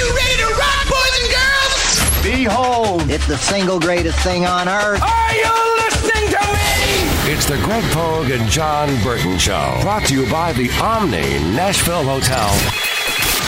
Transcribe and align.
you 0.00 0.16
ready 0.16 0.36
to 0.36 0.48
rock, 0.56 0.84
boys 0.88 1.14
and 1.20 1.28
girls? 1.36 2.22
Behold, 2.22 3.10
it's 3.10 3.26
the 3.26 3.36
single 3.36 3.78
greatest 3.78 4.18
thing 4.20 4.46
on 4.46 4.68
earth. 4.68 5.02
Are 5.02 5.34
you 5.34 5.52
listening 5.84 6.30
to 6.30 6.40
me? 6.52 7.32
It's 7.32 7.46
the 7.46 7.58
Greg 7.58 7.84
Pogue 7.92 8.30
and 8.30 8.48
Jon 8.50 8.88
Burton 9.02 9.38
Show. 9.38 9.78
Brought 9.82 10.06
to 10.06 10.14
you 10.14 10.30
by 10.30 10.52
the 10.52 10.70
Omni 10.80 11.38
Nashville 11.54 12.04
Hotel. 12.04 12.89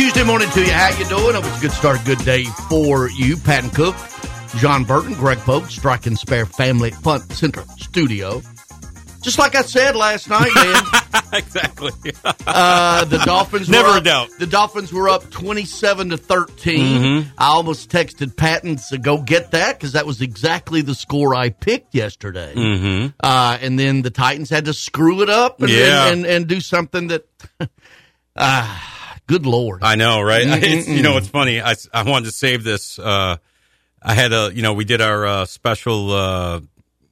Tuesday 0.00 0.24
morning 0.24 0.48
to 0.52 0.60
you. 0.64 0.72
How 0.72 0.88
you 0.98 1.04
doing? 1.10 1.34
Hope 1.34 1.44
it's 1.44 1.58
a 1.58 1.60
good 1.60 1.72
start, 1.72 2.02
good 2.06 2.24
day 2.24 2.44
for 2.70 3.10
you. 3.10 3.36
Patton 3.36 3.68
Cook, 3.68 3.94
Jon 4.56 4.82
Burton, 4.82 5.12
Greg 5.12 5.36
Pogue, 5.40 5.66
Strike 5.66 6.06
and 6.06 6.18
Spare 6.18 6.46
Family 6.46 6.90
Fun 6.90 7.20
Center 7.28 7.62
Studio. 7.76 8.40
Just 9.20 9.38
like 9.38 9.54
I 9.54 9.60
said 9.60 9.94
last 9.96 10.30
night, 10.30 10.50
man. 10.54 11.22
exactly. 11.34 11.92
Uh, 12.46 13.04
the 13.04 13.18
Dolphins 13.26 13.68
Never 13.68 13.88
were 13.88 13.94
a 13.96 13.98
up, 13.98 14.04
doubt. 14.04 14.30
The 14.38 14.46
Dolphins 14.46 14.90
were 14.90 15.06
up 15.10 15.28
twenty-seven 15.30 16.08
to 16.08 16.16
13 16.16 16.78
Mm-hmm. 16.78 17.28
I 17.36 17.48
almost 17.48 17.90
texted 17.90 18.34
Patton 18.34 18.76
to 18.88 18.96
go 18.96 19.18
get 19.20 19.50
that 19.50 19.78
because 19.78 19.92
that 19.92 20.06
was 20.06 20.22
exactly 20.22 20.80
the 20.80 20.94
score 20.94 21.34
I 21.34 21.50
picked 21.50 21.94
yesterday. 21.94 22.54
Mm-hmm. 22.54 23.08
Uh, 23.22 23.58
and 23.60 23.78
then 23.78 24.00
the 24.00 24.10
Titans 24.10 24.48
had 24.48 24.64
to 24.64 24.72
screw 24.72 25.20
it 25.20 25.28
up 25.28 25.60
and 25.60 25.68
Yeah. 25.68 26.06
and, 26.06 26.24
and, 26.24 26.26
and 26.36 26.46
do 26.46 26.62
something 26.62 27.08
that. 27.08 27.26
Ah, 28.34 28.96
good 29.30 29.46
lord! 29.46 29.82
I 29.82 29.94
know, 29.94 30.20
right? 30.20 30.46
It's, 30.62 30.88
you 30.88 31.02
know, 31.02 31.16
it's 31.16 31.28
funny. 31.28 31.60
I, 31.62 31.74
I 31.92 32.02
wanted 32.02 32.26
to 32.26 32.32
save 32.32 32.64
this. 32.64 32.98
Uh, 32.98 33.36
I 34.02 34.14
had 34.14 34.32
a, 34.32 34.50
you 34.54 34.62
know, 34.62 34.74
we 34.74 34.84
did 34.84 35.00
our 35.00 35.26
uh, 35.26 35.44
special 35.46 36.10
uh, 36.12 36.60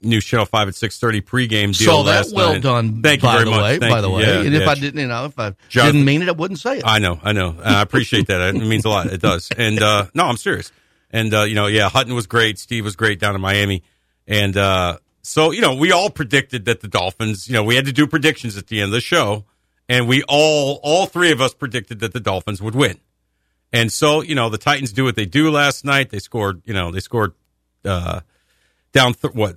News 0.03 0.25
Channel 0.25 0.47
Five 0.47 0.69
at 0.69 0.75
six 0.75 0.99
thirty 0.99 1.21
pregame 1.21 1.77
deal 1.77 1.99
So 1.99 2.03
that 2.05 2.27
well 2.33 2.55
night. 2.55 2.63
done. 2.63 3.03
Thank 3.03 3.23
you 3.23 3.31
very 3.31 3.45
the 3.45 3.51
much. 3.51 3.63
way. 3.63 3.79
By 3.79 4.01
the 4.01 4.11
way, 4.11 4.23
Yeah, 4.23 4.41
and 4.41 4.55
if 4.55 4.63
yeah. 4.63 4.71
I 4.71 4.75
didn't, 4.75 5.01
you 5.01 5.07
know, 5.09 5.25
if 5.27 5.39
I 5.39 5.55
Jonathan- 5.69 5.95
didn't 5.97 6.07
mean 6.07 6.23
it, 6.23 6.29
I 6.29 6.33
wouldn't 6.33 6.61
say 6.61 6.79
it. 6.79 6.83
I 6.87 6.99
know, 6.99 7.19
I 7.23 7.33
know. 7.33 7.57
I 7.63 7.83
appreciate 7.83 8.27
that. 8.29 8.41
It 8.55 8.59
means 8.59 8.85
a 8.85 8.89
lot. 8.89 9.07
It 9.07 9.21
does. 9.21 9.49
And 9.57 9.83
uh, 9.83 10.07
no, 10.15 10.25
I'm 10.27 10.37
serious. 10.37 10.73
And 11.11 11.33
uh, 11.35 11.43
you 11.45 11.55
know, 11.55 11.67
yeah, 11.67 11.89
Hutton 11.89 12.15
was 12.15 12.27
great. 12.27 12.59
Steve 12.59 12.85
was 12.85 12.97
great 12.97 13.19
down 13.21 13.35
in 13.35 13.41
Miami. 13.41 13.83
And 14.27 14.57
uh, 14.57 14.99
so, 15.23 15.53
you 15.53 15.61
know, 15.63 15.75
we 15.75 15.91
all 15.93 16.11
predicted 16.11 16.67
that 16.67 16.81
the 16.81 16.89
Dolphins. 16.89 17.49
You 17.49 17.55
know, 17.55 17.65
we 17.65 17.77
had 17.77 17.87
to 17.87 17.93
do 17.93 18.07
predictions 18.07 18.57
at 18.59 18.67
the 18.69 18.81
end 18.83 18.89
of 18.91 18.93
the 18.93 19.01
show, 19.01 19.45
and 19.89 20.07
we 20.09 20.23
all, 20.29 20.81
all 20.83 21.07
three 21.07 21.31
of 21.33 21.41
us 21.41 21.55
predicted 21.55 22.01
that 22.01 22.13
the 22.13 22.21
Dolphins 22.21 22.61
would 22.63 22.75
win. 22.75 22.99
And 23.73 23.93
so, 23.93 24.23
you 24.23 24.35
know, 24.35 24.49
the 24.49 24.59
Titans 24.59 24.93
do 24.93 25.05
what 25.05 25.15
they 25.17 25.27
do 25.27 25.51
last 25.51 25.85
night. 25.85 26.11
They 26.11 26.19
scored. 26.21 26.63
You 26.65 26.73
know, 26.75 26.91
they 26.91 27.01
scored 27.01 27.35
uh, 27.85 28.21
down 28.93 29.15
th- 29.15 29.35
what. 29.35 29.57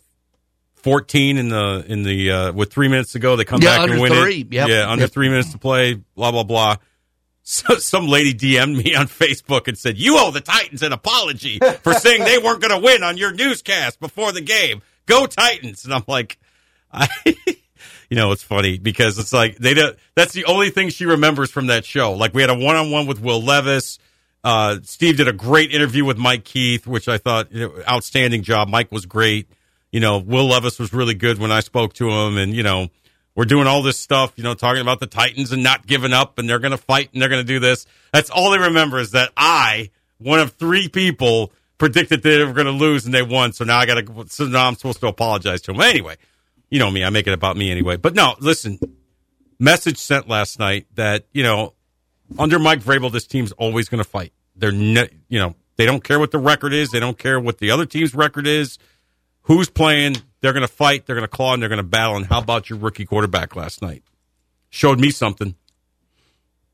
14 0.76 1.38
in 1.38 1.50
the 1.50 1.86
in 1.88 2.02
the 2.02 2.32
uh 2.32 2.52
with 2.54 2.74
3 2.74 2.88
minutes 2.88 3.12
to 3.12 3.20
go 3.20 3.36
they 3.36 3.44
come 3.46 3.62
Yeah, 3.62 3.78
back 3.78 3.90
and 3.92 4.02
win 4.02 4.12
three. 4.14 4.40
it. 4.42 4.52
Yep. 4.52 4.68
Yeah, 4.68 4.90
under 4.90 5.04
Yep. 5.04 5.12
3 5.12 5.30
minutes 5.30 5.52
to 5.52 5.60
play, 5.60 5.94
blah 6.16 6.32
blah 6.32 6.44
blah. 6.44 6.78
So, 7.44 7.76
some 7.76 8.08
lady 8.08 8.34
DM'd 8.34 8.84
me 8.84 8.96
on 8.96 9.08
Facebook 9.08 9.68
and 9.68 9.78
said, 9.78 9.98
"You 10.00 10.18
owe 10.18 10.32
the 10.32 10.42
Titans 10.42 10.82
an 10.84 10.92
apology 10.92 11.60
for 11.84 11.94
saying 11.94 12.24
they 12.24 12.38
weren't 12.40 12.62
going 12.62 12.72
to 12.72 12.80
win 12.84 13.04
on 13.04 13.18
your 13.18 13.32
newscast 13.32 14.00
before 14.00 14.32
the 14.32 14.42
game. 14.42 14.82
Go 15.06 15.26
Titans!" 15.28 15.84
And 15.86 15.94
I'm 15.94 16.04
like, 16.08 16.40
I, 16.92 17.08
you 18.12 18.18
know, 18.18 18.34
it's 18.34 18.44
funny 18.44 18.78
because 18.78 19.18
it's 19.18 19.32
like 19.32 19.56
they 19.56 19.74
don't, 19.74 19.96
that's 20.16 20.34
the 20.34 20.44
only 20.44 20.70
thing 20.70 20.90
she 20.90 21.06
remembers 21.06 21.50
from 21.50 21.68
that 21.68 21.86
show. 21.86 22.12
Like 22.12 22.34
we 22.34 22.42
had 22.42 22.50
a 22.50 22.56
one 22.56 22.76
on 22.76 22.92
one 22.92 23.08
with 23.08 23.22
Will 23.22 23.42
Levis. 23.42 24.00
Uh, 24.44 24.80
Steve 24.84 25.16
did 25.16 25.30
a 25.30 25.34
great 25.34 25.72
interview 25.72 26.04
with 26.04 26.18
Mike 26.18 26.44
Keith, 26.44 26.86
which 26.86 27.08
I 27.08 27.18
thought 27.18 27.54
you 27.54 27.70
know, 27.70 27.84
outstanding 27.90 28.44
job. 28.44 28.68
Mike 28.68 28.92
was 28.92 29.06
great. 29.06 29.48
You 29.94 30.02
know, 30.02 30.18
Will 30.18 30.50
Levis 30.50 30.78
was 30.78 30.92
really 30.92 31.14
good 31.14 31.40
when 31.40 31.54
I 31.54 31.62
spoke 31.62 31.94
to 31.96 32.10
him, 32.10 32.38
and 32.38 32.54
you 32.54 32.64
know, 32.64 32.90
we're 33.34 33.46
doing 33.46 33.66
all 33.66 33.82
this 33.82 33.98
stuff, 33.98 34.34
you 34.36 34.44
know, 34.44 34.56
talking 34.56 34.82
about 34.82 35.00
the 35.00 35.08
Titans 35.08 35.54
and 35.54 35.64
not 35.64 35.88
giving 35.88 36.12
up, 36.12 36.38
and 36.38 36.50
they're 36.50 36.60
going 36.60 36.72
to 36.72 36.78
fight 36.78 37.12
and 37.14 37.22
they're 37.22 37.30
going 37.30 37.46
to 37.46 37.48
do 37.48 37.60
this. 37.62 37.86
That's 38.12 38.30
all 38.30 38.52
they 38.52 38.60
remember 38.60 39.00
is 39.00 39.12
that 39.12 39.32
I, 39.38 39.90
one 40.18 40.42
of 40.42 40.52
three 40.52 40.90
people, 40.90 41.54
predicted 41.78 42.24
they 42.24 42.44
were 42.44 42.54
going 42.54 42.68
to 42.68 42.72
lose 42.72 43.06
and 43.06 43.14
they 43.14 43.24
won. 43.24 43.54
So 43.54 43.64
now 43.64 43.80
I 43.80 43.86
got 43.86 44.06
to. 44.06 44.26
So 44.28 44.48
now 44.48 44.68
I'm 44.68 44.76
supposed 44.76 45.00
to 45.00 45.08
apologize 45.08 45.62
to 45.62 45.72
them. 45.72 45.80
Anyway, 45.80 46.18
you 46.72 46.80
know 46.80 46.90
me, 46.90 47.04
I 47.04 47.12
make 47.12 47.28
it 47.28 47.34
about 47.34 47.56
me 47.58 47.70
anyway. 47.70 47.98
But 47.98 48.16
no, 48.16 48.34
listen, 48.40 48.80
message 49.60 49.98
sent 50.00 50.28
last 50.28 50.58
night 50.58 50.88
that 50.96 51.26
you 51.34 51.44
know, 51.44 51.74
under 52.40 52.58
Mike 52.58 52.80
Vrabel, 52.82 53.12
this 53.12 53.28
team's 53.28 53.52
always 53.52 53.88
going 53.90 54.04
to 54.04 54.10
fight. 54.10 54.34
They're, 54.56 54.72
ne- 54.72 55.10
you 55.28 55.38
know, 55.40 55.56
they 55.76 55.86
don't 55.86 56.04
care 56.04 56.20
what 56.20 56.32
the 56.32 56.38
record 56.40 56.74
is. 56.74 56.90
They 56.90 57.00
don't 57.00 57.18
care 57.18 57.40
what 57.40 57.58
the 57.60 57.72
other 57.72 57.86
team's 57.86 58.16
record 58.16 58.48
is. 58.48 58.78
Who's 59.44 59.70
playing? 59.70 60.18
They're 60.42 60.54
going 60.54 60.62
to 60.68 60.68
fight. 60.74 61.06
They're 61.06 61.16
going 61.16 61.28
to 61.28 61.36
claw 61.36 61.54
and 61.54 61.62
they're 61.62 61.70
going 61.70 61.78
to 61.78 61.84
battle. 61.84 62.16
And 62.16 62.26
how 62.26 62.40
about 62.40 62.70
your 62.70 62.80
rookie 62.80 63.06
quarterback 63.06 63.56
last 63.56 63.82
night? 63.82 64.04
Showed 64.70 65.00
me 65.00 65.10
something. 65.12 65.56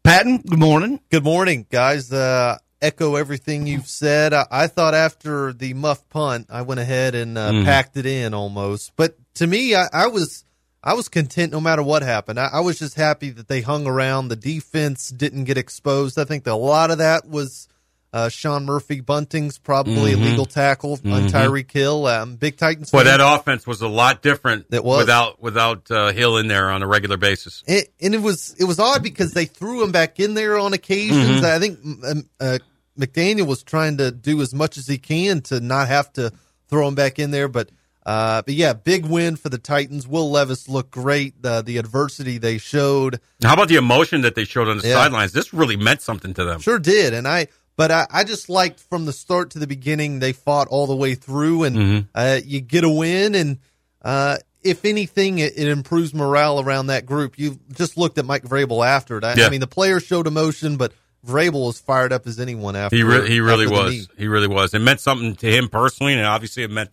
Patton, 0.04 0.38
good 0.40 0.60
morning. 0.60 1.00
Good 1.10 1.24
morning, 1.24 1.66
guys. 1.70 2.12
Uh, 2.14 2.58
echo 2.82 3.16
everything 3.16 3.68
you've 3.68 3.88
said. 3.88 4.34
I, 4.34 4.46
I 4.52 4.68
thought 4.68 4.94
after 4.94 5.54
the 5.54 5.74
muff 5.74 6.08
punt, 6.10 6.48
I 6.50 6.62
went 6.62 6.80
ahead 6.80 7.16
and 7.16 7.38
uh, 7.38 7.52
Mhm. 7.52 7.66
packed 7.66 7.98
it 7.98 8.06
in 8.06 8.34
almost. 8.34 8.94
But 8.96 9.18
to 9.38 9.48
me, 9.48 9.74
I, 9.76 9.88
I 9.94 10.08
was 10.08 10.44
I 10.84 10.94
was 10.94 11.10
content 11.10 11.52
no 11.52 11.60
matter 11.60 11.82
what 11.84 12.02
happened. 12.04 12.40
I, 12.40 12.50
I 12.54 12.60
was 12.62 12.78
just 12.80 12.96
happy 12.96 13.30
that 13.32 13.48
they 13.48 13.62
hung 13.62 13.88
around. 13.88 14.28
The 14.30 14.36
defense 14.36 15.10
didn't 15.10 15.46
get 15.46 15.58
exposed. 15.58 16.18
I 16.20 16.24
think 16.24 16.44
that 16.46 16.52
a 16.54 16.56
lot 16.56 16.92
of 16.92 17.00
that 17.00 17.28
was 17.28 17.68
uh, 18.14 18.30
Sean 18.30 18.66
Murphy 18.66 19.02
Bunting's 19.02 19.58
probably 19.58 20.14
Mhm. 20.14 20.22
illegal 20.22 20.46
tackle 20.46 20.94
on 20.94 21.00
Mhm. 21.28 21.30
Tyreek 21.30 21.70
Hill. 21.72 22.06
Um, 22.08 22.36
big 22.38 22.56
Titans. 22.58 22.94
Well, 22.94 23.04
that 23.04 23.20
offense 23.22 23.68
was 23.68 23.82
a 23.82 23.88
lot 23.88 24.22
different 24.22 24.68
It 24.72 24.84
was. 24.84 25.00
without 25.00 25.42
without 25.42 25.92
uh, 25.92 26.12
Hill 26.14 26.38
in 26.38 26.48
there 26.48 26.70
on 26.70 26.82
a 26.84 26.88
regular 26.88 27.18
basis. 27.18 27.64
It, 27.68 27.92
and 28.02 28.16
it 28.16 28.22
was 28.22 28.56
it 28.58 28.64
was 28.64 28.80
odd 28.80 29.04
because 29.04 29.34
they 29.34 29.46
threw 29.46 29.84
him 29.84 29.92
back 29.92 30.20
in 30.22 30.36
there 30.36 30.58
on 30.58 30.72
occasions. 30.74 31.42
Mhm. 31.42 31.44
I 31.44 31.60
think 31.60 31.80
um, 31.84 32.26
uh, 32.40 32.60
McDaniel 32.98 33.46
was 33.46 33.62
trying 33.62 33.98
to 33.98 34.10
do 34.12 34.42
as 34.42 34.54
much 34.54 34.78
as 34.78 34.88
he 34.88 34.98
can 34.98 35.42
to 35.42 35.60
not 35.60 35.88
have 35.90 36.12
to 36.14 36.32
throw 36.70 36.88
him 36.88 36.96
back 36.96 37.20
in 37.20 37.32
there. 37.32 37.50
But 37.50 37.70
uh, 38.08 38.42
but 38.42 38.54
yeah, 38.56 38.74
big 38.74 39.06
win 39.06 39.36
for 39.36 39.50
the 39.50 39.58
Titans. 39.60 40.08
Will 40.08 40.32
Levis 40.32 40.68
looked 40.68 40.90
great. 40.92 41.40
The 41.42 41.62
the 41.62 41.78
adversity 41.78 42.38
they 42.40 42.58
showed 42.58 43.20
How 43.44 43.54
about 43.54 43.68
the 43.68 43.76
emotion 43.76 44.22
that 44.22 44.34
they 44.34 44.46
showed 44.46 44.68
on 44.68 44.80
the 44.80 44.88
Yeah. 44.88 44.96
sidelines? 44.96 45.34
This 45.34 45.54
really 45.54 45.76
meant 45.78 46.02
something 46.02 46.34
to 46.34 46.44
them. 46.44 46.60
sure 46.62 46.80
did. 46.80 47.14
And 47.14 47.28
I 47.28 47.48
but 47.76 47.92
I, 47.92 48.08
I 48.10 48.24
just 48.24 48.50
liked 48.50 48.80
from 48.80 49.06
the 49.06 49.14
start 49.14 49.52
to 49.52 49.60
the 49.60 49.68
beginning 49.68 50.18
they 50.20 50.32
fought 50.34 50.68
all 50.70 50.88
the 50.88 50.96
way 50.96 51.14
through, 51.14 51.64
and 51.66 51.76
Mhm. 51.76 52.08
uh, 52.16 52.40
you 52.44 52.62
get 52.62 52.84
a 52.84 52.90
win 52.90 53.36
and. 53.36 53.60
Uh, 54.04 54.38
if 54.64 54.84
anything, 54.86 55.40
it, 55.40 55.54
it 55.58 55.68
improves 55.68 56.14
morale 56.14 56.60
around 56.60 56.88
that 56.88 57.06
group. 57.06 57.38
You 57.38 57.58
just 57.74 57.96
looked 57.98 58.18
at 58.18 58.26
Mike 58.26 58.44
Vrabel 58.44 58.86
after 58.86 59.18
it. 59.18 59.24
I, 59.24 59.36
Yeah. 59.36 59.46
I 59.46 59.50
mean, 59.50 59.60
the 59.60 59.68
players 59.68 60.04
showed 60.04 60.28
emotion, 60.28 60.78
but 60.78 60.94
Vrabel 61.26 61.66
was 61.68 61.80
fired 61.80 62.12
up 62.12 62.26
as 62.28 62.40
anyone 62.40 62.76
after. 62.76 62.96
He 62.96 63.04
re- 63.04 63.30
he 63.30 63.40
really 63.40 63.68
was. 63.68 64.08
He 64.18 64.28
really 64.28 64.48
was. 64.48 64.74
It 64.74 64.80
meant 64.80 65.00
something 65.00 65.36
to 65.38 65.48
him 65.52 65.68
personally, 65.70 66.14
and 66.14 66.26
obviously 66.26 66.64
it 66.64 66.72
meant 66.72 66.90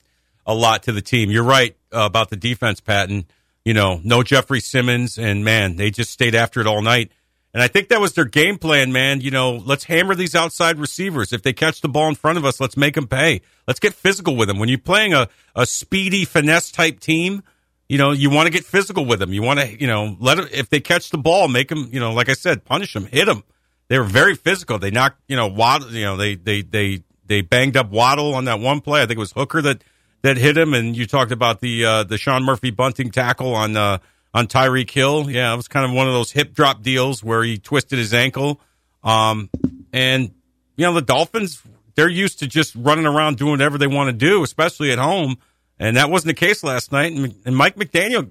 a 0.47 0.55
lot 0.55 0.85
to 0.85 0.93
the 0.93 1.03
team. 1.03 1.31
You're 1.31 1.45
right 1.45 1.77
uh, 1.93 2.01
about 2.01 2.31
the 2.31 2.37
defense, 2.37 2.81
Patton. 2.81 3.27
You 3.65 3.73
know, 3.73 4.01
no 4.05 4.23
Jeffrey 4.23 4.61
Simmons, 4.61 5.19
and 5.19 5.45
man, 5.45 5.77
they 5.77 5.91
just 5.91 6.11
stayed 6.11 6.35
after 6.35 6.61
it 6.61 6.67
all 6.67 6.83
night. 6.83 7.11
And 7.55 7.63
I 7.63 7.69
think 7.69 7.89
that 7.89 8.01
was 8.01 8.13
their 8.13 8.25
game 8.25 8.59
plan, 8.59 8.93
man. 8.93 9.21
You 9.21 9.31
know, 9.31 9.63
let's 9.65 9.85
hammer 9.85 10.15
these 10.15 10.35
outside 10.35 10.79
receivers. 10.79 11.33
If 11.33 11.43
they 11.43 11.53
catch 11.53 11.81
the 11.81 11.89
ball 11.89 12.09
in 12.09 12.17
front 12.17 12.37
of 12.37 12.45
us, 12.45 12.61
let's 12.61 12.77
make 12.77 12.95
them 12.95 13.07
pay. 13.07 13.43
Let's 13.69 13.79
get 13.79 13.95
physical 13.95 14.35
with 14.35 14.49
them. 14.49 14.59
When 14.59 14.69
you're 14.69 14.79
playing 14.79 15.15
a, 15.15 15.29
a 15.55 15.65
speedy 15.65 16.25
finesse 16.25 16.73
type 16.73 16.99
team, 16.99 17.45
you 17.89 17.97
know, 17.97 18.11
you 18.11 18.29
want 18.29 18.49
to 18.49 18.53
get 18.53 18.65
physical 18.65 19.07
with 19.07 19.21
them. 19.21 19.33
You 19.33 19.43
want 19.43 19.61
to, 19.61 19.81
you 19.81 19.87
know, 19.87 20.17
let 20.19 20.37
them, 20.37 20.49
if 20.53 20.69
they 20.69 20.81
catch 20.81 21.11
the 21.11 21.19
ball, 21.19 21.47
make 21.47 21.69
them, 21.69 21.89
you 21.93 22.01
know, 22.01 22.13
like 22.13 22.29
I 22.29 22.33
said, 22.33 22.65
punish 22.65 22.93
them, 22.93 23.07
hit 23.07 23.27
them. 23.27 23.45
They 23.89 23.99
were 23.99 24.05
very 24.05 24.35
physical. 24.35 24.79
They 24.79 24.91
knocked, 24.91 25.21
you 25.29 25.37
know, 25.37 25.47
Waddle, 25.47 25.93
you 25.93 26.05
know, 26.05 26.17
they, 26.17 26.35
they, 26.35 26.63
they, 26.63 27.03
they 27.27 27.41
banged 27.43 27.77
up 27.77 27.91
Waddle 27.91 28.35
on 28.35 28.47
that 28.47 28.59
one 28.59 28.81
play. 28.81 29.01
I 29.01 29.07
think 29.07 29.19
it 29.19 29.21
was 29.21 29.33
Hooker 29.33 29.63
that, 29.63 29.85
that 30.25 30.39
hit 30.39 30.57
him. 30.57 30.73
And 30.73 30.97
you 30.97 31.07
talked 31.07 31.33
about 31.33 31.61
the, 31.61 31.85
uh, 31.85 32.05
the 32.05 32.17
Sean 32.17 32.45
Murphy 32.45 32.71
Bunting 32.71 33.11
tackle 33.11 33.55
on, 33.55 33.77
uh, 33.77 33.99
on 34.33 34.47
Tyreek 34.47 34.91
Hill. 34.91 35.31
Yeah, 35.31 35.53
it 35.53 35.57
was 35.57 35.69
kind 35.69 35.85
of 35.85 35.95
one 35.95 36.09
of 36.09 36.15
those 36.15 36.33
hip 36.33 36.55
drop 36.55 36.83
deals 36.83 37.23
where 37.23 37.43
he 37.43 37.59
twisted 37.59 37.99
his 37.99 38.15
ankle. 38.15 38.59
Um, 39.03 39.51
and, 39.93 40.33
you 40.77 40.87
know, 40.87 40.95
the 40.95 41.03
Dolphins, 41.03 41.63
they're 41.95 42.09
used 42.09 42.39
to 42.39 42.47
just 42.47 42.75
running 42.75 43.05
around 43.05 43.37
doing 43.37 43.51
whatever 43.51 43.77
they 43.77 43.87
want 43.87 44.09
to 44.09 44.13
do, 44.15 44.43
especially 44.43 44.91
at 44.93 44.99
home. 44.99 45.37
And 45.79 45.99
that 45.99 46.09
wasn't 46.09 46.29
the 46.29 46.47
case 46.47 46.65
last 46.65 46.91
night. 46.91 47.13
And, 47.13 47.35
and 47.45 47.55
Mike 47.55 47.77
McDaniel, 47.77 48.31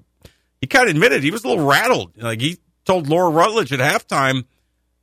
he 0.60 0.66
kind 0.66 0.88
of 0.88 0.96
admitted 0.96 1.22
he 1.22 1.30
was 1.30 1.44
a 1.44 1.48
little 1.48 1.64
rattled. 1.64 2.20
Like 2.20 2.40
he 2.40 2.58
told 2.84 3.08
Laura 3.08 3.30
Rutledge 3.30 3.72
at 3.72 3.78
halftime, 3.78 4.46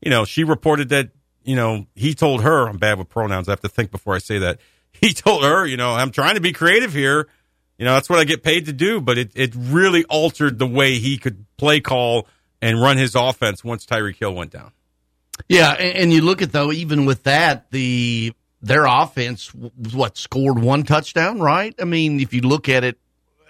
you 0.02 0.12
know, 0.12 0.26
she 0.26 0.44
reported 0.44 0.90
that, 0.90 1.12
you 1.44 1.56
know, 1.56 1.88
he 1.96 2.16
told 2.16 2.44
her, 2.44 2.68
I'm 2.68 2.80
bad 2.80 2.98
with 2.98 3.08
pronouns. 3.08 3.48
I 3.48 3.54
have 3.54 3.62
to 3.62 3.70
think 3.70 3.92
before 3.92 4.14
I 4.14 4.18
say 4.18 4.40
that. 4.40 4.60
He 5.08 5.14
told 5.14 5.44
her, 5.44 5.66
you 5.66 5.78
know, 5.78 5.94
I'm 5.94 6.12
trying 6.12 6.36
to 6.36 6.42
be 6.42 6.54
creative 6.54 6.94
here. 6.94 7.28
You 7.80 7.86
know, 7.86 7.96
that's 7.96 8.08
what 8.08 8.20
I 8.20 8.24
get 8.24 8.44
paid 8.44 8.68
to 8.68 8.74
do. 8.74 9.02
But 9.02 9.18
it, 9.18 9.32
it 9.34 9.54
really 9.56 10.06
altered 10.06 10.60
the 10.60 10.68
way 10.68 11.00
he 11.00 11.18
could 11.18 11.46
play 11.58 11.80
call 11.80 12.28
and 12.62 12.80
run 12.80 12.98
his 12.98 13.16
offense 13.16 13.64
once 13.64 13.86
Tyreek 13.86 14.18
Hill 14.18 14.36
went 14.36 14.52
down. 14.52 14.72
Yeah, 15.50 15.72
and, 15.72 16.14
you 16.14 16.22
look 16.22 16.42
at 16.42 16.52
though, 16.52 16.72
even 16.72 17.06
with 17.06 17.24
that, 17.24 17.72
the 17.72 18.34
their 18.62 18.86
offense 18.86 19.48
what 19.48 20.18
scored 20.18 20.60
one 20.60 20.84
touchdown, 20.84 21.40
right? 21.40 21.74
I 21.80 21.86
mean, 21.86 22.20
if 22.20 22.34
you 22.34 22.42
look 22.42 22.70
at 22.70 22.84
it, 22.84 23.00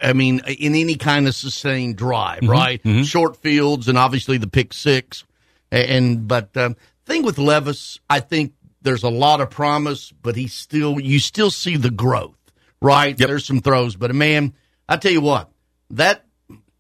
I 0.02 0.14
mean, 0.14 0.42
in 0.48 0.74
any 0.74 0.96
kind 0.96 1.28
of 1.28 1.36
sustained 1.36 1.98
drive, 1.98 2.44
right? 2.44 2.80
Short 3.06 3.36
fields 3.38 3.90
and 3.90 3.98
obviously 3.98 4.38
the 4.38 4.48
pick 4.48 4.72
six, 4.74 5.26
and, 5.70 5.90
and 5.90 6.28
but 6.28 6.56
um, 6.56 6.78
thing 7.06 7.24
with 7.24 7.38
Levis, 7.38 8.00
I 8.10 8.22
think 8.22 8.54
there's 8.82 9.04
a 9.04 9.10
lot 9.10 9.42
of 9.42 9.50
promise, 9.50 10.12
but 10.12 10.36
he 10.36 10.48
still 10.48 11.00
you 11.00 11.20
still 11.20 11.52
see 11.52 11.78
the 11.78 11.92
growth, 11.92 12.38
right? 12.82 13.18
Yep. 13.18 13.28
There's 13.28 13.46
some 13.46 13.62
throws, 13.62 13.96
but 13.96 14.14
man, 14.14 14.54
I 14.88 14.98
tell 14.98 15.12
you 15.12 15.22
what, 15.22 15.50
that 15.92 16.26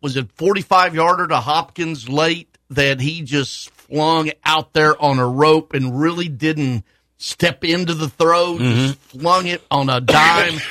was 0.01 0.18
a 0.18 0.25
45 0.25 0.95
yarder 0.95 1.27
to 1.27 1.38
Hopkins 1.38 2.09
late 2.09 2.57
that 2.69 3.00
he 3.00 3.21
just 3.21 3.69
flung 3.69 4.31
out 4.44 4.74
there 4.74 5.00
on 5.01 5.19
a 5.19 5.27
rope 5.27 5.74
and 5.74 6.00
really 6.00 6.27
didn't 6.27 6.83
step 7.18 7.63
into 7.63 7.94
the 7.94 8.09
throw, 8.09 8.57
just 8.57 9.00
mm-hmm. 9.00 9.19
flung 9.19 9.48
it 9.48 9.62
on 9.69 9.89
a 9.89 10.01
dime. 10.01 10.59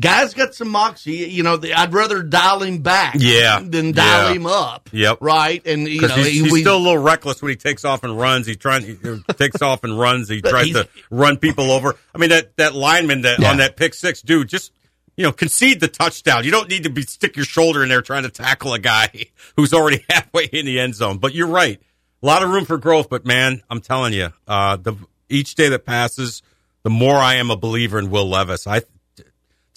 Guy's 0.00 0.34
got 0.34 0.54
some 0.54 0.68
moxie, 0.68 1.12
you 1.30 1.42
know. 1.42 1.56
the- 1.56 1.72
I'd 1.74 1.94
rather 1.94 2.22
dial 2.22 2.62
him 2.62 2.78
back, 2.82 3.14
Yeah. 3.18 3.60
than 3.62 3.92
dial 3.92 4.28
Yeah. 4.28 4.34
him 4.34 4.46
up. 4.46 4.90
Yep. 4.92 5.18
right. 5.20 5.66
And 5.66 5.88
you 5.88 6.02
know, 6.02 6.08
he's, 6.08 6.26
he- 6.26 6.42
he's 6.42 6.52
we- 6.52 6.60
still 6.60 6.76
a 6.76 6.78
little 6.78 6.98
reckless 6.98 7.40
when 7.40 7.50
he 7.50 7.56
takes 7.56 7.84
off 7.84 8.04
and 8.04 8.18
runs. 8.18 8.46
He 8.46 8.54
trying 8.54 8.82
he 8.84 8.96
takes 9.34 9.62
off 9.62 9.84
and 9.84 9.98
runs. 9.98 10.28
He 10.28 10.42
tries 10.42 10.72
to 10.72 10.88
run 11.10 11.38
people 11.38 11.70
over. 11.70 11.94
I 12.14 12.18
mean 12.18 12.30
that 12.30 12.56
that 12.58 12.74
lineman 12.74 13.22
that 13.22 13.38
Yeah. 13.40 13.50
on 13.50 13.56
that 13.58 13.76
pick 13.76 13.94
six, 13.94 14.20
dude, 14.20 14.48
just 14.48 14.72
you 15.16 15.22
know 15.24 15.32
concede 15.32 15.80
the 15.80 15.88
touchdown. 15.88 16.44
You 16.44 16.50
don't 16.50 16.68
need 16.68 16.82
to 16.84 16.90
be 16.90 17.02
stick 17.02 17.36
your 17.36 17.46
shoulder 17.46 17.82
in 17.82 17.88
there 17.88 18.02
trying 18.02 18.24
to 18.24 18.30
tackle 18.30 18.74
a 18.74 18.78
guy 18.78 19.08
who's 19.56 19.72
already 19.72 20.04
halfway 20.10 20.44
in 20.44 20.66
the 20.66 20.78
end 20.80 20.94
zone. 20.96 21.16
But 21.18 21.34
you're 21.34 21.46
right, 21.48 21.80
a 22.22 22.26
lot 22.26 22.42
of 22.42 22.50
room 22.50 22.66
for 22.66 22.76
growth. 22.76 23.08
But 23.08 23.24
man, 23.24 23.62
I'm 23.70 23.80
telling 23.80 24.12
you, 24.12 24.32
uh, 24.46 24.76
the 24.76 24.94
each 25.30 25.54
day 25.54 25.70
that 25.70 25.86
passes, 25.86 26.42
the 26.82 26.90
more 26.90 27.16
I 27.16 27.36
am 27.36 27.50
a 27.50 27.56
believer 27.56 27.98
in 27.98 28.10
Will 28.10 28.28
Levis. 28.28 28.66
I 28.66 28.82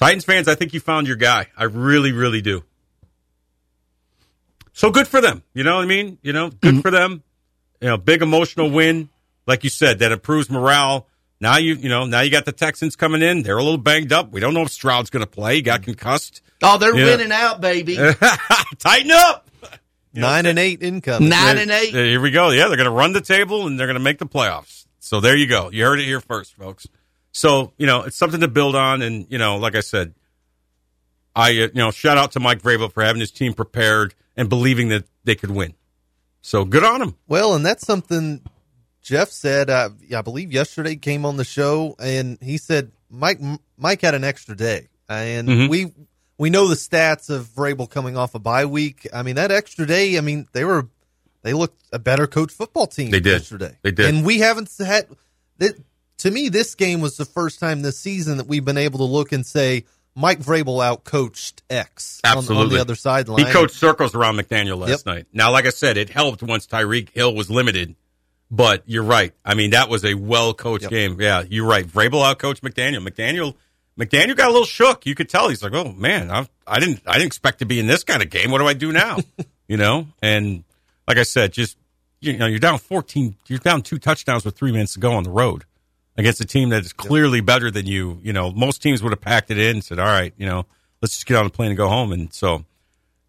Titans 0.01 0.25
fans, 0.25 0.48
I 0.48 0.56
think 0.56 0.74
you 0.74 0.80
found 0.80 1.06
your 1.06 1.15
guy. 1.15 1.45
I 1.56 1.65
really, 1.65 2.12
really 2.12 2.42
do. 2.42 2.63
So 4.74 4.89
good 4.89 5.07
for 5.07 5.21
them. 5.21 5.44
You 5.53 5.63
know 5.63 5.75
what 5.75 5.83
I 5.83 5.86
mean? 5.86 6.18
You 6.24 6.33
know, 6.33 6.50
good 6.50 6.59
mm-hmm. 6.59 6.80
for 6.80 6.89
them. 6.89 7.21
You 7.80 7.89
know, 7.89 7.98
big 7.98 8.24
emotional 8.24 8.71
win. 8.71 9.09
Like 9.45 9.63
you 9.63 9.69
said, 9.69 10.00
that 10.00 10.12
improves 10.12 10.50
morale. 10.50 11.06
Now 11.39 11.57
you, 11.57 11.75
you 11.75 11.88
know, 11.88 12.06
now 12.06 12.21
you 12.21 12.31
got 12.31 12.45
the 12.45 12.51
Texans 12.51 12.95
coming 12.95 13.21
in. 13.21 13.44
They're 13.44 13.59
a 13.59 13.63
little 13.63 13.77
banged 13.77 14.12
up. 14.12 14.31
We 14.31 14.39
don't 14.39 14.56
know 14.56 14.63
if 14.63 14.71
Stroud's 14.71 15.12
going 15.12 15.24
to 15.24 15.30
play. 15.30 15.57
He 15.57 15.62
got 15.62 15.81
mm. 15.81 15.86
concussed. 15.86 16.42
oh, 16.63 16.80
they're 16.80 16.98
Yeah. 16.98 17.06
winning 17.06 17.31
out, 17.31 17.62
baby. 17.62 17.95
Tighten 18.80 19.12
up. 19.12 19.51
Nine 20.15 20.48
and 20.48 20.57
eight 20.57 20.81
income. 20.81 21.30
Nine 21.30 21.59
and 21.59 21.69
eight. 21.69 21.94
Here 21.94 22.19
we 22.19 22.31
go. 22.31 22.50
Yeah, 22.50 22.69
they're 22.69 22.77
going 22.77 22.86
to 22.86 22.92
run 22.92 23.13
the 23.13 23.21
table 23.21 23.68
and 23.68 23.80
they're 23.80 23.88
going 23.88 24.00
to 24.00 24.03
make 24.03 24.18
the 24.18 24.25
playoffs. 24.25 24.88
So 25.00 25.19
there 25.19 25.36
you 25.36 25.45
go. 25.45 25.69
You 25.71 25.86
heard 25.86 26.00
it 26.00 26.06
here 26.06 26.21
first, 26.21 26.56
folks. 26.56 26.88
So 27.31 27.74
you 27.78 27.88
know 27.88 28.04
it's 28.04 28.18
something 28.18 28.42
to 28.42 28.48
build 28.48 28.75
on, 28.75 29.01
and 29.01 29.25
you 29.30 29.38
know, 29.38 29.57
like 29.57 29.75
I 29.75 29.80
said, 29.81 30.13
I 31.36 31.50
uh, 31.50 31.51
you 31.51 31.72
know 31.75 31.92
shout 31.92 32.18
out 32.18 32.33
to 32.33 32.39
Mike 32.39 32.62
Vrabel 32.62 32.92
for 32.92 33.04
having 33.04 33.19
his 33.19 33.31
team 33.31 33.54
prepared 33.54 34.13
and 34.36 34.50
believing 34.50 34.89
that 34.89 35.06
they 35.24 35.36
could 35.36 35.51
win. 35.51 35.74
So 36.42 36.66
good 36.66 36.83
on 36.83 37.01
him. 37.01 37.16
Well, 37.28 37.54
and 37.56 37.66
that's 37.66 37.86
something 37.86 38.42
Jeff 39.01 39.30
said. 39.30 39.69
Uh, 39.69 39.92
I 40.16 40.22
believe 40.22 40.51
yesterday 40.51 40.95
came 40.95 41.25
on 41.25 41.38
the 41.38 41.44
show, 41.45 41.95
and 42.00 42.38
he 42.42 42.57
said 42.57 42.92
Mike 43.10 43.39
Mike 43.77 44.01
had 44.01 44.13
an 44.16 44.24
extra 44.24 44.56
day, 44.56 44.89
and 45.07 45.48
Mhm. 45.48 45.69
we 45.69 45.92
we 46.38 46.50
know 46.50 46.68
the 46.68 46.75
stats 46.75 47.30
of 47.30 47.45
Vrabel 47.48 47.89
coming 47.89 48.18
off 48.18 48.36
a 48.36 48.39
bye 48.39 48.66
week. 48.66 49.07
I 49.13 49.24
mean, 49.24 49.36
that 49.36 49.51
extra 49.51 49.86
day. 49.86 50.18
I 50.18 50.22
mean, 50.22 50.48
they 50.51 50.66
were 50.66 50.89
they 51.44 51.54
looked 51.54 51.81
a 51.94 52.00
better 52.00 52.27
coach 52.27 52.51
football 52.51 52.88
team. 52.88 53.12
They 53.12 53.19
did. 53.19 53.34
yesterday. 53.34 53.77
They 53.84 53.92
did. 53.92 54.07
and 54.07 54.25
we 54.25 54.39
haven't 54.39 54.69
had. 54.77 55.07
To 56.22 56.32
me, 56.32 56.50
this 56.50 56.76
game 56.76 57.02
was 57.02 57.18
the 57.18 57.26
first 57.26 57.60
time 57.60 57.82
this 57.82 57.98
season 58.00 58.38
that 58.38 58.48
we've 58.48 58.66
been 58.66 58.78
able 58.78 59.00
to 59.00 59.06
look 59.06 59.32
and 59.32 59.46
say 59.46 59.86
Mike 60.16 60.40
Vrabel 60.40 60.78
outcoached 60.82 61.62
X 61.70 62.20
on- 62.26 62.38
on, 62.56 62.70
the 62.70 62.80
other 62.80 62.96
sideline. 62.96 63.46
He 63.46 63.52
coached 63.52 63.76
circles 63.76 64.14
around 64.14 64.38
McDaniel 64.38 64.78
last 64.78 64.90
Yep. 64.90 65.06
night. 65.06 65.26
Now, 65.34 65.52
like 65.52 65.66
I 65.66 65.70
said, 65.72 65.98
it 65.98 66.10
helped 66.10 66.44
once 66.44 66.68
Tyreek 66.68 67.10
Hill 67.12 67.34
was 67.34 67.50
limited. 67.50 67.96
But 68.54 68.84
you're 68.86 69.04
right. 69.04 69.34
I 69.46 69.54
mean, 69.56 69.72
that 69.72 69.88
was 69.88 70.04
a 70.04 70.14
well 70.16 70.54
coached 70.54 70.84
Yep. 70.84 70.92
game. 70.92 71.22
Yeah, 71.22 71.44
you're 71.50 71.66
right. 71.66 71.88
Vrabel 71.88 72.22
outcoached 72.36 72.60
McDaniel. 72.62 73.08
McDaniel 73.08 73.56
McDaniel 74.00 74.36
got 74.36 74.48
a 74.50 74.52
little 74.52 74.66
shook. 74.66 75.06
You 75.06 75.16
could 75.16 75.30
tell 75.30 75.48
he's 75.50 75.64
like, 75.64 75.74
"Oh 75.74 75.92
man, 75.94 76.30
I, 76.32 76.48
I 76.68 76.80
didn't 76.80 77.02
I 77.08 77.14
didn't 77.14 77.28
expect 77.28 77.60
to 77.60 77.66
be 77.66 77.80
in 77.80 77.88
this 77.88 78.04
kind 78.04 78.22
of 78.22 78.30
game. 78.30 78.52
What 78.52 78.58
do 78.60 78.68
I 78.68 78.74
do 78.74 78.92
now?" 78.92 79.20
you 79.70 79.78
know. 79.78 80.08
And 80.22 80.66
like 81.08 81.18
I 81.18 81.24
said, 81.24 81.54
just 81.54 81.78
you 82.20 82.38
know, 82.38 82.46
you're 82.46 82.60
down 82.60 82.78
14. 82.78 83.36
You're 83.48 83.60
down 83.60 83.82
two 83.82 83.98
touchdowns 84.00 84.44
with 84.46 84.56
three 84.58 84.72
minutes 84.72 84.94
to 84.94 85.00
go 85.00 85.14
on 85.14 85.24
the 85.24 85.30
road 85.32 85.64
against 86.22 86.40
a 86.42 86.46
team 86.46 86.70
that 86.70 86.86
is 86.86 86.94
clearly 86.94 87.42
better 87.42 87.70
than 87.72 87.86
you. 87.86 88.20
You 88.24 88.34
know, 88.34 88.52
most 88.52 88.82
teams 88.82 89.04
would 89.04 89.12
have 89.12 89.22
packed 89.22 89.52
it 89.52 89.58
in 89.58 89.78
and 89.78 89.84
said, 89.84 90.00
"All 90.00 90.06
right, 90.06 90.34
you 90.38 90.46
know, 90.46 90.66
let's 91.02 91.16
just 91.16 91.26
get 91.26 91.38
on 91.38 91.44
the 91.46 91.50
plane 91.52 91.70
and 91.70 91.78
go 91.78 91.88
home." 91.90 92.12
And 92.12 92.34
so, 92.34 92.64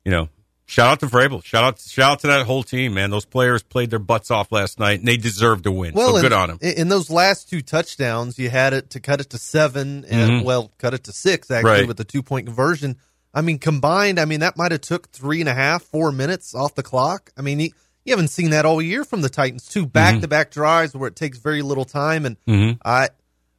you 0.05 0.11
know, 0.13 0.29
shout 0.67 0.89
out 0.91 1.01
to 1.01 1.07
Vrabel. 1.07 1.45
Shout 1.45 1.65
out, 1.65 1.81
shout 1.81 2.13
out 2.13 2.21
to 2.21 2.27
that 2.29 2.47
whole 2.47 2.63
team, 2.63 2.95
man. 2.95 3.11
Those 3.11 3.25
players 3.25 3.63
played 3.63 3.91
their 3.91 3.99
butts 3.99 4.31
off 4.31 4.53
last 4.53 4.79
night, 4.79 5.01
and 5.01 5.09
they 5.09 5.17
deserved 5.17 5.65
to 5.65 5.73
win. 5.73 5.95
Well, 5.95 6.11
so 6.11 6.17
in, 6.17 6.23
good 6.23 6.33
on 6.33 6.49
them. 6.51 6.59
in- 6.63 6.89
those 6.89 7.11
last 7.11 7.51
two 7.51 7.63
touchdowns, 7.63 8.39
you 8.39 8.51
had 8.51 8.73
it 8.73 8.91
to 8.91 9.01
cut 9.01 9.21
it 9.21 9.31
to 9.31 9.39
seven, 9.39 10.05
and 10.09 10.31
Mhm. 10.31 10.45
well, 10.45 10.71
cut 10.79 10.95
it 10.95 11.05
to 11.05 11.13
six 11.13 11.51
actually 11.51 11.71
Right. 11.71 11.89
with 11.89 11.97
the 11.97 12.05
two 12.05 12.23
point 12.23 12.47
conversion. 12.47 12.97
I 13.35 13.41
mean, 13.41 13.59
combined, 13.59 14.21
I 14.21 14.27
mean 14.27 14.41
that 14.41 14.59
might 14.59 14.73
have 14.73 14.83
took 14.83 15.11
three 15.11 15.41
and 15.41 15.49
a 15.49 15.55
half, 15.55 15.83
four 15.85 16.13
minutes 16.13 16.55
off 16.55 16.75
the 16.75 16.83
clock. 16.83 17.31
I 17.37 17.41
mean, 17.41 17.61
you, 17.61 17.71
you 18.05 18.13
haven't 18.13 18.29
seen 18.29 18.51
that 18.51 18.65
all 18.67 18.81
year 18.83 19.05
from 19.05 19.21
the 19.23 19.29
Titans. 19.29 19.69
Two 19.69 19.87
back 19.87 20.21
to 20.21 20.29
back 20.29 20.51
drives 20.51 20.95
where 20.95 21.09
it 21.09 21.17
takes 21.17 21.39
very 21.39 21.63
little 21.63 21.85
time, 21.85 22.27
and 22.27 22.37
Mhm. 22.47 22.79
I. 22.85 23.09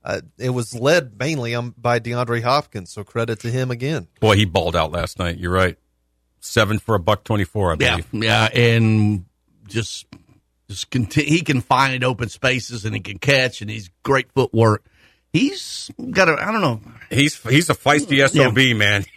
Uh, 0.06 0.20
it 0.38 0.50
was 0.50 0.76
led 0.76 1.18
mainly 1.18 1.56
um, 1.56 1.74
by 1.78 1.98
DeAndre 1.98 2.42
Hopkins, 2.44 2.92
so 2.92 3.06
credit 3.06 3.40
to 3.40 3.50
him 3.50 3.72
again. 3.72 4.10
Boy, 4.20 4.36
he 4.36 4.44
balled 4.44 4.76
out 4.76 4.92
last 4.92 5.18
night. 5.18 5.38
You're 5.38 5.54
right. 5.54 5.78
Seven 6.42 6.78
for 6.78 6.94
a 6.96 7.00
buck 7.00 7.24
twenty-four, 7.24 7.72
I 7.72 7.78
Yeah, 7.80 7.92
believe. 8.02 8.08
yeah, 8.26 8.50
yeah, 8.54 8.60
and 8.62 9.26
just 9.70 10.06
just 10.70 10.92
conti- 10.92 11.24
he 11.24 11.40
can 11.40 11.62
find 11.62 12.04
open 12.04 12.28
spaces 12.28 12.84
and 12.84 12.94
he 12.94 13.00
can 13.00 13.18
catch 13.18 13.62
and 13.62 13.70
he's 13.72 13.90
great 14.04 14.30
footwork. 14.34 14.84
He's 15.34 15.90
got 16.12 16.30
a 16.30 16.34
I 16.40 16.52
don't 16.52 16.62
know. 16.62 16.80
He's 17.10 17.36
he's 17.44 17.70
a 17.70 17.74
feisty 17.76 18.26
sob, 18.30 18.56
man. 18.78 19.06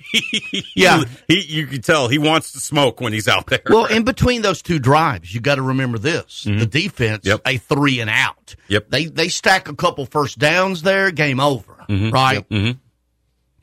Yeah. 0.74 1.04
he 1.28 1.40
you 1.42 1.66
can 1.66 1.82
tell 1.82 2.08
he 2.08 2.16
wants 2.18 2.52
to 2.52 2.60
smoke 2.60 3.00
when 3.02 3.12
he's 3.12 3.28
out 3.28 3.46
there. 3.48 3.60
Well, 3.68 3.84
in 3.86 4.04
between 4.04 4.40
those 4.42 4.62
two 4.62 4.78
drives, 4.78 5.34
you 5.34 5.40
got 5.40 5.56
to 5.56 5.62
remember 5.62 5.98
this: 5.98 6.44
the 6.44 6.64
defense, 6.66 7.24
Mm-hmm. 7.24 7.28
Yep. 7.28 7.40
a 7.44 7.58
three 7.58 8.00
and 8.00 8.08
out. 8.08 8.54
Yep. 8.68 8.88
They 8.90 9.06
they 9.06 9.28
stack 9.28 9.68
a 9.68 9.74
couple 9.74 10.06
first 10.06 10.38
downs 10.38 10.82
there, 10.82 11.10
game 11.10 11.38
over, 11.40 11.76
right? 11.88 12.48
Mhm. 12.48 12.78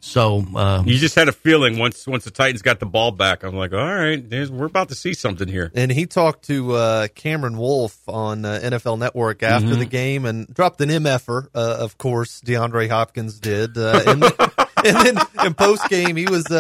So 0.06 0.46
uh, 0.54 0.84
you 0.86 0.98
just 0.98 1.16
had 1.16 1.30
a 1.30 1.32
feeling 1.32 1.80
once 1.80 2.06
once 2.06 2.26
the 2.26 2.30
Titans 2.30 2.62
got 2.62 2.82
the 2.82 2.86
ball 2.86 3.12
back. 3.12 3.44
I'm 3.44 3.56
like, 3.56 3.72
all 3.72 3.80
right, 3.80 4.22
we're 4.52 4.66
about 4.66 4.90
to 4.90 4.96
see 4.96 5.14
something 5.14 5.48
here. 5.48 5.72
And 5.74 5.90
he 5.90 6.08
talked 6.08 6.44
to 6.48 6.74
uh, 6.74 7.08
Cameron 7.16 7.58
Wolfe 7.58 7.98
on 8.10 8.44
uh, 8.44 8.60
NFL 8.62 9.00
Network 9.00 9.42
after 9.44 9.70
Mm-hmm. 9.70 9.80
the 9.80 9.86
game 9.86 10.26
and 10.26 10.54
dropped 10.54 10.82
an 10.82 10.90
MFer. 10.90 11.48
Uh, 11.56 11.78
of 11.80 11.98
course, 11.98 12.42
DeAndre 12.42 12.90
Hopkins 12.90 13.40
did. 13.40 13.78
Uh, 13.78 14.02
and, 14.06 14.22
then, 14.22 14.32
and 14.86 14.96
then 14.98 15.18
in 15.46 15.54
post 15.54 15.88
game, 15.90 16.18
he 16.18 16.26
was 16.26 16.52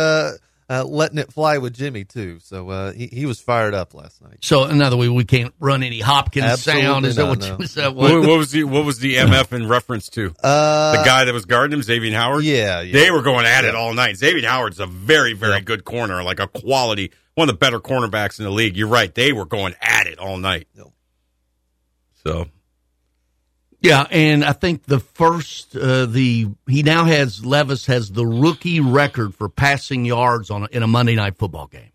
uh, 0.74 0.84
letting 0.86 1.18
it 1.18 1.32
fly 1.32 1.58
with 1.60 1.74
Jimmy 1.74 2.04
too. 2.06 2.40
So 2.40 2.70
uh, 2.70 2.92
he 2.94 3.08
he 3.08 3.26
was 3.26 3.40
fired 3.40 3.74
up 3.74 3.94
last 3.94 4.22
night. 4.22 4.38
so 4.42 4.66
in 4.66 4.82
other 4.82 4.98
way, 4.98 5.10
we 5.10 5.24
can't 5.26 5.54
run 5.60 5.84
any 5.84 6.00
Hopkins 6.00 6.46
Absolutely 6.46 6.84
sound. 6.84 7.06
Is 7.06 7.16
that 7.18 7.28
what? 7.28 7.40
no. 7.42 7.48
You, 7.48 7.58
is 7.64 7.74
that 7.76 7.94
What, 7.96 8.12
what? 8.12 8.28
what 8.28 8.38
was 8.38 8.52
the 8.52 8.64
what 8.64 8.86
was 8.86 9.00
the 9.00 9.16
MF 9.16 9.54
in 9.54 9.68
reference 9.68 10.10
to? 10.10 10.34
Uh, 10.44 10.98
the 10.98 11.04
guy 11.04 11.26
that 11.26 11.34
was 11.34 11.46
guarding 11.46 11.78
him, 11.78 11.84
Xavien 11.86 12.14
Howard. 12.14 12.44
yeah, 12.44 12.82
yeah. 12.82 12.94
they 12.94 13.12
were 13.12 13.22
going 13.22 13.46
at 13.46 13.66
it 13.66 13.76
all 13.76 13.94
night. 13.94 14.16
Xavien 14.16 14.46
Howard's 14.46 14.80
a 14.80 14.86
very 14.88 15.34
very 15.34 15.54
Yeah. 15.54 15.60
good 15.62 15.84
corner, 15.86 16.24
like 16.24 16.40
a 16.40 16.48
quality 16.48 17.12
one 17.36 17.50
of 17.50 17.56
the 17.56 17.60
better 17.60 17.80
cornerbacks 17.80 18.38
in 18.40 18.46
the 18.46 18.52
league. 18.52 18.78
You're 18.78 18.88
right; 18.88 19.14
they 19.14 19.34
were 19.34 19.46
going 19.46 19.74
at 19.82 20.08
it 20.08 20.20
all 20.20 20.38
night. 20.38 20.68
Yep. 20.76 20.88
So 22.24 22.46
Yeah, 23.84 24.08
and 24.10 24.46
I 24.46 24.54
think 24.54 24.86
the 24.86 25.00
first 25.00 25.76
uh, 25.76 26.06
the 26.06 26.48
he 26.68 26.84
now 26.84 27.04
has 27.04 27.46
Levis 27.46 27.86
has 27.88 28.10
the 28.12 28.26
rookie 28.26 28.80
record 28.80 29.36
for 29.36 29.50
passing 29.50 30.06
yards 30.06 30.50
on 30.50 30.64
a, 30.64 30.68
in 30.72 30.84
a 30.84 30.88
Monday 30.88 31.16
night 31.16 31.38
football 31.38 31.68
game. 31.68 31.92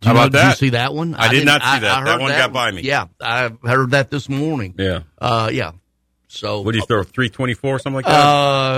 Did 0.00 0.08
How 0.08 0.12
know- 0.14 0.20
about 0.26 0.32
Did 0.32 0.44
you 0.48 0.52
see 0.54 0.68
that 0.70 0.92
one? 0.92 1.14
I 1.14 1.28
did 1.28 1.44
didn't- 1.44 1.60
see 1.60 1.66
I- 1.66 1.78
that. 1.78 1.98
I 1.98 2.04
That 2.04 2.20
one 2.20 2.30
got 2.32 2.52
by 2.52 2.72
me. 2.72 2.82
Yeah, 2.82 3.06
I 3.20 3.52
heard 3.64 3.92
that 3.92 4.10
this 4.10 4.28
morning. 4.28 4.74
yeah, 4.78 5.00
Uh, 5.18 5.48
yeah. 5.52 5.72
So 6.26 6.60
what 6.62 6.72
do 6.72 6.78
you 6.78 6.84
throw? 6.86 7.02
Three 7.04 7.28
twenty 7.28 7.54
four, 7.54 7.78
something 7.78 7.96
like 7.96 8.04
that. 8.06 8.20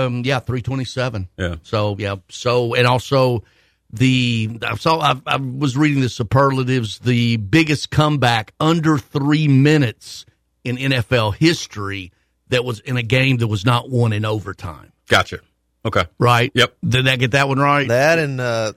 Um, 0.05 0.21
yeah, 0.25 0.39
three 0.39 0.61
twenty 0.61 0.85
seven. 0.85 1.29
Yeah. 1.37 1.55
So 1.63 1.95
yeah. 1.97 2.15
So 2.29 2.75
and 2.75 2.85
also 2.87 3.43
the 3.91 4.57
I 4.63 4.75
saw 4.75 4.99
I, 4.99 5.15
I 5.27 5.37
was 5.37 5.75
reading 5.77 6.01
the 6.01 6.09
superlatives. 6.09 6.99
The 6.99 7.37
biggest 7.37 7.89
comeback 7.91 8.53
under 8.59 8.97
three 8.97 9.47
minutes 9.47 10.25
in 10.63 10.77
NFL 10.77 11.35
history 11.35 12.11
that 12.49 12.63
was 12.65 12.79
in 12.79 12.97
a 12.97 13.03
game 13.03 13.37
that 13.37 13.47
was 13.47 13.65
not 13.65 13.89
won 13.89 14.13
in 14.13 14.25
overtime. 14.25 14.91
Gotcha. 15.09 15.39
Okay. 15.85 16.05
Right? 16.17 16.51
Yep. 16.53 16.75
Did 16.87 17.07
I 17.07 17.15
get 17.17 17.31
that 17.31 17.47
one 17.47 17.59
right? 17.59 17.87
That 17.87 18.19
and 18.19 18.39
uh, 18.39 18.73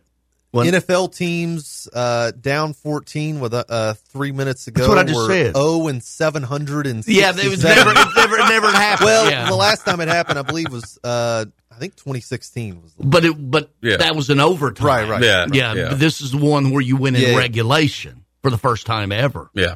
What? 0.51 0.67
NFL 0.67 1.15
teams 1.15 1.89
uh, 1.93 2.33
down 2.33 2.73
14 2.73 3.39
with 3.41 3.55
uh, 3.55 3.65
uh, 3.69 3.95
three 3.95 4.33
minutes 4.33 4.65
to 4.65 4.73
go. 4.73 4.81
That's 4.83 4.89
what 4.89 4.99
I 4.99 5.05
just 5.05 5.17
were 5.17 5.29
said. 5.29 5.55
0 5.55 5.87
and 5.89 6.03
700 6.03 6.87
and 6.89 7.07
yeah, 7.07 7.31
it 7.37 7.49
was 7.49 7.63
never, 7.63 7.91
it 7.91 8.09
never, 8.17 8.37
it 8.37 8.49
never 8.49 8.71
happened. 8.73 9.07
Well, 9.07 9.31
yeah. 9.31 9.49
the 9.49 9.55
last 9.57 9.85
time 9.85 10.01
it 10.01 10.09
happened, 10.09 10.39
I 10.39 10.43
believe, 10.43 10.71
was 10.73 10.99
uh, 11.05 11.45
I 11.71 11.75
think 11.79 11.95
2016 11.97 12.83
was. 12.83 12.95
The, 12.95 13.05
but 13.05 13.25
it, 13.25 13.35
but 13.51 13.71
Yeah. 13.83 13.99
that 13.99 14.17
was 14.17 14.31
an 14.31 14.41
overtime. 14.41 14.87
Right, 14.87 15.09
right. 15.09 15.23
Yeah. 15.23 15.47
Yeah, 15.53 15.75
Yeah. 15.75 15.89
but 15.91 16.01
this 16.01 16.21
is 16.21 16.33
the 16.33 16.39
one 16.39 16.71
where 16.71 16.81
you 16.83 16.97
win 16.97 17.15
in 17.15 17.23
Yeah. 17.23 17.37
regulation 17.37 18.25
for 18.43 18.51
the 18.51 18.59
first 18.59 18.87
time 18.87 19.13
ever. 19.13 19.51
Yeah. 19.55 19.75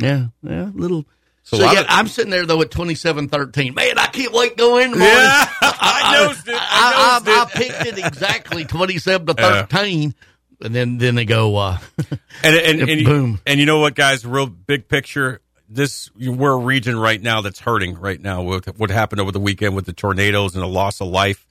Yeah, 0.00 0.26
yeah, 0.42 0.70
little. 0.74 1.04
So 1.50 1.56
So, 1.56 1.64
yeah, 1.72 1.80
of- 1.80 1.86
I'm 1.88 2.06
sitting 2.06 2.30
there 2.30 2.46
though 2.46 2.62
at 2.62 2.70
27-13. 2.70 3.74
Man, 3.74 3.98
I 3.98 4.06
can't 4.06 4.32
wait 4.32 4.50
to 4.50 4.54
go 4.56 4.78
in. 4.78 4.92
Yeah, 4.92 4.98
I 5.62 6.26
nosed 6.26 6.46
it. 6.48 6.54
I 6.54 7.20
I, 7.26 7.30
I, 7.30 7.42
I 7.42 7.44
picked 7.46 7.86
it 7.86 7.98
exactly 7.98 8.64
27 8.66 9.26
to 9.26 9.34
Yeah. 9.36 9.62
13, 9.66 10.14
and 10.62 10.74
then 10.74 10.98
then 10.98 11.16
they 11.16 11.24
go. 11.24 11.56
Uh, 11.56 11.78
And 12.44 12.54
and, 12.56 12.88
and, 12.88 13.04
Boom. 13.04 13.40
and 13.46 13.58
you 13.60 13.66
know 13.66 13.80
what, 13.80 13.94
guys? 13.94 14.24
Real 14.24 14.46
big 14.46 14.88
picture. 14.88 15.40
This 15.68 16.10
we're 16.16 16.52
a 16.52 16.56
region 16.56 16.98
right 16.98 17.20
now 17.20 17.40
that's 17.42 17.58
hurting 17.60 17.98
right 18.00 18.20
now 18.20 18.42
with 18.42 18.66
what 18.78 18.90
happened 18.90 19.20
over 19.20 19.30
the 19.32 19.40
weekend 19.40 19.74
with 19.76 19.86
the 19.86 19.92
tornadoes 19.92 20.54
and 20.54 20.62
the 20.62 20.68
loss 20.68 21.00
of 21.00 21.08
life. 21.08 21.46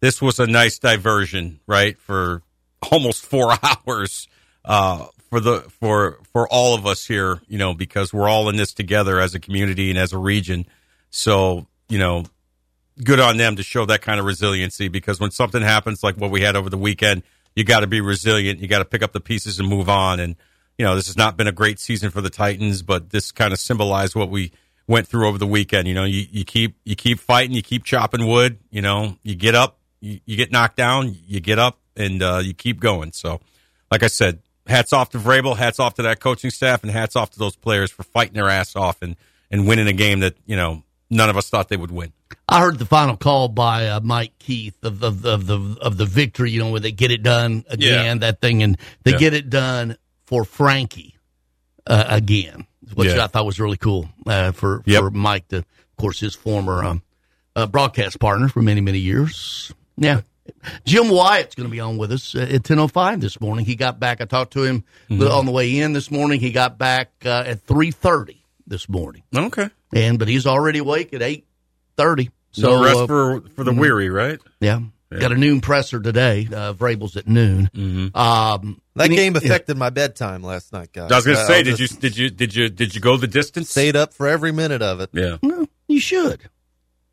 This 0.00 0.20
was 0.20 0.38
a 0.40 0.46
nice 0.46 0.78
diversion, 0.78 1.60
right? 1.66 1.96
For 1.98 2.42
almost 2.92 3.24
four 3.24 3.54
hours 3.62 4.28
uh, 4.64 5.06
for 5.30 5.40
the 5.40 5.60
for 5.80 6.18
for 6.32 6.48
all 6.48 6.74
of 6.74 6.86
us 6.86 7.06
here, 7.06 7.40
you 7.48 7.58
know, 7.58 7.74
because 7.74 8.12
we're 8.12 8.28
all 8.28 8.48
in 8.48 8.56
this 8.56 8.72
together 8.72 9.20
as 9.20 9.34
a 9.34 9.40
community 9.40 9.90
and 9.90 9.98
as 9.98 10.12
a 10.12 10.18
region. 10.18 10.66
So 11.10 11.66
you 11.88 11.98
know, 11.98 12.24
good 13.02 13.20
on 13.20 13.36
them 13.36 13.56
to 13.56 13.62
show 13.62 13.86
that 13.86 14.02
kind 14.02 14.18
of 14.18 14.26
resiliency 14.26 14.88
because 14.88 15.20
when 15.20 15.30
something 15.30 15.62
happens 15.62 16.02
like 16.02 16.16
what 16.16 16.30
we 16.30 16.42
had 16.42 16.56
over 16.56 16.70
the 16.70 16.78
weekend, 16.78 17.22
you 17.54 17.64
got 17.64 17.80
to 17.80 17.86
be 17.86 18.00
resilient. 18.00 18.60
You 18.60 18.68
got 18.68 18.78
to 18.78 18.84
pick 18.84 19.02
up 19.02 19.12
the 19.12 19.20
pieces 19.20 19.58
and 19.58 19.68
move 19.68 19.88
on. 19.88 20.20
And, 20.20 20.36
you 20.78 20.84
know, 20.84 20.94
this 20.94 21.06
has 21.06 21.16
not 21.16 21.36
been 21.36 21.46
a 21.46 21.52
great 21.52 21.78
season 21.78 22.10
for 22.10 22.20
the 22.20 22.30
Titans, 22.30 22.82
but 22.82 23.10
this 23.10 23.32
kind 23.32 23.52
of 23.52 23.58
symbolized 23.58 24.14
what 24.14 24.30
we 24.30 24.52
went 24.86 25.08
through 25.08 25.26
over 25.26 25.38
the 25.38 25.46
weekend. 25.46 25.88
You 25.88 25.94
know, 25.94 26.04
you, 26.04 26.26
you 26.30 26.44
keep, 26.44 26.76
you 26.84 26.96
keep 26.96 27.18
fighting, 27.18 27.54
you 27.54 27.62
keep 27.62 27.84
chopping 27.84 28.26
wood, 28.26 28.58
you 28.70 28.82
know, 28.82 29.16
you 29.22 29.34
get 29.34 29.54
up, 29.54 29.78
you, 30.00 30.20
you 30.26 30.36
get 30.36 30.52
knocked 30.52 30.76
down, 30.76 31.16
you 31.26 31.40
get 31.40 31.58
up 31.58 31.78
and, 31.96 32.22
uh, 32.22 32.40
you 32.42 32.54
keep 32.54 32.80
going. 32.80 33.12
So, 33.12 33.40
like 33.90 34.02
I 34.02 34.08
said, 34.08 34.40
hats 34.66 34.92
off 34.92 35.10
to 35.10 35.18
Vrabel, 35.18 35.56
hats 35.56 35.78
off 35.80 35.94
to 35.94 36.02
that 36.02 36.20
coaching 36.20 36.50
staff, 36.50 36.82
and 36.82 36.90
hats 36.90 37.16
off 37.16 37.30
to 37.30 37.38
those 37.38 37.56
players 37.56 37.90
for 37.90 38.02
fighting 38.02 38.34
their 38.34 38.48
ass 38.48 38.76
off 38.76 39.02
and, 39.02 39.16
and 39.50 39.66
winning 39.66 39.86
a 39.86 39.92
game 39.92 40.20
that, 40.20 40.34
you 40.46 40.56
know, 40.56 40.82
none 41.10 41.30
of 41.30 41.36
us 41.36 41.48
thought 41.48 41.68
they 41.68 41.76
would 41.76 41.90
win. 41.90 42.12
I 42.48 42.60
heard 42.60 42.78
the 42.78 42.86
final 42.86 43.16
call 43.16 43.48
by 43.48 43.86
uh, 43.88 44.00
Mike 44.00 44.32
Keith 44.38 44.76
of, 44.84 45.02
of, 45.02 45.24
of 45.24 45.46
the 45.46 45.76
of 45.80 45.96
the 45.96 46.06
victory. 46.06 46.50
You 46.50 46.64
know, 46.64 46.70
where 46.70 46.80
they 46.80 46.92
get 46.92 47.10
it 47.10 47.22
done 47.22 47.64
again, 47.68 48.20
that 48.20 48.40
thing, 48.40 48.62
and 48.62 48.76
they 49.04 49.12
Yeah. 49.12 49.18
get 49.18 49.34
it 49.34 49.48
done 49.50 49.96
for 50.26 50.44
Frankie 50.44 51.16
uh, 51.86 52.04
again, 52.08 52.66
which 52.94 53.10
Yeah. 53.14 53.24
I 53.24 53.26
thought 53.28 53.46
was 53.46 53.60
really 53.60 53.76
cool 53.76 54.08
uh, 54.26 54.52
for 54.52 54.82
Yep. 54.86 55.00
for 55.02 55.10
Mike, 55.10 55.48
to, 55.48 55.58
of 55.58 55.64
course, 55.96 56.18
his 56.20 56.34
former 56.34 56.82
um, 56.84 57.02
uh, 57.54 57.66
broadcast 57.66 58.18
partner 58.18 58.48
for 58.48 58.60
many 58.62 58.80
many 58.80 58.98
years. 58.98 59.72
Yeah. 59.96 60.22
Jim 60.84 61.08
Wyatt's 61.08 61.54
going 61.54 61.68
to 61.68 61.70
be 61.72 61.80
on 61.80 61.96
with 61.98 62.12
us 62.12 62.34
uh, 62.34 62.40
at 62.50 62.64
ten 62.64 62.78
oh 62.78 62.88
five 62.88 63.20
this 63.20 63.40
morning. 63.40 63.64
He 63.64 63.74
got 63.76 63.98
back. 64.00 64.20
I 64.20 64.24
talked 64.24 64.52
to 64.54 64.62
him 64.64 64.84
Mm-hmm. 65.10 65.22
on 65.30 65.46
the 65.46 65.52
way 65.52 65.78
in 65.78 65.92
this 65.92 66.10
morning. 66.10 66.40
He 66.40 66.50
got 66.52 66.78
back 66.78 67.10
uh, 67.24 67.44
at 67.46 67.60
three 67.62 67.90
thirty 67.92 68.42
this 68.66 68.88
morning, 68.88 69.22
Okay. 69.34 69.70
and 69.94 70.18
but 70.18 70.26
he's 70.28 70.46
already 70.46 70.80
awake 70.80 71.12
at 71.14 71.22
eight 71.22 71.46
thirty. 71.96 72.30
So 72.52 72.62
So 72.62 72.70
no 72.76 72.84
rest 72.84 72.96
uh, 72.98 73.06
for 73.06 73.40
for 73.54 73.64
the 73.64 73.72
weary, 73.72 74.10
right? 74.10 74.40
yeah. 74.60 74.80
Got 75.08 75.30
a 75.30 75.36
noon 75.36 75.60
presser 75.60 76.00
today. 76.00 76.48
Uh, 76.52 76.72
Vrabel's 76.74 77.16
at 77.16 77.28
noon. 77.28 77.70
Mm-hmm. 77.72 78.16
Um, 78.18 78.80
that 78.96 79.04
and 79.04 79.12
he- 79.12 79.16
game 79.16 79.36
affected 79.36 79.76
my 79.78 79.88
bedtime 79.90 80.42
last 80.42 80.72
night, 80.72 80.92
guys. 80.92 81.12
I 81.12 81.14
was 81.16 81.24
going 81.24 81.36
to 81.38 81.44
say, 81.46 81.62
did 81.62 81.78
you 81.78 81.86
did 81.86 82.16
you 82.18 82.28
did 82.28 82.54
you 82.56 82.68
did 82.68 82.94
you 82.94 83.00
go 83.00 83.16
the 83.16 83.28
distance? 83.28 83.70
stayed 83.70 83.94
up 83.94 84.12
for 84.12 84.26
every 84.26 84.50
minute 84.52 84.82
of 84.82 85.00
it? 85.00 85.10
Yeah. 85.12 85.36
No, 85.42 85.66
you 85.86 86.00
should. 86.00 86.40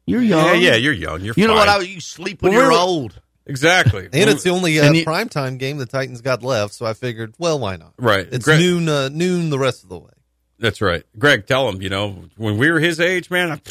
You're 0.06 0.22
young. 0.22 0.46
Yeah, 0.46 0.54
yeah, 0.54 0.76
you're 0.76 0.94
young. 0.94 1.22
You're 1.22 1.34
You 1.38 1.48
know 1.48 1.54
what? 1.54 1.70
I, 1.70 1.80
fine. 1.80 1.88
you 1.90 2.02
sleep 2.02 2.42
when 2.42 2.52
Well, 2.52 2.62
you're 2.62 2.72
we're- 2.72 2.82
old. 2.82 3.22
exactly. 3.46 4.10
And 4.12 4.30
it's 4.30 4.44
the 4.44 4.50
only 4.50 4.80
uh, 4.80 4.86
And 4.86 4.96
you- 4.98 5.06
primetime 5.06 5.58
game 5.58 5.78
the 5.78 5.86
Titans 5.86 6.22
got 6.22 6.44
left, 6.44 6.74
so 6.74 6.86
I 6.86 6.94
figured, 6.94 7.34
well, 7.38 7.58
why 7.60 7.78
not? 7.78 7.94
right. 7.98 8.28
It's 8.32 8.44
Greg, 8.46 8.60
noon 8.60 8.90
uh, 8.90 9.10
noon 9.10 9.50
the 9.50 9.60
rest 9.60 9.84
of 9.84 9.90
the 9.90 9.98
way. 10.00 10.12
That's 10.60 10.82
right. 10.82 11.04
Greg, 11.18 11.46
tell 11.48 11.68
him. 11.70 11.82
You 11.82 11.90
know, 11.90 12.26
when 12.38 12.58
we 12.58 12.72
were 12.72 12.80
his 12.80 13.00
age, 13.00 13.30
man, 13.30 13.52
I, 13.52 13.62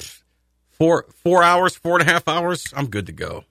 four 0.73 1.07
four 1.23 1.43
hours, 1.43 1.75
four 1.77 1.99
and 1.99 2.09
a 2.09 2.11
half 2.13 2.27
hours, 2.29 2.73
I'm 2.77 2.87
good 2.89 3.07
to 3.07 3.13
go. 3.13 3.45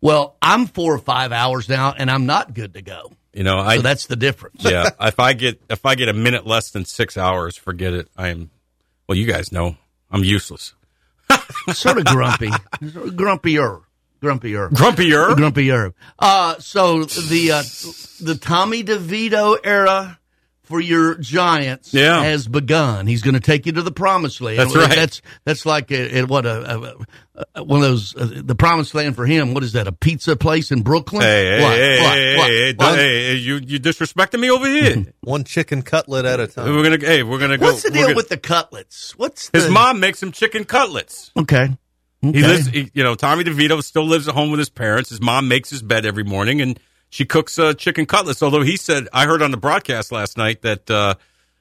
Well, 0.00 0.36
I'm 0.40 0.66
four 0.66 0.94
or 0.94 0.98
five 0.98 1.32
hours 1.32 1.68
now, 1.68 1.92
and 1.96 2.10
I'm 2.10 2.26
not 2.26 2.54
good 2.54 2.74
to 2.74 2.82
go. 2.82 3.12
You 3.34 3.44
know, 3.44 3.58
I 3.58 3.76
So 3.76 3.82
that's 3.82 4.06
the 4.06 4.16
difference. 4.16 4.62
yeah. 4.64 4.90
If 5.00 5.20
I 5.20 5.32
get 5.34 5.60
if 5.70 5.84
I 5.86 5.94
get 5.94 6.08
a 6.08 6.12
minute 6.12 6.46
less 6.46 6.70
than 6.70 6.84
six 6.84 7.16
hours, 7.16 7.56
forget 7.56 7.92
it. 7.92 8.08
I 8.16 8.28
am. 8.28 8.50
Well, 9.08 9.16
you 9.18 9.26
guys 9.26 9.52
know 9.52 9.76
I'm 10.10 10.24
useless. 10.24 10.74
Sort 11.72 11.98
of 11.98 12.04
grumpy, 12.06 12.48
grumpier, 12.80 13.82
grumpier. 14.22 14.70
Grumpier. 14.70 15.34
Grumpier. 15.34 15.92
Uh, 16.18 16.58
so 16.58 17.04
the 17.04 17.52
uh, 17.52 17.62
the 18.20 18.36
Tommy 18.36 18.84
DeVito 18.84 19.58
era 19.64 20.19
for 20.70 20.80
your 20.80 21.16
Giants 21.16 21.92
Yeah. 21.92 22.22
has 22.22 22.48
begun. 22.48 23.06
He's 23.06 23.20
going 23.22 23.34
to 23.34 23.40
take 23.40 23.66
you 23.66 23.72
to 23.72 23.82
the 23.82 23.90
promised 23.92 24.40
land. 24.40 24.58
That's 24.60 24.74
right. 24.74 24.88
That's 24.88 25.20
that's 25.44 25.66
like 25.66 25.90
a, 25.90 26.20
a- 26.20 26.26
what 26.26 26.46
a, 26.46 26.78
a, 26.78 26.94
a 27.56 27.62
one 27.64 27.82
of 27.82 27.88
those 27.88 28.16
uh, 28.16 28.40
the 28.42 28.54
promised 28.54 28.94
land 28.94 29.16
for 29.16 29.26
him. 29.26 29.52
What 29.52 29.62
is 29.62 29.72
that? 29.74 29.86
A 29.86 29.92
pizza 29.92 30.36
place 30.36 30.70
in 30.70 30.80
Brooklyn? 30.82 31.20
Hey, 31.22 31.44
hey, 31.58 31.62
What? 31.62 31.76
hey, 31.76 31.98
What? 32.00 32.16
hey, 32.16 32.36
What? 32.38 32.48
hey, 32.50 32.74
What? 32.76 32.98
hey, 32.98 33.24
hey, 33.26 33.34
you 33.34 33.56
you 33.56 33.78
disrespecting 33.78 34.40
me 34.40 34.50
over 34.50 34.66
here? 34.66 35.04
One 35.20 35.44
chicken 35.44 35.82
cutlet 35.82 36.24
at 36.24 36.40
a 36.40 36.46
time. 36.46 36.74
we're 36.74 36.82
gonna 36.82 37.04
hey, 37.04 37.22
we're 37.22 37.38
gonna 37.38 37.58
go. 37.58 37.66
What's 37.66 37.82
the 37.82 37.90
deal 37.90 38.02
gonna- 38.04 38.14
with 38.16 38.28
the 38.30 38.38
cutlets? 38.38 39.12
What's 39.18 39.50
his 39.52 39.66
the, 39.66 39.70
mom 39.70 40.00
makes 40.00 40.22
him 40.22 40.32
chicken 40.32 40.64
cutlets? 40.64 41.30
Okay. 41.36 41.76
He 42.22 42.32
lives, 42.42 42.66
he, 42.66 42.90
you 42.92 43.02
know, 43.02 43.14
Tommy 43.14 43.44
DeVito 43.44 43.82
still 43.82 44.04
lives 44.04 44.28
at 44.28 44.34
home 44.34 44.50
with 44.50 44.58
his 44.58 44.68
parents. 44.68 45.08
His 45.08 45.22
mom 45.22 45.48
makes 45.48 45.70
his 45.70 45.80
bed 45.82 46.04
every 46.04 46.22
morning, 46.22 46.60
and 46.60 46.78
she 47.10 47.24
cooks 47.26 47.58
uh, 47.58 47.74
chicken 47.74 48.06
cutlets. 48.06 48.42
Although 48.42 48.62
he 48.62 48.76
said, 48.76 49.08
I 49.12 49.26
heard 49.26 49.42
on 49.42 49.50
the 49.50 49.56
broadcast 49.56 50.10
last 50.12 50.36
night 50.38 50.62
that, 50.62 50.90
uh, 50.90 51.14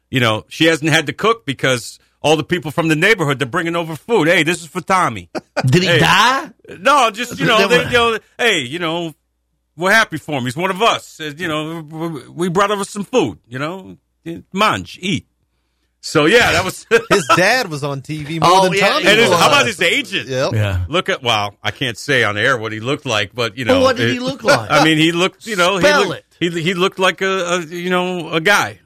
you 0.09 0.19
know, 0.19 0.45
she 0.47 0.65
hasn't 0.65 0.89
had 0.91 1.07
to 1.07 1.13
cook 1.13 1.45
because 1.45 1.99
all 2.21 2.35
the 2.37 2.43
people 2.43 2.71
from 2.71 2.87
the 2.87 2.95
neighborhood 2.95 3.39
they're 3.39 3.47
bringing 3.47 3.75
over 3.75 3.95
food. 3.95 4.27
Hey, 4.27 4.43
this 4.43 4.61
is 4.61 4.67
for 4.67 4.81
Tommy. 4.81 5.29
Did 5.65 5.83
he 5.83 5.87
Hey. 5.89 5.99
die? 5.99 6.51
no, 6.79 7.09
just 7.11 7.39
you 7.39 7.45
know, 7.45 7.67
They 7.67 7.83
you 7.85 7.89
know, 7.91 8.19
hey, 8.37 8.59
you 8.61 8.79
know, 8.79 9.13
we're 9.75 9.91
happy 9.91 10.17
for 10.17 10.37
him. 10.37 10.43
He's 10.43 10.57
one 10.57 10.71
of 10.71 10.81
us. 10.81 11.19
You 11.19 11.47
know, 11.47 11.81
we- 11.81 12.27
we 12.27 12.49
brought 12.49 12.71
over 12.71 12.83
some 12.83 13.03
food. 13.05 13.39
You 13.47 13.59
know, 13.59 13.97
munch, 14.53 14.97
eat. 15.01 15.25
So 16.01 16.25
yeah, 16.25 16.53
that 16.53 16.63
was. 16.63 16.85
His 17.09 17.27
dad 17.35 17.69
was 17.69 17.83
on 17.83 18.01
TV 18.01 18.39
more 18.39 18.49
Oh, 18.51 18.63
than 18.63 18.73
yeah, 18.73 18.87
Tommy. 18.89 19.07
and 19.07 19.19
his, 19.19 19.29
was. 19.29 19.39
how 19.39 19.47
about 19.47 19.65
his 19.67 19.81
agent? 19.81 20.29
Yep. 20.29 20.53
Yeah. 20.53 20.85
Look 20.87 21.09
at 21.09 21.21
well, 21.21 21.55
I 21.61 21.71
can't 21.71 21.97
say 21.97 22.23
on 22.23 22.37
air 22.37 22.57
what 22.57 22.71
he 22.71 22.79
looked 22.79 23.05
like, 23.05 23.35
but 23.35 23.57
you 23.57 23.65
know, 23.65 23.73
Well, 23.75 23.83
what 23.83 23.97
did 23.97 24.13
he 24.13 24.19
look 24.19 24.43
like? 24.43 24.71
I 24.71 24.83
mean, 24.85 24.97
he 24.97 25.11
looked, 25.11 25.45
you 25.45 25.55
know, 25.57 25.79
Spell 25.79 26.03
he 26.03 26.09
looked, 26.09 26.35
it. 26.41 26.53
He, 26.53 26.61
he 26.61 26.73
looked 26.73 26.99
like 26.99 27.21
a, 27.21 27.27
a 27.27 27.61
you 27.65 27.89
know 27.89 28.29
a 28.29 28.39
guy. 28.39 28.79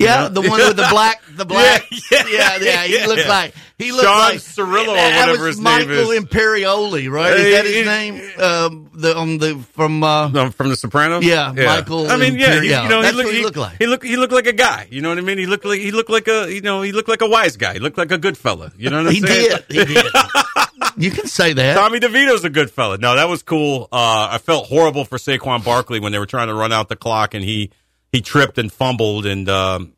Yeah, 0.00 0.22
know? 0.22 0.28
the 0.30 0.40
one 0.42 0.58
with 0.58 0.76
the 0.76 0.88
black, 0.90 1.22
the 1.30 1.44
black. 1.44 1.86
Yeah, 2.10 2.26
yeah, 2.26 2.56
yeah. 2.56 2.84
He 2.84 3.06
looked 3.06 3.28
like 3.28 3.54
he 3.78 3.92
looked 3.92 4.04
Sean 4.04 4.18
like 4.18 4.38
Cirillo 4.38 4.88
or 4.88 4.94
that 4.96 5.26
whatever 5.26 5.44
was 5.44 5.56
his 5.56 5.60
name 5.60 5.90
is. 5.90 6.08
Michael. 6.08 6.26
Imperioli, 6.26 7.10
right? 7.10 7.32
Is 7.32 7.54
that 7.54 7.64
his 7.66 7.86
name? 7.86 8.14
Um, 8.38 8.90
the 8.94 9.16
on 9.16 9.38
the 9.38 9.58
from. 9.72 10.02
Uh, 10.02 10.50
from 10.50 10.68
The 10.68 10.76
Sopranos. 10.76 11.24
Yeah, 11.24 11.52
Michael 11.52 12.10
I 12.10 12.16
mean, 12.16 12.38
yeah, 12.38 12.60
he, 12.60 12.68
you 12.68 12.88
know, 12.88 13.02
That's 13.02 13.16
he 13.16 13.16
looked, 13.16 13.26
what 13.26 13.32
he 13.32 13.38
he, 13.38 13.44
looked 13.44 13.56
like. 13.56 13.76
He 13.78 13.86
looked, 13.86 14.04
he 14.04 14.16
looked 14.16 14.32
like 14.32 14.46
a 14.46 14.52
guy. 14.52 14.88
You 14.90 15.00
know 15.00 15.08
what 15.08 15.18
I 15.18 15.22
mean? 15.22 15.38
He 15.38 15.46
looked 15.46 15.64
like 15.64 15.80
he 15.80 15.90
looked 15.92 16.10
like 16.10 16.28
a, 16.28 16.52
you 16.52 16.60
know, 16.60 16.82
he 16.82 16.92
looked 16.92 17.08
like 17.08 17.22
a 17.22 17.28
wise 17.28 17.56
guy. 17.56 17.74
He 17.74 17.78
looked 17.78 17.98
like 17.98 18.10
a 18.10 18.18
good 18.18 18.36
fella. 18.36 18.72
You 18.76 18.90
know 18.90 18.98
what 18.98 19.08
I'm 19.08 19.14
he 19.14 19.20
saying? 19.20 19.58
did. 19.68 19.88
He 19.88 19.94
did. 19.94 20.06
you 20.96 21.10
can 21.10 21.26
say 21.26 21.52
that. 21.52 21.74
Tommy 21.76 22.00
DeVito's 22.00 22.44
a 22.44 22.50
good 22.50 22.70
fella. 22.70 22.98
No, 22.98 23.16
that 23.16 23.28
was 23.28 23.42
cool. 23.42 23.88
Uh, 23.92 24.28
I 24.32 24.38
felt 24.38 24.66
horrible 24.66 25.04
for 25.04 25.18
Saquon 25.18 25.64
Barkley 25.64 26.00
when 26.00 26.12
they 26.12 26.18
were 26.18 26.26
trying 26.26 26.48
to 26.48 26.54
run 26.54 26.72
out 26.72 26.88
the 26.88 26.96
clock 26.96 27.34
and 27.34 27.44
he 27.44 27.70
he 28.12 28.20
tripped 28.20 28.58
and 28.58 28.72
fumbled 28.72 29.26
and 29.26 29.48
um, 29.48 29.92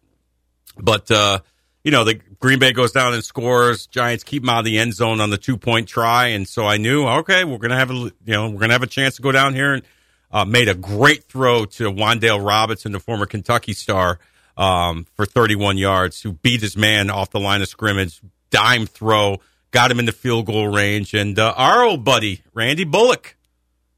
but 0.78 1.10
uh, 1.10 1.40
you 1.84 1.90
know 1.90 2.04
the 2.04 2.20
Green 2.38 2.58
Bay 2.58 2.72
goes 2.72 2.92
down 2.92 3.14
and 3.14 3.24
scores. 3.24 3.86
Giants 3.86 4.24
keep 4.24 4.42
him 4.42 4.48
out 4.48 4.60
of 4.60 4.64
the 4.64 4.78
end 4.78 4.94
zone 4.94 5.20
on 5.20 5.30
the 5.30 5.38
two 5.38 5.56
point 5.56 5.88
try, 5.88 6.28
and 6.28 6.46
so 6.46 6.66
I 6.66 6.76
knew 6.76 7.06
okay, 7.06 7.44
we're 7.44 7.58
gonna 7.58 7.78
have 7.78 7.90
a 7.90 7.94
you 7.94 8.12
know 8.26 8.50
we're 8.50 8.60
gonna 8.60 8.72
have 8.72 8.82
a 8.82 8.88
chance 8.88 9.16
to 9.16 9.22
go 9.22 9.32
down 9.32 9.54
here 9.54 9.74
and 9.74 9.82
uh, 10.30 10.44
made 10.44 10.68
a 10.68 10.74
great 10.74 11.24
throw 11.24 11.64
to 11.66 11.90
Wan'Dale 11.90 12.44
Robinson, 12.44 12.92
the 12.92 13.00
former 13.00 13.26
Kentucky 13.26 13.74
star, 13.74 14.18
um, 14.56 15.06
for 15.14 15.26
31 15.26 15.76
yards, 15.76 16.22
who 16.22 16.32
beat 16.32 16.62
his 16.62 16.76
man 16.76 17.10
off 17.10 17.30
the 17.30 17.40
line 17.40 17.60
of 17.60 17.68
scrimmage, 17.68 18.20
dime 18.50 18.86
throw, 18.86 19.40
got 19.72 19.90
him 19.90 19.98
in 19.98 20.06
the 20.06 20.12
field 20.12 20.46
goal 20.46 20.68
range, 20.68 21.12
and 21.12 21.38
uh, 21.38 21.52
our 21.56 21.84
old 21.84 22.04
buddy 22.04 22.42
Randy 22.54 22.84
Bullock, 22.84 23.36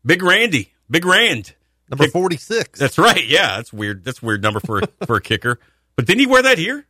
Big 0.05 0.23
Randy, 0.23 0.73
Big 0.91 1.05
Rand, 1.05 1.55
Number 1.91 2.09
46. 2.09 2.79
That's 2.79 2.99
right. 2.99 3.27
Yeah, 3.27 3.57
that's 3.57 3.73
weird. 3.73 4.05
That's 4.05 4.23
a 4.23 4.27
weird 4.27 4.43
number 4.43 4.61
for 4.61 4.83
for 5.07 5.17
a 5.17 5.21
kicker. 5.21 5.59
But 5.97 6.07
didn't 6.07 6.21
he 6.21 6.27
wear 6.27 6.43
that 6.43 6.59
here? 6.59 6.87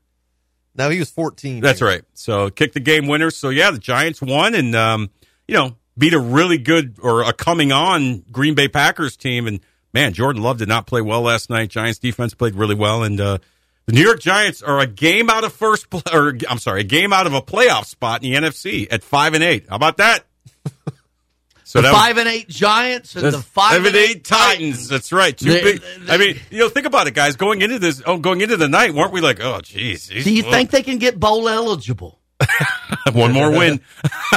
no, 0.77 0.91
he 0.91 0.99
was 0.99 1.11
14. 1.11 1.61
That's 1.61 1.81
right. 1.83 2.03
So 2.15 2.51
kick 2.51 2.73
the 2.73 2.81
game 2.81 3.07
winner. 3.07 3.31
So 3.31 3.49
yeah, 3.49 3.71
the 3.71 3.79
Giants 3.79 4.21
won 4.21 4.55
and 4.55 4.75
um, 4.75 5.11
you 5.47 5.55
know, 5.55 5.77
beat 5.97 6.15
a 6.15 6.19
really 6.19 6.59
good 6.59 6.97
or 7.01 7.23
a 7.23 7.33
coming 7.33 7.71
on 7.73 8.25
Green 8.33 8.55
Bay 8.55 8.69
Packers 8.69 9.17
team. 9.17 9.47
And 9.47 9.61
man, 9.93 10.13
Jordan 10.13 10.43
Love 10.43 10.59
did 10.59 10.69
not 10.69 10.87
play 10.87 11.01
well 11.01 11.23
last 11.23 11.51
night. 11.51 11.71
Giants 11.71 11.99
defense 11.99 12.35
played 12.35 12.55
really 12.55 12.75
well. 12.75 13.03
And 13.05 13.21
uh 13.21 13.39
the 13.87 13.93
New 13.93 14.03
York 14.03 14.19
Giants 14.21 14.63
are 14.63 14.81
a 14.81 14.87
game 14.87 15.29
out 15.29 15.45
of 15.45 15.53
first 15.53 15.87
or 16.13 16.37
I'm 16.49 16.59
sorry, 16.59 16.81
a 16.81 16.85
game 16.85 17.13
out 17.13 17.27
of 17.27 17.35
a 17.35 17.43
playoff 17.43 17.85
spot 17.85 18.25
in 18.25 18.33
the 18.33 18.39
NFC 18.49 18.89
at 18.91 19.05
five 19.05 19.35
and 19.35 19.45
eight. 19.45 19.67
How 19.69 19.77
about 19.77 19.99
that? 19.99 20.25
So 21.75 21.83
the 21.83 21.90
five 21.90 22.19
and 22.19 22.28
eight 22.28 22.49
Giants 22.49 23.16
and 23.16 23.33
the 23.33 23.40
five 23.40 23.85
and 23.85 23.97
eight 23.97 24.25
Titans. 24.25 24.87
That's 24.87 25.11
right. 25.11 25.37
Two 25.37 25.50
They- 25.50 25.61
big. 25.61 25.83
they- 26.07 26.14
I 26.14 26.19
mean, 26.19 26.38
you 26.49 26.61
know, 26.61 26.69
think 26.69 26.87
about 26.87 27.09
it, 27.09 27.14
guys. 27.14 27.35
Going 27.35 27.62
into 27.62 27.81
this, 27.81 28.00
oh, 28.07 28.16
going 28.16 28.43
into 28.43 28.57
the 28.57 28.69
night, 28.69 28.95
weren't 28.95 29.11
we 29.11 29.21
like, 29.21 29.40
oh, 29.40 29.61
geez. 29.61 30.07
Do 30.07 30.33
you 30.33 30.45
think 30.45 30.71
they 30.71 30.85
can 30.85 30.99
get 30.99 31.19
bowl 31.19 31.49
eligible? 31.49 32.21
one 33.12 33.33
more 33.33 33.50
win? 33.50 33.81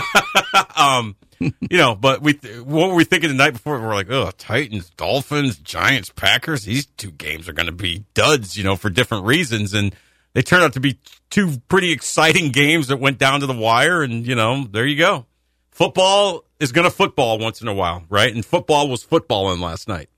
um, 0.76 1.16
you 1.40 1.78
know, 1.78 1.94
but 1.94 2.24
we 2.24 2.34
what 2.64 2.90
were 2.90 2.96
we 2.96 3.04
thinking 3.04 3.30
the 3.30 3.36
night 3.36 3.54
before? 3.54 3.80
We're 3.80 3.94
like, 3.94 4.10
oh, 4.10 4.32
Titans, 4.36 4.90
Dolphins, 4.98 5.58
Giants, 5.60 6.10
Packers. 6.10 6.64
These 6.64 6.88
two 6.88 7.12
games 7.12 7.48
are 7.48 7.54
going 7.54 7.68
to 7.68 7.72
be 7.72 8.04
duds, 8.16 8.58
you 8.58 8.64
know, 8.64 8.76
for 8.76 8.90
different 8.90 9.26
reasons, 9.26 9.76
and 9.76 9.96
they 10.34 10.42
turned 10.42 10.64
out 10.64 10.74
to 10.74 10.80
be 10.80 10.98
two 11.30 11.60
pretty 11.68 11.92
exciting 11.92 12.52
games 12.52 12.88
that 12.88 12.98
went 12.98 13.20
down 13.20 13.42
to 13.42 13.46
the 13.46 13.54
wire. 13.54 14.02
And 14.02 14.26
you 14.26 14.34
know, 14.34 14.64
there 14.64 14.88
you 14.88 14.98
go. 14.98 15.28
Football 15.70 16.44
is 16.60 16.72
going 16.72 16.86
to 16.86 16.92
football 16.92 17.38
once 17.40 17.62
in 17.62 17.68
a 17.68 17.74
while, 17.74 18.04
right? 18.10 18.34
And 18.34 18.46
football 18.46 18.90
was 18.90 19.06
footballing 19.06 19.60
last 19.60 19.88
night. 19.88 20.10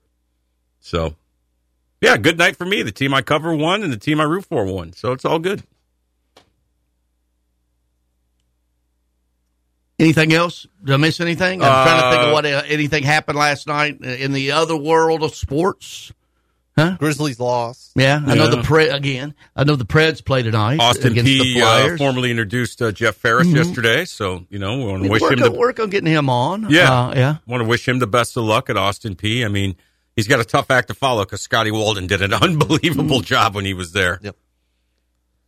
So, 0.80 1.14
yeah, 2.00 2.16
good 2.16 2.38
night 2.38 2.56
for 2.56 2.64
me. 2.64 2.82
The 2.82 2.92
team 2.92 3.12
I 3.12 3.22
cover 3.22 3.54
won, 3.54 3.82
and 3.82 3.92
the 3.92 3.98
team 3.98 4.20
I 4.20 4.24
root 4.24 4.46
for 4.46 4.64
won. 4.64 4.92
So 4.92 5.12
it's 5.12 5.24
all 5.24 5.38
good. 5.38 5.62
Anything 9.98 10.32
else? 10.32 10.66
Did 10.82 10.94
I 10.94 10.96
miss 10.96 11.20
anything? 11.20 11.62
I'm 11.62 11.86
trying 11.86 12.00
to 12.00 12.10
think 12.10 12.22
Uh, 12.22 12.26
of 12.28 12.32
what 12.32 12.46
uh, 12.46 12.62
anything 12.66 13.02
happened 13.04 13.36
last 13.36 13.66
night 13.66 14.00
in 14.00 14.32
the 14.32 14.52
other 14.52 14.74
world 14.74 15.22
of 15.22 15.34
sports. 15.34 16.10
Grizzlies 16.98 17.38
lost. 17.38 17.92
Yeah, 17.94 18.22
I 18.26 18.34
know 18.34 18.48
the 18.48 18.62
pre 18.62 18.88
again. 18.88 19.34
I 19.54 19.64
know 19.64 19.76
the 19.76 19.84
Preds 19.84 20.24
play 20.24 20.42
tonight 20.42 20.78
Austin 20.80 21.12
against 21.12 21.26
the 21.26 21.38
P. 21.40 21.60
Uh, 21.62 21.96
formally 21.98 22.30
introduced 22.30 22.80
uh, 22.80 22.90
Jeff 22.90 23.16
Faris 23.16 23.48
yesterday, 23.48 24.04
so 24.06 24.46
you 24.48 24.58
know 24.58 24.78
we 24.78 24.84
want 24.86 25.02
to 25.02 25.08
wish 25.10 25.22
him 25.22 25.40
the 25.40 25.50
work 25.50 25.78
on 25.78 25.90
getting 25.90 26.10
him 26.10 26.30
on. 26.30 26.70
yeah 26.70 27.08
uh, 27.08 27.14
yeah. 27.14 27.36
Want 27.46 27.62
to 27.62 27.68
wish 27.68 27.86
him 27.86 27.98
the 27.98 28.06
best 28.06 28.36
of 28.36 28.44
luck 28.44 28.70
at 28.70 28.76
Austin 28.78 29.14
Peay. 29.14 29.44
I 29.44 29.48
mean, 29.48 29.76
he's 30.16 30.26
got 30.26 30.40
a 30.40 30.44
tough 30.44 30.70
act 30.70 30.88
to 30.88 30.94
follow 30.94 31.24
because 31.24 31.42
Scotty 31.42 31.70
Walden 31.70 32.06
did 32.06 32.22
an 32.22 32.32
unbelievable 32.42 33.20
job 33.20 33.54
when 33.54 33.64
he 33.66 33.74
was 33.74 33.92
there. 33.92 34.18
Yep. 34.22 34.36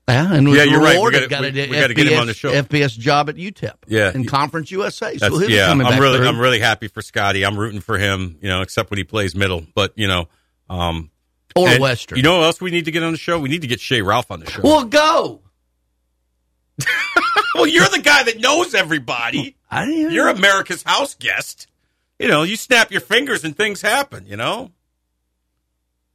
Yeah, 0.09 0.35
and 0.35 0.49
Yeah, 0.49 0.65
you're 0.65 0.81
right. 0.81 0.89
We 0.91 0.95
rewarded. 0.97 1.31
gotta- 1.31 1.51
got 1.51 1.55
we- 1.55 1.71
we 1.71 1.81
gotta 1.81 1.95
get 1.95 2.09
him 2.09 2.21
on 2.21 2.27
the 2.27 2.35
show. 2.35 2.51
FBS 2.53 2.99
job 2.99 3.31
at 3.31 3.37
UTEP. 3.37 3.73
Yeah. 3.87 4.13
in 4.13 4.27
Conference 4.27 4.71
USA. 4.73 5.17
So 5.17 5.31
he'll 5.39 5.47
be 5.49 5.55
yeah, 5.55 5.69
coming 5.69 5.87
I'm 5.87 5.93
back 5.95 6.01
really 6.01 6.19
through. 6.19 6.27
I'm 6.29 6.39
really 6.41 6.59
happy 6.61 6.89
for 6.89 7.01
Scotty. 7.01 7.45
I'm 7.47 7.59
rooting 7.59 7.81
for 7.81 7.97
him, 7.97 8.37
you 8.43 8.49
know, 8.51 8.61
except 8.61 8.91
when 8.91 8.99
he 8.99 9.05
plays 9.05 9.35
middle. 9.35 9.65
But 9.75 9.93
you 9.97 10.09
know, 10.09 10.29
um, 10.69 11.11
or 11.57 11.69
and 11.69 11.81
Western. 11.81 12.17
You 12.17 12.23
know 12.23 12.39
what 12.39 12.45
else 12.45 12.61
we 12.61 12.71
need 12.71 12.85
to 12.87 12.91
get 12.91 13.03
on 13.03 13.13
the 13.13 13.19
show? 13.19 13.39
We 13.39 13.49
need 13.49 13.63
to 13.63 13.67
get 13.67 13.81
Shay 13.81 14.03
Ralph 14.03 14.31
on 14.31 14.41
the 14.41 14.51
show. 14.51 14.63
well, 14.63 14.85
go. 14.85 15.41
well 17.55 17.67
you're 17.67 17.89
the 17.89 18.01
guy 18.01 18.23
that 18.25 18.41
knows 18.41 18.75
everybody. 18.75 19.57
I, 19.71 19.85
You're 19.85 20.29
America's 20.29 20.83
house 20.83 21.15
guest. 21.15 21.67
You 22.19 22.29
know, 22.29 22.43
you 22.43 22.57
snap 22.57 22.91
your 22.91 23.01
fingers 23.01 23.45
and 23.45 23.57
things 23.57 23.81
happen, 23.81 24.27
you 24.27 24.37
know? 24.37 24.71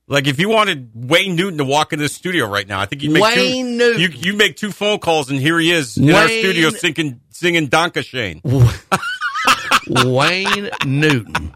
Like 0.07 0.27
if 0.27 0.39
you 0.39 0.47
wanted 0.47 0.91
Wayne 0.93 1.35
Newton 1.35 1.57
to 1.57 1.65
walk 1.65 1.91
into 1.91 2.03
the 2.03 2.09
studio 2.09 2.47
right 2.47 2.67
now, 2.67 2.79
I 2.79 2.85
think 2.85 3.03
you'd 3.03 3.11
make 3.11 3.33
two, 3.33 3.41
Wayne 3.41 3.77
Newton. 3.77 4.01
You 4.01 4.07
you 4.07 4.37
make 4.37 4.55
two 4.55 4.71
phone 4.71 4.99
calls 4.99 5.29
and 5.29 5.39
here 5.39 5.59
he 5.59 5.71
is 5.71 5.97
in 5.97 6.09
our 6.11 6.29
studio 6.29 6.69
singing 6.69 7.19
singing 7.29 7.67
Danke 7.67 8.03
Schoen. 8.05 8.41
Wayne 10.05 10.69
Newton. 10.85 11.53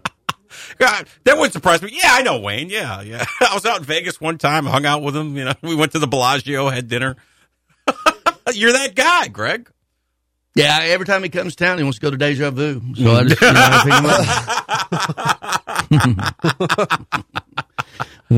God, 0.81 1.07
that 1.25 1.37
wouldn't 1.37 1.53
surprise 1.53 1.79
me. 1.83 1.91
Yeah, 1.93 2.09
I 2.09 2.23
know 2.23 2.39
Wayne. 2.39 2.71
Yeah, 2.71 3.01
yeah. 3.01 3.23
I 3.41 3.53
was 3.53 3.67
out 3.67 3.77
in 3.77 3.83
Vegas 3.83 4.19
one 4.19 4.39
time, 4.39 4.65
hung 4.65 4.83
out 4.83 5.03
with 5.03 5.15
him. 5.15 5.37
You 5.37 5.45
know, 5.45 5.53
we 5.61 5.75
went 5.75 5.91
to 5.91 5.99
the 5.99 6.07
Bellagio, 6.07 6.69
had 6.69 6.87
dinner. 6.87 7.17
You're 8.51 8.73
that 8.73 8.95
guy, 8.95 9.27
Greg. 9.27 9.69
Yeah, 10.55 10.79
every 10.81 11.05
time 11.05 11.21
he 11.21 11.29
comes 11.29 11.55
to 11.55 11.63
town, 11.63 11.77
he 11.77 11.83
wants 11.83 11.99
to 11.99 12.01
go 12.01 12.09
to 12.09 12.17
Deja 12.17 12.49
Vu. 12.49 12.81
So 12.95 13.11
I 13.11 13.23
just, 13.25 13.41
you 13.41 13.53
know, 13.53 13.61
I 13.63 13.83
pick 15.91 15.99
him 16.81 16.89
up. 16.89 17.67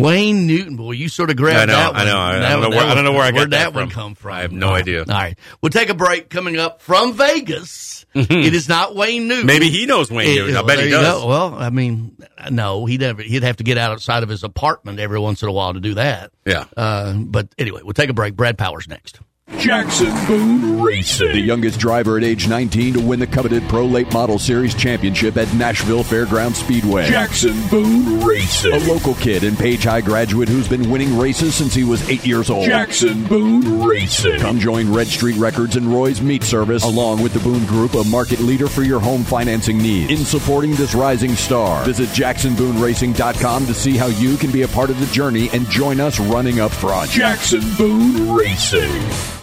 Wayne 0.01 0.47
Newton, 0.47 0.75
boy, 0.75 0.91
you 0.91 1.07
sort 1.07 1.29
of 1.29 1.35
grabbed 1.35 1.69
I 1.69 1.73
know, 1.73 1.73
that 1.79 1.93
one. 1.93 2.01
I 2.01 2.05
know. 2.05 2.17
I 2.17 2.39
That 2.39 2.49
don't 2.49 2.61
know 2.61 2.69
where- 2.69 2.85
I 2.87 2.95
don't 2.95 3.03
know 3.03 3.11
where 3.11 3.21
I 3.21 3.31
got 3.31 3.35
where'd 3.37 3.51
that 3.51 3.57
that 3.65 3.73
one 3.73 3.83
from. 3.85 3.91
come 3.91 4.15
from. 4.15 4.31
I 4.33 4.41
have 4.41 4.51
no 4.51 4.69
idea. 4.69 5.01
All 5.01 5.05
right, 5.05 5.37
we'll 5.61 5.69
take 5.69 5.89
a 5.89 5.93
break. 5.93 6.29
Coming 6.29 6.57
up 6.57 6.81
from 6.81 7.13
Vegas, 7.13 8.05
it 8.15 8.53
is 8.55 8.67
not 8.67 8.95
Wayne 8.95 9.27
Newton. 9.27 9.45
Maybe 9.45 9.69
he 9.69 9.85
knows 9.85 10.09
Wayne 10.11 10.29
It- 10.29 10.35
Newton. 10.35 10.55
I 10.57 10.59
well, 10.61 10.67
bet 10.67 10.79
he 10.83 10.89
does. 10.89 11.21
go. 11.21 11.27
Well, 11.27 11.53
I 11.55 11.69
mean, 11.69 12.17
no, 12.49 12.85
he'd 12.85 13.01
have, 13.01 13.19
he'd 13.19 13.43
have 13.43 13.57
to 13.57 13.63
get 13.63 13.77
outside 13.77 14.23
of 14.23 14.29
his 14.29 14.43
apartment 14.43 14.99
every 14.99 15.19
once 15.19 15.43
in 15.43 15.49
a 15.49 15.51
while 15.51 15.73
to 15.73 15.79
do 15.79 15.93
that. 15.93 16.31
Yeah. 16.45 16.65
Uh, 16.75 17.13
but 17.13 17.49
anyway, 17.59 17.81
we'll 17.83 17.93
take 17.93 18.09
a 18.09 18.13
break. 18.13 18.35
Brad 18.35 18.57
Powers 18.57 18.87
next. 18.87 19.19
Jackson 19.59 20.13
Boone 20.27 20.81
Racing. 20.81 21.31
The 21.31 21.39
youngest 21.39 21.79
driver 21.79 22.17
at 22.17 22.23
age 22.23 22.47
19 22.47 22.95
to 22.95 23.01
win 23.01 23.19
the 23.19 23.27
coveted 23.27 23.63
Pro 23.69 23.85
Late 23.85 24.11
Model 24.11 24.37
Series 24.37 24.75
championship 24.75 25.37
at 25.37 25.53
Nashville 25.53 26.03
Fairground 26.03 26.53
Speedway. 26.53 27.07
Jackson 27.09 27.55
Boone 27.69 28.21
Racing. 28.23 28.73
A 28.73 28.79
local 28.79 29.13
kid 29.15 29.43
and 29.43 29.57
Page 29.57 29.83
High 29.83 30.01
graduate 30.01 30.49
who's 30.49 30.67
been 30.67 30.89
winning 30.89 31.17
races 31.17 31.55
since 31.55 31.73
he 31.73 31.83
was 31.83 32.07
eight 32.09 32.25
years 32.25 32.49
old. 32.49 32.65
Jackson 32.65 33.23
Boone 33.25 33.83
Racing. 33.83 34.39
Come 34.39 34.59
join 34.59 34.91
Red 34.93 35.07
Street 35.07 35.37
Records 35.37 35.75
and 35.75 35.87
Roy's 35.87 36.21
Meat 36.21 36.43
Service 36.43 36.83
along 36.83 37.21
with 37.21 37.33
the 37.33 37.39
Boone 37.39 37.65
Group, 37.65 37.93
a 37.93 38.03
market 38.03 38.39
leader 38.39 38.67
for 38.67 38.83
your 38.83 38.99
home 38.99 39.23
financing 39.23 39.77
needs. 39.77 40.11
In 40.11 40.25
supporting 40.25 40.75
this 40.75 40.93
rising 40.93 41.35
star, 41.35 41.83
visit 41.85 42.09
JacksonBooneRacing.com 42.09 43.65
to 43.67 43.73
see 43.73 43.97
how 43.97 44.07
you 44.07 44.37
can 44.37 44.51
be 44.51 44.63
a 44.63 44.67
part 44.67 44.89
of 44.89 44.99
the 44.99 45.05
journey 45.07 45.49
and 45.53 45.69
join 45.69 45.99
us 45.99 46.19
running 46.19 46.59
up 46.59 46.71
front. 46.71 47.09
Jackson 47.11 47.61
Boone 47.77 48.33
Racing. 48.35 49.42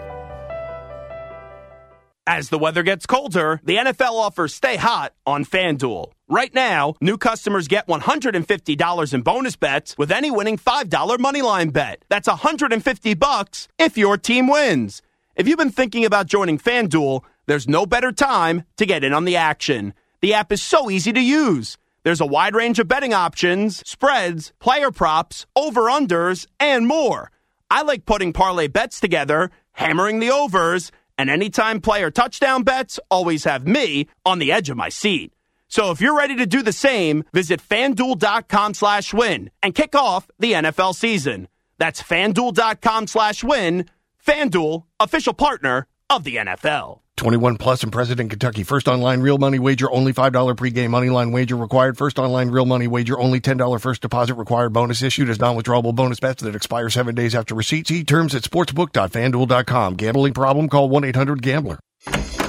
As 2.27 2.49
the 2.49 2.59
weather 2.59 2.83
gets 2.83 3.07
colder, 3.07 3.59
the 3.63 3.77
NFL 3.77 4.13
offers 4.13 4.53
Stay 4.53 4.75
Hot 4.75 5.13
on 5.25 5.43
FanDuel. 5.43 6.11
Right 6.29 6.53
now, 6.53 6.93
new 7.01 7.17
customers 7.17 7.67
get 7.67 7.87
$150 7.87 9.13
in 9.13 9.21
bonus 9.21 9.55
bets 9.55 9.97
with 9.97 10.11
any 10.11 10.29
winning 10.29 10.57
$5 10.57 10.87
moneyline 11.17 11.73
bet. 11.73 12.05
That's 12.09 12.27
150 12.27 13.15
bucks 13.15 13.67
if 13.79 13.97
your 13.97 14.17
team 14.17 14.47
wins. 14.47 15.01
If 15.35 15.47
you've 15.47 15.57
been 15.57 15.71
thinking 15.71 16.05
about 16.05 16.27
joining 16.27 16.59
FanDuel, 16.59 17.23
there's 17.47 17.67
no 17.67 17.87
better 17.87 18.11
time 18.11 18.65
to 18.77 18.85
get 18.85 19.03
in 19.03 19.13
on 19.13 19.25
the 19.25 19.35
action. 19.35 19.95
The 20.21 20.35
app 20.35 20.51
is 20.51 20.61
so 20.61 20.91
easy 20.91 21.11
to 21.11 21.21
use. 21.21 21.79
There's 22.03 22.21
a 22.21 22.25
wide 22.27 22.53
range 22.53 22.77
of 22.77 22.87
betting 22.87 23.15
options, 23.15 23.81
spreads, 23.89 24.53
player 24.59 24.91
props, 24.91 25.47
over-unders, 25.55 26.45
and 26.59 26.85
more. 26.85 27.31
I 27.71 27.81
like 27.81 28.05
putting 28.05 28.31
parlay 28.31 28.67
bets 28.67 28.99
together, 28.99 29.49
hammering 29.71 30.19
the 30.19 30.29
overs, 30.29 30.91
and 31.21 31.29
anytime 31.29 31.81
player 31.81 32.09
touchdown 32.09 32.63
bets 32.63 32.99
always 33.11 33.43
have 33.43 33.67
me 33.67 34.07
on 34.25 34.39
the 34.39 34.51
edge 34.51 34.71
of 34.71 34.75
my 34.75 34.89
seat. 34.89 35.31
So 35.67 35.91
if 35.91 36.01
you're 36.01 36.17
ready 36.17 36.35
to 36.37 36.47
do 36.47 36.63
the 36.63 36.73
same, 36.73 37.23
visit 37.31 37.61
fanduel.com 37.61 38.73
slash 38.73 39.13
win 39.13 39.51
and 39.61 39.75
kick 39.75 39.93
off 39.93 40.27
the 40.39 40.53
NFL 40.53 40.95
season. 40.95 41.47
That's 41.77 42.01
fanduel.com 42.01 43.05
slash 43.05 43.43
win. 43.43 43.85
Fanduel, 44.25 44.85
official 44.99 45.33
partner 45.33 45.87
of 46.09 46.23
the 46.23 46.37
NFL. 46.37 47.01
21 47.21 47.57
plus 47.57 47.83
and 47.83 47.91
present 47.91 48.19
in 48.19 48.29
Kentucky. 48.29 48.63
First 48.63 48.87
online 48.87 49.21
real 49.21 49.37
money 49.37 49.59
wager, 49.59 49.89
only 49.91 50.11
$5 50.11 50.55
pregame 50.55 50.89
money 50.89 51.11
line 51.11 51.31
wager 51.31 51.55
required. 51.55 51.95
First 51.95 52.17
online 52.17 52.49
real 52.49 52.65
money 52.65 52.87
wager, 52.87 53.19
only 53.19 53.39
$10 53.39 53.79
first 53.79 54.01
deposit 54.01 54.33
required. 54.33 54.73
Bonus 54.73 55.03
issued 55.03 55.29
as 55.29 55.39
non-withdrawable 55.39 55.93
bonus 55.93 56.19
bets 56.19 56.41
that 56.41 56.55
expire 56.55 56.89
seven 56.89 57.13
days 57.13 57.35
after 57.35 57.53
receipt. 57.53 57.87
See 57.87 58.03
terms 58.03 58.33
at 58.33 58.41
sportsbook.fanduel.com. 58.41 59.95
Gambling 59.97 60.33
problem? 60.33 60.67
Call 60.67 60.89
1-800-GAMBLER. 60.89 61.79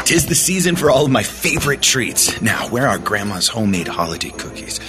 Tis 0.06 0.24
the 0.24 0.34
season 0.34 0.74
for 0.76 0.90
all 0.90 1.04
of 1.04 1.10
my 1.10 1.22
favorite 1.22 1.82
treats. 1.82 2.40
Now, 2.40 2.68
where 2.70 2.88
are 2.88 2.98
Grandma's 2.98 3.48
homemade 3.48 3.88
holiday 3.88 4.30
cookies? 4.30 4.80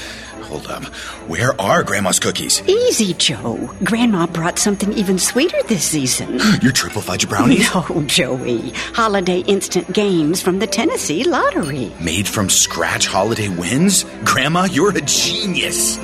Hold 0.54 0.68
up. 0.68 0.84
Where 1.28 1.60
are 1.60 1.82
Grandma's 1.82 2.20
cookies? 2.20 2.62
Easy, 2.68 3.16
Joe. 3.16 3.72
Grandma 3.84 4.28
brought 4.28 4.60
something 4.60 4.94
even 4.94 5.18
sweeter 5.18 5.58
this 5.64 5.84
season. 5.84 6.40
Your 6.62 6.72
triple 6.72 7.02
fudge 7.02 7.28
brownies? 7.28 7.68
No, 7.74 8.04
Joey. 8.06 8.70
Holiday 8.94 9.40
instant 9.40 9.92
games 9.92 10.44
from 10.44 10.60
the 10.60 10.68
Tennessee 10.68 11.24
Lottery. 11.24 11.92
Made 12.00 12.28
from 12.28 12.50
scratch 12.50 13.08
holiday 13.08 13.50
wins? 13.50 14.06
Grandma, 14.26 14.66
you're 14.66 14.96
a 14.96 15.02
genius. 15.02 15.98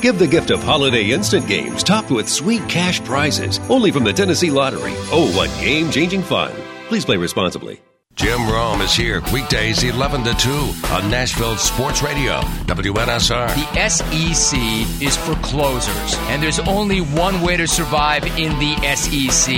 Give 0.00 0.18
the 0.18 0.26
gift 0.26 0.50
of 0.50 0.62
holiday 0.62 1.10
instant 1.10 1.46
games 1.46 1.82
topped 1.82 2.10
with 2.10 2.26
sweet 2.26 2.66
cash 2.70 3.04
prizes 3.04 3.60
only 3.68 3.90
from 3.90 4.04
the 4.04 4.14
Tennessee 4.14 4.50
Lottery. 4.50 4.94
Oh, 5.12 5.30
what 5.36 5.50
game 5.60 5.90
changing 5.90 6.22
fun! 6.22 6.52
Please 6.88 7.04
play 7.04 7.18
responsibly. 7.18 7.82
Jim 8.20 8.46
Rome 8.46 8.82
is 8.82 8.94
here 8.94 9.22
weekdays 9.32 9.82
11 9.82 10.24
to 10.24 10.34
2 10.34 10.50
on 10.92 11.10
Nashville 11.10 11.56
Sports 11.56 12.02
Radio, 12.02 12.40
WNSR. 12.66 13.48
The 13.54 13.88
SEC 13.88 14.58
is 15.00 15.16
for 15.16 15.34
closers, 15.36 16.14
and 16.28 16.42
there's 16.42 16.58
only 16.58 16.98
one 16.98 17.40
way 17.40 17.56
to 17.56 17.66
survive 17.66 18.26
in 18.38 18.52
the 18.58 18.76
SEC 18.94 19.54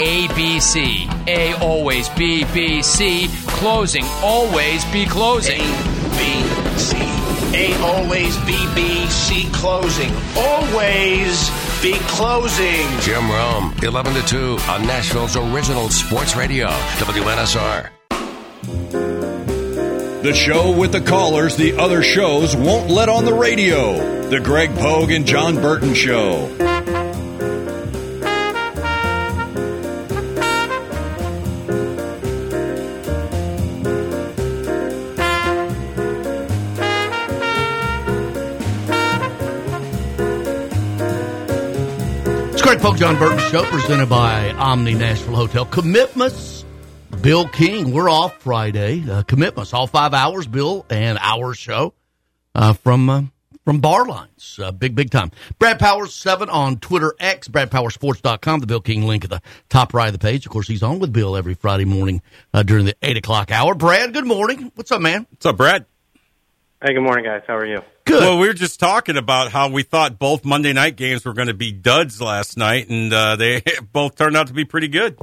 ABC. 0.00 1.28
A 1.28 1.58
always 1.58 2.08
B, 2.08 2.46
B, 2.54 2.80
C. 2.80 3.28
Closing, 3.48 4.06
always 4.22 4.82
be 4.86 5.04
closing. 5.04 5.60
B, 6.16 6.42
C. 6.78 6.96
A 7.52 7.76
always 7.82 8.34
B, 8.46 8.56
B, 8.74 9.06
C. 9.08 9.46
Closing. 9.52 10.10
Always 10.38 11.50
be 11.82 11.98
closing. 12.08 12.88
Jim 13.00 13.30
Rome, 13.30 13.74
11 13.82 14.14
to 14.14 14.22
2 14.22 14.58
on 14.70 14.86
Nashville's 14.86 15.36
original 15.36 15.90
sports 15.90 16.34
radio, 16.34 16.68
WNSR. 16.96 17.95
The 18.66 20.32
show 20.34 20.76
with 20.76 20.90
the 20.90 21.00
callers 21.00 21.56
the 21.56 21.78
other 21.78 22.02
shows 22.02 22.56
won't 22.56 22.90
let 22.90 23.08
on 23.08 23.24
the 23.24 23.32
radio. 23.32 24.28
The 24.28 24.40
Greg 24.40 24.74
Pogue 24.74 25.12
and 25.12 25.24
Jon 25.24 25.54
Burton 25.54 25.94
Show. 25.94 26.50
It's 42.52 42.62
Greg 42.62 42.80
Pogue, 42.80 42.96
John 42.98 43.16
Burton 43.16 43.38
Show, 43.38 43.64
presented 43.66 44.08
by 44.08 44.50
Omni 44.50 44.94
Nashville 44.94 45.36
Hotel. 45.36 45.64
Commitments, 45.66 46.55
Bill 47.26 47.48
King. 47.48 47.90
We're 47.90 48.08
off 48.08 48.40
Friday. 48.40 49.02
Uh, 49.10 49.24
commitments, 49.24 49.74
all 49.74 49.88
five 49.88 50.14
hours, 50.14 50.46
Bill, 50.46 50.86
and 50.88 51.18
our 51.20 51.54
show 51.54 51.92
uh, 52.54 52.72
from 52.72 53.10
uh, 53.10 53.22
from 53.64 53.80
Bar 53.80 54.06
Lines. 54.06 54.60
Uh, 54.62 54.70
big, 54.70 54.94
big 54.94 55.10
time. 55.10 55.32
Brad 55.58 55.80
Powers, 55.80 56.14
7 56.14 56.48
on 56.48 56.78
Twitter 56.78 57.16
X, 57.18 57.48
BradPowerSports.com, 57.48 58.60
the 58.60 58.68
Bill 58.68 58.80
King 58.80 59.02
link 59.08 59.24
at 59.24 59.30
the 59.30 59.42
top 59.68 59.92
right 59.92 60.06
of 60.06 60.12
the 60.12 60.20
page. 60.20 60.46
Of 60.46 60.52
course, 60.52 60.68
he's 60.68 60.84
on 60.84 61.00
with 61.00 61.12
Bill 61.12 61.36
every 61.36 61.54
Friday 61.54 61.84
morning 61.84 62.22
uh, 62.54 62.62
during 62.62 62.84
the 62.84 62.94
8 63.02 63.16
o'clock 63.16 63.50
hour. 63.50 63.74
Brad, 63.74 64.12
good 64.12 64.24
morning. 64.24 64.70
What's 64.76 64.92
up, 64.92 65.00
man? 65.00 65.26
What's 65.28 65.46
up, 65.46 65.56
Brad? 65.56 65.84
Hey, 66.80 66.94
good 66.94 67.02
morning, 67.02 67.24
guys. 67.24 67.42
How 67.48 67.56
are 67.56 67.66
you? 67.66 67.80
Good. 68.04 68.20
Well, 68.20 68.38
we 68.38 68.46
were 68.46 68.54
just 68.54 68.78
talking 68.78 69.16
about 69.16 69.50
how 69.50 69.68
we 69.68 69.82
thought 69.82 70.20
both 70.20 70.44
Monday 70.44 70.72
night 70.72 70.94
games 70.94 71.24
were 71.24 71.34
going 71.34 71.48
to 71.48 71.54
be 71.54 71.72
duds 71.72 72.20
last 72.20 72.56
night, 72.56 72.88
and 72.88 73.12
uh, 73.12 73.34
they 73.34 73.64
both 73.92 74.14
turned 74.14 74.36
out 74.36 74.46
to 74.46 74.52
be 74.52 74.64
pretty 74.64 74.86
good. 74.86 75.18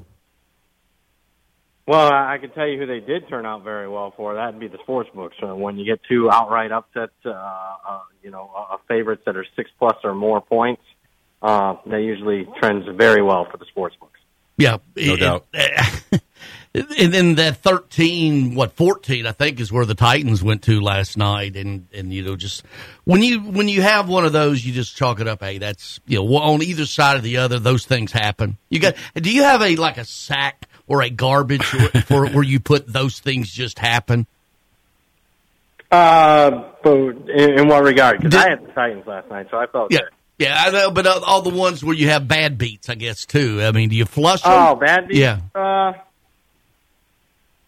Well, 1.86 2.12
I 2.12 2.36
I 2.36 2.38
can 2.38 2.52
tell 2.52 2.68
you 2.68 2.80
who 2.80 2.86
they 2.86 3.00
did 3.02 3.28
turn 3.28 3.46
out 3.46 3.64
very 3.64 3.90
well 3.90 4.14
for. 4.16 4.36
That'd 4.36 4.60
be 4.60 4.68
the 4.68 4.78
sports 4.84 5.10
books. 5.14 5.36
So 5.40 5.56
when 5.56 5.78
you 5.78 5.86
get 5.86 6.00
two 6.08 6.30
outright 6.32 6.72
upsets, 6.72 7.12
uh, 7.26 7.30
uh, 7.32 8.00
you 8.24 8.32
know, 8.32 8.50
uh, 8.56 8.78
favorites 8.88 9.24
that 9.26 9.36
are 9.36 9.46
six 9.56 9.70
plus 9.80 9.98
or 10.04 10.16
more 10.16 10.40
points, 10.42 10.82
uh, 11.42 11.76
that 11.88 12.02
usually 12.02 12.48
trends 12.60 12.86
very 12.96 13.22
well 13.22 13.46
for 13.52 13.58
the 13.58 13.66
sports 13.66 13.96
books. 14.00 14.20
Yeah, 14.58 14.78
No 14.96 15.14
it- 15.14 15.18
doubt. 15.20 15.46
And 16.76 17.14
then 17.14 17.36
that 17.36 17.58
thirteen, 17.58 18.56
what 18.56 18.74
fourteen, 18.76 19.28
I 19.28 19.32
think, 19.32 19.60
is 19.60 19.72
where 19.72 19.86
the 19.86 19.94
Titans 19.94 20.42
went 20.42 20.64
to 20.64 20.82
last 20.82 21.18
night. 21.18 21.56
And 21.56 21.86
and 21.94 22.12
you 22.12 22.24
know, 22.24 22.36
just 22.36 22.64
when 23.04 23.22
you 23.22 23.42
when 23.42 23.68
you 23.68 23.84
have 23.84 24.10
one 24.10 24.26
of 24.26 24.34
those, 24.34 24.66
you 24.66 24.74
just 24.74 24.98
chalk 24.98 25.20
it 25.20 25.28
up. 25.28 25.42
Hey, 25.44 25.60
that's 25.60 26.00
you 26.08 26.18
know, 26.18 26.36
on 26.38 26.64
either 26.64 26.88
side 26.88 27.16
of 27.18 27.22
the 27.22 27.38
other, 27.38 27.60
those 27.60 27.86
things 27.86 28.12
happen. 28.12 28.58
You 28.72 28.80
got? 28.80 28.96
Do 29.14 29.32
you 29.32 29.44
have 29.44 29.62
a 29.62 29.76
like 29.76 30.00
a 30.00 30.06
sack 30.06 30.68
or 30.88 31.02
a 31.02 31.10
garbage 31.10 31.64
for 32.06 32.28
where 32.28 32.44
you 32.44 32.60
put 32.60 32.88
those 32.92 33.20
things 33.20 33.52
just 33.52 33.80
happen? 33.80 34.28
Uh, 35.92 36.64
but 36.84 36.98
in, 36.98 37.60
in 37.60 37.68
what 37.68 37.84
regard? 37.84 38.20
Because 38.22 38.36
I 38.36 38.50
had 38.50 38.68
the 38.68 38.72
Titans 38.72 39.06
last 39.06 39.30
night, 39.30 39.48
so 39.52 39.58
I 39.58 39.68
felt 39.68 39.92
Yeah, 39.92 40.00
good. 40.00 40.10
yeah, 40.40 40.56
I 40.66 40.72
know, 40.72 40.90
but 40.92 41.06
all 41.06 41.24
all 41.24 41.42
the 41.44 41.52
ones 41.52 41.84
where 41.84 41.96
you 41.96 42.10
have 42.10 42.28
bad 42.28 42.58
beats, 42.58 42.90
I 42.90 42.96
guess 42.96 43.26
too. 43.26 43.62
I 43.62 43.72
mean, 43.72 43.90
do 43.90 43.96
you 43.96 44.06
flush 44.06 44.42
them? 44.42 44.54
Oh, 44.54 44.76
bad 44.76 45.08
beats? 45.08 45.20
Yeah. 45.20 45.40
Uh, 45.54 45.94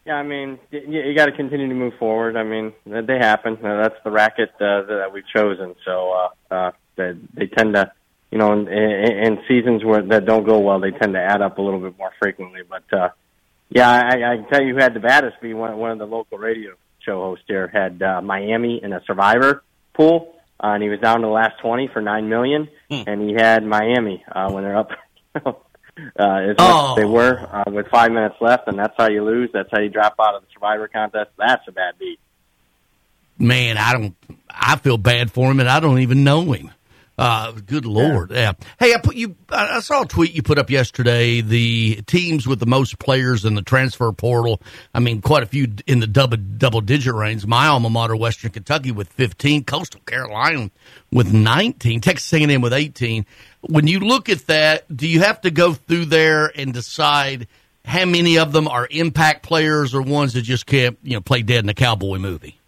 yeah, 0.06 0.16
I 0.16 0.24
mean, 0.24 0.60
you, 0.72 0.82
you 1.02 1.16
got 1.16 1.26
to 1.28 1.32
continue 1.32 1.68
to 1.68 1.74
move 1.74 1.94
forward. 2.00 2.36
I 2.36 2.44
mean, 2.44 2.74
they 2.86 3.18
happen. 3.18 3.58
Uh, 3.64 3.82
that's 3.82 4.04
the 4.04 4.12
racket 4.12 4.50
uh, 4.60 4.84
that 4.84 5.12
we've 5.14 5.28
chosen. 5.28 5.76
So 5.84 6.12
uh, 6.12 6.54
uh, 6.54 6.72
they, 6.96 7.14
they 7.34 7.48
tend 7.48 7.74
to, 7.74 7.92
you 8.36 8.40
know, 8.40 8.52
in, 8.52 8.68
in, 8.68 9.12
in 9.28 9.40
seasons 9.48 9.82
where 9.86 10.02
that 10.02 10.26
don't 10.26 10.44
go 10.46 10.60
well, 10.60 10.82
they 10.82 10.92
tend 10.92 11.14
to 11.14 11.22
add 11.22 11.42
up 11.42 11.58
a 11.58 11.62
little 11.62 11.80
bit 11.80 11.98
more 11.98 12.12
frequently. 12.22 12.60
But 12.68 12.84
uh, 12.92 13.10
yeah, 13.70 13.90
I, 13.90 14.34
I 14.34 14.36
can 14.36 14.48
tell 14.50 14.62
you 14.62 14.74
who 14.74 14.82
had 14.82 14.94
the 14.94 15.00
baddest 15.00 15.40
be 15.42 15.54
one, 15.54 15.78
one 15.78 15.92
of 15.92 16.00
the 16.00 16.06
local 16.06 16.38
radio 16.38 16.74
show 17.00 17.22
hosts 17.22 17.46
here 17.48 17.70
had 17.70 18.02
uh, 18.04 18.22
Miami 18.22 18.84
in 18.84 18.92
a 18.92 19.00
Survivor 19.08 19.64
pool, 19.94 20.36
uh, 20.62 20.68
and 20.74 20.84
he 20.84 20.90
was 20.90 21.00
down 21.00 21.22
to 21.22 21.28
the 21.28 21.32
last 21.32 21.54
twenty 21.62 21.88
for 21.88 22.02
nine 22.02 22.28
million, 22.28 22.68
and 22.90 23.22
he 23.22 23.34
had 23.36 23.66
Miami 23.66 24.22
uh, 24.30 24.52
when 24.52 24.66
they're 24.66 24.76
up. 24.78 24.90
uh, 25.36 25.54
as 26.20 26.48
much 26.50 26.56
Oh. 26.60 26.92
as 26.92 26.96
they 26.98 27.06
were 27.06 27.38
uh, 27.40 27.64
with 27.72 27.88
five 27.88 28.12
minutes 28.12 28.36
left, 28.42 28.68
and 28.68 28.78
that's 28.78 28.96
how 28.98 29.08
you 29.10 29.24
lose. 29.24 29.50
That's 29.54 29.70
how 29.72 29.80
you 29.80 29.88
drop 29.90 30.16
out 30.20 30.36
of 30.36 30.42
the 30.42 30.48
Survivor 30.54 30.90
contest. 30.90 31.30
That's 31.38 31.66
a 31.70 31.72
bad 31.72 31.94
beat. 31.98 32.20
man, 33.40 33.78
I 33.78 33.94
don't. 33.94 34.14
I 34.50 34.76
feel 34.78 34.98
bad 34.98 35.32
for 35.32 35.50
him, 35.50 35.62
and 35.62 35.70
I 35.70 35.80
don't 35.80 36.00
even 36.00 36.26
know 36.26 36.52
him. 36.52 36.72
Uh, 37.18 37.54
good 37.66 37.86
lord, 37.86 38.32
yeah. 38.32 38.52
Hey, 38.78 38.94
I 38.94 39.00
put 39.00 39.16
you. 39.16 39.38
I 39.50 39.80
saw 39.80 40.02
a 40.02 40.06
tweet 40.06 40.34
you 40.34 40.44
put 40.44 40.58
up 40.58 40.70
yesterday. 40.70 41.40
The 41.40 42.02
teams 42.08 42.46
with 42.46 42.60
the 42.60 42.66
most 42.66 43.00
players 43.00 43.46
in 43.46 43.56
the 43.56 43.62
transfer 43.62 44.12
portal. 44.12 44.62
I 44.94 45.00
mean, 45.00 45.22
quite 45.22 45.42
a 45.42 45.46
few 45.46 45.74
in 45.88 46.02
the 46.02 46.08
double 46.08 46.38
double 46.38 46.82
digit 46.82 47.14
range. 47.14 47.46
My 47.46 47.68
alma 47.68 47.90
mater, 47.90 48.18
Western 48.18 48.52
Kentucky, 48.52 48.92
with 48.92 49.08
fifteen. 49.08 49.64
Coastal 49.64 50.02
Carolina 50.02 50.70
with 51.10 51.34
nineteen. 51.34 52.02
Texas 52.02 52.34
A&M 52.34 52.60
with 52.60 52.74
eighteen. 52.74 53.26
When 53.62 53.88
you 53.88 54.02
look 54.02 54.28
at 54.28 54.48
that, 54.48 54.94
do 54.94 55.08
you 55.08 55.22
have 55.22 55.40
to 55.42 55.52
go 55.52 55.74
through 55.74 56.06
there 56.06 56.52
and 56.54 56.74
decide? 56.74 57.48
How 57.86 58.06
many 58.06 58.40
of 58.40 58.52
them 58.52 58.68
are 58.68 58.88
impact 58.90 59.44
players 59.44 59.94
or 59.94 60.02
ones 60.02 60.34
that 60.34 60.42
just 60.42 60.66
can't, 60.66 60.98
you 61.04 61.14
know, 61.14 61.22
play 61.22 61.44
dead 61.44 61.64
in 61.64 61.70
a 61.70 61.74
cowboy 61.76 62.18
movie? 62.18 62.60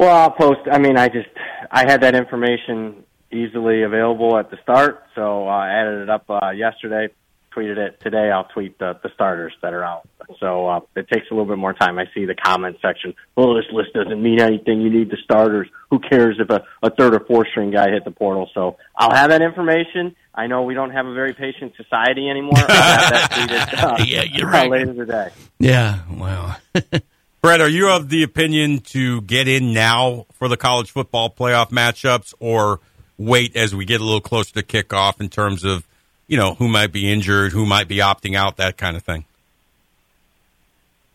Well, 0.00 0.16
I'll 0.16 0.30
post. 0.30 0.60
I 0.72 0.78
mean, 0.78 0.96
I 0.96 1.10
just 1.10 1.28
I 1.70 1.80
had 1.80 2.00
that 2.00 2.14
information 2.14 3.04
easily 3.30 3.82
available 3.82 4.38
at 4.38 4.50
the 4.50 4.56
start, 4.62 5.04
so 5.14 5.46
I 5.46 5.68
added 5.68 6.00
it 6.04 6.08
up 6.08 6.24
uh, 6.30 6.52
yesterday. 6.56 7.12
Tweeted 7.54 7.76
it 7.76 8.00
today. 8.00 8.30
I'll 8.30 8.44
tweet 8.44 8.78
the, 8.78 8.98
the 9.02 9.10
starters 9.12 9.52
that 9.60 9.74
are 9.74 9.84
out. 9.84 10.08
So 10.38 10.68
uh, 10.68 10.80
it 10.96 11.06
takes 11.12 11.26
a 11.30 11.34
little 11.34 11.44
bit 11.44 11.58
more 11.58 11.74
time. 11.74 11.98
I 11.98 12.06
see 12.14 12.24
the 12.24 12.34
comment 12.34 12.78
section. 12.80 13.12
Well, 13.36 13.54
this 13.54 13.66
list 13.72 13.92
doesn't 13.92 14.22
mean 14.22 14.40
anything. 14.40 14.80
You 14.80 14.88
need 14.88 15.10
the 15.10 15.18
starters. 15.22 15.68
Who 15.90 15.98
cares 15.98 16.36
if 16.40 16.48
a, 16.48 16.64
a 16.82 16.88
third 16.90 17.14
or 17.14 17.20
fourth 17.26 17.48
string 17.50 17.70
guy 17.70 17.90
hit 17.90 18.04
the 18.06 18.10
portal? 18.12 18.48
So 18.54 18.78
I'll 18.96 19.14
have 19.14 19.28
that 19.28 19.42
information. 19.42 20.16
I 20.34 20.46
know 20.46 20.62
we 20.62 20.72
don't 20.72 20.92
have 20.92 21.04
a 21.04 21.12
very 21.12 21.34
patient 21.34 21.74
society 21.76 22.30
anymore. 22.30 22.54
I'll 22.56 22.98
have 22.98 23.10
that 23.10 23.30
tweeted 23.32 23.82
uh, 24.00 24.04
Yeah, 24.06 24.22
you're 24.22 24.48
right. 24.58 24.70
later 24.70 24.94
today. 24.94 25.28
Yeah, 25.58 25.98
wow. 26.10 26.56
Brett, 27.42 27.60
are 27.60 27.68
you 27.68 27.88
of 27.90 28.10
the 28.10 28.22
opinion 28.22 28.80
to 28.80 29.22
get 29.22 29.48
in 29.48 29.72
now 29.72 30.26
for 30.34 30.48
the 30.48 30.58
college 30.58 30.90
football 30.90 31.30
playoff 31.30 31.70
matchups 31.70 32.34
or 32.38 32.80
wait 33.16 33.56
as 33.56 33.74
we 33.74 33.86
get 33.86 34.00
a 34.00 34.04
little 34.04 34.20
closer 34.20 34.52
to 34.54 34.62
kickoff 34.62 35.20
in 35.20 35.30
terms 35.30 35.64
of, 35.64 35.86
you 36.26 36.36
know, 36.36 36.54
who 36.54 36.68
might 36.68 36.92
be 36.92 37.10
injured, 37.10 37.52
who 37.52 37.64
might 37.64 37.88
be 37.88 37.96
opting 37.96 38.36
out, 38.36 38.58
that 38.58 38.76
kind 38.76 38.96
of 38.96 39.02
thing? 39.02 39.24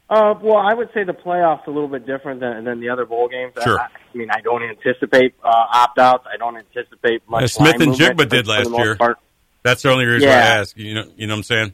Uh, 0.10 0.36
well, 0.42 0.58
I 0.58 0.74
would 0.74 0.90
say 0.94 1.04
the 1.04 1.14
playoffs 1.14 1.66
a 1.68 1.72
little 1.72 1.88
bit 1.88 2.06
different 2.06 2.40
than, 2.40 2.64
than 2.64 2.80
the 2.80 2.90
other 2.90 3.06
bowl 3.06 3.28
games. 3.28 3.54
Sure. 3.64 3.80
I, 3.80 3.86
I 3.86 4.18
mean, 4.18 4.30
I 4.32 4.42
don't 4.42 4.64
anticipate 4.64 5.34
uh, 5.44 5.48
opt 5.48 5.98
outs. 6.00 6.26
I 6.32 6.38
don't 6.38 6.58
anticipate 6.58 7.28
much. 7.28 7.44
Uh, 7.44 7.48
Smith-Njigba 7.48 8.30
did 8.30 8.48
last 8.48 8.70
year. 8.70 8.96
part. 8.96 9.18
That's 9.64 9.82
the 9.82 9.92
only 9.92 10.06
reason 10.06 10.30
Yeah. 10.30 10.36
I 10.36 10.60
ask. 10.60 10.78
You 10.78 10.94
know, 10.94 11.06
you 11.18 11.28
know 11.28 11.34
what 11.34 11.38
I'm 11.38 11.44
saying? 11.44 11.74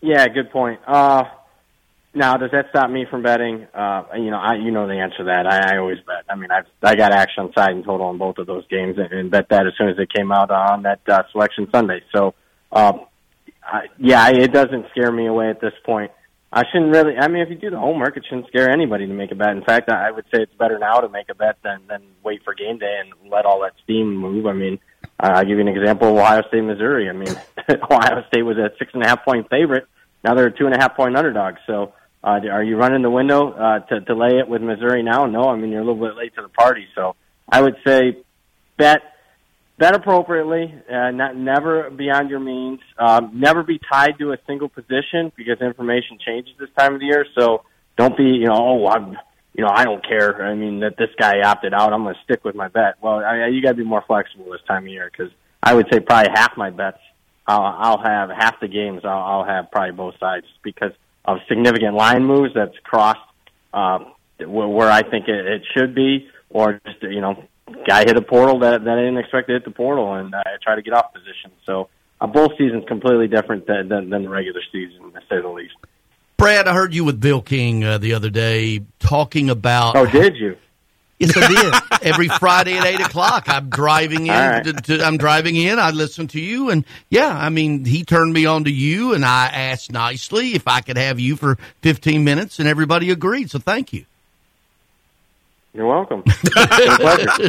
Yeah, 0.00 0.28
good 0.28 0.50
point. 0.50 0.80
Uh, 0.86 1.24
now, 2.14 2.36
does 2.36 2.50
that 2.52 2.66
stop 2.70 2.90
me 2.90 3.06
from 3.10 3.22
betting? 3.22 3.66
Uh, 3.74 4.04
you 4.16 4.30
know, 4.30 4.38
I 4.38 4.54
you 4.54 4.70
know 4.70 4.86
the 4.86 4.94
answer 4.94 5.18
to 5.18 5.24
that. 5.24 5.46
I, 5.46 5.74
I 5.74 5.78
always 5.78 5.98
bet. 6.06 6.24
I 6.28 6.36
mean, 6.36 6.50
I've 6.50 6.66
I 6.82 6.94
got 6.94 7.12
action 7.12 7.44
on 7.44 7.52
side 7.52 7.72
and 7.72 7.84
total 7.84 8.06
on 8.06 8.18
both 8.18 8.38
of 8.38 8.46
those 8.46 8.66
games, 8.68 8.96
and, 8.98 9.12
and 9.12 9.30
bet 9.30 9.48
that 9.50 9.66
as 9.66 9.72
soon 9.76 9.88
as 9.88 9.98
it 9.98 10.12
came 10.12 10.30
out 10.30 10.50
on 10.50 10.82
that 10.82 11.00
uh, 11.08 11.22
selection 11.32 11.68
Sunday. 11.72 12.02
So, 12.14 12.34
uh, 12.72 12.92
I, 13.62 13.86
yeah, 13.98 14.28
it 14.28 14.52
doesn't 14.52 14.86
scare 14.90 15.10
me 15.10 15.26
away 15.26 15.50
at 15.50 15.60
this 15.60 15.74
point. 15.84 16.12
I 16.52 16.62
shouldn't 16.70 16.92
really. 16.92 17.16
I 17.18 17.26
mean, 17.26 17.42
if 17.42 17.50
you 17.50 17.56
do 17.56 17.70
the 17.70 17.80
homework, 17.80 18.16
it 18.16 18.24
shouldn't 18.28 18.46
scare 18.46 18.70
anybody 18.70 19.08
to 19.08 19.12
make 19.12 19.32
a 19.32 19.34
bet. 19.34 19.50
In 19.50 19.64
fact, 19.64 19.90
I 19.90 20.08
I 20.08 20.10
would 20.12 20.24
say 20.26 20.40
it's 20.42 20.54
better 20.54 20.78
now 20.78 21.00
to 21.00 21.08
make 21.08 21.28
a 21.28 21.34
bet 21.34 21.56
than 21.64 21.80
than 21.88 22.02
wait 22.22 22.44
for 22.44 22.54
game 22.54 22.78
day 22.78 23.00
and 23.00 23.30
let 23.30 23.44
all 23.44 23.62
that 23.62 23.72
steam 23.82 24.14
move. 24.14 24.46
I 24.46 24.52
mean, 24.52 24.78
uh, 25.18 25.32
I'll 25.34 25.44
give 25.44 25.58
you 25.58 25.62
an 25.62 25.68
example 25.68 26.16
Ohio 26.16 26.42
State, 26.46 26.62
Missouri. 26.62 27.08
I 27.08 27.12
mean, 27.12 27.34
Ohio 27.90 28.22
State 28.28 28.42
was 28.42 28.56
a 28.56 28.70
six 28.78 28.92
and 28.94 29.02
a 29.02 29.08
half 29.08 29.24
point 29.24 29.50
favorite. 29.50 29.88
Now 30.22 30.34
they're 30.34 30.46
a 30.46 30.56
two 30.56 30.66
and 30.66 30.74
a 30.74 30.78
half 30.78 30.96
point 30.96 31.16
underdog. 31.16 31.56
So, 31.66 31.92
uh, 32.24 32.40
are 32.50 32.64
you 32.64 32.76
running 32.76 33.02
the 33.02 33.10
window 33.10 33.52
uh, 33.52 33.80
to 33.80 34.00
to 34.00 34.14
lay 34.14 34.38
it 34.38 34.48
with 34.48 34.62
Missouri 34.62 35.02
now? 35.02 35.26
No, 35.26 35.48
I 35.48 35.56
mean 35.56 35.70
you're 35.70 35.82
a 35.82 35.84
little 35.84 36.06
bit 36.06 36.16
late 36.16 36.34
to 36.36 36.42
the 36.42 36.48
party. 36.48 36.86
So, 36.94 37.14
I 37.48 37.60
would 37.60 37.76
say 37.86 38.16
bet 38.76 39.02
bet 39.78 39.94
appropriately, 39.94 40.74
uh, 40.90 41.10
not 41.10 41.36
never 41.36 41.90
beyond 41.90 42.30
your 42.30 42.40
means. 42.40 42.80
Um, 42.98 43.32
never 43.34 43.62
be 43.62 43.78
tied 43.78 44.18
to 44.18 44.32
a 44.32 44.38
single 44.46 44.68
position 44.68 45.32
because 45.36 45.60
information 45.60 46.18
changes 46.24 46.54
this 46.58 46.70
time 46.78 46.94
of 46.94 47.00
the 47.00 47.06
year. 47.06 47.26
So 47.38 47.64
don't 47.96 48.16
be, 48.16 48.24
you 48.24 48.46
know, 48.46 48.56
oh, 48.56 48.86
I'm, 48.86 49.16
you 49.52 49.64
know, 49.64 49.70
I 49.72 49.84
don't 49.84 50.04
care. 50.06 50.44
I 50.44 50.54
mean, 50.54 50.80
that 50.80 50.96
this 50.96 51.10
guy 51.18 51.40
opted 51.44 51.74
out, 51.74 51.92
I'm 51.92 52.02
going 52.02 52.14
to 52.14 52.20
stick 52.24 52.44
with 52.44 52.54
my 52.54 52.68
bet. 52.68 52.96
Well, 53.00 53.24
I, 53.24 53.48
you 53.48 53.62
got 53.62 53.70
to 53.70 53.76
be 53.76 53.84
more 53.84 54.04
flexible 54.06 54.50
this 54.50 54.60
time 54.66 54.84
of 54.84 54.88
year 54.88 55.10
because 55.10 55.32
I 55.62 55.74
would 55.74 55.86
say 55.92 56.00
probably 56.00 56.30
half 56.34 56.56
my 56.56 56.70
bets, 56.70 56.98
I'll, 57.46 57.62
I'll 57.62 58.02
have 58.02 58.30
half 58.30 58.60
the 58.60 58.68
games. 58.68 59.02
I'll, 59.04 59.10
I'll 59.10 59.44
have 59.44 59.70
probably 59.70 59.92
both 59.92 60.14
sides 60.18 60.46
because 60.62 60.92
of 61.24 61.38
significant 61.48 61.94
line 61.94 62.24
moves 62.24 62.52
that's 62.54 62.76
crossed 62.82 63.20
where, 64.38 64.68
where 64.68 64.90
I 64.90 65.02
think 65.02 65.28
it, 65.28 65.46
it 65.46 65.62
should 65.74 65.94
be, 65.94 66.28
or 66.50 66.80
just 66.86 67.02
you 67.02 67.20
know 67.20 67.44
guy 67.86 68.04
hit 68.04 68.16
a 68.16 68.22
portal 68.22 68.60
that, 68.60 68.84
that 68.84 68.98
I 68.98 69.00
didn't 69.00 69.18
expect 69.18 69.48
to 69.48 69.54
hit 69.54 69.64
the 69.64 69.70
portal, 69.70 70.14
and 70.14 70.34
I 70.34 70.42
try 70.62 70.74
to 70.74 70.82
get 70.82 70.92
off 70.92 71.12
position. 71.12 71.50
So 71.64 71.88
uh, 72.20 72.26
both 72.26 72.52
seasons 72.58 72.84
completely 72.86 73.28
different 73.28 73.66
than, 73.66 73.88
than, 73.88 74.10
than 74.10 74.24
the 74.24 74.28
regular 74.28 74.60
season, 74.72 75.12
to 75.12 75.20
say 75.28 75.40
the 75.40 75.48
least. 75.48 75.74
Brad, 76.36 76.68
I 76.68 76.74
heard 76.74 76.94
you 76.94 77.04
with 77.04 77.20
Bill 77.20 77.40
King 77.40 77.84
uh, 77.84 77.98
the 77.98 78.12
other 78.14 78.30
day 78.30 78.82
talking 78.98 79.48
about. 79.50 79.96
Oh, 79.96 80.06
did 80.06 80.36
you? 80.36 80.56
Yes, 81.18 81.36
I 81.36 81.48
did. 81.48 81.74
Every 82.02 82.28
Friday 82.28 82.76
at 82.76 82.84
eight 82.84 83.00
o'clock, 83.00 83.44
I'm 83.48 83.70
driving 83.70 84.26
in. 84.26 84.32
Right. 84.32 84.64
To, 84.64 84.72
to, 84.72 85.04
I'm 85.04 85.16
driving 85.16 85.56
in. 85.56 85.78
I 85.78 85.90
listen 85.90 86.26
to 86.28 86.40
you, 86.40 86.70
and 86.70 86.84
yeah, 87.08 87.28
I 87.28 87.48
mean, 87.50 87.84
he 87.84 88.04
turned 88.04 88.32
me 88.32 88.46
on 88.46 88.64
to 88.64 88.70
you, 88.70 89.14
and 89.14 89.24
I 89.24 89.46
asked 89.46 89.92
nicely 89.92 90.54
if 90.54 90.66
I 90.66 90.80
could 90.80 90.96
have 90.96 91.20
you 91.20 91.36
for 91.36 91.56
15 91.82 92.24
minutes, 92.24 92.58
and 92.58 92.68
everybody 92.68 93.10
agreed. 93.10 93.50
So 93.50 93.58
thank 93.58 93.92
you. 93.92 94.04
You're 95.72 95.86
welcome. 95.86 96.22
Pleasure. 96.44 97.48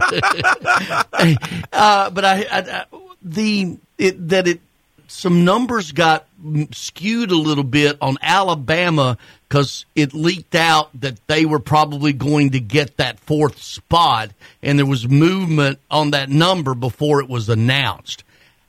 uh, 1.72 2.10
but 2.10 2.26
I, 2.26 2.46
I, 2.52 2.60
I 2.60 2.86
the 3.22 3.78
it, 4.00 4.30
that 4.30 4.48
it 4.48 4.62
some 5.08 5.46
numbers 5.46 5.92
got 5.92 6.26
skewed 6.72 7.32
a 7.32 7.38
little 7.38 7.64
bit 7.64 7.98
on 8.02 8.18
Alabama 8.22 9.18
because 9.56 9.86
it 9.96 10.14
leaked 10.14 10.54
out 10.54 10.90
that 11.00 11.16
they 11.28 11.46
were 11.46 11.60
probably 11.60 12.12
going 12.12 12.50
to 12.50 12.60
get 12.60 12.98
that 12.98 13.18
fourth 13.22 13.62
spot, 13.62 14.32
and 14.62 14.78
there 14.78 14.86
was 14.86 15.08
movement 15.08 15.80
on 15.90 16.12
that 16.12 16.28
number 16.28 16.76
before 16.76 17.22
it 17.22 17.30
was 17.30 17.48
announced. 17.48 18.26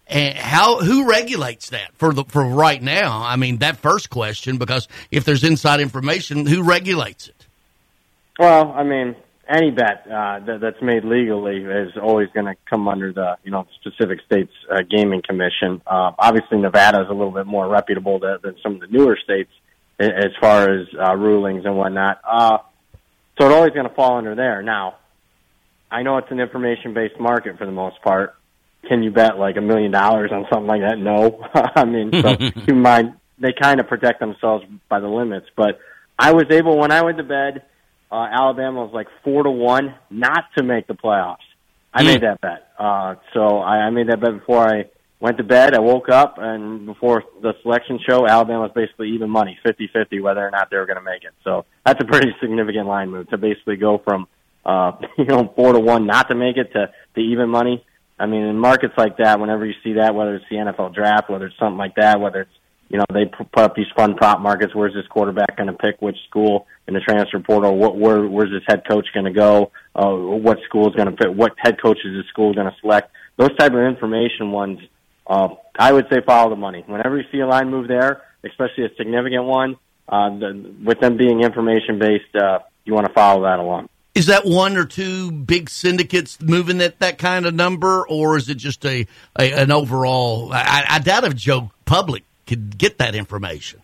And 0.06 0.38
how 0.38 0.78
who 0.78 1.08
regulates 1.10 1.70
that 1.70 1.92
for 1.94 2.12
the 2.12 2.22
for 2.22 2.44
right 2.44 2.80
now? 2.80 3.20
I 3.20 3.34
mean, 3.34 3.56
that 3.56 3.78
first 3.78 4.10
question 4.10 4.58
because 4.58 4.86
if 5.10 5.24
there's 5.24 5.42
inside 5.42 5.80
information, 5.80 6.46
who 6.46 6.62
regulates 6.62 7.26
it? 7.26 7.46
Well, 8.38 8.70
I 8.70 8.84
mean, 8.84 9.16
any 9.48 9.72
bet 9.72 10.06
uh, 10.06 10.38
that, 10.38 10.58
that's 10.60 10.80
made 10.80 11.04
legally 11.04 11.64
is 11.64 11.94
always 12.00 12.28
going 12.32 12.46
to 12.46 12.54
come 12.70 12.86
under 12.86 13.12
the 13.12 13.38
you 13.42 13.50
know 13.50 13.66
specific 13.80 14.20
states 14.24 14.52
uh, 14.70 14.82
gaming 14.88 15.22
commission. 15.28 15.82
Uh, 15.84 16.12
obviously, 16.16 16.58
Nevada 16.58 17.00
is 17.00 17.08
a 17.10 17.12
little 17.12 17.32
bit 17.32 17.46
more 17.46 17.66
reputable 17.66 18.20
than, 18.20 18.38
than 18.40 18.54
some 18.62 18.74
of 18.74 18.80
the 18.82 18.86
newer 18.86 19.18
states 19.20 19.50
as 19.98 20.32
far 20.40 20.70
as 20.70 20.86
uh, 20.98 21.14
rulings 21.16 21.64
and 21.64 21.76
whatnot. 21.76 22.20
Uh, 22.24 22.58
so 23.38 23.46
it's 23.46 23.54
always 23.54 23.72
going 23.72 23.88
to 23.88 23.94
fall 23.94 24.18
under 24.18 24.34
there. 24.34 24.62
Now, 24.62 24.96
I 25.90 26.02
know 26.02 26.18
it's 26.18 26.30
an 26.30 26.40
information 26.40 26.94
based 26.94 27.18
market 27.18 27.58
for 27.58 27.66
the 27.66 27.72
most 27.72 28.00
part. 28.02 28.34
Can 28.88 29.02
you 29.02 29.10
bet 29.10 29.38
like 29.38 29.56
a 29.56 29.60
million 29.60 29.90
dollars 29.90 30.30
on 30.32 30.46
something 30.50 30.66
like 30.66 30.82
that? 30.82 30.98
No. 30.98 31.46
I 31.54 31.84
mean, 31.84 32.10
so 32.12 32.36
keep 32.36 32.68
in 32.68 32.82
mind 32.82 33.14
they 33.38 33.52
kind 33.52 33.80
of 33.80 33.88
protect 33.88 34.20
themselves 34.20 34.64
by 34.88 35.00
the 35.00 35.08
limits. 35.08 35.46
But 35.56 35.78
I 36.18 36.32
was 36.32 36.46
able 36.50 36.78
when 36.78 36.90
I 36.90 37.02
went 37.02 37.18
to 37.18 37.24
bed 37.24 37.62
uh, 38.10 38.26
Alabama 38.32 38.84
was 38.84 38.92
like 38.92 39.08
four 39.24 39.42
to 39.42 39.50
one 39.50 39.94
not 40.10 40.44
to 40.56 40.62
make 40.62 40.86
the 40.86 40.94
playoffs. 40.94 41.38
I 41.92 42.02
made 42.02 42.22
that 42.22 42.40
bet. 42.40 42.68
Uh, 42.78 43.14
so 43.32 43.58
I, 43.58 43.86
I 43.86 43.90
made 43.90 44.08
that 44.08 44.20
bet 44.20 44.38
before 44.38 44.68
I 44.68 44.84
went 45.20 45.38
to 45.38 45.44
bed. 45.44 45.74
I 45.74 45.80
woke 45.80 46.08
up 46.08 46.36
and 46.38 46.86
before 46.86 47.24
the 47.40 47.54
selection 47.62 47.98
show, 48.08 48.26
Alabama 48.26 48.62
was 48.62 48.72
basically 48.74 49.10
even 49.10 49.30
money, 49.30 49.58
fifty 49.64 49.88
fifty, 49.92 50.20
whether 50.20 50.46
or 50.46 50.50
not 50.50 50.70
they 50.70 50.76
were 50.76 50.86
going 50.86 50.98
to 50.98 51.04
make 51.04 51.24
it. 51.24 51.32
So 51.44 51.64
that's 51.84 52.00
a 52.02 52.06
pretty 52.06 52.32
significant 52.40 52.86
line 52.86 53.10
move 53.10 53.28
to 53.30 53.38
basically 53.38 53.76
go 53.76 53.98
from, 54.04 54.26
uh, 54.64 54.92
you 55.18 55.24
know, 55.24 55.52
four 55.56 55.72
to 55.72 55.80
one 55.80 56.06
not 56.06 56.28
to 56.28 56.34
make 56.34 56.56
it 56.56 56.72
to, 56.72 56.90
to 57.14 57.20
even 57.20 57.48
money. 57.48 57.84
I 58.18 58.26
mean, 58.26 58.42
in 58.42 58.58
markets 58.58 58.94
like 58.96 59.18
that, 59.18 59.40
whenever 59.40 59.66
you 59.66 59.74
see 59.84 59.94
that, 59.94 60.14
whether 60.14 60.36
it's 60.36 60.46
the 60.48 60.56
NFL 60.56 60.94
draft, 60.94 61.28
whether 61.28 61.46
it's 61.46 61.58
something 61.58 61.76
like 61.76 61.96
that, 61.96 62.18
whether 62.18 62.42
it's 62.42 62.52
you 62.88 62.98
know, 62.98 63.04
they 63.12 63.24
put 63.24 63.58
up 63.58 63.74
these 63.74 63.86
fun 63.96 64.14
prop 64.14 64.40
markets. 64.40 64.74
Where's 64.74 64.94
this 64.94 65.06
quarterback 65.08 65.56
going 65.56 65.66
to 65.66 65.72
pick? 65.72 66.00
Which 66.00 66.16
school 66.28 66.66
in 66.86 66.94
the 66.94 67.00
transfer 67.00 67.40
portal? 67.40 67.76
What, 67.76 67.96
where, 67.96 68.26
where's 68.26 68.50
this 68.50 68.62
head 68.66 68.82
coach 68.88 69.06
going 69.12 69.26
to 69.26 69.32
go? 69.32 69.72
Uh, 69.94 70.14
what 70.14 70.58
school 70.68 70.88
is 70.88 70.94
going 70.94 71.10
to 71.10 71.16
pick? 71.16 71.34
What 71.34 71.54
head 71.58 71.80
coach 71.82 71.98
is 72.04 72.16
this 72.16 72.28
school 72.28 72.54
going 72.54 72.68
to 72.68 72.76
select? 72.80 73.10
Those 73.38 73.54
type 73.56 73.72
of 73.72 73.80
information 73.80 74.52
ones, 74.52 74.78
uh, 75.26 75.48
I 75.78 75.92
would 75.92 76.06
say 76.10 76.20
follow 76.24 76.50
the 76.50 76.56
money. 76.56 76.84
Whenever 76.86 77.16
you 77.16 77.24
see 77.32 77.40
a 77.40 77.46
line 77.46 77.70
move 77.70 77.88
there, 77.88 78.22
especially 78.44 78.84
a 78.84 78.94
significant 78.96 79.44
one, 79.44 79.76
uh, 80.08 80.30
the, 80.30 80.74
with 80.84 81.00
them 81.00 81.16
being 81.16 81.42
information 81.42 81.98
based, 81.98 82.34
uh, 82.34 82.60
you 82.84 82.94
want 82.94 83.06
to 83.06 83.12
follow 83.12 83.42
that 83.42 83.58
along. 83.58 83.88
Is 84.14 84.26
that 84.26 84.46
one 84.46 84.78
or 84.78 84.86
two 84.86 85.30
big 85.30 85.68
syndicates 85.68 86.40
moving 86.40 86.78
that, 86.78 87.00
that 87.00 87.18
kind 87.18 87.44
of 87.44 87.54
number, 87.54 88.06
or 88.08 88.36
is 88.38 88.48
it 88.48 88.54
just 88.54 88.84
a, 88.86 89.06
a 89.38 89.52
an 89.52 89.70
overall? 89.70 90.50
I, 90.54 90.84
I 90.88 90.98
doubt 91.00 91.24
if 91.24 91.34
Joe 91.34 91.70
Public 91.84 92.24
could 92.46 92.78
get 92.78 92.98
that 92.98 93.14
information. 93.14 93.82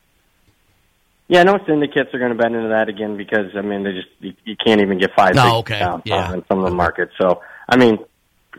Yeah, 1.29 1.43
no 1.43 1.59
syndicates 1.67 2.15
are 2.15 2.19
going 2.19 2.33
to 2.33 2.39
bend 2.39 2.55
into 2.55 2.69
that 2.71 2.89
again 2.89 3.17
because 3.17 3.57
I 3.57 3.61
mean 3.61 3.83
they 3.83 3.93
just 3.93 4.09
you, 4.21 4.35
you 4.45 4.57
can't 4.57 4.81
even 4.81 4.99
get 4.99 5.11
five 5.15 5.35
No, 5.35 5.59
okay, 5.59 5.79
down 5.79 6.03
yeah. 6.05 6.33
in 6.33 6.45
some 6.47 6.59
of 6.59 6.65
the 6.65 6.75
markets. 6.75 7.13
So 7.21 7.43
I 7.69 7.77
mean, 7.77 7.99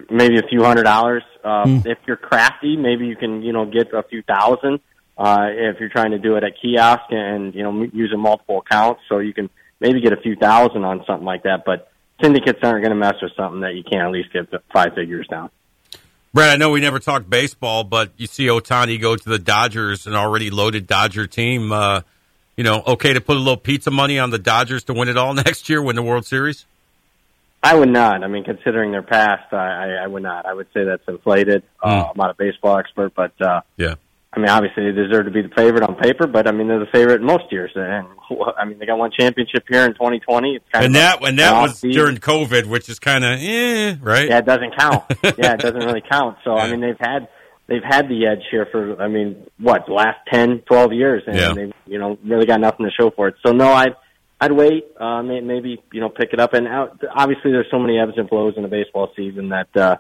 maybe 0.10 0.38
a 0.39 0.47
few 0.47 0.63
hundred 0.63 0.84
dollars. 0.84 1.23
Uh, 1.43 1.63
Hmm. 1.65 1.77
If 1.86 1.97
you're 2.08 2.17
crafty, 2.17 2.77
maybe 2.77 3.08
you 3.08 3.15
can 3.15 3.41
you 3.41 3.53
know 3.53 3.65
get 3.65 3.93
a 3.93 4.03
few 4.03 4.21
thousand. 4.23 4.79
Uh, 5.17 5.47
if 5.51 5.79
you're 5.79 5.89
trying 5.89 6.12
to 6.12 6.17
do 6.17 6.36
it 6.36 6.43
at 6.43 6.53
kiosk 6.62 7.03
and 7.12 7.53
you 7.53 7.63
know 7.63 7.84
using 7.93 8.19
multiple 8.19 8.60
accounts, 8.60 9.01
so 9.10 9.19
you 9.19 9.34
can 9.34 9.49
maybe 9.79 10.01
get 10.01 10.13
a 10.13 10.17
few 10.17 10.36
thousand 10.36 10.84
on 10.84 11.03
something 11.06 11.25
like 11.25 11.43
that. 11.43 11.63
But 11.65 11.91
syndicates 12.21 12.60
aren't 12.63 12.84
going 12.84 12.91
to 12.91 12.95
mess 12.95 13.15
with 13.21 13.32
something 13.36 13.62
that 13.62 13.75
you 13.75 13.84
can't 13.84 14.03
at 14.03 14.12
least 14.12 14.32
get 14.32 14.49
the 14.49 14.62
five 14.73 14.93
figures 14.95 15.27
down. 15.27 15.49
Brad, 16.34 16.49
I 16.49 16.56
know 16.56 16.71
we 16.71 16.79
never 16.79 16.97
talked 16.97 17.29
baseball, 17.29 17.84
but 17.84 18.12
you 18.17 18.25
see 18.25 18.47
Ohtani 18.47 18.99
go 18.99 19.15
to 19.15 19.29
the 19.29 19.38
Dodgers, 19.38 20.08
an 20.08 20.15
already 20.15 20.49
loaded 20.49 20.88
Dodger 20.88 21.27
team. 21.27 21.71
Uh, 21.71 22.01
you 22.58 22.63
know, 22.63 22.82
okay 22.88 23.13
to 23.13 23.21
put 23.21 23.36
a 23.36 23.39
little 23.39 23.58
pizza 23.58 23.91
money 23.91 24.17
on 24.17 24.32
the 24.32 24.39
Dodgers 24.39 24.84
to 24.86 24.93
win 24.93 25.10
it 25.10 25.17
all 25.17 25.34
next 25.45 25.69
year, 25.69 25.82
win 25.82 25.95
the 25.95 26.01
World 26.01 26.25
Series? 26.25 26.65
I 27.65 27.76
would 27.76 27.89
not. 27.89 28.23
I 28.23 28.28
mean, 28.28 28.43
considering 28.43 28.91
their 28.91 29.02
past, 29.04 29.54
I, 29.54 29.56
I, 29.56 29.88
I 30.04 30.08
would 30.08 30.21
not. 30.23 30.45
I 30.45 30.54
would 30.54 30.67
say 30.73 30.84
that's 30.84 31.04
inflated. 31.08 31.63
Uh, 31.82 32.08
I'm 32.10 32.17
not 32.17 32.30
a 32.32 32.34
baseball 32.34 32.78
expert, 32.78 33.13
but 33.15 33.32
uh, 33.41 33.62
Yeah. 33.78 33.95
I 34.36 34.39
mean, 34.39 34.49
obviously 34.49 34.86
they 34.91 34.93
deserve 34.99 35.26
to 35.26 35.32
be 35.32 35.43
the 35.43 35.54
favorite 35.56 35.84
on 35.84 35.93
paper, 35.95 36.26
but 36.26 36.47
I 36.47 36.52
mean 36.52 36.67
they're 36.67 36.80
the 36.80 36.88
favorite 36.91 37.21
most 37.21 37.52
years. 37.52 37.71
And 37.76 38.08
I 38.58 38.65
mean 38.65 38.80
they 38.80 38.86
got 38.88 38.97
one 38.97 39.12
championship 39.17 39.63
here 39.69 39.86
in 39.86 39.93
2020. 39.93 40.56
It's 40.56 40.65
kind 40.73 40.86
of 40.86 40.88
And 40.88 40.95
of 40.95 41.02
that 41.21 41.28
and 41.30 41.39
that 41.39 41.62
was 41.62 41.71
off-season. 41.73 41.91
during 42.02 42.17
COVID, 42.17 42.65
which 42.65 42.89
is 42.89 42.97
kind 42.99 43.23
of 43.23 43.39
eh, 43.39 43.95
right? 44.02 44.28
Yeah, 44.28 44.39
it 44.39 44.45
doesn't 44.45 44.76
count. 44.76 45.04
yeah, 45.38 45.54
it 45.54 45.60
doesn't 45.60 45.86
really 45.86 46.02
count. 46.10 46.38
So 46.43 46.58
I 46.58 46.69
mean 46.69 46.82
they've 46.82 46.99
had 46.99 47.28
they've 47.67 47.84
had 47.84 48.10
the 48.10 48.26
edge 48.26 48.41
here 48.49 48.67
for 48.71 48.99
I 49.02 49.08
mean 49.08 49.45
what 49.60 49.86
the 49.86 49.93
last 49.93 50.17
ten, 50.34 50.60
twelve 50.65 50.91
years, 50.93 51.21
and 51.28 51.36
Yeah. 51.38 51.54
they've 51.54 51.73
you 51.86 51.99
know 51.99 52.17
really 52.26 52.47
got 52.47 52.60
nothing 52.60 52.88
to 52.88 52.91
show 52.91 53.12
for 53.12 53.28
it. 53.28 53.36
So 53.45 53.52
no, 53.54 53.71
I'd 53.71 53.95
I'd 54.43 54.51
wait. 54.51 54.86
Uh, 54.99 55.23
may, 55.23 55.39
maybe 55.41 55.82
you 55.91 56.01
know 56.01 56.10
pick 56.10 56.34
it 56.34 56.39
up. 56.39 56.53
And 56.53 56.67
out, 56.67 57.01
obviously 57.15 57.51
there's 57.51 57.67
so 57.71 57.79
many 57.79 57.99
ebbs 57.99 58.13
and 58.17 58.27
flows 58.27 58.56
in 58.58 58.65
a 58.65 58.69
baseball 58.69 59.12
season 59.15 59.49
that. 59.49 59.75
uh 59.75 59.97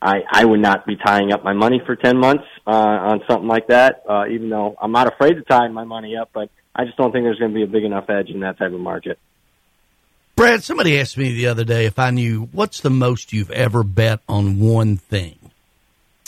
I, 0.00 0.18
I 0.30 0.44
would 0.44 0.60
not 0.60 0.86
be 0.86 0.96
tying 0.96 1.32
up 1.32 1.42
my 1.42 1.54
money 1.54 1.80
for 1.84 1.96
10 1.96 2.18
months 2.18 2.44
uh, 2.66 2.70
on 2.70 3.22
something 3.26 3.48
like 3.48 3.68
that, 3.68 4.02
uh, 4.08 4.26
even 4.30 4.50
though 4.50 4.76
I'm 4.80 4.92
not 4.92 5.10
afraid 5.10 5.34
to 5.34 5.42
tie 5.42 5.68
my 5.68 5.84
money 5.84 6.16
up, 6.16 6.28
but 6.34 6.50
I 6.74 6.84
just 6.84 6.98
don't 6.98 7.12
think 7.12 7.24
there's 7.24 7.38
going 7.38 7.52
to 7.52 7.54
be 7.54 7.62
a 7.62 7.66
big 7.66 7.82
enough 7.82 8.10
edge 8.10 8.28
in 8.28 8.40
that 8.40 8.58
type 8.58 8.72
of 8.72 8.78
market. 8.78 9.18
Brad, 10.36 10.62
somebody 10.62 11.00
asked 11.00 11.16
me 11.16 11.32
the 11.32 11.46
other 11.46 11.64
day 11.64 11.86
if 11.86 11.98
I 11.98 12.10
knew 12.10 12.50
what's 12.52 12.80
the 12.80 12.90
most 12.90 13.32
you've 13.32 13.50
ever 13.50 13.82
bet 13.82 14.20
on 14.28 14.60
one 14.60 14.98
thing. 14.98 15.38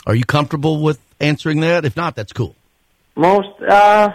Are 0.07 0.15
you 0.15 0.25
comfortable 0.25 0.81
with 0.81 0.99
answering 1.19 1.59
that? 1.59 1.85
If 1.85 1.95
not, 1.95 2.15
that's 2.15 2.33
cool. 2.33 2.55
Most, 3.15 3.61
uh, 3.61 4.09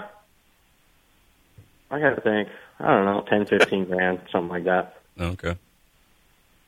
I 1.92 2.00
got 2.00 2.16
to 2.16 2.20
think. 2.22 2.48
I 2.84 2.94
don't 2.94 3.04
know, 3.06 3.24
ten, 3.28 3.46
fifteen 3.46 3.84
grand, 3.86 4.20
something 4.30 4.48
like 4.50 4.64
that. 4.64 4.96
Okay. 5.20 5.56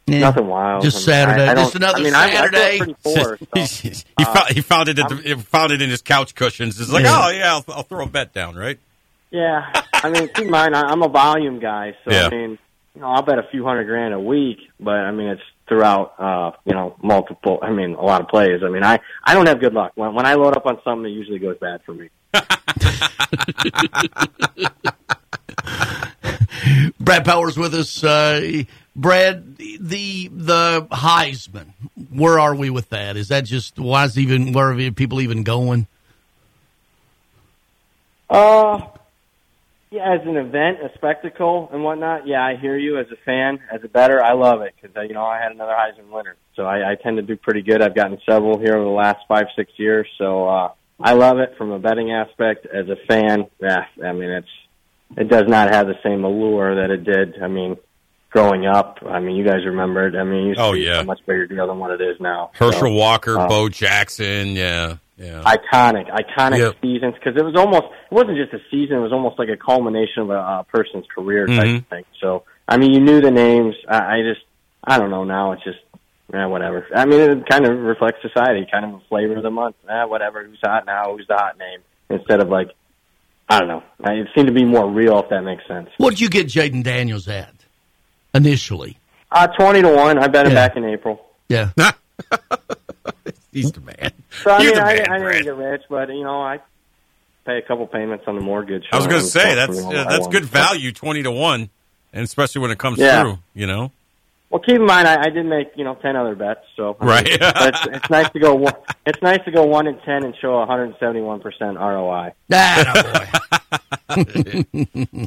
Yeah. 0.06 0.20
Nothing 0.20 0.46
wild. 0.46 0.82
Just 0.84 1.08
I 1.08 1.10
mean, 1.10 1.18
I- 1.18 1.32
Saturday. 1.32 1.48
I 1.48 1.54
don't- 1.54 1.64
Just 1.64 1.74
another 1.74 1.98
I 1.98 2.02
mean, 2.02 2.14
I- 2.14 2.24
I 2.24 2.30
feel 2.30 2.36
Saturday. 2.38 2.94
poor, 3.02 3.38
so, 3.38 3.46
he, 3.88 3.92
uh, 4.18 4.24
found, 4.34 4.48
he 4.54 4.60
found 4.60 4.88
it. 4.88 4.98
At 5.00 5.08
the, 5.08 5.16
he 5.16 5.34
found 5.34 5.72
it 5.72 5.82
in 5.82 5.90
his 5.90 6.00
couch 6.02 6.34
cushions. 6.34 6.80
It's 6.80 6.92
like, 6.92 7.04
Yeah. 7.04 7.20
oh 7.24 7.30
yeah, 7.30 7.54
I'll, 7.54 7.64
I'll 7.74 7.82
throw 7.82 8.04
a 8.04 8.08
bet 8.08 8.32
down, 8.32 8.54
right? 8.54 8.78
Yeah, 9.32 9.82
I 9.92 10.08
mean, 10.10 10.28
keep 10.28 10.44
in 10.44 10.50
mind, 10.50 10.76
I- 10.76 10.88
I'm 10.88 11.02
a 11.02 11.08
volume 11.08 11.58
guy, 11.58 11.96
so 12.04 12.12
Yeah. 12.12 12.26
I 12.26 12.30
mean, 12.30 12.58
you 12.94 13.00
know, 13.00 13.08
I'll 13.08 13.22
bet 13.22 13.38
a 13.40 13.42
few 13.50 13.64
hundred 13.64 13.84
grand 13.86 14.14
a 14.14 14.20
week, 14.20 14.58
but 14.78 14.94
I 14.94 15.10
mean, 15.10 15.26
it's 15.26 15.42
throughout, 15.68 16.14
uh, 16.20 16.52
you 16.64 16.72
know, 16.72 16.94
multiple. 17.02 17.58
I 17.60 17.70
mean, 17.72 17.94
a 17.94 18.00
lot 18.02 18.20
of 18.20 18.28
plays. 18.28 18.62
I 18.62 18.68
mean, 18.68 18.84
I 18.84 19.00
I 19.24 19.34
don't 19.34 19.46
have 19.48 19.58
good 19.60 19.74
luck 19.74 19.92
when 19.96 20.14
when 20.14 20.24
I 20.24 20.34
load 20.34 20.56
up 20.56 20.64
on 20.66 20.78
something, 20.84 21.04
it 21.10 21.14
usually 21.14 21.40
goes 21.40 21.58
bad 21.58 21.82
for 21.84 21.92
me. 21.92 22.08
Brad 27.00 27.24
Powers 27.24 27.56
with 27.56 27.74
us. 27.74 28.02
Uh, 28.02 28.62
Brad, 28.94 29.56
the 29.58 30.28
the 30.28 30.86
Heisman. 30.90 31.72
Where 32.10 32.38
are 32.38 32.54
we 32.54 32.70
with 32.70 32.90
that? 32.90 33.16
Is 33.16 33.28
that 33.28 33.44
just 33.44 33.78
why 33.78 34.04
is 34.04 34.18
even 34.18 34.52
where 34.52 34.72
are 34.72 34.90
people 34.90 35.20
even 35.20 35.42
going? 35.42 35.86
Uh, 38.28 38.80
yeah, 39.90 40.14
as 40.14 40.26
an 40.26 40.36
event, 40.36 40.78
a 40.82 40.90
spectacle, 40.94 41.68
and 41.72 41.84
whatnot. 41.84 42.26
Yeah, 42.26 42.44
I 42.44 42.56
hear 42.56 42.76
you 42.76 42.98
as 42.98 43.06
a 43.12 43.16
fan, 43.24 43.60
as 43.70 43.84
a 43.84 43.88
better. 43.88 44.22
I 44.22 44.32
love 44.32 44.62
it 44.62 44.74
because 44.80 44.96
uh, 44.96 45.02
you 45.02 45.14
know 45.14 45.24
I 45.24 45.40
had 45.40 45.52
another 45.52 45.74
Heisman 45.74 46.10
winner, 46.10 46.36
so 46.54 46.64
I, 46.64 46.92
I 46.92 46.94
tend 46.96 47.18
to 47.18 47.22
do 47.22 47.36
pretty 47.36 47.62
good. 47.62 47.82
I've 47.82 47.94
gotten 47.94 48.18
several 48.28 48.58
here 48.58 48.74
over 48.74 48.84
the 48.84 48.90
last 48.90 49.20
five, 49.28 49.46
six 49.54 49.72
years, 49.76 50.08
so 50.18 50.48
uh, 50.48 50.72
I 51.00 51.12
love 51.12 51.38
it 51.38 51.54
from 51.58 51.72
a 51.72 51.78
betting 51.78 52.10
aspect. 52.12 52.66
As 52.66 52.88
a 52.88 52.96
fan, 53.06 53.46
yeah, 53.60 53.84
I 54.04 54.12
mean 54.12 54.30
it's 54.30 54.48
it 55.16 55.28
does 55.28 55.44
not 55.46 55.72
have 55.72 55.86
the 55.86 55.94
same 56.02 56.24
allure 56.24 56.76
that 56.76 56.90
it 56.90 57.04
did. 57.04 57.40
I 57.42 57.48
mean, 57.48 57.76
growing 58.30 58.66
up, 58.66 58.98
I 59.06 59.20
mean, 59.20 59.36
you 59.36 59.44
guys 59.44 59.64
remember 59.64 60.08
it. 60.08 60.16
I 60.16 60.24
mean, 60.24 60.48
it 60.52 60.56
Oh, 60.58 60.72
yeah. 60.72 61.00
a 61.00 61.04
much 61.04 61.20
bigger 61.26 61.46
deal 61.46 61.66
than 61.68 61.78
what 61.78 61.92
it 61.92 62.00
is 62.00 62.18
now. 62.20 62.50
Herschel 62.54 62.80
So, 62.88 62.92
Walker, 62.92 63.38
uh, 63.38 63.46
Bo 63.46 63.68
Jackson, 63.68 64.56
yeah, 64.56 64.96
yeah. 65.16 65.42
iconic, 65.44 66.10
iconic 66.10 66.58
Yep. 66.58 66.74
seasons 66.82 67.14
because 67.14 67.36
it 67.36 67.44
was 67.44 67.54
almost 67.56 67.84
it 68.10 68.14
wasn't 68.14 68.36
just 68.36 68.52
a 68.52 68.60
season; 68.70 68.96
it 68.96 69.00
was 69.00 69.12
almost 69.12 69.38
like 69.38 69.48
a 69.48 69.56
culmination 69.56 70.22
of 70.22 70.30
a, 70.30 70.34
a 70.34 70.66
person's 70.72 71.04
career 71.14 71.46
type 71.46 71.66
Mhm. 71.66 71.78
of 71.78 71.86
thing. 71.86 72.04
So, 72.20 72.42
I 72.66 72.78
mean, 72.78 72.92
you 72.94 73.00
knew 73.00 73.20
the 73.20 73.30
names. 73.30 73.74
I, 73.88 74.18
I 74.18 74.22
just, 74.22 74.44
I 74.82 74.98
don't 74.98 75.10
know. 75.10 75.24
Now 75.24 75.52
it's 75.52 75.62
just, 75.62 75.78
eh, 76.32 76.44
whatever. 76.46 76.86
I 76.94 77.04
mean, 77.06 77.20
it 77.20 77.46
kind 77.48 77.64
of 77.66 77.78
reflects 77.78 78.22
society, 78.22 78.66
kind 78.70 78.84
of 78.84 78.94
a 78.94 79.00
flavor 79.08 79.36
of 79.36 79.42
the 79.42 79.50
month. 79.50 79.76
Eh, 79.88 80.04
whatever. 80.04 80.44
Who's 80.44 80.58
hot 80.62 80.86
now? 80.86 81.16
Who's 81.16 81.26
the 81.26 81.34
hot 81.36 81.58
name? 81.58 81.80
Instead 82.10 82.40
of 82.40 82.48
like, 82.48 82.70
I 83.48 83.58
don't 83.60 83.68
know. 83.68 83.82
It 84.00 84.28
seemed 84.34 84.48
to 84.48 84.52
be 84.54 84.64
more 84.64 84.88
real, 84.88 85.18
if 85.20 85.28
that 85.30 85.42
makes 85.42 85.66
sense. 85.68 85.88
What 85.98 86.10
did 86.10 86.20
you 86.20 86.28
get 86.28 86.46
Jayden 86.48 86.82
Daniels 86.82 87.28
at 87.28 87.52
initially? 88.34 88.98
Uh, 89.30 89.46
twenty 89.48 89.82
to 89.82 89.88
one. 89.94 90.18
I 90.18 90.28
bet 90.28 90.46
him 90.46 90.52
Yeah. 90.52 90.68
back 90.68 90.76
in 90.76 90.84
April. 90.84 91.20
Yeah. 91.48 91.70
He's 93.52 93.72
the 93.72 93.80
man. 93.80 94.12
So 94.42 94.50
I 94.50 94.60
You're 94.62 94.72
mean, 94.72 94.74
the 94.74 94.82
I, 94.86 94.94
man, 94.96 95.10
I 95.10 95.18
Brad. 95.18 95.32
didn't 95.32 95.44
get 95.44 95.56
rich, 95.56 95.82
but 95.88 96.08
you 96.10 96.24
know, 96.24 96.42
I 96.42 96.60
pay 97.46 97.58
a 97.58 97.62
couple 97.62 97.86
payments 97.86 98.24
on 98.26 98.34
the 98.34 98.40
mortgage. 98.42 98.84
I 98.92 98.96
was 98.96 99.06
going 99.06 99.20
to 99.22 99.26
say 99.26 99.54
that's 99.54 99.78
uh, 99.78 100.04
that's 100.08 100.26
good 100.28 100.44
value, 100.44 100.92
twenty 100.92 101.22
to 101.22 101.30
one, 101.30 101.70
and 102.12 102.22
especially 102.24 102.62
when 102.62 102.70
it 102.70 102.78
comes 102.78 102.98
Yeah. 102.98 103.22
through. 103.22 103.38
You 103.54 103.66
know, 103.66 103.92
Well, 104.50 104.60
keep 104.60 104.76
in 104.76 104.86
mind, 104.86 105.08
I, 105.08 105.24
I 105.24 105.30
did 105.30 105.44
make 105.44 105.72
you 105.76 105.84
know 105.84 105.96
ten 105.96 106.14
other 106.16 106.34
bets, 106.36 106.60
so 106.76 106.96
I 107.00 107.04
mean, 107.04 107.10
Right. 107.10 107.26
it's, 107.40 107.86
it's 107.86 108.10
nice 108.10 108.30
to 108.30 108.38
go. 108.38 108.54
One, 108.54 108.74
it's 109.04 109.20
nice 109.20 109.44
to 109.44 109.50
go 109.50 109.64
one 109.64 109.86
in 109.88 109.98
ten 110.00 110.24
and 110.24 110.36
show 110.36 110.56
171 110.58 111.40
percent 111.40 111.76
ROI. 111.78 112.32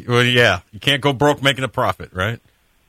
well, 0.07 0.23
yeah, 0.23 0.61
you 0.71 0.79
can't 0.79 1.01
go 1.01 1.11
broke 1.13 1.43
making 1.43 1.63
a 1.63 1.67
profit, 1.69 2.11
right? 2.13 2.39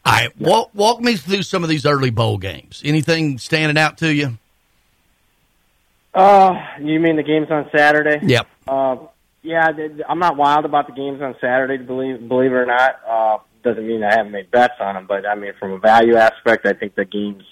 All 0.05 0.12
right, 0.12 0.40
walk 0.40 0.71
walk 0.73 1.01
me 1.01 1.16
through 1.16 1.43
some 1.43 1.62
of 1.62 1.69
these 1.69 1.85
early 1.85 2.11
bowl 2.11 2.38
games. 2.38 2.81
Anything 2.85 3.38
standing 3.38 3.77
out 3.77 3.99
to 3.99 4.12
you? 4.12 4.38
Uh, 6.14 6.55
you 6.81 6.99
mean 7.01 7.16
the 7.16 7.23
games 7.23 7.51
on 7.51 7.69
Saturday? 7.77 8.19
Yep. 8.27 8.47
Uh, 8.66 8.97
yeah, 9.43 9.71
th- 9.73 9.93
th- 9.93 10.03
I'm 10.09 10.19
not 10.19 10.37
wild 10.37 10.64
about 10.64 10.87
the 10.87 10.93
games 10.93 11.21
on 11.23 11.35
Saturday. 11.40 11.77
Believe 11.77 12.27
believe 12.29 12.53
it 12.53 12.57
or 12.57 12.66
not, 12.66 13.01
uh, 13.09 13.38
doesn't 13.62 13.87
mean 13.87 14.03
I 14.03 14.14
haven't 14.14 14.33
made 14.33 14.51
bets 14.51 14.75
on 14.81 14.94
them. 14.94 15.07
But 15.09 15.27
I 15.27 15.35
mean, 15.35 15.53
from 15.59 15.73
a 15.73 15.79
value 15.79 16.16
aspect, 16.16 16.66
I 16.66 16.73
think 16.73 16.94
the 16.94 17.05
games 17.05 17.44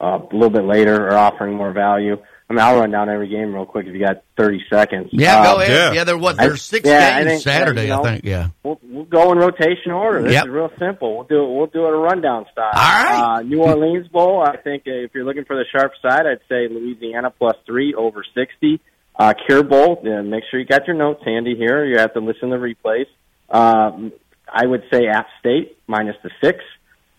uh, 0.00 0.18
a 0.30 0.34
little 0.34 0.50
bit 0.50 0.64
later 0.64 1.08
are 1.08 1.16
offering 1.16 1.54
more 1.54 1.72
value. 1.72 2.16
I 2.48 2.52
mean, 2.52 2.60
I'll 2.60 2.78
run 2.78 2.92
down 2.92 3.08
every 3.08 3.26
game 3.26 3.52
real 3.52 3.66
quick 3.66 3.86
if 3.86 3.92
you 3.94 3.98
got 3.98 4.22
30 4.36 4.64
seconds. 4.70 5.08
Yeah, 5.10 5.42
go 5.42 5.54
Um, 5.56 5.62
ahead. 5.62 5.94
Yeah, 5.96 6.04
there 6.04 6.16
what 6.16 6.38
I- 6.38 6.46
there's 6.46 6.62
six 6.62 6.86
yeah, 6.88 7.16
I 7.16 7.24
games 7.24 7.42
think, 7.42 7.56
uh, 7.56 7.58
Saturday, 7.58 7.82
you 7.82 7.88
know, 7.88 8.04
I 8.04 8.12
think. 8.12 8.24
Yeah. 8.24 8.48
We'll, 8.62 8.78
we'll 8.84 9.04
go 9.04 9.32
in 9.32 9.38
rotation 9.38 9.90
order. 9.90 10.22
This 10.22 10.34
Yep. 10.34 10.44
is 10.44 10.50
real 10.50 10.70
simple. 10.78 11.16
We'll 11.16 11.26
do 11.26 11.42
it. 11.44 11.56
We'll 11.56 11.66
do 11.66 11.86
it 11.86 11.92
a 11.92 11.96
rundown 11.96 12.46
style. 12.52 12.70
All 12.72 13.04
right. 13.04 13.38
Uh, 13.38 13.42
New 13.42 13.62
Orleans 13.62 14.06
Bowl. 14.08 14.44
I 14.46 14.58
think 14.58 14.84
uh, 14.86 14.92
if 14.92 15.10
you're 15.12 15.24
looking 15.24 15.44
for 15.44 15.56
the 15.56 15.64
sharp 15.76 15.90
side, 16.00 16.24
I'd 16.26 16.38
say 16.48 16.68
Louisiana 16.68 17.30
plus 17.36 17.56
three 17.66 17.94
over 17.94 18.22
sixty. 18.32 18.80
Uh, 19.18 19.32
Cure 19.46 19.64
Bowl. 19.64 20.00
Yeah, 20.04 20.20
make 20.20 20.44
sure 20.48 20.60
you 20.60 20.66
got 20.66 20.86
your 20.86 20.94
notes 20.94 21.22
handy 21.24 21.56
here. 21.56 21.84
You 21.84 21.98
have 21.98 22.12
to 22.12 22.20
listen 22.20 22.50
to 22.50 22.58
replays. 22.58 23.06
Um, 23.50 24.12
I 24.52 24.66
would 24.66 24.84
say 24.92 25.06
App 25.06 25.26
State 25.40 25.78
minus 25.86 26.16
the 26.22 26.30
six 26.42 26.60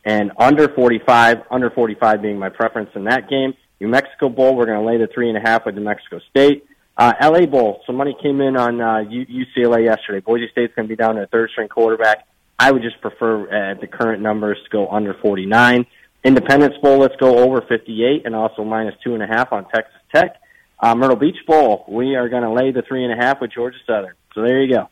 and 0.05 0.31
under 0.37 0.69
45, 0.69 1.43
under 1.51 1.69
45 1.69 2.21
being 2.21 2.39
my 2.39 2.49
preference 2.49 2.89
in 2.95 3.05
that 3.05 3.29
game. 3.29 3.53
New 3.79 3.89
Mexico 3.89 4.29
Bowl, 4.29 4.55
we're 4.55 4.65
going 4.65 4.79
to 4.79 4.85
lay 4.85 4.97
the 4.97 5.07
three 5.13 5.29
and 5.29 5.37
a 5.37 5.41
half 5.41 5.65
with 5.65 5.75
New 5.75 5.83
Mexico 5.83 6.19
State. 6.29 6.65
Uh, 6.97 7.13
LA 7.21 7.45
Bowl, 7.45 7.81
some 7.85 7.95
money 7.95 8.15
came 8.21 8.41
in 8.41 8.57
on 8.57 8.81
uh, 8.81 9.03
UCLA 9.05 9.83
yesterday. 9.83 10.19
Boise 10.19 10.47
State's 10.51 10.73
going 10.75 10.87
to 10.87 10.91
be 10.91 10.95
down 10.95 11.15
to 11.15 11.23
a 11.23 11.27
third 11.27 11.49
string 11.51 11.67
quarterback. 11.67 12.25
I 12.57 12.71
would 12.71 12.81
just 12.81 12.99
prefer 13.01 13.49
uh, 13.51 13.71
at 13.71 13.81
the 13.81 13.87
current 13.87 14.23
numbers 14.23 14.57
to 14.63 14.69
go 14.69 14.87
under 14.87 15.13
49. 15.13 15.85
Independence 16.23 16.75
Bowl, 16.81 16.97
let's 16.97 17.15
go 17.17 17.37
over 17.37 17.61
58 17.61 18.25
and 18.25 18.35
also 18.35 18.63
minus 18.63 18.95
two 19.03 19.13
and 19.13 19.21
a 19.21 19.27
half 19.27 19.51
on 19.51 19.65
Texas 19.69 19.93
Tech. 20.13 20.41
Uh, 20.79 20.95
Myrtle 20.95 21.15
Beach 21.15 21.37
Bowl, 21.45 21.85
we 21.87 22.15
are 22.15 22.29
going 22.29 22.43
to 22.43 22.51
lay 22.51 22.71
the 22.71 22.81
three 22.81 23.03
and 23.03 23.13
a 23.13 23.15
half 23.15 23.41
with 23.41 23.51
Georgia 23.51 23.77
Southern. 23.85 24.13
So 24.33 24.41
there 24.41 24.61
you 24.63 24.73
go. 24.73 24.89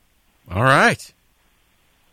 All 0.52 0.64
right. 0.64 1.14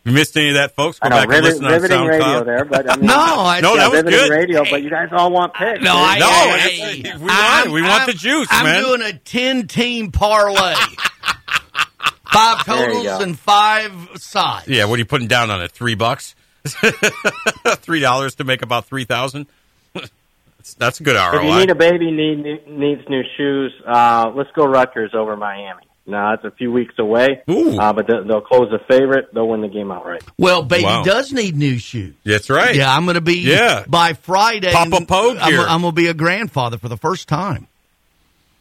If 0.05 0.11
you 0.11 0.13
missed 0.15 0.37
any 0.37 0.49
of 0.49 0.55
that, 0.55 0.75
folks, 0.75 0.99
go 0.99 1.09
know, 1.09 1.17
back 1.17 1.29
and 1.33 1.45
listen 1.45 1.65
on 1.65 1.73
SoundCloud. 1.81 2.09
radio 2.09 2.45
there, 2.45 2.65
but 2.65 2.91
I 2.91 2.97
mean, 2.99 3.07
No, 3.07 3.15
I- 3.17 3.61
no, 3.61 3.77
that 3.77 3.93
was 3.93 4.03
good. 4.03 4.31
radio, 4.31 4.65
but 4.69 4.83
you 4.83 4.91
guys 4.91 5.11
all 5.13 5.31
want 5.31 5.55
picks. 5.55 5.81
No. 5.81 5.95
I, 5.97 6.19
No, 6.19 6.27
I- 6.29 6.59
hey, 6.59 7.11
I- 7.11 7.17
we 7.19 7.25
want 7.27 7.71
We 7.73 7.83
want 7.83 8.07
the 8.07 8.13
juice, 8.13 8.49
I'm 8.51 8.65
man. 8.65 8.83
doing 8.83 9.03
a 9.03 9.13
ten 9.13 9.69
team 9.69 10.11
parlay. 10.11 10.75
five 12.33 12.65
totals 12.65 13.07
and 13.23 13.39
five 13.39 13.93
sides. 14.17 14.67
Yeah, 14.69 14.87
what 14.87 14.95
are 14.97 14.99
you 14.99 15.05
putting 15.05 15.29
down 15.29 15.51
on 15.51 15.63
it? 15.63 15.71
Three 15.71 15.95
bucks, 15.95 16.35
three 16.65 18.01
dollars 18.01 18.35
to 18.37 18.45
make 18.45 18.63
about 18.63 18.87
three 18.87 19.05
thousand. 19.05 19.47
That's- 19.95 20.75
That's 20.79 21.01
a 21.01 21.03
good 21.05 21.17
ROI. 21.17 21.39
If 21.39 21.45
you 21.45 21.59
need 21.61 21.71
a 21.71 21.75
baby 21.75 22.11
need 22.11 22.67
needs 22.69 23.09
new 23.09 23.23
shoes, 23.37 23.73
uh, 23.87 24.33
let's 24.35 24.51
go 24.53 24.65
Rutgers 24.65 25.13
over 25.15 25.37
Miami. 25.37 25.83
Now 26.05 26.35
it's 26.35 26.45
a 26.45 26.51
few 26.51 26.73
weeks 26.73 26.95
away, 26.99 27.43
uh, 27.49 27.93
but 27.93 28.07
they'll, 28.09 28.25
they'll 28.25 28.41
close 28.41 28.71
the 28.71 28.81
favorite. 28.89 29.33
They'll 29.33 29.49
win 29.49 29.61
the 29.61 29.69
game 29.69 29.93
outright. 29.93 30.25
Well, 30.37 30.63
baby 30.65 30.85
Wow. 30.85 31.05
does 31.05 31.33
need 31.33 31.57
new 31.57 31.79
shoes. 31.79 32.15
That's 32.25 32.51
right. 32.51 32.75
Yeah, 32.75 32.93
I'm 32.93 33.05
going 33.05 33.15
to 33.15 33.21
be. 33.21 33.39
Yeah. 33.39 33.85
By 33.87 34.15
Friday, 34.15 34.73
Papa 34.73 35.05
Poe 35.07 35.37
I'm. 35.39 35.61
I'm 35.61 35.81
going 35.83 35.93
to 35.95 36.01
be 36.01 36.09
a 36.09 36.15
grandfather 36.15 36.77
for 36.79 36.89
the 36.89 36.97
first 36.97 37.29
time. 37.29 37.69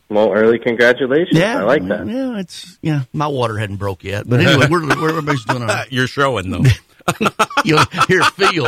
Well, 0.10 0.32
early 0.34 0.60
congratulations. 0.60 1.38
Yeah, 1.40 1.60
I 1.62 1.64
like 1.64 1.88
that. 1.88 2.06
Yeah, 2.06 2.38
it's 2.38 2.78
yeah. 2.82 3.04
My 3.14 3.28
water 3.28 3.58
hadn't 3.58 3.78
broke 3.78 4.04
yet, 4.04 4.28
but 4.30 4.42
anyway, 4.42 4.68
we're, 4.70 4.86
we're 4.86 5.10
everybody's 5.10 5.46
doing 5.46 5.62
all 5.62 5.68
right. 5.70 5.88
You're 5.92 6.08
showing 6.08 6.52
though. 6.52 6.64
you 7.66 7.80
here 8.08 8.22
feel 8.24 8.68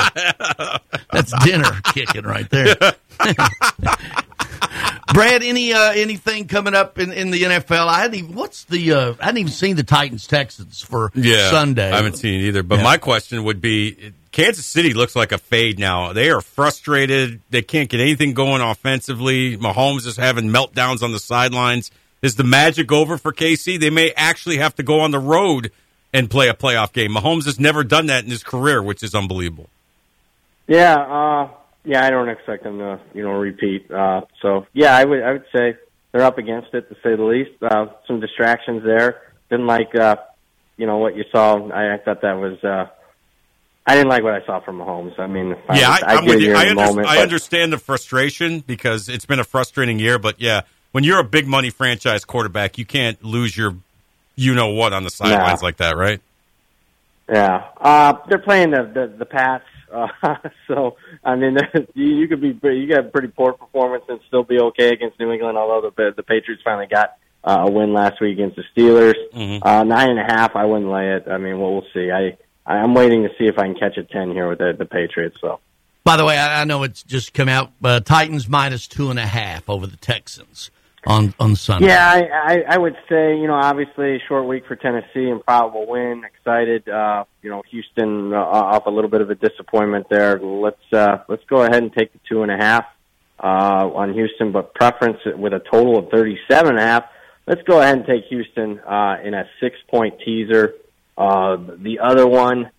that's 1.11 1.33
dinner 1.45 1.69
kicking 1.93 2.23
right 2.23 2.49
there. 2.49 2.75
Brad, 5.13 5.43
any 5.43 5.73
uh, 5.73 5.91
anything 5.91 6.47
coming 6.47 6.73
up 6.73 6.97
in, 6.97 7.11
in 7.11 7.29
the 7.31 7.43
NFL? 7.43 7.87
I 7.87 8.01
hadn't 8.01 8.15
even 8.15 8.35
what's 8.35 8.63
the 8.65 8.91
uh, 8.91 9.13
I 9.19 9.25
hadn't 9.25 9.39
even 9.39 9.51
seen 9.51 9.75
the 9.75 9.83
Titans 9.83 10.27
Texans 10.27 10.81
for 10.81 11.11
yeah, 11.13 11.49
Sunday. 11.51 11.91
I 11.91 11.97
haven't 11.97 12.17
seen 12.17 12.41
it 12.41 12.47
either. 12.47 12.63
But 12.63 12.79
Yeah. 12.79 12.83
my 12.83 12.97
question 12.97 13.43
would 13.43 13.61
be: 13.61 14.11
Kansas 14.31 14.65
City 14.65 14.93
looks 14.93 15.15
like 15.15 15.31
a 15.31 15.37
fade 15.37 15.77
now. 15.77 16.13
They 16.13 16.31
are 16.31 16.41
frustrated. 16.41 17.41
They 17.51 17.61
can't 17.61 17.89
get 17.89 17.99
anything 17.99 18.33
going 18.33 18.61
offensively. 18.61 19.57
Mahomes 19.57 20.07
is 20.07 20.17
having 20.17 20.49
meltdowns 20.49 21.03
on 21.03 21.11
the 21.11 21.19
sidelines. 21.19 21.91
Is 22.21 22.35
the 22.35 22.43
magic 22.43 22.91
over 22.91 23.17
for 23.17 23.31
KC? 23.33 23.79
They 23.79 23.89
may 23.89 24.11
actually 24.15 24.57
have 24.57 24.73
to 24.75 24.83
go 24.83 25.01
on 25.01 25.11
the 25.11 25.19
road 25.19 25.71
and 26.13 26.29
play 26.29 26.47
a 26.47 26.53
playoff 26.53 26.93
game. 26.93 27.11
Mahomes 27.11 27.45
has 27.45 27.59
never 27.59 27.83
done 27.83 28.05
that 28.07 28.23
in 28.23 28.29
his 28.29 28.43
career, 28.43 28.81
which 28.81 29.03
is 29.03 29.13
unbelievable. 29.13 29.69
Yeah, 30.67 30.95
uh, 30.95 31.49
yeah. 31.83 32.05
I 32.05 32.09
don't 32.09 32.29
expect 32.29 32.63
them 32.63 32.79
to, 32.79 32.99
you 33.13 33.23
know, 33.23 33.31
repeat. 33.31 33.89
Uh, 33.91 34.21
so 34.41 34.65
yeah, 34.73 34.95
I 34.95 35.03
would, 35.05 35.21
I 35.23 35.31
would 35.33 35.45
say 35.55 35.77
they're 36.11 36.23
up 36.23 36.37
against 36.37 36.73
it 36.73 36.89
to 36.89 36.95
say 37.03 37.15
the 37.15 37.23
least. 37.23 37.61
Uh, 37.61 37.87
some 38.07 38.19
distractions 38.19 38.83
there. 38.83 39.21
Didn't 39.49 39.67
like, 39.67 39.93
uh, 39.95 40.17
you 40.77 40.85
know 40.87 40.97
what 40.97 41.15
you 41.15 41.23
saw. 41.31 41.69
I, 41.69 41.93
I 41.95 41.97
thought 41.97 42.21
that 42.21 42.33
was. 42.33 42.63
uh 42.63 42.87
I 43.85 43.95
didn't 43.95 44.07
like 44.07 44.23
what 44.23 44.33
I 44.33 44.45
saw 44.45 44.61
from 44.61 44.77
Mahomes. 44.79 45.19
I 45.19 45.27
mean, 45.27 45.49
Yeah, 45.73 45.89
I, 45.89 45.99
I, 46.05 46.15
I'm 46.15 46.25
get 46.25 46.35
with 46.35 46.41
you. 46.43 46.53
I, 46.53 46.69
under, 46.69 46.75
moment, 46.85 47.05
I 47.05 47.15
but- 47.15 47.23
understand 47.23 47.73
the 47.73 47.77
frustration 47.77 48.61
because 48.61 49.09
it's 49.09 49.25
been 49.25 49.39
a 49.39 49.43
frustrating 49.43 49.99
year. 49.99 50.17
But 50.17 50.39
yeah, 50.39 50.61
when 50.93 51.03
you're 51.03 51.19
a 51.19 51.23
big 51.23 51.47
money 51.47 51.69
franchise 51.69 52.23
quarterback, 52.23 52.77
you 52.77 52.85
can't 52.85 53.21
lose 53.23 53.57
your 53.57 53.75
you 54.35 54.55
know 54.55 54.69
what 54.69 54.93
on 54.93 55.03
the 55.03 55.09
sidelines 55.09 55.61
like 55.61 55.77
that, 55.77 55.97
right? 55.97 56.21
Yeah, 57.29 57.67
uh, 57.79 58.13
they're 58.29 58.39
playing 58.39 58.71
the 58.71 58.83
the, 58.83 59.13
the 59.19 59.25
Pats, 59.25 59.65
uh, 59.93 60.07
so 60.67 60.97
I 61.23 61.35
mean, 61.35 61.57
you, 61.93 62.05
you 62.05 62.27
could 62.27 62.41
be 62.41 62.53
pretty- 62.53 62.79
you 62.81 62.87
got 62.87 63.05
a 63.05 63.09
pretty 63.09 63.27
poor 63.29 63.53
performance 63.53 64.03
and 64.09 64.19
still 64.27 64.43
be 64.43 64.59
okay 64.59 64.89
against 64.89 65.19
New 65.19 65.31
England. 65.31 65.57
Although 65.57 65.91
the 65.95 66.13
the 66.15 66.23
Patriots 66.23 66.61
finally 66.63 66.87
got 66.87 67.15
uh, 67.43 67.65
a 67.67 67.71
win 67.71 67.93
last 67.93 68.19
week 68.21 68.33
against 68.33 68.55
the 68.57 68.63
Steelers, 68.75 69.15
uh, 69.63 69.83
nine 69.83 70.09
and 70.09 70.19
a 70.19 70.23
half. 70.23 70.55
I 70.55 70.65
wouldn't 70.65 70.89
lay 70.91 71.13
it. 71.13 71.27
I 71.29 71.37
mean, 71.37 71.59
well, 71.59 71.73
we'll 71.73 71.85
see. 71.93 72.09
I 72.11 72.37
I'm 72.65 72.93
waiting 72.93 73.23
to 73.23 73.29
see 73.37 73.45
if 73.45 73.57
I 73.59 73.63
can 73.63 73.75
catch 73.75 73.97
a 73.97 74.03
ten 74.03 74.31
here 74.31 74.49
with 74.49 74.59
the 74.59 74.73
the 74.77 74.85
Patriots. 74.85 75.37
So. 75.41 75.59
By 76.05 76.17
the 76.17 76.25
way, 76.25 76.37
I, 76.37 76.61
I 76.61 76.63
know 76.65 76.83
it's 76.83 77.01
just 77.03 77.33
come 77.33 77.47
out. 77.47 77.71
Uh, 77.81 78.01
Titans 78.01 78.49
minus 78.49 78.87
two 78.87 79.09
and 79.09 79.17
a 79.17 79.25
half 79.25 79.69
over 79.69 79.87
the 79.87 79.95
Texans 79.95 80.69
on 81.05 81.33
on 81.39 81.55
Sunday. 81.55 81.87
Yeah, 81.87 82.09
I, 82.09 82.53
I, 82.53 82.63
I 82.69 82.77
would 82.77 82.95
say, 83.09 83.37
you 83.37 83.47
know, 83.47 83.55
obviously 83.55 84.21
short 84.27 84.47
week 84.47 84.65
for 84.67 84.75
Tennessee 84.75 85.29
and 85.29 85.43
probable 85.45 85.87
win. 85.87 86.23
Excited, 86.23 86.87
uh, 86.87 87.25
you 87.41 87.49
know, 87.49 87.63
Houston 87.69 88.33
uh, 88.33 88.37
off 88.37 88.85
a 88.85 88.89
little 88.89 89.09
bit 89.09 89.21
of 89.21 89.29
a 89.29 89.35
disappointment 89.35 90.07
there. 90.09 90.39
Let's 90.39 90.93
uh, 90.93 91.19
let's 91.27 91.43
go 91.45 91.61
ahead 91.61 91.81
and 91.81 91.93
take 91.93 92.13
the 92.13 92.19
two 92.27 92.43
and 92.43 92.51
a 92.51 92.57
half 92.57 92.85
uh, 93.39 93.89
on 93.93 94.13
Houston, 94.13 94.51
but 94.51 94.73
preference 94.73 95.19
with 95.25 95.53
a 95.53 95.59
total 95.59 95.97
of 95.99 96.09
thirty 96.09 96.39
seven 96.49 96.71
and 96.71 96.79
a 96.79 96.83
half. 96.83 97.05
Let's 97.45 97.61
go 97.63 97.81
ahead 97.81 97.97
and 97.97 98.05
take 98.05 98.25
Houston 98.29 98.79
uh, 98.79 99.17
in 99.23 99.33
a 99.33 99.47
six 99.59 99.75
point 99.89 100.19
teaser. 100.23 100.75
Uh, 101.17 101.57
the 101.77 101.99
other 101.99 102.25
one, 102.25 102.71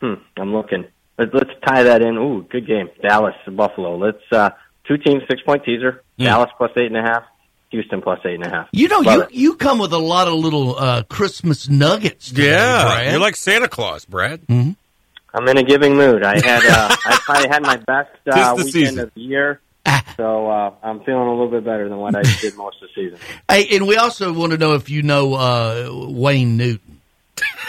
hmm, 0.00 0.14
I'm 0.36 0.52
looking. 0.52 0.86
Let's, 1.18 1.34
let's 1.34 1.50
tie 1.66 1.82
that 1.82 2.02
in. 2.02 2.16
Ooh, 2.16 2.42
good 2.42 2.66
game. 2.66 2.88
Dallas, 3.02 3.34
Buffalo. 3.46 3.96
Let's 3.96 4.22
uh, 4.30 4.50
two 4.86 4.96
teams, 4.96 5.22
six 5.28 5.42
point 5.42 5.64
teaser. 5.64 6.02
Dallas 6.18 6.50
plus 6.56 6.70
eight 6.76 6.86
and 6.86 6.96
a 6.96 7.02
half. 7.02 7.24
Houston 7.72 8.00
plus 8.00 8.20
eight 8.24 8.34
and 8.36 8.44
a 8.44 8.48
half. 8.50 8.68
You 8.72 8.86
know, 8.88 9.00
Love 9.00 9.14
you 9.16 9.22
it. 9.24 9.32
you 9.32 9.56
come 9.56 9.78
with 9.80 9.92
a 9.92 9.98
lot 9.98 10.28
of 10.28 10.34
little 10.34 10.76
uh, 10.78 11.02
Christmas 11.04 11.68
nuggets. 11.68 12.28
Today, 12.28 12.50
Yeah, 12.50 12.84
Brad. 12.84 13.10
you're 13.10 13.20
like 13.20 13.34
Santa 13.36 13.66
Claus, 13.68 14.04
Brad. 14.04 14.40
I'm 14.48 15.48
in 15.48 15.56
a 15.58 15.62
giving 15.64 15.96
mood. 15.96 16.22
I 16.22 16.34
had 16.36 16.64
uh, 16.64 16.96
I 17.06 17.18
probably 17.24 17.48
had 17.48 17.62
my 17.62 17.76
best 17.76 18.10
uh, 18.30 18.54
weekend 18.56 18.72
season. 18.72 18.98
of 19.00 19.14
the 19.14 19.20
year, 19.20 19.60
so 20.16 20.48
uh, 20.48 20.74
I'm 20.82 21.00
feeling 21.04 21.26
a 21.26 21.30
little 21.32 21.50
bit 21.50 21.64
better 21.64 21.88
than 21.88 21.98
what 21.98 22.14
I 22.14 22.22
did 22.40 22.54
most 22.56 22.82
of 22.82 22.88
the 22.94 23.02
season. 23.10 23.18
Hey, 23.48 23.74
and 23.76 23.88
we 23.88 23.96
also 23.96 24.32
want 24.32 24.52
to 24.52 24.58
know 24.58 24.74
if 24.74 24.88
you 24.90 25.02
know 25.02 25.34
uh, 25.34 25.88
Wayne 26.10 26.56
Newton. 26.56 27.00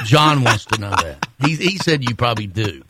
Jon 0.05 0.43
wants 0.43 0.65
to 0.65 0.79
know 0.79 0.89
that. 0.91 1.27
He 1.45 1.55
he 1.55 1.77
said 1.77 2.07
you 2.07 2.15
probably 2.15 2.47
do. 2.47 2.83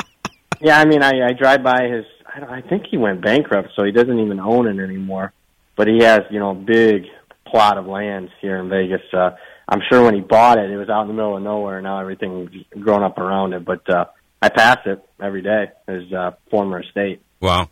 Yeah, 0.60 0.80
I 0.80 0.86
mean, 0.86 1.04
I, 1.04 1.28
I 1.28 1.34
drive 1.34 1.62
by 1.64 1.88
his. 1.88 2.06
I, 2.36 2.40
don't, 2.40 2.50
I 2.50 2.62
think 2.62 2.88
he 2.90 2.98
went 2.98 3.22
bankrupt, 3.22 3.70
so 3.76 3.84
he 3.84 3.92
doesn't 3.92 4.18
even 4.20 4.40
own 4.40 4.68
it 4.68 4.82
anymore. 4.84 5.32
But 5.76 5.88
he 5.88 6.04
has, 6.04 6.22
you 6.30 6.40
know, 6.40 6.52
a 6.52 6.56
big 6.56 7.06
plot 7.48 7.78
of 7.78 7.86
land 7.86 8.30
here 8.42 8.58
in 8.58 8.70
Vegas. 8.70 9.02
Uh, 9.12 9.32
I'm 9.68 9.82
sure 9.90 10.04
when 10.04 10.14
he 10.14 10.22
bought 10.22 10.58
it, 10.58 10.70
it 10.70 10.78
was 10.78 10.90
out 10.90 11.04
in 11.04 11.08
the 11.08 11.14
middle 11.14 11.38
of 11.38 11.44
nowhere. 11.44 11.82
Now 11.82 12.00
everything's 12.00 12.52
grown 12.80 13.04
up 13.04 13.18
around 13.18 13.54
it. 13.54 13.64
But 13.66 13.90
uh, 13.90 14.06
I 14.42 14.50
pass 14.50 14.80
it 14.86 15.04
every 15.22 15.42
day. 15.42 15.72
His 15.88 16.12
uh, 16.12 16.32
former 16.50 16.82
estate. 16.82 17.22
Wow. 17.40 17.70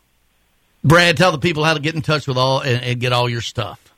Brad, 0.83 1.17
tell 1.17 1.31
the 1.31 1.37
people 1.37 1.63
how 1.63 1.73
to 1.73 1.79
get 1.79 1.95
in 1.95 2.01
touch 2.01 2.27
with 2.27 2.37
all 2.37 2.61
and, 2.61 2.83
and 2.83 2.99
get 2.99 3.13
all 3.13 3.29
your 3.29 3.41
stuff. 3.41 3.90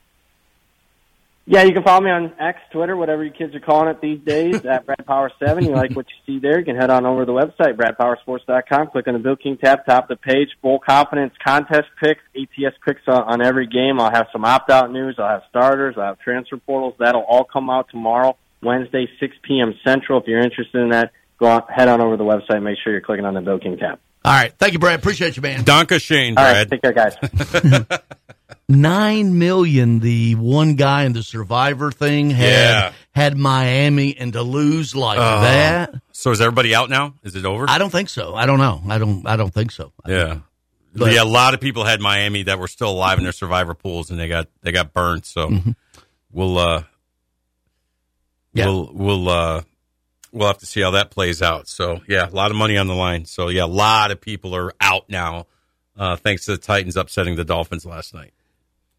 Yeah, 1.46 1.64
you 1.64 1.74
can 1.74 1.84
follow 1.84 2.00
me 2.00 2.10
on 2.10 2.34
X, 2.40 2.60
Twitter, 2.72 2.96
whatever 2.96 3.22
you 3.24 3.32
kids 3.32 3.54
are 3.54 3.60
calling 3.60 3.90
it 3.90 4.00
these 4.00 4.20
days, 4.22 4.56
at 4.66 4.86
Brad 4.86 5.06
Power 5.06 5.30
7. 5.46 5.66
You 5.66 5.72
like 5.72 5.92
what 5.94 6.06
you 6.08 6.16
see 6.26 6.40
there, 6.40 6.60
you 6.60 6.66
can 6.66 6.78
head 6.78 6.90
on 6.90 7.06
over 7.06 7.26
to 7.26 7.26
the 7.26 7.34
website, 7.34 7.76
bradpowersports.com, 7.76 8.88
click 8.92 9.08
on 9.08 9.14
the 9.14 9.20
Bill 9.20 9.36
King 9.36 9.58
tab, 9.58 9.86
top 9.86 10.10
of 10.10 10.10
the 10.10 10.16
page, 10.16 10.48
Bowl 10.62 10.80
Confidence 10.80 11.34
contest 11.46 11.90
picks, 12.02 12.22
ATS 12.36 12.78
picks 12.86 13.02
on, 13.08 13.24
on 13.24 13.42
every 13.46 13.68
game. 13.68 14.00
I'll 14.00 14.12
have 14.12 14.28
some 14.32 14.46
opt-out 14.46 14.92
news, 14.92 15.16
I'll 15.20 15.28
have 15.28 15.44
starters, 15.50 15.96
I'll 15.98 16.06
have 16.06 16.20
transfer 16.20 16.58
portals. 16.58 16.94
That'll 16.98 17.24
all 17.24 17.44
come 17.44 17.70
out 17.70 17.90
tomorrow, 17.90 18.38
Wednesday, 18.62 19.10
6 19.20 19.36
p.m. 19.44 19.74
Central. 19.86 20.22
If 20.22 20.28
you're 20.28 20.40
interested 20.40 20.82
in 20.82 20.90
that, 20.90 21.12
go 21.40 21.48
on, 21.48 21.64
head 21.68 21.90
on 21.90 22.00
over 22.00 22.16
to 22.16 22.24
the 22.24 22.24
website, 22.24 22.64
make 22.64 22.78
sure 22.82 22.94
you're 22.94 23.02
clicking 23.02 23.26
on 23.26 23.34
the 23.34 23.42
Bill 23.42 23.60
King 23.60 23.78
tab. 23.78 24.00
All 24.24 24.32
right, 24.32 24.54
thank 24.58 24.72
you, 24.72 24.80
Brad. 24.80 25.00
Appreciate 25.00 25.36
you, 25.36 25.42
man. 25.42 25.66
Danke 25.66 26.00
Schoen, 26.00 26.38
All 26.38 26.44
Brad. 26.46 26.56
right, 26.56 26.70
take 26.70 26.82
care, 26.82 26.94
guys. 26.94 27.18
Nine 28.70 29.38
million. 29.40 30.00
The 30.00 30.36
one 30.36 30.76
guy 30.76 31.04
in 31.04 31.14
the 31.14 31.24
Survivor 31.24 31.92
thing 31.92 32.30
had 32.30 32.50
Yeah. 32.50 32.92
had 33.12 33.38
Miami, 33.38 34.16
and 34.18 34.34
to 34.34 34.42
lose 34.44 34.96
like 34.96 35.20
Oh. 35.20 35.42
that. 35.42 35.94
So 36.12 36.32
is 36.32 36.42
everybody 36.42 36.74
out 36.76 36.90
now? 36.90 37.14
Is 37.24 37.36
it 37.36 37.46
over? 37.46 37.70
I 37.70 37.78
don't 37.78 37.90
think 37.90 38.10
so. 38.10 38.34
I 38.36 38.46
don't 38.46 38.60
know. 38.60 38.82
I 38.90 38.98
don't. 38.98 39.28
I 39.28 39.36
don't 39.36 39.54
think 39.54 39.72
so. 39.72 39.92
Yeah. 40.08 40.40
But- 40.96 41.12
yeah, 41.12 41.24
a 41.24 41.26
lot 41.26 41.54
of 41.56 41.60
people 41.62 41.84
had 41.86 42.00
Miami 42.02 42.44
that 42.44 42.60
were 42.60 42.68
still 42.68 42.90
alive 42.92 43.18
in 43.18 43.24
their 43.24 43.34
survivor 43.34 43.74
pools 43.74 44.12
and 44.12 44.20
they 44.20 44.28
got 44.28 44.48
they 44.62 44.72
got 44.72 44.94
burnt. 44.94 45.26
So 45.26 45.52
we'll 46.32 46.58
uh 46.60 46.84
Yeah. 48.54 48.68
we'll 48.68 48.92
we'll 48.94 49.30
uh 49.30 49.62
we'll 50.32 50.48
have 50.48 50.60
to 50.60 50.66
see 50.66 50.82
how 50.82 50.92
that 50.92 51.10
plays 51.12 51.42
out. 51.42 51.68
So 51.68 52.02
yeah, 52.08 52.30
a 52.30 52.36
lot 52.36 52.52
of 52.52 52.58
money 52.58 52.78
on 52.78 52.88
the 52.88 52.94
line. 52.96 53.26
So 53.26 53.48
yeah, 53.50 53.64
a 53.64 53.66
lot 53.66 54.12
of 54.12 54.22
people 54.22 54.56
are 54.56 54.72
out 54.80 55.10
now, 55.10 55.48
uh, 55.98 56.16
thanks 56.16 56.46
to 56.46 56.52
the 56.52 56.58
Titans 56.58 56.96
upsetting 56.96 57.36
the 57.36 57.44
Dolphins 57.46 57.86
last 57.86 58.14
night. 58.14 58.34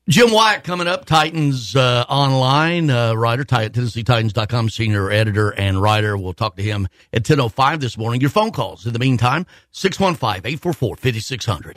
Jim 0.07 0.31
Wyatt 0.31 0.65
coming 0.65 0.87
up, 0.87 1.07
Titans 1.07 1.75
uh, 1.75 2.05
online, 2.11 2.91
uh, 2.91 3.15
writer, 3.15 3.43
Tit- 3.43 3.73
TennesseeTitans.com, 3.73 4.69
senior 4.69 5.11
editor 5.11 5.49
and 5.49 5.81
writer. 5.81 6.15
We'll 6.19 6.35
talk 6.35 6.57
to 6.57 6.63
him 6.63 6.89
at 7.15 7.23
10.05 7.23 7.81
this 7.81 7.97
morning. 7.97 8.21
Your 8.21 8.29
phone 8.29 8.51
calls. 8.51 8.85
In 8.85 8.93
the 8.93 8.99
meantime, 8.99 9.47
615-844-5600. 9.73 11.77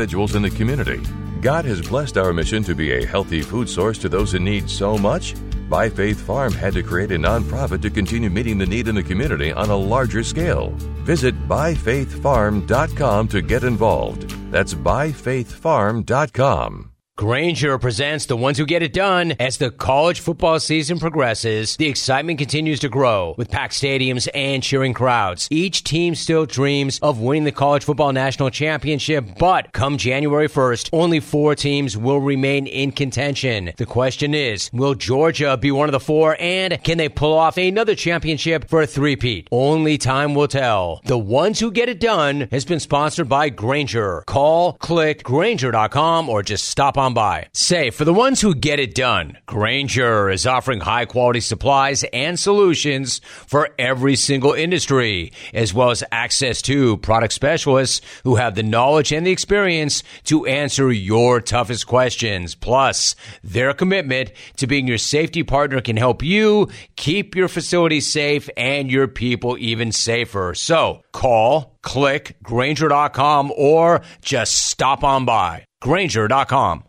in 0.00 0.42
the 0.42 0.50
community. 0.50 1.00
God 1.40 1.64
has 1.66 1.80
blessed 1.82 2.16
our 2.16 2.32
mission 2.32 2.62
to 2.64 2.74
be 2.74 2.90
a 2.92 3.06
healthy 3.06 3.42
food 3.42 3.68
source 3.68 3.98
to 3.98 4.08
those 4.08 4.32
in 4.34 4.44
need 4.44 4.70
so 4.70 4.96
much. 4.96 5.34
By 5.68 5.90
Faith 5.90 6.20
Farm 6.20 6.52
had 6.52 6.74
to 6.74 6.82
create 6.82 7.12
a 7.12 7.18
nonprofit 7.18 7.82
to 7.82 7.90
continue 7.90 8.30
meeting 8.30 8.58
the 8.58 8.66
need 8.66 8.88
in 8.88 8.94
the 8.94 9.02
community 9.02 9.52
on 9.52 9.68
a 9.68 9.76
larger 9.76 10.24
scale. 10.24 10.70
Visit 11.04 11.34
byfaithfarm.com 11.48 13.28
to 13.28 13.42
get 13.42 13.64
involved. 13.64 14.30
That's 14.50 14.72
byfaithfarm.com. 14.74 16.90
Grainger 17.20 17.76
presents 17.76 18.24
the 18.24 18.36
ones 18.38 18.56
who 18.56 18.64
get 18.64 18.82
it 18.82 18.94
done. 18.94 19.34
As 19.38 19.58
the 19.58 19.70
college 19.70 20.20
football 20.20 20.58
season 20.58 20.98
progresses, 20.98 21.76
the 21.76 21.86
excitement 21.86 22.38
continues 22.38 22.80
to 22.80 22.88
grow 22.88 23.34
with 23.36 23.50
packed 23.50 23.74
stadiums 23.74 24.26
and 24.34 24.62
cheering 24.62 24.94
crowds. 24.94 25.46
Each 25.50 25.84
team 25.84 26.14
still 26.14 26.46
dreams 26.46 26.98
of 27.02 27.20
winning 27.20 27.44
the 27.44 27.52
college 27.52 27.84
football 27.84 28.14
national 28.14 28.48
championship, 28.48 29.38
but 29.38 29.70
come 29.72 29.98
January 29.98 30.48
1st, 30.48 30.88
only 30.94 31.20
four 31.20 31.54
teams 31.54 31.94
will 31.94 32.22
remain 32.22 32.66
in 32.66 32.90
contention. 32.90 33.74
The 33.76 33.84
question 33.84 34.32
is, 34.32 34.70
will 34.72 34.94
Georgia 34.94 35.58
be 35.58 35.70
one 35.70 35.90
of 35.90 35.92
the 35.92 36.00
four 36.00 36.38
and 36.40 36.82
can 36.82 36.96
they 36.96 37.10
pull 37.10 37.36
off 37.36 37.58
another 37.58 37.94
championship 37.94 38.66
for 38.66 38.80
a 38.80 38.86
three-peat? 38.86 39.48
Only 39.52 39.98
time 39.98 40.34
will 40.34 40.48
tell. 40.48 41.02
The 41.04 41.18
ones 41.18 41.60
who 41.60 41.70
get 41.70 41.90
it 41.90 42.00
done 42.00 42.48
has 42.50 42.64
been 42.64 42.80
sponsored 42.80 43.28
by 43.28 43.50
Grainger. 43.50 44.24
Call, 44.26 44.72
click, 44.72 45.22
Grainger.com 45.22 46.30
or 46.30 46.42
just 46.42 46.66
stop 46.66 46.96
on 46.96 47.09
by. 47.14 47.48
Say, 47.52 47.90
for 47.90 48.04
the 48.04 48.14
ones 48.14 48.40
who 48.40 48.54
get 48.54 48.78
it 48.78 48.94
done, 48.94 49.38
Grainger 49.46 50.30
is 50.30 50.46
offering 50.46 50.80
high 50.80 51.04
quality 51.04 51.40
supplies 51.40 52.04
and 52.12 52.38
solutions 52.38 53.20
for 53.46 53.70
every 53.78 54.16
single 54.16 54.52
industry, 54.52 55.32
as 55.54 55.72
well 55.72 55.90
as 55.90 56.04
access 56.12 56.62
to 56.62 56.96
product 56.98 57.32
specialists 57.32 58.00
who 58.24 58.36
have 58.36 58.54
the 58.54 58.62
knowledge 58.62 59.12
and 59.12 59.26
the 59.26 59.30
experience 59.30 60.02
to 60.24 60.46
answer 60.46 60.90
your 60.92 61.40
toughest 61.40 61.86
questions. 61.86 62.54
Plus, 62.54 63.14
their 63.42 63.72
commitment 63.72 64.32
to 64.56 64.66
being 64.66 64.86
your 64.86 64.98
safety 64.98 65.42
partner 65.42 65.80
can 65.80 65.96
help 65.96 66.22
you 66.22 66.68
keep 66.96 67.34
your 67.34 67.48
facility 67.48 68.00
safe 68.00 68.48
and 68.56 68.90
your 68.90 69.08
people 69.08 69.56
even 69.58 69.92
safer. 69.92 70.54
So 70.54 71.02
call, 71.12 71.78
click 71.82 72.36
Grainger.com 72.42 73.52
or 73.56 74.02
just 74.22 74.68
stop 74.68 75.04
on 75.04 75.24
by. 75.24 75.64
Grainger.com. 75.80 76.84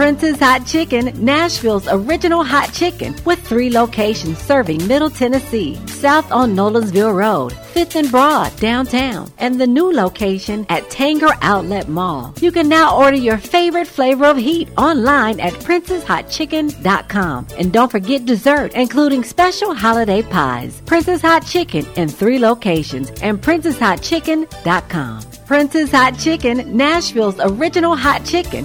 Prince's 0.00 0.40
Hot 0.40 0.66
Chicken, 0.66 1.12
Nashville's 1.22 1.86
original 1.86 2.42
hot 2.42 2.72
chicken, 2.72 3.14
with 3.26 3.38
three 3.46 3.68
locations 3.68 4.38
serving 4.38 4.88
Middle 4.88 5.10
Tennessee, 5.10 5.78
south 5.88 6.32
on 6.32 6.56
Nolensville 6.56 7.14
Road, 7.14 7.52
5th 7.74 7.96
and 7.96 8.10
Broad, 8.10 8.56
downtown, 8.56 9.30
and 9.36 9.60
the 9.60 9.66
new 9.66 9.92
location 9.92 10.64
at 10.70 10.84
Tanger 10.84 11.36
Outlet 11.42 11.88
Mall. 11.88 12.32
You 12.40 12.50
can 12.50 12.66
now 12.66 12.96
order 12.96 13.18
your 13.18 13.36
favorite 13.36 13.88
flavor 13.88 14.24
of 14.24 14.38
heat 14.38 14.70
online 14.78 15.38
at 15.38 15.52
princesshotchicken.com. 15.52 17.46
And 17.58 17.70
don't 17.70 17.90
forget 17.90 18.24
dessert, 18.24 18.72
including 18.72 19.22
special 19.22 19.74
holiday 19.74 20.22
pies. 20.22 20.80
Prince's 20.86 21.20
Hot 21.20 21.44
Chicken 21.44 21.84
in 21.96 22.08
three 22.08 22.38
locations 22.38 23.10
and 23.20 23.38
princesshotchicken.com. 23.38 25.22
Prince's 25.44 25.90
Hot 25.90 26.18
Chicken, 26.18 26.74
Nashville's 26.74 27.38
original 27.38 27.94
hot 27.94 28.24
chicken. 28.24 28.64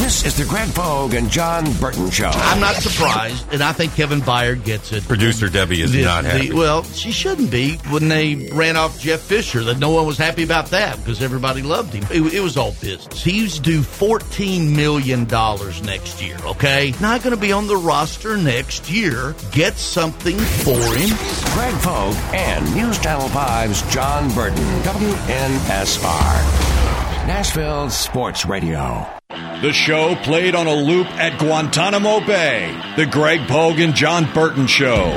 This 0.00 0.24
is 0.24 0.36
the 0.36 0.44
Greg 0.46 0.74
Pogue 0.74 1.12
and 1.14 1.30
Jon 1.30 1.70
Burton 1.74 2.10
Show. 2.10 2.30
I'm 2.32 2.58
not 2.58 2.74
surprised, 2.76 3.52
and 3.52 3.62
I 3.62 3.72
think 3.72 3.94
Kevin 3.94 4.20
Byard 4.22 4.64
gets 4.64 4.92
it. 4.92 5.06
Producer 5.06 5.48
Debbie 5.48 5.82
is 5.82 5.92
The- 5.92 6.02
not 6.02 6.24
the- 6.24 6.30
happy. 6.30 6.52
well, 6.52 6.82
she 6.84 7.12
shouldn't 7.12 7.50
be 7.50 7.74
when 7.90 8.08
they 8.08 8.48
ran 8.52 8.76
off 8.76 8.98
Jeff 8.98 9.20
Fisher. 9.20 9.62
That 9.64 9.78
no 9.78 9.90
one 9.90 10.06
was 10.06 10.16
happy 10.18 10.42
about 10.42 10.70
that 10.70 10.96
because 10.96 11.22
everybody 11.22 11.62
loved 11.62 11.92
him. 11.94 12.04
It, 12.10 12.34
it 12.34 12.40
was 12.40 12.56
all 12.56 12.74
business. 12.80 13.22
He's 13.22 13.58
due 13.60 13.82
fourteen 13.82 14.74
million 14.74 15.26
dollars 15.26 15.82
next 15.82 16.20
year. 16.22 16.36
Okay, 16.44 16.92
not 17.00 17.22
going 17.22 17.34
to 17.36 17.40
be 17.40 17.52
on 17.52 17.66
the 17.68 17.76
roster 17.76 18.36
next 18.38 18.90
year. 18.90 19.34
Get 19.52 19.76
something 19.76 20.38
for 20.38 20.80
him. 20.96 21.10
Greg 21.54 21.74
Pogue 21.82 22.16
and 22.34 22.74
News 22.74 22.98
Channel 22.98 23.28
5's 23.28 23.82
Jon 23.94 24.32
Burton, 24.34 24.64
WNSR. 24.82 27.09
Nashville 27.30 27.88
Sports 27.90 28.44
Radio. 28.44 29.06
The 29.28 29.72
show 29.72 30.16
played 30.16 30.56
on 30.56 30.66
a 30.66 30.74
loop 30.74 31.06
at 31.12 31.38
Guantanamo 31.38 32.18
Bay. 32.26 32.76
The 32.96 33.06
Greg 33.06 33.46
Pogue 33.46 33.78
and 33.78 33.94
Jon 33.94 34.30
Burton 34.34 34.66
Show. 34.66 35.12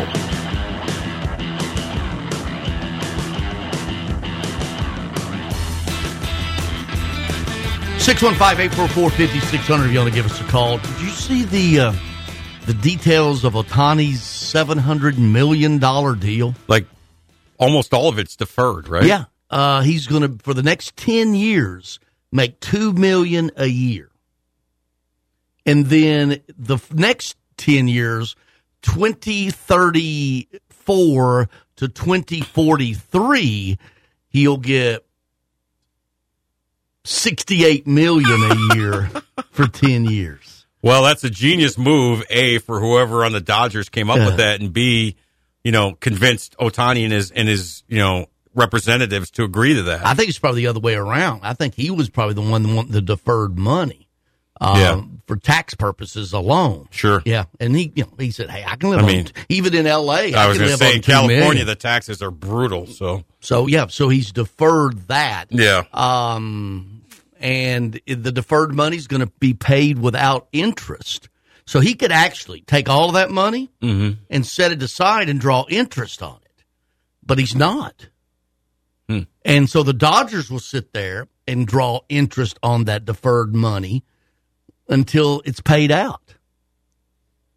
Six 7.98 8.22
one 8.22 8.36
five 8.36 8.60
eight 8.60 8.72
four 8.76 8.88
four 8.90 9.10
fifty 9.10 9.40
six 9.40 9.66
hundred. 9.66 9.88
If 9.88 9.94
you 9.94 9.98
want 9.98 10.12
to 10.12 10.16
give 10.16 10.28
us 10.28 10.40
a 10.40 10.44
call. 10.44 10.78
Did 10.78 11.02
you 11.02 11.10
see 11.10 11.44
the 11.46 11.80
uh, 11.80 11.94
the 12.68 12.76
details 12.76 13.44
of 13.44 13.54
Ohtani's 13.54 14.22
seven 14.22 14.78
hundred 14.78 15.18
million 15.18 15.80
dollar 15.80 16.16
deal? 16.16 16.54
Like 16.68 16.86
almost 17.58 17.92
all 17.92 18.08
of 18.08 18.20
it's 18.20 18.36
deferred, 18.36 18.88
right? 18.88 19.04
Yeah, 19.04 19.26
uh, 19.50 19.82
he's 19.82 20.06
going 20.06 20.22
to 20.22 20.44
for 20.44 20.54
the 20.54 20.64
next 20.64 20.96
ten 20.96 21.34
years 21.34 22.00
make 22.34 22.60
two 22.60 22.92
million 22.92 23.52
a 23.56 23.68
year, 23.68 24.10
and 25.66 25.86
then 25.86 26.42
the 26.58 26.80
next 26.92 27.38
ten 27.56 27.88
years, 27.88 28.36
twenty 28.82 29.50
thirty 29.52 30.50
four 30.70 31.48
to 31.78 31.88
twenty 31.88 32.42
forty 32.42 32.94
three, 32.94 33.78
he'll 34.30 34.58
get 34.58 35.06
sixty 37.04 37.66
eight 37.66 37.88
million 37.88 38.42
a 38.52 38.76
year 38.76 39.10
for 39.52 39.68
ten 39.68 40.06
years. 40.06 40.66
Well, 40.82 41.04
that's 41.04 41.24
a 41.24 41.30
genius 41.30 41.78
move, 41.78 42.24
A, 42.30 42.58
for 42.58 42.80
whoever 42.82 43.24
on 43.24 43.32
the 43.32 43.40
Dodgers 43.40 43.88
came 43.88 44.10
up 44.10 44.18
Yeah. 44.18 44.26
with 44.28 44.38
that, 44.38 44.60
and 44.60 44.74
B, 44.74 45.16
you 45.64 45.72
know, 45.72 45.94
convinced 45.94 46.58
Ohtani 46.60 47.04
and 47.06 47.14
his 47.14 47.32
and 47.32 47.48
his, 47.48 47.84
you 47.88 48.00
know, 48.00 48.26
representatives 48.56 49.32
to 49.32 49.44
agree 49.44 49.74
to 49.76 49.84
that. 49.84 50.06
I 50.06 50.14
think 50.14 50.30
it's 50.30 50.40
probably 50.40 50.62
the 50.64 50.68
other 50.68 50.80
way 50.80 50.96
around. 50.96 51.42
I 51.44 51.54
think 51.54 51.74
he 51.76 51.90
was 51.92 52.10
probably 52.10 52.36
the 52.36 52.42
one 52.42 52.64
that 52.64 52.74
wanted 52.74 52.92
the 52.92 53.02
deferred 53.02 53.58
money. 53.58 54.08
Um, 54.62 54.78
Yeah. 54.80 55.02
For 55.26 55.38
tax 55.38 55.74
purposes 55.74 56.34
alone. 56.34 56.88
Sure. 56.92 57.22
Yeah. 57.26 57.46
And 57.60 57.76
he, 57.76 57.92
you 57.96 58.04
know, 58.04 58.14
he 58.20 58.30
said, 58.32 58.50
Hey, 58.50 58.64
I 58.68 58.76
can 58.76 58.90
live 58.90 59.00
I 59.00 59.04
on, 59.04 59.08
mean, 59.08 59.28
even 59.50 59.74
in 59.74 59.86
LA. 59.86 60.14
I 60.36 60.48
was 60.48 60.58
can 60.58 60.68
going 60.68 60.70
to 60.72 60.78
say 60.78 60.96
in 60.98 61.02
California 61.02 61.40
million. 61.44 61.66
the 61.68 61.76
taxes 61.76 62.22
are 62.22 62.30
brutal, 62.30 62.86
so 62.88 63.24
So 63.40 63.68
yeah, 63.68 63.88
so 63.88 64.10
he's 64.10 64.32
deferred 64.34 65.08
that. 65.08 65.46
Yeah. 65.50 65.84
Um, 65.94 67.02
and 67.40 68.00
the 68.06 68.32
deferred 68.32 68.74
money 68.76 68.98
is 68.98 69.08
going 69.08 69.22
to 69.22 69.32
be 69.40 69.54
paid 69.54 69.98
without 69.98 70.48
interest. 70.52 71.30
So 71.66 71.80
he 71.80 71.96
could 71.96 72.12
actually 72.12 72.62
take 72.62 72.90
all 72.90 73.08
of 73.08 73.14
that 73.14 73.32
money 73.32 73.70
Mhm. 73.82 74.18
and 74.30 74.46
set 74.46 74.72
it 74.74 74.84
aside 74.84 75.30
and 75.30 75.40
draw 75.40 75.66
interest 75.70 76.22
on 76.22 76.38
it, 76.44 76.64
but 77.26 77.40
he's 77.40 77.56
not. 77.56 78.08
Hmm. 79.10 79.20
And 79.44 79.70
so 79.70 79.84
the 79.84 79.94
Dodgers 79.94 80.50
will 80.50 80.60
sit 80.60 80.94
there 80.94 81.28
and 81.48 81.68
draw 81.68 82.02
interest 82.10 82.58
on 82.64 82.86
that 82.86 83.06
deferred 83.06 83.54
money 83.54 84.04
until 84.88 85.42
it's 85.46 85.60
paid 85.62 85.92
out. 85.92 86.36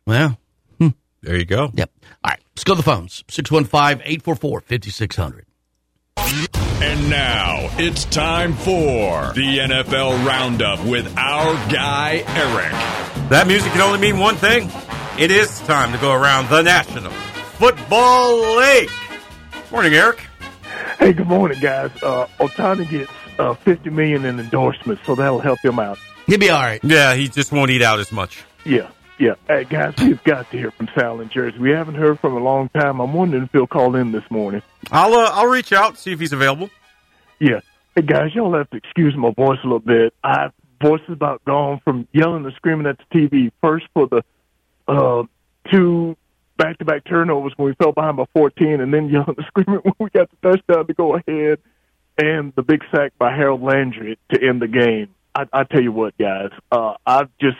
Well, 0.06 0.38
hmm. 0.78 0.88
there 1.22 1.36
you 1.36 1.44
go. 1.44 1.70
Yep. 1.74 1.90
All 2.24 2.30
right, 2.30 2.40
let's 2.54 2.64
go 2.64 2.74
to 2.74 2.78
the 2.78 2.82
phones 2.82 3.24
615 3.28 4.02
844 4.04 4.60
5600. 4.60 5.46
And 6.78 7.08
now 7.08 7.68
it's 7.78 8.04
time 8.06 8.54
for 8.54 9.32
the 9.32 9.58
NFL 9.58 10.26
Roundup 10.26 10.84
with 10.84 11.06
our 11.16 11.54
guy, 11.70 12.24
Eric. 12.26 13.30
That 13.30 13.46
music 13.46 13.72
can 13.72 13.80
only 13.80 13.98
mean 13.98 14.18
one 14.18 14.36
thing. 14.36 14.70
It 15.18 15.30
is 15.30 15.60
time 15.60 15.92
to 15.92 15.98
go 15.98 16.12
around 16.12 16.48
the 16.50 16.62
National 16.62 17.10
Football 17.10 18.56
League. 18.58 18.90
Morning, 19.72 19.94
Eric. 19.94 20.20
Hey, 20.98 21.12
good 21.12 21.26
morning, 21.26 21.60
guys. 21.60 21.90
Uh, 22.02 22.26
Ohtani 22.38 22.88
gets 22.88 23.10
uh, 23.38 23.54
fifty 23.54 23.90
million 23.90 24.24
in 24.24 24.40
endorsements, 24.40 25.02
so 25.06 25.14
that'll 25.14 25.40
help 25.40 25.60
him 25.60 25.78
out. 25.78 25.98
He'll 26.26 26.38
be 26.38 26.50
all 26.50 26.62
right. 26.62 26.80
Yeah, 26.82 27.14
he 27.14 27.28
just 27.28 27.52
won't 27.52 27.70
eat 27.70 27.82
out 27.82 28.00
as 28.00 28.10
much. 28.10 28.44
Yeah, 28.64 28.90
yeah. 29.18 29.34
Hey, 29.46 29.64
guys, 29.64 29.94
we've 29.98 30.22
got 30.24 30.50
to 30.50 30.58
hear 30.58 30.70
from 30.70 30.88
Sal 30.94 31.20
in 31.20 31.28
Jersey. 31.28 31.58
We 31.58 31.70
haven't 31.70 31.94
heard 31.94 32.18
from 32.20 32.32
him 32.32 32.42
a 32.42 32.44
long 32.44 32.68
time. 32.70 33.00
I'm 33.00 33.12
wondering 33.12 33.44
if 33.44 33.52
he'll 33.52 33.66
call 33.66 33.94
in 33.96 34.12
this 34.12 34.28
morning. 34.30 34.62
I'll 34.90 35.14
uh, 35.14 35.30
I'll 35.32 35.46
reach 35.46 35.72
out 35.72 35.90
and 35.90 35.98
see 35.98 36.12
if 36.12 36.20
he's 36.20 36.32
available. 36.32 36.70
Yeah. 37.38 37.60
Hey, 37.94 38.02
guys, 38.02 38.34
y'all 38.34 38.54
have 38.54 38.68
to 38.70 38.76
excuse 38.76 39.14
my 39.16 39.30
voice 39.30 39.58
a 39.62 39.66
little 39.66 39.78
bit. 39.78 40.14
I 40.22 40.50
voice 40.82 41.00
is 41.08 41.12
about 41.12 41.44
gone 41.44 41.80
from 41.84 42.06
yelling 42.12 42.44
and 42.44 42.54
screaming 42.54 42.86
at 42.86 42.98
the 42.98 43.18
TV. 43.18 43.52
First 43.62 43.86
for 43.94 44.06
the 44.08 44.22
uh, 44.88 45.24
two 45.70 46.16
back-to-back 46.56 47.04
turnovers 47.04 47.52
when 47.56 47.68
we 47.68 47.74
fell 47.74 47.92
behind 47.92 48.16
by 48.16 48.24
14, 48.34 48.80
and 48.80 48.92
then 48.92 49.08
yelling 49.08 49.34
and 49.36 49.46
screaming 49.46 49.80
when 49.82 49.94
we 49.98 50.10
got 50.10 50.28
the 50.30 50.50
touchdown 50.50 50.86
to 50.86 50.94
go 50.94 51.16
ahead, 51.16 51.58
and 52.18 52.52
the 52.56 52.62
big 52.62 52.82
sack 52.94 53.12
by 53.18 53.34
Harold 53.34 53.62
Landry 53.62 54.18
to 54.32 54.42
end 54.42 54.60
the 54.62 54.68
game. 54.68 55.08
I, 55.34 55.44
I 55.52 55.64
tell 55.64 55.82
you 55.82 55.92
what, 55.92 56.16
guys, 56.18 56.50
uh, 56.72 56.94
I 57.06 57.24
just 57.40 57.58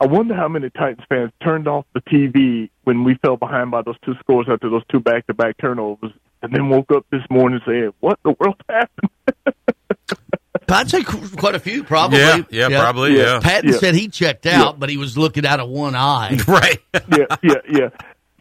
I 0.00 0.06
wonder 0.06 0.34
how 0.34 0.48
many 0.48 0.68
Titans 0.70 1.06
fans 1.08 1.30
turned 1.42 1.68
off 1.68 1.86
the 1.94 2.00
TV 2.02 2.68
when 2.84 3.04
we 3.04 3.14
fell 3.22 3.36
behind 3.36 3.70
by 3.70 3.82
those 3.82 3.96
two 4.04 4.14
scores 4.20 4.46
after 4.50 4.68
those 4.68 4.82
two 4.90 5.00
back-to-back 5.00 5.56
turnovers, 5.58 6.12
and 6.42 6.52
then 6.52 6.68
woke 6.68 6.90
up 6.92 7.06
this 7.10 7.22
morning 7.30 7.60
saying, 7.66 7.92
"What 8.00 8.18
in 8.24 8.32
the 8.32 8.36
world 8.40 8.60
happened?" 8.68 9.10
I'd 10.68 10.90
say 10.90 11.04
quite 11.04 11.54
a 11.54 11.60
few, 11.60 11.84
probably. 11.84 12.18
Yeah, 12.18 12.42
yeah, 12.50 12.68
probably, 12.80 13.16
yeah. 13.16 13.38
Patton 13.40 13.70
Yeah. 13.72 13.78
said 13.78 13.94
he 13.94 14.08
checked 14.08 14.46
Yeah. 14.46 14.62
out, 14.64 14.80
but 14.80 14.90
he 14.90 14.96
was 14.96 15.16
looking 15.16 15.46
out 15.46 15.60
of 15.60 15.68
one 15.68 15.94
eye. 15.94 16.36
Right. 16.48 16.78
yeah, 16.94 17.26
yeah, 17.42 17.54
yeah. 17.70 17.88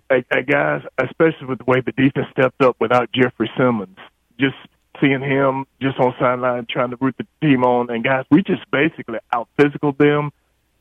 Guys, 0.10 0.82
especially 0.97 1.47
with 1.47 1.60
the 1.60 1.66
way 1.66 1.82
the 1.82 1.91
defense 1.91 2.28
stepped 2.32 2.62
up 2.62 2.76
without 2.80 3.12
Jeffrey 3.12 3.49
Simmons, 3.58 3.97
just 4.39 4.56
seeing 5.01 5.22
him 5.22 5.66
just 5.82 5.99
on 5.99 6.14
sideline 6.20 6.68
trying 6.70 6.91
to 6.91 6.97
root 7.01 7.16
the 7.18 7.26
team 7.41 7.64
on. 7.64 7.89
And 7.89 8.03
guys, 8.03 8.26
we 8.30 8.43
just 8.43 8.70
basically 8.72 9.20
out 9.34 9.49
physical 9.58 9.91
them. 9.93 10.32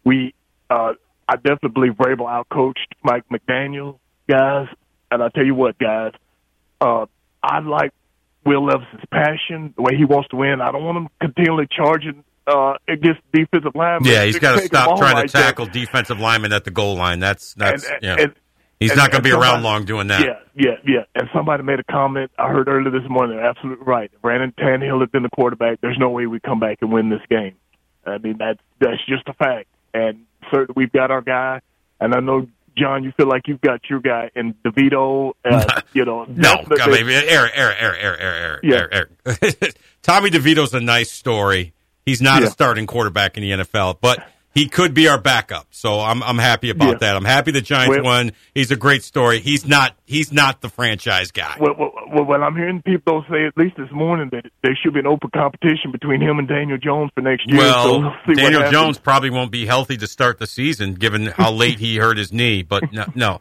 We, 0.04 0.34
uh, 0.70 0.92
I 1.26 1.36
definitely 1.36 1.70
believe 1.70 1.92
Vrabel 1.94 2.30
out 2.30 2.48
coached 2.50 2.94
Mike 3.02 3.24
McDaniel, 3.32 3.98
guys. 4.28 4.68
And 5.10 5.22
I 5.22 5.28
tell 5.30 5.44
you 5.44 5.54
what, 5.54 5.78
guys, 5.78 6.12
uh, 6.80 7.06
I 7.42 7.60
like 7.60 7.92
Will 8.44 8.64
Levis's 8.66 9.00
passion, 9.10 9.72
the 9.76 9.82
way 9.82 9.96
he 9.96 10.04
wants 10.04 10.28
to 10.30 10.36
win. 10.36 10.60
I 10.60 10.70
don't 10.70 10.84
want 10.84 10.98
him 10.98 11.08
continually 11.20 11.66
charging 11.70 12.24
uh, 12.46 12.74
against 12.86 13.22
defensive 13.32 13.72
linemen. 13.74 14.10
Yeah, 14.12 14.24
he's 14.24 14.38
got 14.38 14.58
to 14.58 14.66
stop 14.66 14.98
trying 14.98 15.14
like 15.14 15.26
to 15.28 15.32
that. 15.32 15.42
tackle 15.42 15.66
defensive 15.66 16.20
linemen 16.20 16.52
at 16.52 16.64
the 16.64 16.70
goal 16.70 16.94
line. 16.96 17.20
That's 17.20 17.54
that's 17.54 17.88
And- 17.88 17.98
yeah. 18.02 18.16
and- 18.18 18.34
he's 18.84 18.90
and- 18.92 18.98
not 18.98 19.10
going 19.10 19.22
to 19.22 19.28
be 19.28 19.34
around 19.34 19.62
long 19.62 19.84
doing 19.84 20.06
that. 20.08 20.20
Yeah, 20.22 20.38
yeah, 20.54 20.76
yeah. 20.86 21.04
And 21.14 21.28
somebody 21.34 21.62
made 21.62 21.80
a 21.80 21.84
comment 21.84 22.30
I 22.38 22.48
heard 22.48 22.68
earlier 22.68 22.90
this 22.90 23.08
morning. 23.08 23.36
They're 23.36 23.46
absolutely 23.46 23.84
right. 23.84 24.10
Brandon 24.22 24.52
Tannehill 24.58 25.00
had 25.00 25.10
been 25.12 25.22
the 25.24 25.30
quarterback, 25.30 25.80
there's 25.80 25.98
no 25.98 26.10
way 26.10 26.26
we 26.26 26.40
come 26.40 26.60
back 26.60 26.78
and 26.80 26.92
win 26.92 27.08
this 27.10 27.22
game. 27.28 27.54
I 28.06 28.18
mean, 28.18 28.36
that's 28.38 28.60
that's 28.80 29.04
just 29.08 29.26
a 29.28 29.32
fact. 29.34 29.66
And 29.92 30.26
certainly, 30.50 30.74
we've 30.76 30.92
got 30.92 31.10
our 31.10 31.22
guy. 31.22 31.60
And 32.00 32.14
I 32.14 32.20
know, 32.20 32.46
Jon, 32.76 33.02
you 33.04 33.12
feel 33.16 33.28
like 33.28 33.48
you've 33.48 33.60
got 33.60 33.80
your 33.88 34.00
guy 34.00 34.30
in 34.34 34.54
DeVito. 34.64 35.32
Uh, 35.44 35.80
you 35.94 36.04
know, 36.04 36.24
No, 36.28 36.62
God, 36.68 36.90
baby. 36.90 37.14
Eric, 37.14 37.52
Eric, 37.54 37.76
Eric, 37.80 37.98
Eric, 38.02 38.20
Eric, 38.20 38.60
Yeah. 38.64 38.86
Eric, 38.92 39.10
Eric. 39.62 39.76
Tommy 40.02 40.30
DeVito's 40.30 40.74
a 40.74 40.80
nice 40.80 41.10
story. 41.10 41.72
He's 42.04 42.20
not 42.20 42.42
a 42.42 42.46
Yeah. 42.46 42.50
starting 42.50 42.86
quarterback 42.86 43.38
in 43.38 43.42
the 43.42 43.52
NFL, 43.64 43.98
but 44.02 44.18
he 44.54 44.68
could 44.68 44.94
be 44.94 45.08
our 45.08 45.18
backup. 45.18 45.66
So 45.70 46.00
I'm 46.00 46.22
I'm 46.22 46.38
happy 46.38 46.70
about 46.70 46.88
Yeah. 46.88 46.98
that. 47.00 47.16
I'm 47.16 47.24
happy 47.24 47.50
the 47.50 47.60
Giants 47.60 47.96
Well- 47.96 48.04
won. 48.04 48.32
He's 48.54 48.70
a 48.70 48.76
great 48.76 49.02
story. 49.02 49.40
He's 49.40 49.66
not 49.66 49.96
he's 50.06 50.32
not 50.32 50.60
the 50.60 50.68
franchise 50.68 51.30
guy. 51.32 51.56
Well, 51.60 51.74
well, 51.78 52.24
well, 52.24 52.42
I'm 52.44 52.54
hearing 52.56 52.80
people 52.82 53.24
say 53.30 53.46
at 53.46 53.56
least 53.56 53.76
this 53.76 53.90
morning 53.90 54.28
that 54.32 54.46
there 54.62 54.76
should 54.82 54.94
be 54.94 55.00
an 55.00 55.06
open 55.06 55.30
competition 55.34 55.90
between 55.92 56.20
him 56.20 56.38
and 56.38 56.46
Daniel 56.46 56.78
Jones 56.78 57.10
for 57.14 57.20
next 57.20 57.48
year. 57.50 57.60
so 57.60 57.98
Well, 58.00 58.16
see 58.26 58.34
Daniel. 58.34 58.70
Jones 58.70 58.98
probably 58.98 59.30
won't 59.30 59.50
be 59.50 59.66
healthy 59.66 59.96
to 59.96 60.06
start 60.06 60.38
the 60.38 60.46
season, 60.46 60.94
given 60.94 61.26
how 61.26 61.50
late 61.50 61.78
he 61.78 61.96
hurt 61.96 62.16
his 62.16 62.32
knee. 62.32 62.62
But 62.62 62.92
no, 62.92 63.04
no. 63.14 63.40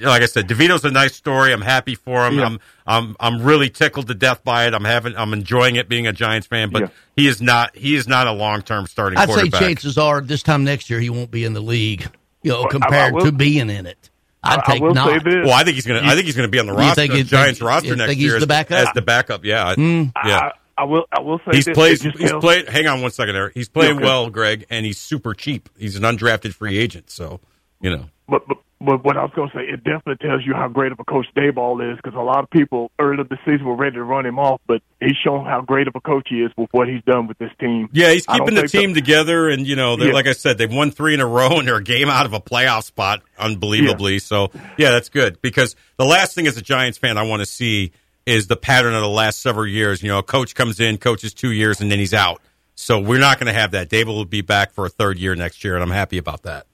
Like 0.00 0.22
I 0.22 0.26
said, 0.26 0.46
DeVito's 0.48 0.84
a 0.84 0.90
nice 0.90 1.14
story. 1.14 1.52
I'm 1.52 1.60
happy 1.60 1.94
for 1.94 2.26
him. 2.26 2.38
Yeah. 2.38 2.46
I'm 2.46 2.60
I'm 2.86 3.16
I'm 3.18 3.42
really 3.42 3.70
tickled 3.70 4.06
to 4.08 4.14
death 4.14 4.44
by 4.44 4.66
it. 4.66 4.74
I'm 4.74 4.84
having 4.84 5.16
I'm 5.16 5.32
enjoying 5.32 5.76
it 5.76 5.88
being 5.88 6.06
a 6.06 6.12
Giants 6.12 6.46
fan, 6.46 6.70
but 6.70 6.82
Yeah. 6.82 6.88
he 7.16 7.26
is 7.26 7.40
not 7.42 7.76
he 7.76 7.94
is 7.96 8.06
not 8.06 8.26
a 8.26 8.32
long 8.32 8.62
term 8.62 8.86
starting 8.86 9.18
I'd 9.18 9.28
say 9.30 9.48
chances 9.48 9.98
are 9.98 10.20
this 10.20 10.42
time 10.42 10.64
next 10.64 10.90
year 10.90 11.00
he 11.00 11.10
won't 11.10 11.30
be 11.30 11.44
in 11.44 11.52
the 11.54 11.60
league. 11.60 12.06
You 12.42 12.52
know, 12.52 12.56
Well, 12.58 12.64
I- 12.64 12.68
I 12.68 12.70
compared 12.70 13.14
will- 13.14 13.24
to 13.24 13.32
being 13.32 13.70
in 13.70 13.86
it. 13.86 14.10
I'd 14.42 14.58
I- 14.58 14.62
I 14.66 14.72
take 14.74 14.82
will 14.82 14.94
not. 14.94 15.24
Well, 15.24 15.52
I 15.52 15.64
think 15.64 15.74
he's 15.76 15.86
gonna- 15.86 16.02
I 16.04 16.14
think 16.14 16.26
he's 16.26 16.36
gonna 16.36 16.48
be 16.48 16.58
on 16.58 16.66
the 16.66 16.74
roster- 16.74 16.94
think 17.00 17.14
he- 17.14 17.22
Giants 17.22 17.58
think- 17.58 17.68
roster 17.68 17.96
next 17.96 18.10
think 18.10 18.20
year 18.20 18.28
he's 18.30 18.34
as- 18.36 18.40
the 18.42 18.46
backup 18.46 18.78
as 18.88 18.88
the 18.94 19.02
backup. 19.02 19.44
Yeah, 19.44 19.74
Mm. 19.74 20.12
yeah. 20.26 20.50
I, 20.76 20.82
I 20.82 20.84
will. 20.84 21.04
I 21.10 21.20
will 21.20 21.38
say 21.38 21.56
He's 21.56 21.64
this. 21.64 21.74
played. 21.74 21.92
It 21.94 22.02
just 22.02 22.18
He's 22.18 22.30
tells- 22.30 22.44
played. 22.44 22.68
Hang 22.68 22.86
on 22.86 23.00
one 23.00 23.10
second, 23.10 23.34
there. 23.34 23.50
He's 23.54 23.68
playing 23.70 23.96
Okay. 23.96 24.04
well, 24.04 24.28
Greg, 24.28 24.66
and 24.68 24.84
he's 24.84 24.98
super 25.00 25.32
cheap. 25.32 25.68
He's 25.78 25.96
an 25.96 26.02
undrafted 26.02 26.52
free 26.52 26.76
agent, 26.78 27.10
so 27.10 27.40
you 27.80 27.90
know. 27.90 28.10
But, 28.28 28.46
but, 28.46 28.58
but 28.84 29.04
what 29.04 29.16
I 29.16 29.22
was 29.22 29.32
going 29.34 29.50
to 29.50 29.56
say, 29.56 29.62
it 29.64 29.84
definitely 29.84 30.16
tells 30.26 30.44
you 30.44 30.54
how 30.54 30.68
great 30.68 30.92
of 30.92 31.00
a 31.00 31.04
coach 31.04 31.26
Daboll 31.36 31.90
is 31.92 31.96
because 31.96 32.14
a 32.14 32.22
lot 32.22 32.44
of 32.44 32.50
people 32.50 32.90
earlier 32.98 33.24
the 33.24 33.38
season 33.44 33.64
were 33.64 33.74
ready 33.76 33.96
to 33.96 34.04
run 34.04 34.26
him 34.26 34.38
off, 34.38 34.60
but 34.66 34.82
he's 35.00 35.16
shown 35.24 35.44
how 35.44 35.60
great 35.60 35.88
of 35.88 35.94
a 35.96 36.00
coach 36.00 36.26
he 36.30 36.36
is 36.42 36.50
with 36.56 36.68
what 36.72 36.88
he's 36.88 37.02
done 37.04 37.26
with 37.26 37.38
this 37.38 37.50
team. 37.58 37.88
Yeah, 37.92 38.10
he's 38.10 38.26
keeping 38.26 38.54
the 38.54 38.68
team 38.68 38.92
that- 38.92 39.00
together, 39.00 39.48
and 39.48 39.66
you 39.66 39.76
know, 39.76 39.96
Yeah. 39.98 40.12
like 40.12 40.26
I 40.26 40.32
said, 40.32 40.58
they've 40.58 40.72
won 40.72 40.90
three 40.90 41.14
in 41.14 41.20
a 41.20 41.26
row, 41.26 41.58
and 41.58 41.66
they're 41.66 41.76
a 41.76 41.82
game 41.82 42.08
out 42.08 42.26
of 42.26 42.32
a 42.32 42.40
playoff 42.40 42.84
spot, 42.84 43.22
unbelievably. 43.38 44.18
So, 44.20 44.50
yeah, 44.76 44.90
that's 44.90 45.08
good 45.08 45.40
because 45.42 45.76
the 45.96 46.04
last 46.04 46.34
thing 46.34 46.46
as 46.46 46.56
a 46.56 46.62
Giants 46.62 46.98
fan 46.98 47.16
I 47.18 47.22
want 47.22 47.40
to 47.40 47.46
see 47.46 47.92
is 48.26 48.46
the 48.46 48.56
pattern 48.56 48.94
of 48.94 49.02
the 49.02 49.08
last 49.08 49.42
several 49.42 49.66
years. 49.66 50.02
You 50.02 50.08
know, 50.08 50.18
a 50.18 50.22
coach 50.22 50.54
comes 50.54 50.80
in, 50.80 50.96
coaches 50.98 51.34
two 51.34 51.50
years, 51.52 51.80
and 51.80 51.90
then 51.90 51.98
he's 51.98 52.14
out. 52.14 52.40
So 52.74 52.98
we're 52.98 53.20
not 53.20 53.38
going 53.38 53.52
to 53.52 53.58
have 53.58 53.70
that. 53.72 53.88
Daboll 53.88 54.16
will 54.16 54.24
be 54.24 54.40
back 54.40 54.72
for 54.72 54.84
a 54.84 54.88
third 54.88 55.18
year 55.18 55.34
next 55.36 55.62
year, 55.62 55.74
and 55.74 55.82
I'm 55.82 55.90
happy 55.90 56.18
about 56.18 56.42
that. 56.42 56.66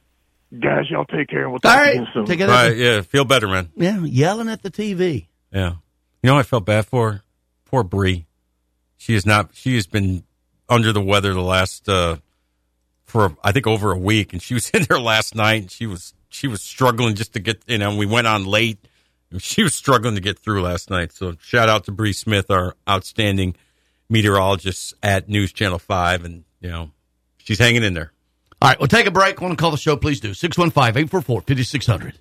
Guys, 0.59 0.91
y'all 0.91 1.05
take 1.05 1.29
care, 1.29 1.43
and 1.45 1.53
we'll 1.53 1.61
talk 1.61 1.77
right, 1.77 1.95
again 1.95 2.09
soon. 2.13 2.27
take 2.27 2.41
it 2.41 2.49
Right? 2.49 2.77
Yeah, 2.77 3.03
feel 3.03 3.25
better, 3.25 3.47
man. 3.47 3.71
Yeah, 3.77 4.01
yelling 4.01 4.49
at 4.49 4.63
the 4.63 4.71
TV. 4.71 5.27
Yeah. 5.53 5.75
You 6.23 6.27
know, 6.27 6.35
what 6.35 6.41
I 6.41 6.43
felt 6.43 6.65
bad 6.65 6.87
for 6.87 7.23
poor 7.67 7.85
Bree. 7.85 8.27
She 8.97 9.15
is 9.15 9.25
not. 9.25 9.51
She 9.55 9.77
has 9.77 9.87
been 9.87 10.25
under 10.69 10.93
the 10.93 11.01
weather 11.01 11.33
the 11.33 11.41
last 11.41 11.89
uh 11.89 12.17
for 13.05 13.37
I 13.43 13.53
think 13.53 13.67
over 13.67 13.93
a 13.93 13.99
week, 13.99 14.33
and 14.33 14.43
she 14.43 14.55
was 14.55 14.71
in 14.75 14.83
there 14.89 15.01
last 15.01 15.35
night. 15.35 15.63
And 15.63 15.71
she 15.71 15.87
was 15.87 16.15
she 16.29 16.49
was 16.49 16.63
struggling 16.63 17.15
just 17.15 17.33
to 17.35 17.41
get. 17.41 17.63
You 17.67 17.79
know, 17.79 17.97
we 17.97 18.07
went 18.07 18.27
on 18.27 18.45
late. 18.45 18.79
and 19.31 19.41
She 19.43 19.63
was 19.63 19.75
struggling 19.75 20.17
to 20.17 20.21
get 20.21 20.39
through 20.39 20.63
last 20.63 20.91
night. 20.91 21.13
So 21.13 21.37
shout 21.41 21.69
out 21.69 21.85
to 21.85 21.93
Bree 21.93 22.13
Smith, 22.13 22.51
our 22.51 22.75
outstanding 22.89 23.55
meteorologist 24.09 24.95
at 25.03 25.29
News 25.29 25.53
Channel 25.53 25.79
Five, 25.79 26.25
and 26.25 26.45
you 26.61 26.69
know 26.69 26.91
she's 27.39 27.59
hanging 27.61 27.85
in 27.85 27.95
there. 27.95 28.13
All 28.63 28.69
right, 28.69 28.79
we'll 28.79 28.89
take 28.89 29.07
a 29.07 29.11
break. 29.11 29.41
Want 29.41 29.53
to 29.53 29.57
call 29.57 29.71
the 29.71 29.79
show? 29.79 29.97
Please 29.97 30.21
do. 30.21 30.35
615 30.35 31.03
844 31.03 31.43
5600. 31.43 32.19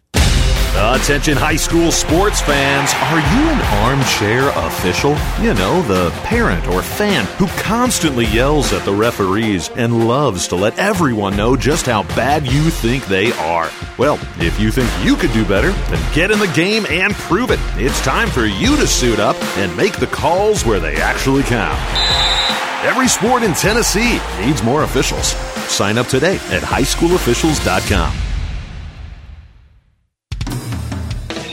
Uh, 0.72 0.98
attention 1.02 1.36
high 1.36 1.58
school 1.58 1.92
sports 1.92 2.40
fans. 2.40 2.94
Are 2.94 3.20
you 3.20 3.50
an 3.50 3.60
armchair 3.84 4.48
official? 4.66 5.18
You 5.42 5.54
know, 5.56 5.82
the 5.82 6.12
parent 6.24 6.66
or 6.68 6.82
fan 6.82 7.26
who 7.38 7.48
constantly 7.62 8.26
yells 8.28 8.72
at 8.72 8.86
the 8.86 8.94
referees 8.94 9.70
and 9.70 10.08
loves 10.08 10.48
to 10.50 10.56
let 10.56 10.78
everyone 10.78 11.36
know 11.36 11.58
just 11.58 11.88
how 11.88 12.04
bad 12.16 12.46
you 12.46 12.70
think 12.70 13.06
they 13.08 13.34
are. 13.34 13.70
Well, 13.98 14.18
if 14.38 14.58
you 14.60 14.72
think 14.72 14.90
you 15.04 15.18
could 15.18 15.34
do 15.34 15.44
better, 15.44 15.72
then 15.72 16.14
get 16.16 16.32
in 16.32 16.40
the 16.40 16.52
game 16.54 16.86
and 16.90 17.14
prove 17.14 17.52
it. 17.52 17.60
It's 17.76 18.00
time 18.02 18.30
for 18.30 18.46
you 18.46 18.78
to 18.78 18.88
suit 18.88 19.20
up 19.20 19.36
and 19.58 19.76
make 19.76 20.00
the 20.00 20.08
calls 20.08 20.64
where 20.66 20.80
they 20.80 20.96
actually 21.02 21.44
count. 21.44 21.78
Every 22.86 23.10
sport 23.10 23.44
in 23.44 23.54
Tennessee 23.54 24.22
needs 24.40 24.64
more 24.64 24.84
officials. 24.84 25.34
Sign 25.70 25.98
up 25.98 26.08
today 26.08 26.36
at 26.36 26.62
highschoolofficials.com. 26.64 28.29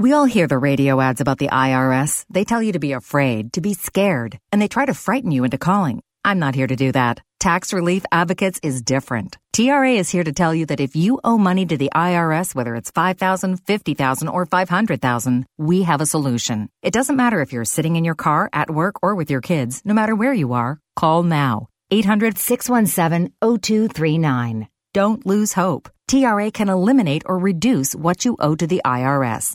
We 0.00 0.12
all 0.12 0.26
hear 0.26 0.46
the 0.46 0.58
radio 0.58 1.00
ads 1.00 1.20
about 1.20 1.38
the 1.38 1.48
IRS. 1.48 2.24
They 2.30 2.44
tell 2.44 2.62
you 2.62 2.70
to 2.74 2.78
be 2.78 2.92
afraid, 2.92 3.54
to 3.54 3.60
be 3.60 3.74
scared, 3.74 4.38
and 4.52 4.62
they 4.62 4.68
try 4.68 4.86
to 4.86 4.94
frighten 4.94 5.32
you 5.32 5.42
into 5.42 5.58
calling. 5.58 6.04
I'm 6.24 6.38
not 6.38 6.54
here 6.54 6.68
to 6.68 6.76
do 6.76 6.92
that. 6.92 7.20
Tax 7.40 7.72
Relief 7.72 8.04
Advocates 8.12 8.60
is 8.62 8.80
different. 8.80 9.38
TRA 9.52 9.90
is 9.94 10.08
here 10.08 10.22
to 10.22 10.32
tell 10.32 10.54
you 10.54 10.66
that 10.66 10.78
if 10.78 10.94
you 10.94 11.18
owe 11.24 11.36
money 11.36 11.66
to 11.66 11.76
the 11.76 11.90
IRS, 11.92 12.54
whether 12.54 12.76
it's 12.76 12.92
5000 12.92 13.56
50000 13.66 14.28
or 14.28 14.46
500000 14.46 15.46
we 15.58 15.82
have 15.82 16.00
a 16.00 16.06
solution. 16.06 16.68
It 16.80 16.92
doesn't 16.92 17.16
matter 17.16 17.40
if 17.40 17.52
you're 17.52 17.64
sitting 17.64 17.96
in 17.96 18.04
your 18.04 18.14
car, 18.14 18.48
at 18.52 18.70
work, 18.70 19.02
or 19.02 19.16
with 19.16 19.32
your 19.32 19.40
kids, 19.40 19.82
no 19.84 19.94
matter 19.94 20.14
where 20.14 20.32
you 20.32 20.52
are, 20.52 20.78
call 20.94 21.24
now. 21.24 21.66
800 21.90 22.38
617 22.38 23.32
0239. 23.42 24.68
Don't 24.94 25.26
lose 25.26 25.54
hope. 25.54 25.88
TRA 26.08 26.50
can 26.50 26.70
eliminate 26.70 27.22
or 27.26 27.38
reduce 27.38 27.94
what 27.94 28.24
you 28.24 28.36
owe 28.40 28.54
to 28.54 28.66
the 28.66 28.80
IRS. 28.82 29.54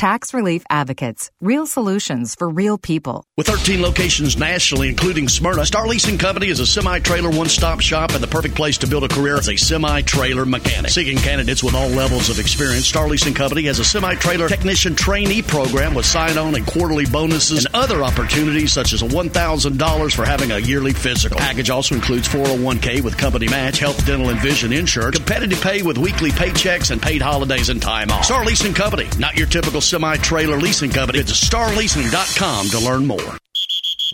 Tax 0.00 0.32
Relief 0.32 0.64
Advocates. 0.70 1.30
Real 1.42 1.66
solutions 1.66 2.34
for 2.34 2.48
real 2.48 2.78
people. 2.78 3.26
With 3.36 3.48
13 3.48 3.82
locations 3.82 4.34
nationally, 4.34 4.88
including 4.88 5.28
Smyrna, 5.28 5.66
Star 5.66 5.86
Leasing 5.86 6.16
Company 6.16 6.48
is 6.48 6.58
a 6.58 6.66
semi-trailer 6.66 7.28
one-stop 7.28 7.82
shop 7.82 8.12
and 8.12 8.22
the 8.22 8.26
perfect 8.26 8.54
place 8.54 8.78
to 8.78 8.86
build 8.86 9.04
a 9.04 9.08
career 9.08 9.36
as 9.36 9.50
a 9.50 9.56
semi-trailer 9.56 10.46
mechanic. 10.46 10.90
Seeking 10.90 11.18
candidates 11.18 11.62
with 11.62 11.74
all 11.74 11.88
levels 11.88 12.30
of 12.30 12.38
experience, 12.38 12.86
Star 12.86 13.08
Leasing 13.08 13.34
Company 13.34 13.64
has 13.64 13.78
a 13.78 13.84
semi-trailer 13.84 14.48
technician 14.48 14.94
trainee 14.94 15.42
program 15.42 15.92
with 15.92 16.06
sign-on 16.06 16.54
and 16.54 16.66
quarterly 16.66 17.04
bonuses 17.04 17.66
and 17.66 17.74
other 17.74 18.02
opportunities 18.02 18.72
such 18.72 18.94
as 18.94 19.02
a 19.02 19.06
$1,000 19.06 20.14
for 20.14 20.24
having 20.24 20.50
a 20.52 20.58
yearly 20.60 20.94
physical. 20.94 21.36
The 21.36 21.42
Package 21.42 21.68
also 21.68 21.94
includes 21.94 22.26
401k 22.26 23.02
with 23.02 23.18
company 23.18 23.48
match, 23.48 23.78
health, 23.80 24.06
dental, 24.06 24.30
and 24.30 24.40
vision 24.40 24.72
insurance, 24.72 25.18
competitive 25.18 25.60
pay 25.60 25.82
with 25.82 25.98
weekly 25.98 26.30
paychecks 26.30 26.90
and 26.90 27.02
paid 27.02 27.20
holidays 27.20 27.68
and 27.68 27.82
time 27.82 28.10
off. 28.10 28.24
Star 28.24 28.46
Leasing 28.46 28.72
Company, 28.72 29.06
not 29.18 29.36
your 29.36 29.46
typical 29.46 29.82
semi 29.90 30.16
trailer 30.18 30.56
leasing 30.58 30.90
company. 30.90 31.20
Visit 31.20 31.34
starleasing.com 31.34 32.68
to 32.68 32.78
learn 32.78 33.06
more. 33.06 33.49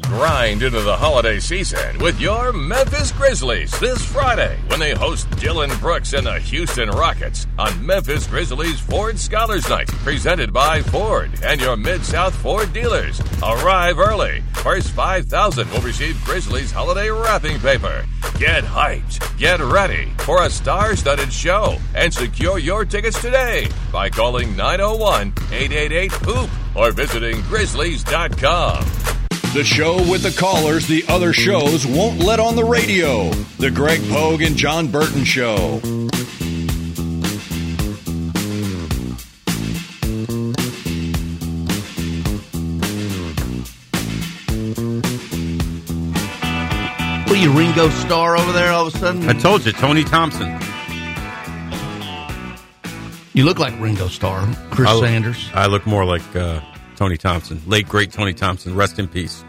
Grind 0.03 0.63
into 0.63 0.81
the 0.81 0.97
holiday 0.97 1.41
season 1.41 1.99
with 1.99 2.21
your 2.21 2.53
Memphis 2.53 3.13
Grizzlies 3.13 3.71
this 3.81 4.05
Friday 4.05 4.59
when 4.67 4.79
they 4.79 4.95
host 4.95 5.31
Dillon 5.39 5.71
Brooks 5.79 6.13
and 6.13 6.27
the 6.27 6.39
Houston 6.39 6.91
Rockets 6.91 7.47
on 7.59 7.85
Memphis 7.85 8.27
Grizzlies 8.27 8.79
Ford 8.79 9.19
Scholars 9.19 9.69
Night, 9.71 9.89
presented 9.89 10.53
by 10.53 10.83
Ford 10.83 11.31
and 11.43 11.61
your 11.61 11.77
Mid 11.77 12.05
South 12.05 12.35
Ford 12.35 12.73
dealers. 12.73 13.21
Arrive 13.43 13.99
early. 13.99 14.43
First 14.55 14.91
5,000 14.91 15.71
will 15.71 15.81
receive 15.81 16.23
Grizzlies 16.25 16.71
holiday 16.71 17.11
wrapping 17.11 17.59
paper. 17.59 18.05
Get 18.39 18.65
hyped, 18.65 19.39
get 19.39 19.61
ready 19.61 20.13
for 20.19 20.45
a 20.45 20.51
star 20.51 20.95
studded 20.97 21.33
show, 21.33 21.79
and 21.95 22.13
secure 22.13 22.59
your 22.59 22.85
tickets 22.85 23.21
today 23.23 23.69
by 23.91 24.11
calling 24.11 24.55
901 24.57 25.29
888 25.53 26.13
HOOP 26.13 26.51
or 26.77 26.93
visiting 26.93 27.37
grizzlies.com. 27.43 28.85
The 29.57 29.65
show 29.65 29.97
with 30.11 30.23
the 30.23 30.39
callers 30.39 30.87
the 30.87 31.03
other 31.09 31.33
shows 31.33 31.87
won't 31.87 32.19
let 32.19 32.41
on 32.41 32.57
the 32.57 32.65
radio. 32.65 33.31
The 33.59 33.71
Greg 33.71 34.07
Pogue 34.11 34.43
and 34.43 34.55
Jon 34.55 34.89
Burton 34.89 35.25
Show. 35.25 35.81
What 47.25 47.33
are 47.33 47.37
you, 47.37 47.51
Ringo 47.51 47.89
Starr 47.89 48.37
over 48.37 48.53
there 48.53 48.73
all 48.73 48.89
of 48.89 48.95
a 48.95 48.99
sudden? 48.99 49.27
I 49.27 49.33
told 49.33 49.65
you, 49.65 49.73
Tony 49.73 50.05
Thompson. 50.05 50.53
You 53.33 53.45
look 53.45 53.59
like 53.59 53.73
Ringo 53.81 54.09
Starr, 54.09 54.47
Chris 54.71 54.91
I, 54.91 55.01
Sanders. 55.01 55.51
I 55.55 55.67
look 55.67 55.87
more 55.87 56.05
like 56.05 56.37
uh, 56.37 56.61
Tony 56.97 57.17
Thompson, 57.17 57.61
late 57.67 57.89
great 57.89 58.13
Tony 58.13 58.35
Thompson. 58.35 58.75
Rest 58.75 58.99
in 58.99 59.09
peace. 59.09 59.45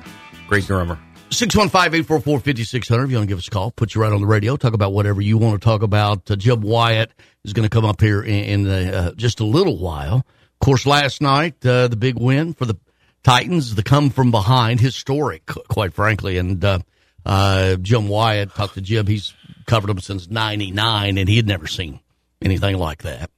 Great 0.47 0.65
drummer. 0.65 0.99
615-844-5600 1.29 3.03
if 3.03 3.11
you 3.11 3.17
want 3.17 3.23
to 3.23 3.25
give 3.25 3.37
us 3.37 3.47
a 3.47 3.51
call. 3.51 3.71
Put 3.71 3.93
you 3.93 4.01
right 4.01 4.13
on 4.13 4.21
the 4.21 4.27
radio. 4.27 4.55
Talk 4.55 4.73
about 4.73 4.93
whatever 4.93 5.19
you 5.21 5.37
want 5.37 5.59
to 5.61 5.65
talk 5.65 5.81
about. 5.81 6.29
Uh, 6.31 6.35
Jim 6.35 6.61
Wyatt 6.61 7.11
is 7.43 7.53
going 7.53 7.67
to 7.67 7.69
come 7.69 7.83
up 7.83 7.99
here 7.99 8.21
in, 8.21 8.65
in 8.65 8.67
uh, 8.67 9.11
just 9.13 9.39
a 9.39 9.45
little 9.45 9.77
while. 9.77 10.17
Of 10.17 10.59
course, 10.61 10.85
last 10.85 11.21
night, 11.21 11.65
uh, 11.65 11.89
the 11.89 11.97
big 11.97 12.17
win 12.17 12.53
for 12.53 12.65
the 12.65 12.77
Titans, 13.23 13.75
the 13.75 13.83
come 13.83 14.09
from 14.09 14.31
behind, 14.31 14.79
historic, 14.79 15.45
quite 15.45 15.93
frankly. 15.93 16.37
And 16.37 16.63
uh, 16.63 16.79
uh, 17.25 17.75
Jim 17.75 18.07
Wyatt 18.07 18.55
talked 18.55 18.75
to 18.75 18.81
Jim. 18.81 19.05
He's 19.05 19.33
covered 19.65 19.87
them 19.87 19.99
since 19.99 20.29
99, 20.29 21.17
and 21.17 21.27
he 21.27 21.35
had 21.35 21.45
never 21.45 21.67
seen 21.67 21.99
anything 22.41 22.77
like 22.77 23.03
that. 23.03 23.29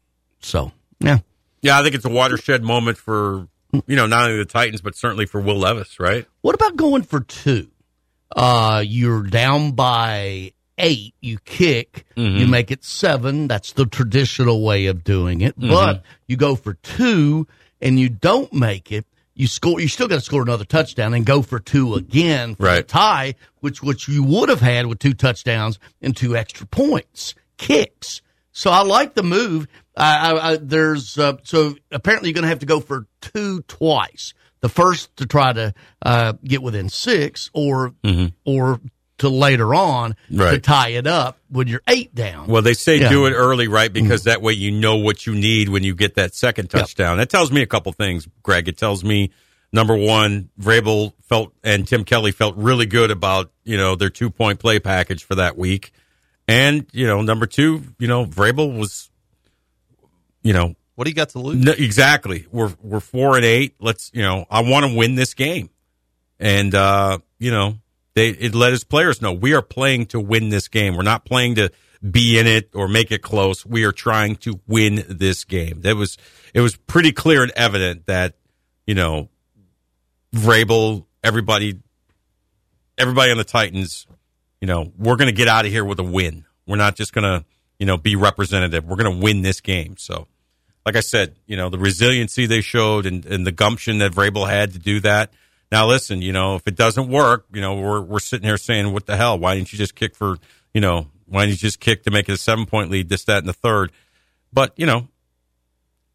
So, 0.42 0.72
yeah. 1.00 1.20
Yeah, 1.62 1.80
I 1.80 1.84
think 1.84 1.96
it's 1.96 2.06
a 2.06 2.10
watershed 2.10 2.64
moment 2.64 2.98
for, 2.98 3.48
you 3.88 3.96
know, 3.96 4.06
not 4.08 4.26
only 4.26 4.38
the 4.38 4.46
Titans, 4.46 4.82
but 4.82 4.96
certainly 4.96 5.26
for 5.26 5.40
Will 5.42 5.58
Levis, 5.58 6.00
right? 6.00 6.26
What 6.42 6.56
about 6.56 6.76
going 6.76 7.04
for 7.04 7.20
two? 7.22 7.70
Uh, 8.36 8.84
you're 8.86 9.24
down 9.24 9.72
by 9.72 10.52
eight, 10.78 11.14
you 11.22 11.38
kick, 11.46 12.06
Mm-hmm. 12.16 12.38
you 12.38 12.48
make 12.48 12.72
it 12.72 12.84
seven. 12.84 13.48
That's 13.48 13.74
the 13.74 13.86
traditional 13.86 14.64
way 14.64 14.86
of 14.88 15.04
doing 15.04 15.42
it. 15.42 15.60
Mhm. 15.60 15.70
But 15.70 16.04
you 16.28 16.38
go 16.38 16.56
for 16.56 16.74
two 16.76 17.48
and 17.82 18.00
you 18.00 18.10
don't 18.10 18.52
make 18.54 18.92
it. 18.92 19.06
You 19.36 19.48
score. 19.48 19.80
You 19.80 19.88
still 19.88 20.08
got 20.10 20.16
to 20.16 20.22
score 20.22 20.42
another 20.42 20.66
touchdown 20.66 21.14
and 21.14 21.26
go 21.26 21.42
for 21.42 21.60
two 21.60 21.96
again 21.96 22.56
for 22.56 22.64
the 22.64 22.68
Right. 22.68 22.88
tie, 22.88 23.36
which 23.62 23.82
which 23.82 24.08
you 24.10 24.22
would 24.24 24.50
have 24.50 24.60
had 24.62 24.86
with 24.88 25.00
two 25.00 25.14
touchdowns 25.14 25.80
and 26.02 26.16
two 26.16 26.36
extra 26.36 26.66
points 26.68 27.36
kicks. 27.58 28.22
So 28.52 28.72
I 28.72 28.82
like 28.84 29.14
the 29.14 29.24
move. 29.24 29.68
I, 29.96 30.32
I, 30.32 30.52
I, 30.52 30.58
there's 30.58 31.18
uh, 31.18 31.38
so 31.44 31.76
apparently 31.92 32.30
you're 32.30 32.34
going 32.36 32.44
to 32.44 32.50
have 32.50 32.60
to 32.60 32.66
go 32.66 32.80
for 32.80 33.08
two 33.22 33.62
twice. 33.64 34.34
The 34.62 34.70
first 34.70 35.16
to 35.18 35.26
try 35.26 35.54
to 35.54 35.74
uh, 36.02 36.34
get 36.44 36.62
within 36.62 36.90
six, 36.90 37.50
or 37.54 37.94
or 38.46 38.82
to 39.20 39.30
later 39.30 39.74
on 39.76 40.16
to 40.30 40.36
Mm-hmm. 40.36 40.62
Tie 40.62 40.90
it 40.90 41.08
up 41.08 41.38
when 41.50 41.68
you're 41.68 41.82
eight 41.88 42.14
down. 42.16 42.48
Well, 42.48 42.62
they 42.62 42.74
say 42.74 42.98
Yeah. 42.98 43.04
Mm-hmm. 43.06 43.14
do 43.14 43.26
it 43.28 43.32
early, 43.32 43.68
right? 43.68 43.92
Because 43.92 44.24
that 44.26 44.42
way 44.42 44.54
you 44.54 44.72
know 44.72 44.98
what 44.98 45.26
you 45.28 45.34
need 45.36 45.70
when 45.70 45.84
you 45.84 45.96
get 45.96 46.16
that 46.16 46.34
second 46.34 46.70
touchdown. 46.70 47.18
That 47.18 47.30
tells 47.30 47.52
me 47.52 47.62
a 47.62 47.66
couple 47.68 47.92
things, 47.94 48.28
Greg. 48.44 48.68
It 48.68 48.78
tells 48.78 49.04
me 49.04 49.32
number 49.72 49.96
one, 49.96 50.50
Vrabel 50.60 51.14
felt 51.24 51.54
and 51.64 51.88
Tim 51.88 52.04
Kelly 52.04 52.32
felt 52.32 52.56
really 52.58 52.86
good 52.86 53.12
about 53.12 53.52
you 53.64 53.78
know 53.78 53.96
their 53.96 54.10
two 54.10 54.30
point 54.30 54.60
play 54.60 54.80
package 54.80 55.24
for 55.24 55.36
that 55.36 55.58
week, 55.58 55.92
and 56.50 56.88
you 56.92 57.06
know 57.06 57.22
number 57.22 57.46
two, 57.46 57.84
you 58.00 58.08
know 58.08 58.26
Vrabel 58.26 58.78
was, 58.78 59.10
you 60.42 60.54
know 60.54 60.76
what 60.96 61.06
do 61.06 61.12
you 61.12 61.16
got 61.16 61.30
to 61.30 61.40
lose? 61.40 61.64
No, 61.64 61.72
exactly. 61.72 62.48
We're 62.52 62.74
we're 62.82 63.00
four 63.00 63.36
and 63.36 63.46
eight. 63.46 63.76
Let's 63.80 64.12
you 64.14 64.24
know 64.24 64.46
I 64.50 64.62
want 64.62 64.86
to 64.86 64.98
win 64.98 65.16
this 65.16 65.34
game, 65.34 65.70
and 66.40 66.74
uh, 66.74 67.20
you 67.38 67.52
know 67.52 67.76
they 68.16 68.30
it 68.30 68.56
let 68.56 68.72
his 68.72 68.84
players 68.84 69.22
know 69.22 69.32
we 69.32 69.54
are 69.54 69.62
playing 69.62 70.08
to 70.08 70.20
win 70.20 70.50
this 70.50 70.68
game. 70.68 70.98
We're 70.98 71.04
not 71.04 71.24
playing 71.24 71.56
to 71.56 71.72
be 72.10 72.40
in 72.40 72.48
it 72.48 72.72
or 72.74 72.88
make 72.88 73.12
it 73.12 73.22
close. 73.22 73.66
We 73.66 73.84
are 73.86 73.92
trying 73.92 74.38
to 74.38 74.60
win 74.68 75.06
this 75.08 75.44
game. 75.44 75.82
That 75.82 75.96
was 75.96 76.18
it 76.54 76.62
was 76.62 76.76
pretty 76.76 77.12
clear 77.12 77.44
and 77.44 77.52
evident 77.56 78.08
that 78.08 78.36
you 78.88 78.96
know 78.96 79.30
Vrabel, 80.34 81.06
everybody, 81.24 81.80
everybody 82.98 83.32
on 83.32 83.38
the 83.38 83.44
Titans, 83.44 84.08
you 84.62 84.68
know, 84.68 84.92
we're 84.98 85.16
going 85.16 85.30
to 85.30 85.36
get 85.36 85.48
out 85.48 85.66
of 85.66 85.72
here 85.72 85.86
with 85.86 86.00
a 86.00 86.04
win. 86.04 86.46
We're 86.68 86.78
not 86.78 86.96
just 86.96 87.14
going 87.14 87.24
to 87.24 87.46
you 87.78 87.86
know 87.86 87.98
be 87.98 88.16
representative. 88.16 88.86
We're 88.86 88.98
going 88.98 89.18
to 89.18 89.24
win 89.24 89.42
this 89.42 89.62
game. 89.62 89.98
So 89.98 90.28
like 90.86 90.96
I 90.96 91.02
said, 91.02 91.36
you 91.46 91.56
know, 91.56 91.70
the 91.70 91.78
resiliency 91.78 92.46
they 92.46 92.62
showed 92.62 93.06
and, 93.06 93.26
and 93.26 93.46
the 93.46 93.52
gumption 93.52 94.00
that 94.00 94.12
Vrabel 94.12 94.50
had 94.50 94.74
to 94.74 94.80
do 94.80 95.00
that. 95.02 95.32
Now, 95.72 95.88
listen, 95.88 96.22
you 96.22 96.34
know, 96.34 96.56
if 96.56 96.68
it 96.68 96.76
doesn't 96.76 97.10
work, 97.10 97.46
you 97.54 97.62
know, 97.62 97.76
we're 97.76 98.02
we're 98.02 98.20
sitting 98.20 98.48
here 98.48 98.58
saying, 98.58 98.92
"What 98.92 99.06
the 99.06 99.16
hell? 99.16 99.38
Why 99.38 99.56
didn't 99.56 99.72
you 99.72 99.78
just 99.78 99.94
kick 99.94 100.16
for, 100.16 100.38
you 100.74 100.82
know, 100.82 101.08
why 101.28 101.46
didn't 101.46 101.62
you 101.62 101.68
just 101.68 101.80
kick 101.80 102.04
to 102.04 102.12
make 102.12 102.28
it 102.28 102.32
a 102.32 102.38
seven 102.38 102.66
point 102.66 102.90
lead? 102.90 103.08
This, 103.08 103.26
that, 103.26 103.38
and 103.38 103.48
the 103.48 103.54
third? 103.54 103.92
But 104.52 104.74
you 104.78 104.88
know, 104.88 105.10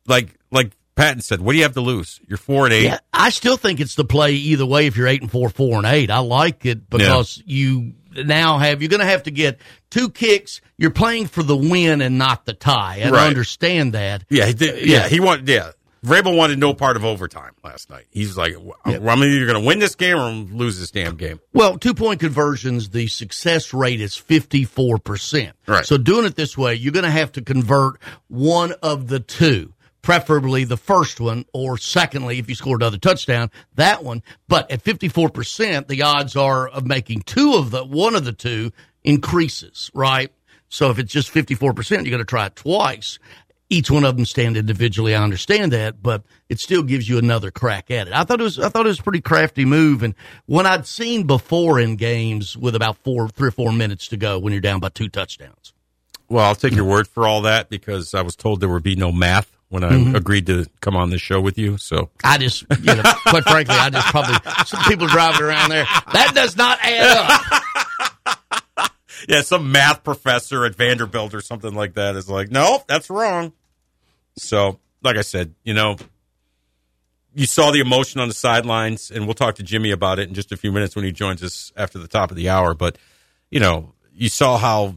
like 0.09 0.35
like 0.51 0.73
Patton 0.97 1.21
said, 1.21 1.41
what 1.41 1.53
do 1.53 1.59
you 1.59 1.63
have 1.63 1.75
to 1.75 1.81
lose? 1.81 2.21
You're 2.27 2.37
four 2.37 2.65
and 2.65 2.75
eight. 2.75 2.85
Yeah, 2.85 2.99
I 3.13 3.31
still 3.31 3.57
think 3.57 3.79
it's 3.79 3.95
the 3.95 4.05
play 4.05 4.33
either 4.33 4.67
way. 4.67 4.87
If 4.87 4.97
you're 4.97 5.07
eight 5.07 5.23
and 5.23 5.31
four, 5.31 5.51
four 5.51 5.77
and 5.77 5.87
eight, 5.87 6.11
I 6.11 6.19
like 6.19 6.67
it 6.67 6.91
because 6.91 7.41
you 7.47 7.93
now 8.17 8.59
have 8.59 8.83
you're 8.83 8.89
going 8.89 9.01
to 9.01 9.07
have 9.07 9.25
to 9.25 9.31
get 9.31 9.59
two 9.91 10.09
kicks. 10.11 10.61
You're 10.77 10.91
playing 10.91 11.27
for 11.27 11.43
the 11.43 11.57
win 11.57 12.01
and 12.01 12.19
not 12.19 12.45
the 12.47 12.53
tie. 12.55 12.97
And 13.01 13.15
I 13.15 13.19
Right. 13.21 13.27
understand 13.29 13.93
that. 13.95 14.25
Yeah, 14.29 14.47
he 14.47 14.55
did, 14.55 14.87
yeah, 14.87 15.09
he 15.09 15.21
wanted. 15.21 15.49
Yeah, 15.49 15.71
Vrabel 16.05 16.37
wanted 16.37 16.59
no 16.59 16.75
part 16.75 16.97
of 16.97 17.05
overtime 17.05 17.53
last 17.63 17.89
night. 17.89 18.05
He's 18.11 18.37
like, 18.37 18.55
I'm 18.85 18.93
either 19.23 19.47
going 19.47 19.61
to 19.61 19.67
win 19.67 19.79
this 19.79 19.95
game 19.95 20.19
or 20.19 20.31
lose 20.31 20.79
this 20.79 20.91
damn 20.91 21.17
game. 21.17 21.41
Well, 21.55 21.79
two 21.79 21.95
point 21.95 22.21
conversions, 22.21 22.91
the 22.91 23.07
success 23.07 23.73
rate 23.73 24.01
is 24.03 24.15
54%. 24.15 25.53
Right. 25.67 25.85
So 25.87 25.97
doing 25.97 26.27
it 26.27 26.37
this 26.37 26.57
way, 26.59 26.75
you're 26.75 26.93
going 26.93 27.05
to 27.05 27.11
have 27.11 27.33
to 27.33 27.43
convert 27.43 27.99
one 28.29 28.73
of 28.83 29.09
the 29.09 29.21
two, 29.21 29.73
preferably 30.05 30.65
the 30.65 30.77
first 30.77 31.19
one, 31.19 31.47
or 31.55 31.79
secondly, 31.79 32.39
if 32.39 32.49
you 32.49 32.55
score 32.55 32.77
another 32.77 32.99
touchdown, 32.99 33.51
that 33.75 34.05
one. 34.05 34.23
But 34.47 34.71
at 34.71 34.85
54%, 34.85 35.89
the 35.89 36.03
odds 36.03 36.37
are 36.37 36.69
of 36.69 36.87
making 36.87 37.23
two 37.23 37.55
of 37.55 37.71
the, 37.71 37.85
one 37.85 38.15
of 38.15 38.27
the 38.27 38.33
two 38.33 38.71
increases, 39.03 39.91
right? 39.95 40.31
So 40.69 40.91
if 40.91 40.99
it's 40.99 41.13
just 41.13 41.33
54%, 41.33 41.91
you're 41.91 42.05
going 42.05 42.19
to 42.19 42.25
try 42.25 42.47
it 42.47 42.55
twice. 42.55 43.19
each 43.71 43.91
one 43.91 44.05
of 44.05 44.17
them 44.17 44.27
stand 44.27 44.57
individually. 44.57 45.15
I 45.15 45.23
understand 45.23 45.73
that, 45.73 46.03
but 46.03 46.23
it 46.49 46.61
still 46.61 46.83
gives 46.83 47.09
you 47.09 47.19
another 47.19 47.51
crack 47.51 47.91
at 47.91 48.07
it. 48.07 48.13
I 48.13 48.25
thought 48.25 48.41
it 48.41 48.45
was 48.45 48.59
I 48.59 48.69
thought 48.69 48.85
it 48.85 48.91
was 48.91 49.01
a 49.01 49.03
pretty 49.03 49.23
crafty 49.23 49.65
move, 49.65 50.03
and 50.03 50.15
when 50.47 50.67
I'd 50.67 50.87
seen 50.87 51.27
before 51.27 51.81
in 51.81 51.97
games 51.97 52.57
with 52.57 52.75
about 52.75 52.99
four, 52.99 53.29
three 53.29 53.49
or 53.49 53.53
four 53.53 53.73
minutes 53.73 54.09
to 54.09 54.17
go 54.17 54.39
when 54.39 54.53
you're 54.53 54.61
down 54.61 54.81
by 54.81 54.91
two 54.91 55.09
touchdowns. 55.09 55.73
Well, 56.29 56.45
I'll 56.45 56.55
take 56.55 56.75
your 56.75 56.85
word 56.85 57.07
for 57.07 57.27
all 57.27 57.43
that 57.43 57.69
because 57.69 58.15
I 58.15 58.23
was 58.23 58.37
told 58.37 58.61
there 58.61 58.69
would 58.69 58.83
be 58.83 58.97
no 58.97 59.13
math 59.13 59.54
when 59.75 59.83
I 59.85 59.91
Mhm. 59.91 60.15
agreed 60.15 60.47
to 60.47 60.67
come 60.81 60.97
on 60.97 61.11
this 61.11 61.21
show 61.21 61.41
with 61.41 61.59
you. 61.59 61.77
So 61.79 62.09
I 62.23 62.39
just, 62.39 62.63
you 62.81 62.95
know, 62.95 63.03
quite 63.27 63.43
frankly, 63.43 63.75
I 63.75 63.91
just 63.91 64.07
probably 64.07 64.37
some 64.67 64.83
people 64.85 65.09
driving 65.09 65.43
around 65.43 65.69
there 65.71 65.85
that 66.13 66.33
does 66.35 66.57
not 66.57 66.79
add 66.81 67.17
up. 68.25 68.91
yeah, 69.29 69.43
some 69.43 69.73
math 69.73 70.05
professor 70.05 70.65
at 70.65 70.77
Vanderbilt 70.77 71.35
or 71.35 71.41
something 71.41 71.75
like 71.75 71.95
that 71.95 72.15
is 72.15 72.29
like, 72.29 72.51
no, 72.53 72.85
that's 72.87 73.11
wrong. 73.11 73.53
So, 74.39 74.79
like 75.03 75.17
I 75.17 75.23
said, 75.23 75.55
you 75.65 75.75
know, 75.75 75.97
you 77.35 77.47
saw 77.47 77.73
the 77.73 77.81
emotion 77.81 78.21
on 78.21 78.29
the 78.29 78.35
sidelines, 78.35 79.11
and 79.11 79.27
we'll 79.27 79.35
talk 79.35 79.57
to 79.57 79.65
Jimmy 79.65 79.91
about 79.91 80.21
it 80.21 80.29
in 80.29 80.35
just 80.35 80.53
a 80.53 80.57
few 80.57 80.71
minutes 80.71 80.95
when 80.95 81.05
he 81.05 81.11
joins 81.11 81.43
us 81.43 81.73
after 81.77 81.99
the 81.99 82.07
top 82.07 82.31
of 82.31 82.37
the 82.37 82.49
hour. 82.49 82.75
But, 82.75 82.97
you 83.51 83.59
know, 83.59 83.93
you 84.15 84.29
saw 84.29 84.57
how 84.57 84.95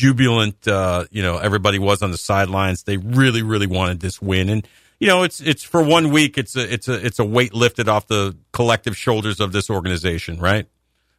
jubilant, 0.00 0.66
uh, 0.66 1.04
you 1.10 1.22
know, 1.22 1.36
everybody 1.36 1.78
was 1.78 2.00
on 2.00 2.10
the 2.10 2.16
sidelines. 2.16 2.84
They 2.84 2.96
really, 2.96 3.42
really 3.42 3.66
wanted 3.66 4.00
this 4.00 4.20
win. 4.22 4.48
And, 4.48 4.66
you 4.98 5.06
know, 5.06 5.24
it's, 5.24 5.40
it's 5.40 5.62
for 5.62 5.82
one 5.82 6.10
week, 6.10 6.38
it's 6.38 6.56
a, 6.56 6.72
it's 6.72 6.88
a, 6.88 7.04
it's 7.04 7.18
a 7.18 7.24
weight 7.24 7.52
lifted 7.52 7.86
off 7.86 8.06
the 8.06 8.34
collective 8.52 8.96
shoulders 8.96 9.40
of 9.40 9.52
this 9.52 9.68
organization, 9.68 10.40
right? 10.40 10.66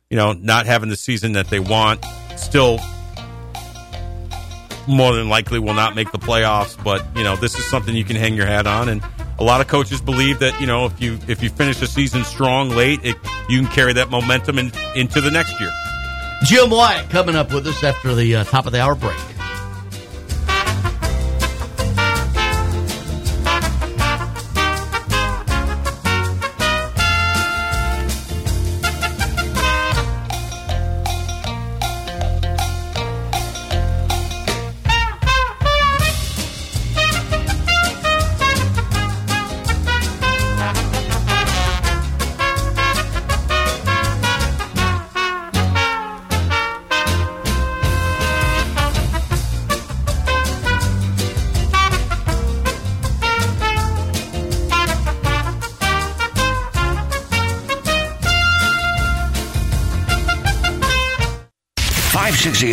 You 0.09 0.17
know, 0.17 0.33
not 0.33 0.65
having 0.65 0.89
the 0.89 0.95
season 0.95 1.33
that 1.33 1.47
they 1.51 1.59
want, 1.59 2.03
still 2.37 2.79
more 4.87 5.13
than 5.13 5.29
likely 5.29 5.59
will 5.59 5.75
not 5.75 5.95
make 5.95 6.11
the 6.11 6.17
playoffs. 6.17 6.81
But 6.83 7.05
you 7.15 7.23
know, 7.23 7.35
this 7.35 7.55
is 7.57 7.69
something 7.69 7.95
you 7.95 8.03
can 8.03 8.15
hang 8.15 8.33
your 8.33 8.47
hat 8.47 8.65
on, 8.65 8.89
and 8.89 9.03
a 9.37 9.43
lot 9.43 9.61
of 9.61 9.67
coaches 9.67 10.01
believe 10.01 10.39
that 10.39 10.59
you 10.59 10.65
know 10.65 10.87
if 10.87 10.99
you 10.99 11.19
if 11.27 11.43
you 11.43 11.49
finish 11.49 11.79
the 11.79 11.87
season 11.87 12.23
strong 12.23 12.71
late, 12.71 12.99
it, 13.03 13.15
you 13.47 13.61
can 13.61 13.71
carry 13.71 13.93
that 13.93 14.09
momentum 14.09 14.57
in, 14.57 14.71
into 14.95 15.21
the 15.21 15.29
next 15.31 15.59
year. 15.61 15.69
Jim 16.43 16.69
Wyatt 16.69 17.09
coming 17.09 17.35
up 17.35 17.53
with 17.53 17.67
us 17.67 17.83
after 17.83 18.15
the 18.15 18.37
uh, 18.37 18.43
top 18.45 18.65
of 18.65 18.71
the 18.71 18.81
hour 18.81 18.95
break. 18.95 19.17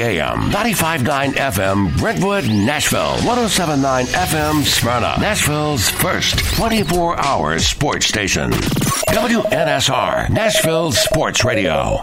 AM, 0.09 0.50
95.9 0.50 1.34
FM, 1.34 1.98
Brentwood, 1.98 2.44
Nashville, 2.48 3.16
107.9 3.18 4.06
FM, 4.06 4.64
Smyrna, 4.64 5.16
Nashville's 5.20 5.90
first 5.90 6.38
24 6.56 7.18
hour 7.18 7.59
sports 7.59 8.06
station. 8.06 8.50
WNSR, 8.50 10.30
Nashville 10.30 10.92
Sports 10.92 11.44
Radio. 11.44 12.02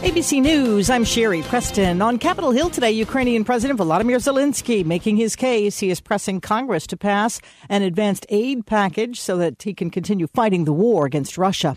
ABC 0.00 0.40
News, 0.40 0.88
I'm 0.88 1.04
Sherry 1.04 1.42
Preston. 1.42 2.00
On 2.00 2.16
Capitol 2.16 2.52
Hill 2.52 2.70
today, 2.70 2.92
Ukrainian 2.92 3.44
President 3.44 3.78
Volodymyr 3.78 4.16
Zelensky 4.16 4.82
making 4.82 5.18
his 5.18 5.36
case. 5.36 5.78
He 5.78 5.90
is 5.90 6.00
pressing 6.00 6.40
Congress 6.40 6.86
to 6.86 6.96
pass 6.96 7.38
an 7.68 7.82
advanced 7.82 8.24
aid 8.30 8.64
package 8.64 9.20
so 9.20 9.36
that 9.36 9.62
he 9.62 9.74
can 9.74 9.90
continue 9.90 10.26
fighting 10.26 10.64
the 10.64 10.72
war 10.72 11.04
against 11.04 11.36
Russia. 11.36 11.76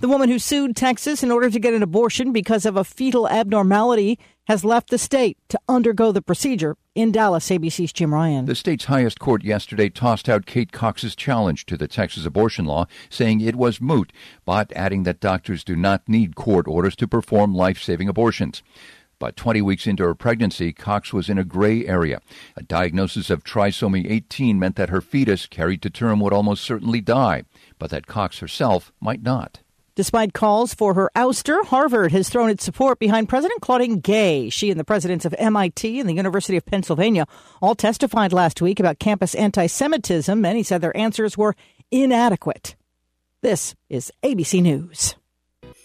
The 0.00 0.08
woman 0.08 0.28
who 0.28 0.38
sued 0.38 0.76
Texas 0.76 1.22
in 1.22 1.30
order 1.30 1.50
to 1.50 1.60
get 1.60 1.74
an 1.74 1.82
abortion 1.82 2.32
because 2.32 2.66
of 2.66 2.76
a 2.76 2.84
fetal 2.84 3.28
abnormality 3.28 4.18
has 4.44 4.64
left 4.64 4.90
the 4.90 4.98
state 4.98 5.38
to 5.48 5.60
undergo 5.68 6.12
the 6.12 6.22
procedure. 6.22 6.76
In 6.94 7.12
Dallas, 7.12 7.48
ABC's 7.48 7.92
Jim 7.92 8.12
Ryan. 8.12 8.44
The 8.44 8.54
state's 8.54 8.84
highest 8.84 9.18
court 9.18 9.44
yesterday 9.44 9.88
tossed 9.88 10.28
out 10.28 10.46
Kate 10.46 10.72
Cox's 10.72 11.16
challenge 11.16 11.64
to 11.66 11.76
the 11.76 11.88
Texas 11.88 12.26
abortion 12.26 12.66
law, 12.66 12.86
saying 13.08 13.40
it 13.40 13.56
was 13.56 13.80
moot, 13.80 14.12
but 14.44 14.72
adding 14.74 15.04
that 15.04 15.20
doctors 15.20 15.64
do 15.64 15.74
not 15.74 16.08
need 16.08 16.36
court 16.36 16.66
orders 16.68 16.96
to 16.96 17.08
perform 17.08 17.54
life 17.54 17.82
saving 17.82 18.08
abortions. 18.08 18.62
But 19.18 19.36
20 19.36 19.62
weeks 19.62 19.86
into 19.86 20.02
her 20.02 20.16
pregnancy, 20.16 20.72
Cox 20.72 21.12
was 21.12 21.28
in 21.28 21.38
a 21.38 21.44
gray 21.44 21.86
area. 21.86 22.20
A 22.56 22.62
diagnosis 22.64 23.30
of 23.30 23.44
trisomy 23.44 24.10
18 24.10 24.58
meant 24.58 24.74
that 24.74 24.90
her 24.90 25.00
fetus 25.00 25.46
carried 25.46 25.80
to 25.82 25.90
term 25.90 26.18
would 26.18 26.32
almost 26.32 26.64
certainly 26.64 27.00
die, 27.00 27.44
but 27.78 27.90
that 27.90 28.08
Cox 28.08 28.40
herself 28.40 28.92
might 29.00 29.22
not. 29.22 29.60
Despite 29.94 30.32
calls 30.32 30.72
for 30.72 30.94
her 30.94 31.10
ouster, 31.14 31.62
Harvard 31.66 32.12
has 32.12 32.30
thrown 32.30 32.48
its 32.48 32.64
support 32.64 32.98
behind 32.98 33.28
President 33.28 33.60
Claudine 33.60 34.00
Gay. 34.00 34.48
She 34.48 34.70
and 34.70 34.80
the 34.80 34.84
presidents 34.84 35.26
of 35.26 35.34
MIT 35.38 36.00
and 36.00 36.08
the 36.08 36.14
University 36.14 36.56
of 36.56 36.64
Pennsylvania 36.64 37.26
all 37.60 37.74
testified 37.74 38.32
last 38.32 38.62
week 38.62 38.80
about 38.80 38.98
campus 38.98 39.34
anti 39.34 39.66
Semitism. 39.66 40.40
Many 40.40 40.62
said 40.62 40.80
their 40.80 40.96
answers 40.96 41.36
were 41.36 41.54
inadequate. 41.90 42.74
This 43.42 43.74
is 43.90 44.10
ABC 44.22 44.62
News. 44.62 45.14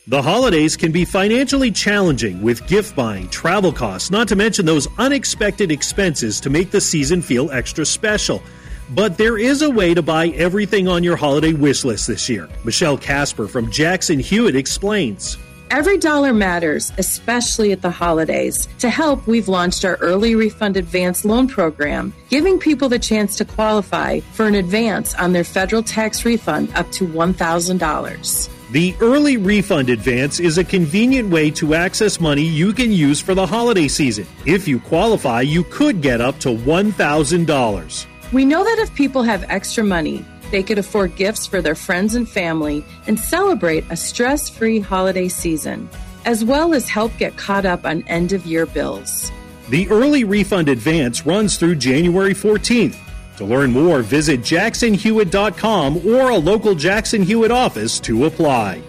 The 0.07 0.21
holidays 0.21 0.77
can 0.77 0.93
be 0.93 1.03
financially 1.03 1.69
challenging 1.69 2.41
with 2.41 2.65
gift 2.65 2.95
buying, 2.95 3.27
travel 3.27 3.73
costs, 3.73 4.09
not 4.09 4.29
to 4.29 4.37
mention 4.37 4.65
those 4.65 4.87
unexpected 4.97 5.69
expenses 5.69 6.39
to 6.39 6.49
make 6.49 6.71
the 6.71 6.79
season 6.79 7.21
feel 7.21 7.51
extra 7.51 7.85
special. 7.85 8.41
But 8.89 9.17
there 9.17 9.37
is 9.37 9.61
a 9.61 9.69
way 9.69 9.93
to 9.93 10.01
buy 10.01 10.27
everything 10.29 10.87
on 10.87 11.03
your 11.03 11.17
holiday 11.17 11.53
wish 11.53 11.83
list 11.83 12.07
this 12.07 12.29
year. 12.29 12.47
Michelle 12.63 12.97
Casper 12.97 13.47
from 13.47 13.69
Jackson 13.69 14.19
Hewitt 14.19 14.55
explains. 14.55 15.37
Every 15.69 15.97
dollar 15.97 16.33
matters, 16.33 16.93
especially 16.97 17.73
at 17.73 17.81
the 17.81 17.91
holidays. 17.91 18.69
To 18.79 18.89
help, 18.89 19.27
we've 19.27 19.49
launched 19.49 19.83
our 19.83 19.95
early 19.97 20.33
refund 20.33 20.77
advance 20.77 21.25
loan 21.25 21.49
program, 21.49 22.13
giving 22.29 22.57
people 22.57 22.87
the 22.87 22.99
chance 22.99 23.35
to 23.37 23.45
qualify 23.45 24.21
for 24.31 24.47
an 24.47 24.55
advance 24.55 25.13
on 25.15 25.33
their 25.33 25.43
federal 25.43 25.83
tax 25.83 26.23
refund 26.23 26.71
up 26.73 26.89
to 26.93 27.05
$1,000. 27.05 28.49
The 28.71 28.95
early 29.01 29.35
refund 29.35 29.89
advance 29.89 30.39
is 30.39 30.57
a 30.57 30.63
convenient 30.63 31.29
way 31.29 31.51
to 31.51 31.73
access 31.73 32.21
money 32.21 32.43
you 32.43 32.71
can 32.71 32.93
use 32.93 33.19
for 33.19 33.33
the 33.33 33.47
holiday 33.47 33.89
season. 33.89 34.25
If 34.45 34.67
you 34.67 34.79
qualify, 34.79 35.41
you 35.41 35.65
could 35.65 36.01
get 36.01 36.21
up 36.21 36.39
to 36.39 36.49
$1,000. 36.49 38.07
We 38.33 38.43
know 38.43 38.63
that 38.63 38.79
if 38.79 38.93
people 38.93 39.23
have 39.23 39.45
extra 39.49 39.83
money, 39.83 40.25
they 40.51 40.61
could 40.63 40.77
afford 40.77 41.15
gifts 41.15 41.47
for 41.47 41.61
their 41.61 41.75
friends 41.75 42.13
and 42.15 42.27
family 42.27 42.83
and 43.07 43.17
celebrate 43.19 43.85
a 43.89 43.95
stress 43.95 44.49
free 44.49 44.79
holiday 44.79 45.29
season, 45.29 45.89
as 46.25 46.43
well 46.43 46.73
as 46.73 46.89
help 46.89 47.15
get 47.17 47.37
caught 47.37 47.65
up 47.65 47.85
on 47.85 48.03
end 48.03 48.33
of 48.33 48.45
year 48.45 48.65
bills. 48.65 49.31
The 49.69 49.89
early 49.89 50.23
refund 50.23 50.67
advance 50.69 51.25
runs 51.25 51.57
through 51.57 51.75
January 51.75 52.33
14th. 52.33 52.97
To 53.37 53.45
learn 53.45 53.71
more, 53.71 54.01
visit 54.01 54.41
jacksonhewitt.com 54.41 55.97
or 56.05 56.29
a 56.29 56.37
local 56.37 56.75
Jackson 56.75 57.21
Hewitt 57.21 57.51
office 57.51 57.99
to 58.01 58.25
apply. 58.25 58.81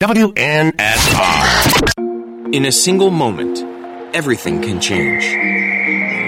WNSR. 0.00 0.64
In 2.54 2.64
a 2.64 2.72
single 2.72 3.10
moment, 3.10 3.58
everything 4.14 4.62
can 4.62 4.80
change. 4.80 5.57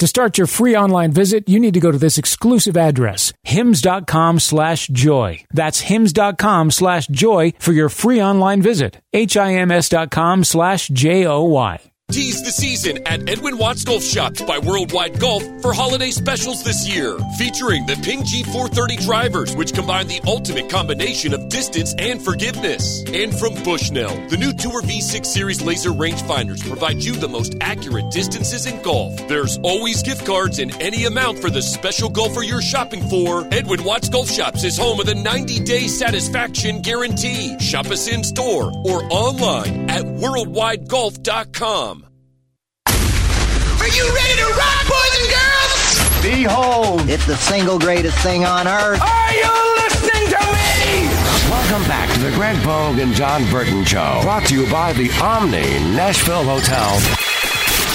To 0.00 0.06
start 0.08 0.38
your 0.38 0.48
free 0.48 0.76
online 0.76 1.12
visit, 1.12 1.48
you 1.48 1.60
need 1.60 1.74
to 1.74 1.80
go 1.80 1.92
to 1.92 1.98
this 1.98 2.18
exclusive 2.18 2.76
address, 2.76 3.32
hims.com 3.44 4.40
slash 4.40 4.88
joy. 4.88 5.44
That's 5.52 5.80
hims.com 5.80 6.72
slash 6.72 7.06
joy 7.06 7.52
for 7.60 7.72
your 7.72 7.88
free 7.88 8.20
online 8.20 8.60
visit. 8.60 9.00
H-I-M-S 9.12 9.88
dot 9.88 10.44
slash 10.44 10.88
J-O-Y. 10.88 11.93
Tease 12.14 12.44
the 12.44 12.52
season 12.52 13.04
at 13.08 13.28
Edwin 13.28 13.58
Watts 13.58 13.82
Golf 13.82 14.04
Shops 14.04 14.40
by 14.42 14.60
Worldwide 14.60 15.18
Golf 15.18 15.42
for 15.60 15.72
holiday 15.72 16.12
specials 16.12 16.62
this 16.62 16.86
year. 16.86 17.18
Featuring 17.38 17.86
the 17.86 17.96
Ping 18.04 18.22
G430 18.22 19.04
drivers, 19.04 19.56
which 19.56 19.74
combine 19.74 20.06
the 20.06 20.20
ultimate 20.24 20.70
combination 20.70 21.34
of 21.34 21.48
distance 21.48 21.92
and 21.98 22.22
forgiveness. 22.22 23.02
And 23.12 23.36
from 23.36 23.60
Bushnell, 23.64 24.14
the 24.28 24.36
new 24.36 24.52
Tour 24.52 24.80
V6 24.82 25.26
Series 25.26 25.60
laser 25.62 25.90
rangefinders 25.90 26.64
provide 26.64 27.02
you 27.02 27.16
the 27.16 27.26
most 27.26 27.56
accurate 27.60 28.12
distances 28.12 28.66
in 28.66 28.80
golf. 28.82 29.16
There's 29.26 29.58
always 29.64 30.04
gift 30.04 30.24
cards 30.24 30.60
in 30.60 30.70
any 30.80 31.06
amount 31.06 31.40
for 31.40 31.50
the 31.50 31.62
special 31.62 32.08
golfer 32.08 32.44
you're 32.44 32.62
shopping 32.62 33.08
for. 33.08 33.44
Edwin 33.52 33.82
Watts 33.82 34.08
Golf 34.08 34.30
Shops 34.30 34.62
is 34.62 34.78
home 34.78 35.00
of 35.00 35.06
the 35.06 35.16
90 35.16 35.64
day 35.64 35.88
satisfaction 35.88 36.80
guarantee. 36.80 37.58
Shop 37.58 37.86
us 37.86 38.06
in 38.06 38.22
store 38.22 38.70
or 38.84 39.02
online 39.10 39.90
at 39.90 40.04
worldwidegolf.com. 40.04 42.03
Are 43.84 43.88
you 43.88 44.14
ready 44.14 44.36
to 44.36 44.46
rock, 44.56 44.88
boys 44.88 45.14
and 45.20 45.28
girls? 45.28 46.22
Behold, 46.22 47.10
it's 47.10 47.26
the 47.26 47.36
single 47.36 47.78
greatest 47.78 48.16
thing 48.20 48.42
on 48.42 48.66
earth. 48.66 48.98
Are 48.98 49.34
you 49.34 49.74
listening 49.76 50.26
to 50.30 50.40
me? 50.40 51.06
Welcome 51.50 51.86
back 51.86 52.10
to 52.14 52.20
the 52.20 52.30
Greg 52.30 52.56
Pogue 52.62 52.98
and 52.98 53.12
Jon 53.12 53.44
Burton 53.50 53.84
Show. 53.84 54.20
Brought 54.22 54.46
to 54.46 54.54
you 54.54 54.70
by 54.72 54.94
the 54.94 55.10
Omni 55.20 55.60
Nashville 55.94 56.44
Hotel. 56.44 57.33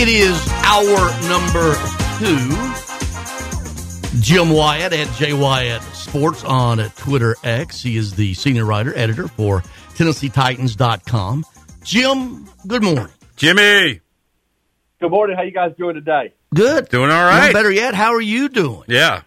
It 0.00 0.06
is 0.06 0.48
hour 0.62 1.10
number 1.28 1.74
two. 2.20 2.38
Jim 4.20 4.48
Wyatt 4.48 4.92
at 4.92 5.12
J 5.16 5.32
Wyatt 5.32 5.82
Sports 5.92 6.44
on 6.44 6.78
Twitter 6.90 7.34
X. 7.42 7.82
He 7.82 7.96
is 7.96 8.14
the 8.14 8.32
senior 8.34 8.64
writer, 8.64 8.96
editor 8.96 9.26
for 9.26 9.62
TennesseeTitans.com. 9.96 11.44
Jim, 11.82 12.48
good 12.68 12.84
morning. 12.84 13.08
Jimmy. 13.34 14.00
Good 15.00 15.10
morning. 15.10 15.36
How 15.36 15.42
you 15.42 15.50
guys 15.50 15.72
doing 15.76 15.96
today? 15.96 16.32
Good. 16.54 16.90
Doing 16.90 17.10
all 17.10 17.24
right. 17.24 17.48
No, 17.48 17.52
better 17.52 17.72
yet, 17.72 17.94
how 17.94 18.14
are 18.14 18.20
you 18.20 18.48
doing? 18.48 18.84
Yeah. 18.86 19.22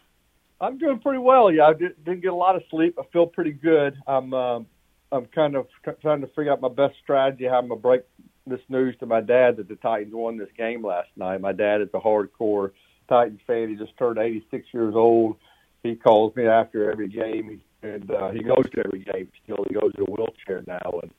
I'm 0.61 0.77
doing 0.77 0.99
pretty 0.99 1.19
well. 1.19 1.51
Yeah, 1.51 1.65
I 1.65 1.73
did, 1.73 2.01
didn't 2.05 2.21
get 2.21 2.31
a 2.31 2.35
lot 2.35 2.55
of 2.55 2.63
sleep. 2.69 2.97
I 2.97 3.03
feel 3.11 3.27
pretty 3.27 3.51
good. 3.51 3.97
I'm 4.07 4.33
um, 4.33 4.67
I'm 5.11 5.25
kind 5.25 5.57
of 5.57 5.67
trying 6.01 6.21
to 6.21 6.27
figure 6.27 6.53
out 6.53 6.61
my 6.61 6.69
best 6.69 6.95
strategy 7.03 7.43
how 7.43 7.57
I'm 7.57 7.67
gonna 7.67 7.81
break 7.81 8.03
this 8.47 8.61
news 8.69 8.95
to 8.99 9.05
my 9.05 9.21
dad 9.21 9.57
that 9.57 9.67
the 9.67 9.75
Titans 9.75 10.13
won 10.13 10.37
this 10.37 10.49
game 10.57 10.85
last 10.85 11.09
night. 11.15 11.41
My 11.41 11.51
dad 11.51 11.81
is 11.81 11.89
a 11.93 11.99
hardcore 11.99 12.71
Titans 13.07 13.39
fan. 13.45 13.69
He 13.69 13.75
just 13.75 13.97
turned 13.97 14.17
86 14.17 14.65
years 14.73 14.93
old. 14.95 15.37
He 15.83 15.95
calls 15.95 16.35
me 16.35 16.45
after 16.45 16.91
every 16.91 17.09
game, 17.09 17.61
and 17.81 18.09
uh, 18.11 18.29
he 18.31 18.43
goes 18.43 18.69
to 18.73 18.83
every 18.85 19.03
game 19.03 19.29
still. 19.43 19.65
He 19.67 19.73
goes 19.73 19.91
in 19.97 20.03
a 20.03 20.05
wheelchair 20.05 20.63
now, 20.67 20.99
and 21.01 21.11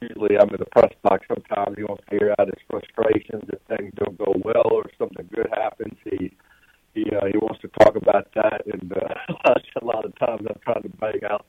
usually 0.00 0.36
I'm 0.38 0.48
in 0.50 0.56
the 0.58 0.66
press 0.66 0.92
box. 1.02 1.26
Sometimes 1.28 1.76
he 1.76 1.84
wants 1.84 2.04
to 2.10 2.18
hear 2.18 2.34
out 2.38 2.46
his 2.46 2.62
frustrations 2.68 3.44
if 3.52 3.60
things 3.76 3.92
don't 3.96 4.18
go 4.18 4.34
well 4.44 4.72
or 4.72 4.84
something 4.98 5.28
good 5.34 5.48
happens. 5.52 5.94
He 6.04 6.36
he 6.94 7.04
uh, 7.10 7.26
he 7.26 7.38
wants 7.38 7.60
to 7.62 7.68
talk 7.80 7.96
about 7.96 8.28
that, 8.34 8.62
and 8.72 8.92
uh, 8.92 9.54
a 9.82 9.84
lot 9.84 10.04
of 10.04 10.16
times 10.18 10.46
I'm 10.48 10.60
trying 10.62 10.82
to 10.82 10.88
bang 10.88 11.20
out 11.28 11.46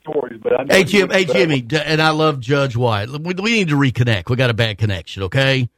stories. 0.00 0.40
But 0.42 0.58
I 0.58 0.62
know 0.62 0.63
Hey, 0.74 0.84
Jim, 0.84 1.10
hey. 1.10 1.24
Jimmy, 1.24 1.64
and 1.72 2.02
I 2.02 2.10
love 2.10 2.40
Judge 2.40 2.76
Wyatt. 2.76 3.10
We, 3.10 3.34
we 3.34 3.52
need 3.52 3.68
to 3.68 3.76
reconnect. 3.76 4.28
We 4.28 4.36
got 4.36 4.50
a 4.50 4.54
bad 4.54 4.78
connection, 4.78 5.24
okay? 5.24 5.68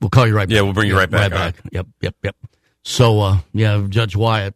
We'll 0.00 0.10
call 0.10 0.26
you 0.26 0.34
right 0.34 0.48
back. 0.48 0.54
Yeah, 0.54 0.62
we'll 0.62 0.72
bring 0.72 0.88
you 0.88 0.96
right 0.96 1.10
back, 1.10 1.32
all 1.32 1.38
right. 1.38 1.54
Yep, 1.70 1.86
yep, 2.00 2.16
yep. 2.22 2.36
So, 2.82 3.20
uh, 3.20 3.38
yeah, 3.52 3.84
Judge 3.88 4.16
Wyatt, 4.16 4.54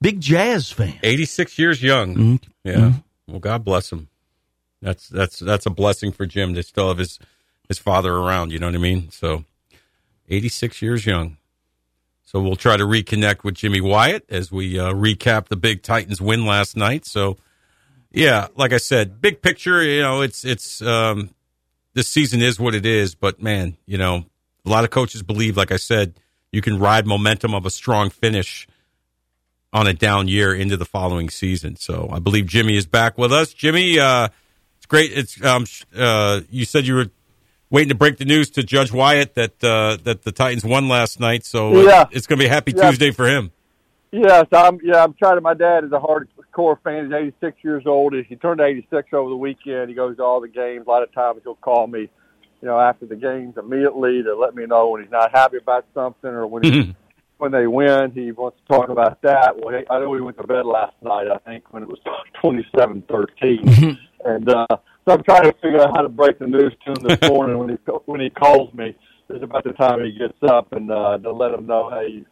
big 0.00 0.20
jazz 0.20 0.70
fan. 0.70 0.94
86 1.02 1.58
years 1.58 1.82
young. 1.82 2.14
Mm-hmm. 2.14 2.36
Yeah. 2.64 2.92
Well, 3.26 3.40
God 3.40 3.64
bless 3.64 3.92
him. 3.92 4.08
That's 4.82 5.08
that's 5.08 5.38
that's 5.40 5.66
a 5.66 5.70
blessing 5.70 6.10
for 6.10 6.24
Jim 6.24 6.54
to 6.54 6.62
still 6.62 6.88
have 6.88 6.98
his 6.98 7.18
his 7.68 7.78
father 7.78 8.14
around. 8.14 8.50
You 8.50 8.58
know 8.60 8.66
what 8.66 8.74
I 8.74 8.78
mean? 8.78 9.10
So, 9.10 9.44
86 10.30 10.80
years 10.80 11.04
young. 11.04 11.36
So 12.24 12.40
we'll 12.40 12.56
try 12.56 12.76
to 12.76 12.84
reconnect 12.84 13.42
with 13.42 13.56
Jimmy 13.56 13.80
Wyatt 13.80 14.24
as 14.28 14.52
we 14.52 14.78
uh, 14.78 14.92
recap 14.94 15.48
the 15.48 15.56
big 15.56 15.82
Titans 15.82 16.20
win 16.20 16.46
last 16.46 16.76
night. 16.76 17.04
So, 17.04 17.36
yeah, 18.12 18.48
like 18.56 18.72
I 18.72 18.78
said, 18.78 19.20
big 19.20 19.42
picture. 19.42 19.82
You 19.82 20.02
know, 20.02 20.20
it's 20.22 20.44
it's 20.44 20.82
um, 20.82 21.30
this 21.94 22.08
season 22.08 22.42
is 22.42 22.58
what 22.58 22.74
it 22.74 22.86
is. 22.86 23.14
But 23.14 23.42
man, 23.42 23.76
you 23.86 23.98
know, 23.98 24.24
a 24.64 24.68
lot 24.68 24.84
of 24.84 24.90
coaches 24.90 25.22
believe, 25.22 25.56
like 25.56 25.72
I 25.72 25.76
said, 25.76 26.14
you 26.52 26.60
can 26.62 26.78
ride 26.78 27.06
momentum 27.06 27.54
of 27.54 27.66
a 27.66 27.70
strong 27.70 28.10
finish 28.10 28.66
on 29.72 29.86
a 29.86 29.92
down 29.92 30.26
year 30.26 30.52
into 30.54 30.76
the 30.76 30.84
following 30.84 31.30
season. 31.30 31.76
So 31.76 32.08
I 32.12 32.18
believe 32.18 32.46
Jimmy 32.46 32.76
is 32.76 32.86
back 32.86 33.16
with 33.16 33.32
us. 33.32 33.52
Jimmy, 33.52 34.00
uh, 34.00 34.28
it's 34.78 34.86
great. 34.86 35.12
It's 35.16 35.42
um, 35.44 35.64
uh, 35.96 36.40
you 36.50 36.64
said 36.64 36.86
you 36.86 36.94
were 36.96 37.06
waiting 37.70 37.90
to 37.90 37.94
break 37.94 38.16
the 38.18 38.24
news 38.24 38.50
to 38.50 38.64
Judge 38.64 38.90
Wyatt 38.90 39.34
that 39.36 39.62
uh, 39.62 39.96
that 40.02 40.22
the 40.24 40.32
Titans 40.32 40.64
won 40.64 40.88
last 40.88 41.20
night. 41.20 41.44
So 41.44 41.76
uh, 41.76 41.82
Yeah. 41.84 42.04
it's 42.10 42.26
going 42.26 42.38
to 42.40 42.42
be 42.42 42.46
a 42.46 42.52
happy 42.52 42.72
Yeah. 42.74 42.90
Tuesday 42.90 43.12
for 43.12 43.28
him. 43.28 43.52
Yeah. 44.10 44.20
Yes, 44.42 44.46
I'm. 44.50 44.80
Yeah, 44.82 45.04
I'm 45.04 45.14
trying 45.14 45.36
to. 45.36 45.40
My 45.40 45.54
dad 45.54 45.84
is 45.84 45.92
a 45.92 46.00
hardcore 46.60 46.82
fan. 46.82 47.04
He's 47.06 47.34
86 47.42 47.58
years 47.62 47.84
old. 47.86 48.14
He 48.14 48.36
turned 48.36 48.60
86 48.60 49.08
over 49.12 49.30
the 49.30 49.36
weekend. 49.36 49.88
He 49.88 49.94
goes 49.94 50.16
to 50.16 50.22
all 50.22 50.40
the 50.40 50.48
games. 50.48 50.84
A 50.86 50.90
lot 50.90 51.02
of 51.02 51.12
times 51.12 51.40
he'll 51.44 51.54
call 51.56 51.86
me, 51.86 52.00
you 52.00 52.68
know, 52.68 52.78
after 52.78 53.06
the 53.06 53.16
games 53.16 53.54
immediately 53.58 54.22
to 54.22 54.34
let 54.34 54.54
me 54.54 54.66
know 54.66 54.90
when 54.90 55.02
he's 55.02 55.10
not 55.10 55.30
happy 55.32 55.56
about 55.56 55.86
something 55.94 56.30
or 56.30 56.46
when 56.46 56.62
he, 56.62 56.94
when 57.38 57.52
they 57.52 57.66
win. 57.66 58.12
He 58.12 58.32
wants 58.32 58.58
to 58.60 58.74
talk 58.74 58.88
about 58.88 59.20
that. 59.22 59.54
Well, 59.56 59.76
he, 59.76 59.84
I 59.90 59.98
know 60.00 60.14
he 60.14 60.20
went 60.20 60.36
to 60.38 60.46
bed 60.46 60.66
last 60.66 60.94
night. 61.02 61.26
I 61.28 61.38
think 61.38 61.72
when 61.72 61.82
it 61.82 61.88
was 61.88 61.98
27-13, 62.42 63.98
and 64.24 64.48
uh, 64.48 64.66
so 64.70 65.14
I'm 65.14 65.22
trying 65.22 65.44
to 65.44 65.52
figure 65.54 65.80
out 65.80 65.90
how 65.94 66.02
to 66.02 66.08
break 66.08 66.38
the 66.38 66.46
news 66.46 66.74
to 66.84 66.92
him 66.92 67.08
this 67.08 67.18
morning 67.30 67.58
when 67.58 67.70
he 67.70 67.76
when 68.06 68.20
he 68.20 68.30
calls 68.30 68.72
me. 68.74 68.94
It's 69.32 69.44
about 69.44 69.62
the 69.62 69.72
time 69.74 70.02
he 70.04 70.10
gets 70.10 70.38
up 70.42 70.72
and 70.72 70.90
uh, 70.90 71.18
to 71.18 71.32
let 71.32 71.52
him 71.52 71.64
know, 71.64 71.88
hey, 71.88 72.24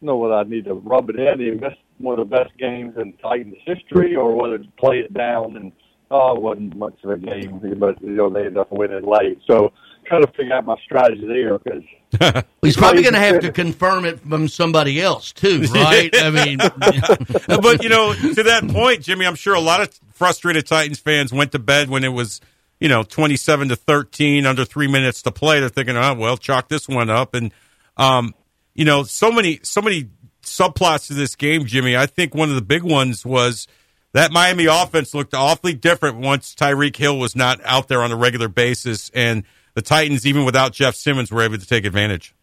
know 0.00 0.16
whether 0.16 0.34
I 0.34 0.44
need 0.44 0.64
to 0.66 0.74
rub 0.74 1.10
it 1.10 1.18
in. 1.18 1.40
He 1.40 1.50
missed 1.50 1.80
one 1.98 2.18
of 2.18 2.28
the 2.28 2.36
best 2.36 2.56
games 2.58 2.94
in 2.96 3.12
Titans 3.14 3.56
history, 3.64 4.14
or 4.16 4.34
whether 4.34 4.58
to 4.58 4.68
play 4.78 4.98
it 4.98 5.12
down. 5.14 5.56
And 5.56 5.72
oh, 6.10 6.36
it 6.36 6.42
wasn't 6.42 6.76
much 6.76 6.94
of 7.04 7.10
a 7.10 7.18
game, 7.18 7.60
but 7.78 8.00
you 8.02 8.10
know 8.10 8.30
they 8.30 8.40
ended 8.40 8.58
up 8.58 8.72
winning 8.72 9.04
late. 9.04 9.40
So 9.46 9.72
trying 10.06 10.24
to 10.24 10.32
figure 10.32 10.54
out 10.54 10.64
my 10.64 10.76
strategy 10.84 11.26
there 11.26 11.58
because 11.58 11.82
He's 12.62 12.76
probably 12.76 13.02
going 13.02 13.14
to 13.14 13.20
have 13.20 13.40
to 13.40 13.52
confirm 13.52 14.04
it 14.04 14.20
from 14.20 14.48
somebody 14.48 15.00
else, 15.00 15.32
too, 15.32 15.62
right? 15.62 16.10
I 16.14 16.30
mean, 16.30 16.58
but 17.48 17.82
you 17.82 17.88
know, 17.88 18.14
to 18.14 18.42
that 18.44 18.68
point, 18.68 19.02
Jimmy, 19.02 19.26
I'm 19.26 19.34
sure 19.34 19.54
a 19.54 19.60
lot 19.60 19.80
of 19.80 19.92
frustrated 20.12 20.66
Titans 20.66 20.98
fans 20.98 21.32
went 21.32 21.52
to 21.52 21.58
bed 21.58 21.90
when 21.90 22.04
it 22.04 22.08
was, 22.08 22.40
you 22.80 22.88
know, 22.88 23.02
27 23.02 23.68
to 23.70 23.76
13, 23.76 24.46
under 24.46 24.64
three 24.64 24.86
minutes 24.88 25.22
to 25.22 25.32
play. 25.32 25.60
They're 25.60 25.68
thinking, 25.68 25.96
oh 25.96 26.14
well, 26.14 26.36
chalk 26.36 26.68
this 26.68 26.88
one 26.88 27.10
up, 27.10 27.34
and 27.34 27.52
um, 27.96 28.34
you 28.76 28.84
know, 28.84 29.02
so 29.02 29.32
many, 29.32 29.60
so 29.62 29.80
many 29.80 30.10
subplots 30.42 31.08
to 31.08 31.14
this 31.14 31.34
game, 31.34 31.64
Jimmy. 31.64 31.96
I 31.96 32.06
think 32.06 32.34
one 32.34 32.50
of 32.50 32.54
the 32.54 32.62
big 32.62 32.82
ones 32.82 33.24
was 33.24 33.66
that 34.12 34.30
Miami 34.30 34.66
offense 34.66 35.14
looked 35.14 35.34
awfully 35.34 35.74
different 35.74 36.18
once 36.18 36.54
Tyreek 36.54 36.96
Hill 36.96 37.18
was 37.18 37.34
not 37.34 37.60
out 37.64 37.88
there 37.88 38.02
on 38.02 38.12
a 38.12 38.16
regular 38.16 38.48
basis, 38.48 39.10
and 39.14 39.44
the 39.74 39.82
Titans, 39.82 40.26
even 40.26 40.44
without 40.44 40.72
Jeff 40.72 40.94
Simmons, 40.94 41.32
were 41.32 41.42
able 41.42 41.58
to 41.58 41.66
take 41.66 41.84
advantage. 41.84 42.34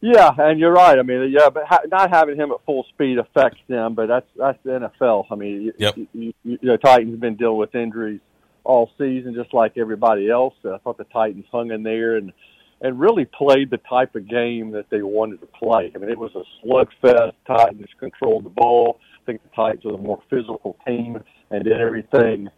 Yeah, 0.00 0.30
and 0.38 0.60
you're 0.60 0.72
right. 0.72 0.98
I 0.98 1.02
mean, 1.02 1.30
yeah, 1.30 1.50
but 1.50 1.64
ha- 1.66 1.80
not 1.90 2.10
having 2.10 2.36
him 2.36 2.52
at 2.52 2.64
full 2.64 2.84
speed 2.90 3.18
affects 3.18 3.60
them. 3.66 3.94
But 3.94 4.06
that's 4.06 4.26
that's 4.36 4.58
the 4.62 4.90
NFL. 5.00 5.26
I 5.30 5.34
mean, 5.34 5.72
yep. 5.76 5.96
you, 5.96 6.06
you, 6.12 6.32
you 6.44 6.58
know, 6.62 6.76
Titans 6.76 7.12
have 7.12 7.20
been 7.20 7.36
dealing 7.36 7.58
with 7.58 7.74
injuries 7.74 8.20
all 8.62 8.90
season, 8.96 9.34
just 9.34 9.52
like 9.52 9.76
everybody 9.76 10.30
else. 10.30 10.54
I 10.64 10.78
thought 10.78 10.98
the 10.98 11.04
Titans 11.04 11.46
hung 11.50 11.72
in 11.72 11.82
there 11.82 12.16
and 12.16 12.32
and 12.80 12.98
really 12.98 13.24
played 13.24 13.70
the 13.70 13.78
type 13.88 14.14
of 14.14 14.28
game 14.28 14.70
that 14.70 14.88
they 14.90 15.02
wanted 15.02 15.40
to 15.40 15.46
play. 15.46 15.90
I 15.94 15.98
mean, 15.98 16.10
it 16.10 16.18
was 16.18 16.30
a 16.34 16.44
slugfest. 16.64 17.32
Titans 17.46 17.88
controlled 17.98 18.44
the 18.44 18.50
ball. 18.50 19.00
I 19.22 19.26
think 19.26 19.42
the 19.42 19.50
Titans 19.54 19.84
were 19.84 19.92
the 19.92 19.98
more 19.98 20.22
physical 20.30 20.76
team 20.86 21.22
and 21.50 21.64
did 21.64 21.80
everything 21.80 22.48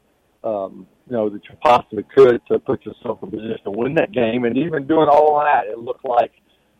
um, 0.44 0.86
you 1.08 1.16
know 1.16 1.28
that 1.28 1.42
you 1.48 1.56
possibly 1.62 2.04
could 2.14 2.40
to 2.46 2.58
put 2.58 2.84
yourself 2.86 3.22
in 3.22 3.30
position 3.30 3.58
to 3.64 3.70
win 3.70 3.94
that 3.94 4.12
game. 4.12 4.44
And 4.44 4.56
even 4.56 4.86
doing 4.86 5.08
all 5.08 5.40
that, 5.40 5.66
it 5.66 5.78
looked 5.78 6.04
like 6.04 6.32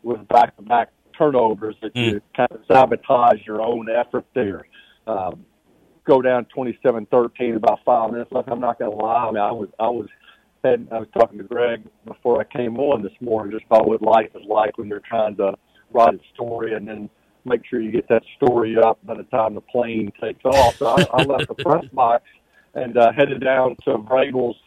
with 0.03 0.27
back-to-back 0.27 0.89
turnovers 1.17 1.75
that 1.81 1.93
mm. 1.93 2.13
you 2.13 2.21
kind 2.35 2.51
of 2.51 2.61
sabotage 2.67 3.45
your 3.45 3.61
own 3.61 3.87
effort 3.89 4.25
there. 4.33 4.65
Um, 5.05 5.45
go 6.05 6.21
down 6.21 6.47
27-13, 6.55 7.55
about 7.55 7.79
five 7.85 8.11
minutes 8.11 8.31
left. 8.31 8.49
I'm 8.49 8.59
not 8.59 8.79
going 8.79 8.91
to 8.91 8.97
lie. 8.97 9.27
I 9.27 9.31
mean, 9.31 9.37
I 9.37 9.51
was 9.51 9.69
I 9.79 9.89
was 9.89 10.07
had, 10.63 10.87
I 10.91 10.99
was 10.99 11.07
talking 11.13 11.37
to 11.37 11.43
Greg 11.43 11.83
before 12.05 12.39
I 12.39 12.43
came 12.43 12.77
on 12.77 13.01
this 13.01 13.13
morning 13.21 13.51
just 13.51 13.65
about 13.65 13.87
what 13.87 14.01
life 14.01 14.29
is 14.35 14.45
like 14.47 14.77
when 14.77 14.87
you're 14.87 15.01
trying 15.07 15.35
to 15.37 15.53
write 15.91 16.13
a 16.13 16.19
story 16.33 16.73
and 16.73 16.87
then 16.87 17.09
make 17.45 17.61
sure 17.65 17.81
you 17.81 17.91
get 17.91 18.07
that 18.09 18.23
story 18.37 18.77
up 18.77 18.99
by 19.05 19.15
the 19.15 19.23
time 19.23 19.55
the 19.55 19.61
plane 19.61 20.11
takes 20.21 20.43
off. 20.45 20.77
So 20.77 20.87
I, 20.87 21.05
I 21.13 21.23
left 21.23 21.47
the 21.47 21.55
press 21.55 21.85
box 21.93 22.23
and 22.73 22.97
uh, 22.97 23.11
headed 23.11 23.41
down 23.41 23.75
to 23.85 23.97
Vrabel's 23.97 24.57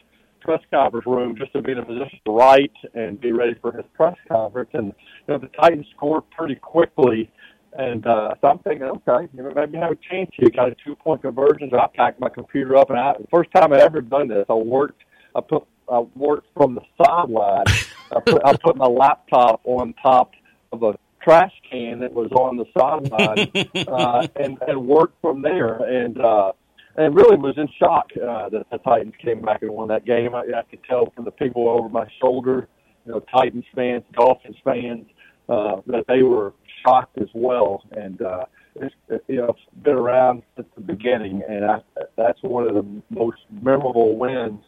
press 0.41 0.61
conference 0.71 1.07
room 1.07 1.35
just 1.35 1.51
to 1.53 1.61
be 1.61 1.71
in 1.71 1.79
a 1.79 1.85
position 1.85 2.19
to 2.25 2.31
write 2.31 2.71
and 2.93 3.19
be 3.19 3.31
ready 3.31 3.55
for 3.61 3.71
his 3.71 3.85
press 3.93 4.15
conference. 4.27 4.69
And 4.73 4.87
you 4.87 5.33
know, 5.33 5.37
the 5.39 5.47
Titans 5.59 5.87
scored 5.95 6.23
pretty 6.31 6.55
quickly. 6.55 7.31
And 7.77 8.05
uh, 8.07 8.35
so 8.39 8.47
I'm 8.47 8.59
thinking, 8.59 8.83
okay, 8.87 9.27
you 9.33 9.43
know, 9.43 9.51
maybe 9.53 9.77
I 9.77 9.81
have 9.81 9.91
a 9.91 9.97
chance 10.09 10.29
here. 10.33 10.49
Got 10.49 10.69
a 10.69 10.75
two 10.85 10.95
point 10.95 11.23
conversion. 11.23 11.69
So 11.71 11.79
I 11.79 11.87
packed 11.93 12.21
my 12.21 12.29
computer 12.29 12.77
up, 12.77 12.89
and 12.89 12.97
I, 12.97 13.15
first 13.29 13.49
time 13.53 13.73
I 13.73 13.81
ever 13.81 13.99
done 13.99 14.29
this, 14.29 14.45
I 14.49 14.53
worked. 14.53 15.03
I 15.35 15.41
put 15.41 15.65
I 15.89 15.99
worked 16.15 16.47
from 16.55 16.75
the 16.75 16.81
sideline. 17.01 17.65
I 18.11 18.19
put 18.19 18.45
I 18.45 18.55
put 18.57 18.75
my 18.75 18.87
laptop 18.87 19.61
on 19.63 19.93
top 20.01 20.31
of 20.71 20.83
a 20.83 20.97
trash 21.21 21.53
can 21.69 21.99
that 21.99 22.13
was 22.13 22.31
on 22.31 22.57
the 22.57 22.65
sideline, 22.77 23.87
uh, 23.87 24.27
and 24.35 24.57
and 24.67 24.87
worked 24.87 25.19
from 25.21 25.41
there. 25.41 25.75
And 25.75 26.19
uh, 26.19 26.53
and 26.97 27.15
really 27.15 27.37
was 27.37 27.57
in 27.57 27.67
shock 27.77 28.09
uh, 28.15 28.49
that 28.49 28.65
the 28.71 28.77
Titans 28.79 29.13
came 29.21 29.41
back 29.41 29.61
and 29.61 29.71
won 29.71 29.87
that 29.89 30.05
game. 30.05 30.33
I, 30.33 30.43
I 30.57 30.63
could 30.69 30.83
tell 30.83 31.11
from 31.15 31.25
the 31.25 31.31
people 31.31 31.67
over 31.67 31.89
my 31.89 32.07
shoulder, 32.21 32.67
you 33.05 33.11
know, 33.11 33.19
Titans 33.19 33.65
fans, 33.75 34.03
Dolphins 34.13 34.55
fans, 34.63 35.05
uh, 35.49 35.81
that 35.87 36.05
they 36.07 36.23
were 36.23 36.53
shocked 36.85 37.17
as 37.17 37.27
well. 37.33 37.83
And 37.91 38.21
uh, 38.21 38.45
it's, 38.75 38.95
you 39.27 39.37
know, 39.37 39.47
it's 39.47 39.83
been 39.83 39.95
around 39.95 40.43
since 40.55 40.67
the 40.75 40.81
beginning, 40.81 41.43
and 41.47 41.65
I, 41.65 41.81
that's 42.15 42.41
one 42.41 42.67
of 42.67 42.75
the 42.75 42.85
most 43.09 43.37
memorable 43.61 44.17
wins, 44.17 44.61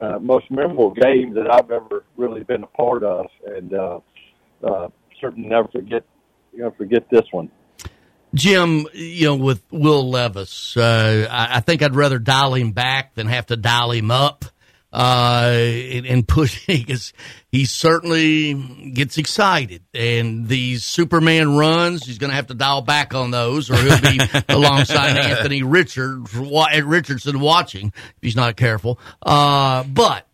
uh, 0.00 0.18
most 0.18 0.50
memorable 0.50 0.90
game 0.90 1.34
that 1.34 1.50
I've 1.50 1.70
ever 1.70 2.04
really 2.16 2.42
been 2.44 2.62
a 2.62 2.68
part 2.68 3.02
of, 3.02 3.26
and 3.46 3.74
uh, 3.74 4.00
uh, 4.62 4.88
certainly 5.20 5.48
never 5.48 5.68
forget, 5.68 6.04
you 6.52 6.60
know, 6.60 6.72
forget 6.76 7.08
this 7.10 7.24
one. 7.30 7.50
Jim, 8.34 8.86
you 8.92 9.26
know, 9.26 9.36
with 9.36 9.62
Will 9.70 10.10
Levis, 10.10 10.76
uh, 10.76 11.28
I, 11.30 11.58
I, 11.58 11.60
think 11.60 11.82
I'd 11.82 11.94
rather 11.94 12.18
dial 12.18 12.54
him 12.54 12.72
back 12.72 13.14
than 13.14 13.28
have 13.28 13.46
to 13.46 13.56
dial 13.56 13.92
him 13.92 14.10
up 14.10 14.44
uh, 14.94 15.50
and, 15.52 16.06
and 16.06 16.28
push 16.28 16.66
because 16.68 17.12
he 17.52 17.64
certainly 17.64 18.54
gets 18.92 19.18
excited. 19.18 19.82
And 19.92 20.46
these 20.46 20.84
Superman 20.84 21.56
runs, 21.56 22.06
he's 22.06 22.18
going 22.18 22.30
to 22.30 22.36
have 22.36 22.46
to 22.46 22.54
dial 22.54 22.80
back 22.80 23.12
on 23.12 23.32
those, 23.32 23.70
or 23.70 23.76
he'll 23.76 24.00
be 24.00 24.20
alongside 24.48 25.16
Anthony 25.16 25.64
Richard 25.64 26.32
Richardson 26.32 27.40
watching 27.40 27.88
if 27.96 28.14
he's 28.22 28.36
not 28.36 28.56
careful. 28.56 29.00
Uh, 29.20 29.82
but 29.82 30.28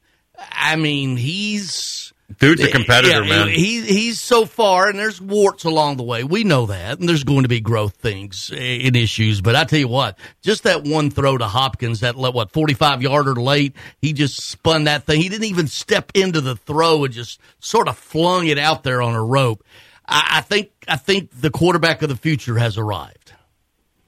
I 0.52 0.76
mean, 0.76 1.16
he's 1.16 2.12
Dude's 2.38 2.62
a 2.62 2.70
competitor, 2.70 3.24
yeah, 3.24 3.28
man. 3.28 3.48
He, 3.48 3.80
he's 3.82 4.20
so 4.20 4.46
far, 4.46 4.88
and 4.88 4.98
there's 4.98 5.20
warts 5.20 5.64
along 5.64 5.96
the 5.96 6.02
way. 6.02 6.22
We 6.22 6.44
know 6.44 6.66
that, 6.66 7.00
and 7.00 7.08
there's 7.08 7.24
going 7.24 7.42
to 7.42 7.48
be 7.48 7.60
growth 7.60 7.96
things 7.96 8.50
eh, 8.54 8.86
and 8.86 8.96
issues. 8.96 9.40
But 9.40 9.56
I 9.56 9.64
tell 9.64 9.78
you 9.78 9.88
what, 9.88 10.18
just 10.40 10.62
that 10.62 10.84
one 10.84 11.10
throw 11.10 11.36
to 11.36 11.46
Hopkins, 11.46 12.00
that 12.00 12.16
what 12.16 12.52
45 12.52 13.02
yarder 13.02 13.34
late, 13.34 13.74
he 14.00 14.12
just 14.12 14.40
spun 14.40 14.84
that 14.84 15.04
thing. 15.04 15.20
He 15.20 15.28
didn't 15.28 15.46
even 15.46 15.66
step 15.66 16.12
into 16.14 16.40
the 16.40 16.56
throw 16.56 17.04
and 17.04 17.12
just 17.12 17.40
sort 17.58 17.88
of 17.88 17.98
flung 17.98 18.46
it 18.46 18.58
out 18.58 18.84
there 18.84 19.02
on 19.02 19.14
a 19.14 19.22
rope. 19.22 19.64
I, 20.06 20.36
I 20.36 20.40
think 20.42 20.70
I 20.86 20.96
think 20.96 21.30
the 21.32 21.50
quarterback 21.50 22.02
of 22.02 22.08
the 22.08 22.16
future 22.16 22.58
has 22.58 22.78
arrived. 22.78 23.32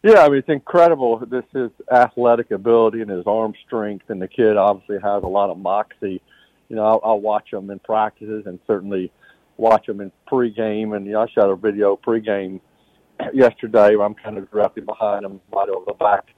Yeah, 0.03 0.25
I 0.25 0.29
mean 0.29 0.39
it's 0.39 0.49
incredible. 0.49 1.18
This 1.18 1.45
is 1.55 1.70
athletic 1.91 2.51
ability 2.51 3.03
and 3.03 3.11
his 3.11 3.27
arm 3.27 3.55
strength, 3.66 4.11
and 4.11 4.23
the 4.23 4.29
kid 4.29 4.57
obviously 4.57 4.99
has 5.03 5.23
a 5.23 5.29
lot 5.29 5.51
of 5.51 5.59
moxie 5.59 6.20
you 6.73 6.77
know, 6.77 6.87
I'll, 6.87 7.01
I'll 7.05 7.20
watch 7.20 7.51
them 7.51 7.70
in 7.70 7.79
practices 7.81 8.45
and 8.47 8.59
certainly 8.66 9.12
watch 9.59 9.85
them 9.85 10.01
in 10.01 10.11
pregame. 10.27 10.97
And 10.97 11.05
you 11.05 11.12
know, 11.12 11.20
I 11.20 11.27
shot 11.27 11.51
a 11.51 11.55
video 11.55 11.97
pregame 11.97 12.61
yesterday. 13.35 13.95
Where 13.95 14.07
I'm 14.07 14.14
kind 14.14 14.39
of 14.39 14.51
directly 14.51 14.81
behind 14.81 15.27
him, 15.27 15.39
right 15.55 15.68
over 15.68 15.85
the 15.87 15.93
back 15.93 16.29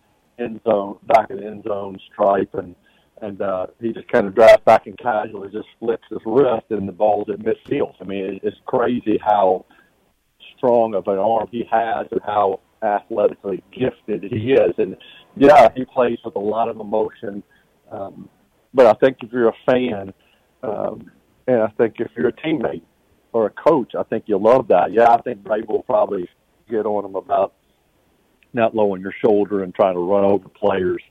end 0.40 0.60
zone, 0.64 0.98
back 1.06 1.30
of 1.30 1.38
the 1.38 1.46
end 1.46 1.62
zone 1.62 2.00
stripe, 2.12 2.52
and 2.54 2.74
and 3.22 3.40
uh, 3.40 3.68
he 3.80 3.92
just 3.92 4.08
kind 4.08 4.26
of 4.26 4.34
drives 4.34 4.60
back 4.64 4.88
and 4.88 4.98
casually 4.98 5.50
just 5.52 5.68
flicks 5.78 6.02
his 6.10 6.18
wrist, 6.26 6.66
and 6.70 6.88
the 6.88 6.92
ball's 6.92 7.28
at 7.28 7.38
midfield. 7.38 7.94
I 8.00 8.04
mean, 8.04 8.40
it's 8.42 8.56
crazy 8.66 9.20
how 9.24 9.64
strong 10.56 10.96
of 10.96 11.06
an 11.06 11.18
arm 11.18 11.46
he 11.52 11.64
has 11.70 12.08
and 12.10 12.20
how 12.26 12.58
athletically 12.82 13.62
gifted 13.70 14.24
he 14.24 14.54
is. 14.54 14.74
And 14.78 14.96
yeah, 15.36 15.68
he 15.76 15.84
plays 15.84 16.18
with 16.24 16.34
a 16.34 16.40
lot 16.40 16.68
of 16.68 16.80
emotion. 16.80 17.44
Um, 17.92 18.28
but 18.74 18.86
I 18.86 18.92
think 18.94 19.18
if 19.22 19.32
you're 19.32 19.48
a 19.48 19.54
fan, 19.64 20.12
um, 20.64 21.10
and 21.46 21.62
I 21.62 21.68
think 21.68 21.96
if 21.98 22.10
you're 22.16 22.28
a 22.28 22.32
teammate 22.32 22.82
or 23.32 23.46
a 23.46 23.50
coach, 23.50 23.94
I 23.98 24.02
think 24.04 24.24
you'll 24.26 24.42
love 24.42 24.68
that. 24.68 24.92
Yeah, 24.92 25.12
I 25.12 25.20
think 25.20 25.42
Vrabel 25.42 25.68
will 25.68 25.82
probably 25.82 26.28
get 26.68 26.86
on 26.86 27.04
him 27.04 27.16
about 27.16 27.52
not 28.52 28.74
lowering 28.74 29.02
your 29.02 29.14
shoulder 29.24 29.62
and 29.62 29.74
trying 29.74 29.94
to 29.94 30.00
run 30.00 30.24
over 30.24 30.48
players. 30.48 31.02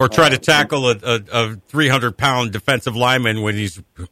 Or 0.00 0.08
try 0.08 0.28
to 0.28 0.36
uh, 0.36 0.38
tackle 0.38 0.90
a, 0.90 0.96
a, 1.02 1.20
a 1.32 1.56
300 1.68 2.16
pound 2.16 2.52
defensive 2.52 2.96
lineman 2.96 3.42
when 3.42 3.54
he's, 3.54 3.76
you 3.98 4.06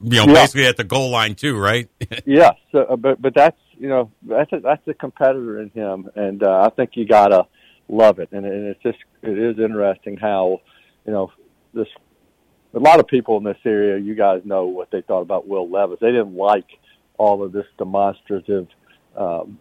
know, 0.00 0.24
yeah. 0.24 0.26
basically 0.26 0.66
at 0.66 0.76
the 0.76 0.84
goal 0.84 1.10
line 1.10 1.34
too, 1.34 1.56
right? 1.56 1.88
yes, 2.24 2.54
uh, 2.74 2.96
but 2.96 3.20
but 3.20 3.34
that's 3.34 3.58
you 3.76 3.88
know 3.88 4.10
that's 4.22 4.52
a, 4.52 4.58
that's 4.58 4.86
a 4.88 4.94
competitor 4.94 5.60
in 5.60 5.70
him, 5.70 6.10
and 6.16 6.42
uh, 6.42 6.62
I 6.62 6.70
think 6.70 6.92
you 6.94 7.06
gotta 7.06 7.46
love 7.88 8.18
it. 8.18 8.30
And, 8.32 8.44
and 8.44 8.66
it's 8.66 8.82
just 8.82 8.98
it 9.22 9.38
is 9.38 9.58
interesting 9.58 10.16
how 10.16 10.62
you 11.06 11.12
know 11.12 11.30
this 11.74 11.86
a 12.74 12.78
lot 12.78 13.00
of 13.00 13.06
people 13.06 13.36
in 13.38 13.44
this 13.44 13.58
area, 13.64 13.98
you 13.98 14.14
guys 14.14 14.42
know 14.44 14.66
what 14.66 14.90
they 14.90 15.00
thought 15.02 15.22
about 15.22 15.48
Will 15.48 15.68
Levis. 15.68 15.98
They 16.00 16.12
didn't 16.12 16.34
like 16.34 16.66
all 17.16 17.42
of 17.42 17.52
this 17.52 17.66
demonstrative 17.78 18.68
um, 19.16 19.58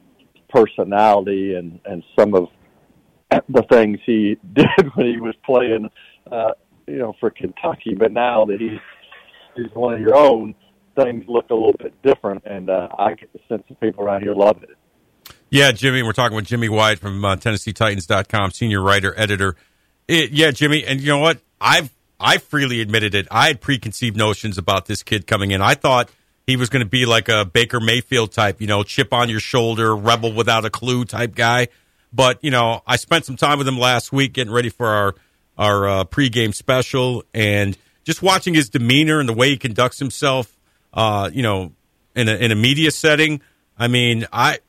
personality 0.49 1.55
and 1.55 1.79
and 1.85 2.03
some 2.17 2.33
of 2.33 2.47
the 3.49 3.63
things 3.69 3.99
he 4.05 4.37
did 4.53 4.67
when 4.95 5.07
he 5.07 5.19
was 5.19 5.35
playing, 5.45 5.89
uh, 6.31 6.51
you 6.85 6.97
know, 6.97 7.15
for 7.19 7.29
Kentucky. 7.29 7.95
But 7.97 8.11
now 8.11 8.45
that 8.45 8.59
he's 8.59 8.79
he's 9.55 9.73
one 9.73 9.93
of 9.93 9.99
your 9.99 10.15
own, 10.15 10.55
things 10.95 11.25
look 11.27 11.49
a 11.49 11.55
little 11.55 11.75
bit 11.77 11.93
different, 12.03 12.43
and 12.45 12.69
uh, 12.69 12.89
I 12.97 13.13
get 13.13 13.31
the 13.33 13.39
sense 13.47 13.63
that 13.69 13.79
people 13.79 14.03
around 14.03 14.21
here 14.21 14.33
love 14.33 14.61
it. 14.63 14.77
Yeah, 15.49 15.71
Jimmy, 15.71 16.03
we're 16.03 16.11
talking 16.11 16.35
with 16.35 16.45
Jimmy 16.45 16.67
Wyatt 16.67 16.99
from 16.99 17.23
uh, 17.23 17.37
TennesseeTitans.com, 17.37 18.51
senior 18.51 18.81
writer, 18.81 19.17
editor. 19.17 19.55
It, 20.07 20.31
yeah, 20.31 20.51
Jimmy, 20.51 20.85
and 20.85 20.99
you 20.99 21.07
know 21.07 21.19
what? 21.19 21.39
I've 21.59 21.89
I 22.19 22.37
freely 22.37 22.81
admitted 22.81 23.13
it. 23.15 23.27
I 23.29 23.47
had 23.47 23.61
preconceived 23.61 24.17
notions 24.17 24.57
about 24.57 24.85
this 24.85 25.03
kid 25.03 25.27
coming 25.27 25.51
in. 25.51 25.61
I 25.61 25.75
thought 25.75 26.09
he 26.47 26.55
was 26.55 26.69
going 26.69 26.83
to 26.83 26.89
be 26.89 27.05
like 27.05 27.29
a 27.29 27.45
Baker 27.45 27.79
Mayfield 27.79 28.31
type, 28.31 28.61
you 28.61 28.67
know, 28.67 28.83
chip 28.83 29.13
on 29.13 29.29
your 29.29 29.39
shoulder, 29.39 29.95
rebel 29.95 30.33
without 30.33 30.65
a 30.65 30.69
clue 30.69 31.05
type 31.05 31.35
guy. 31.35 31.67
But 32.13 32.43
you 32.43 32.51
know, 32.51 32.81
I 32.87 32.95
spent 32.95 33.25
some 33.25 33.35
time 33.35 33.57
with 33.57 33.67
him 33.67 33.77
last 33.77 34.11
week 34.11 34.33
getting 34.33 34.53
ready 34.53 34.69
for 34.69 34.87
our 34.87 35.15
our 35.57 35.87
uh, 35.87 36.03
pregame 36.05 36.53
special, 36.53 37.23
and 37.33 37.77
just 38.03 38.21
watching 38.21 38.53
his 38.53 38.69
demeanor 38.69 39.19
and 39.19 39.27
the 39.27 39.33
way 39.33 39.49
he 39.49 39.57
conducts 39.57 39.99
himself, 39.99 40.55
uh, 40.93 41.29
you 41.33 41.43
know, 41.43 41.73
in 42.15 42.29
a 42.29 42.35
in 42.35 42.51
a 42.51 42.55
media 42.55 42.91
setting. 42.91 43.41
I 43.77 43.87
mean, 43.89 44.25
I 44.31 44.59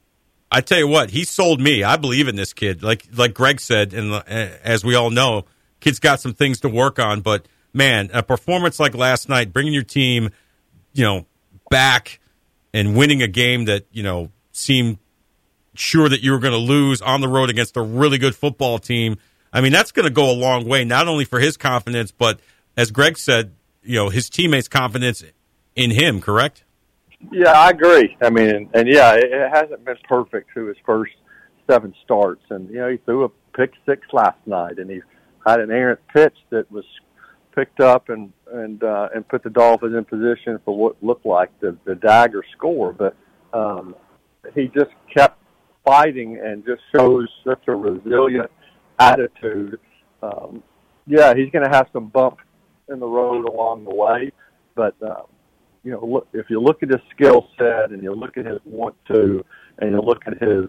I 0.50 0.60
tell 0.60 0.78
you 0.78 0.88
what, 0.88 1.10
he 1.10 1.24
sold 1.24 1.60
me. 1.60 1.84
I 1.84 1.96
believe 1.96 2.26
in 2.26 2.36
this 2.36 2.52
kid. 2.52 2.82
Like 2.82 3.06
like 3.14 3.34
Greg 3.34 3.60
said, 3.60 3.94
and 3.94 4.12
uh, 4.12 4.22
as 4.26 4.84
we 4.84 4.94
all 4.94 5.10
know, 5.10 5.44
kid's 5.80 5.98
got 5.98 6.20
some 6.20 6.34
things 6.34 6.60
to 6.60 6.68
work 6.68 6.98
on. 6.98 7.20
But 7.20 7.46
man, 7.72 8.10
a 8.12 8.22
performance 8.22 8.80
like 8.80 8.94
last 8.94 9.28
night, 9.28 9.52
bringing 9.52 9.72
your 9.72 9.82
team, 9.82 10.30
you 10.92 11.04
know, 11.04 11.26
back 11.70 12.20
and 12.72 12.96
winning 12.96 13.22
a 13.22 13.28
game 13.28 13.66
that 13.66 13.86
you 13.90 14.02
know 14.02 14.30
seemed 14.52 14.98
sure 15.74 16.08
that 16.08 16.22
you 16.22 16.32
were 16.32 16.38
going 16.38 16.52
to 16.52 16.58
lose 16.58 17.00
on 17.00 17.20
the 17.20 17.28
road 17.28 17.50
against 17.50 17.76
a 17.76 17.82
really 17.82 18.18
good 18.18 18.34
football 18.34 18.78
team. 18.78 19.16
I 19.52 19.60
mean, 19.60 19.72
that's 19.72 19.92
going 19.92 20.04
to 20.04 20.12
go 20.12 20.30
a 20.30 20.34
long 20.34 20.66
way, 20.68 20.84
not 20.84 21.08
only 21.08 21.24
for 21.24 21.40
his 21.40 21.56
confidence, 21.56 22.10
but 22.10 22.40
as 22.76 22.90
Greg 22.90 23.16
said, 23.16 23.52
you 23.82 23.96
know 23.96 24.08
his 24.08 24.28
teammates' 24.28 24.68
confidence 24.68 25.24
in 25.76 25.90
him. 25.90 26.20
Correct? 26.20 26.64
Yeah, 27.32 27.52
I 27.52 27.70
agree. 27.70 28.16
I 28.20 28.30
mean, 28.30 28.70
and, 28.74 28.86
yeah, 28.86 29.14
it, 29.14 29.24
it 29.24 29.50
hasn't 29.52 29.84
been 29.84 29.96
perfect 30.08 30.52
through 30.52 30.68
his 30.68 30.76
first 30.86 31.12
seven 31.68 31.92
starts, 32.04 32.42
and 32.50 32.68
you 32.68 32.76
know 32.76 32.90
he 32.90 32.96
threw 32.98 33.24
a 33.24 33.28
pick 33.56 33.72
six 33.86 34.06
last 34.12 34.38
night, 34.46 34.78
and 34.78 34.90
he 34.90 35.00
had 35.50 35.60
an 35.60 35.70
errant 35.70 36.00
pitch 36.12 36.36
that 36.50 36.70
was 36.70 36.84
picked 37.54 37.80
up 37.80 38.08
and 38.08 38.32
and 38.52 38.82
uh, 38.82 39.08
and 39.14 39.26
put 39.28 39.42
the 39.42 39.50
Dolphins 39.50 39.94
in 39.94 40.04
position 40.04 40.58
for 40.64 40.76
what 40.76 40.96
looked 41.02 41.26
like 41.26 41.50
the, 41.60 41.76
the 41.84 41.94
dagger 41.94 42.44
score, 42.56 42.92
but 42.92 43.16
um, 43.52 43.94
he 44.54 44.68
just 44.68 44.90
kept 45.12 45.38
fighting 45.84 46.38
and 46.42 46.64
just 46.64 46.82
shows 46.94 47.28
such 47.44 47.62
a 47.66 47.74
resilient 47.74 48.50
attitude. 48.98 49.78
Um, 50.22 50.62
yeah, 51.06 51.34
he's 51.34 51.50
going 51.50 51.64
to 51.68 51.74
have 51.74 51.88
some 51.92 52.08
bumps 52.08 52.42
in 52.88 53.00
the 53.00 53.06
road 53.06 53.48
along 53.48 53.84
the 53.84 53.94
way, 53.94 54.32
but 54.74 54.94
um, 55.02 55.24
you 55.82 55.92
know, 55.92 56.04
look, 56.04 56.28
if 56.32 56.50
you 56.50 56.60
look 56.60 56.82
at 56.82 56.90
his 56.90 57.00
skill 57.14 57.48
set 57.58 57.90
and 57.90 58.02
you 58.02 58.14
look 58.14 58.36
at 58.36 58.46
his 58.46 58.58
want 58.64 58.94
to, 59.08 59.44
and 59.78 59.92
you 59.92 60.00
look 60.00 60.22
at 60.26 60.40
his 60.40 60.66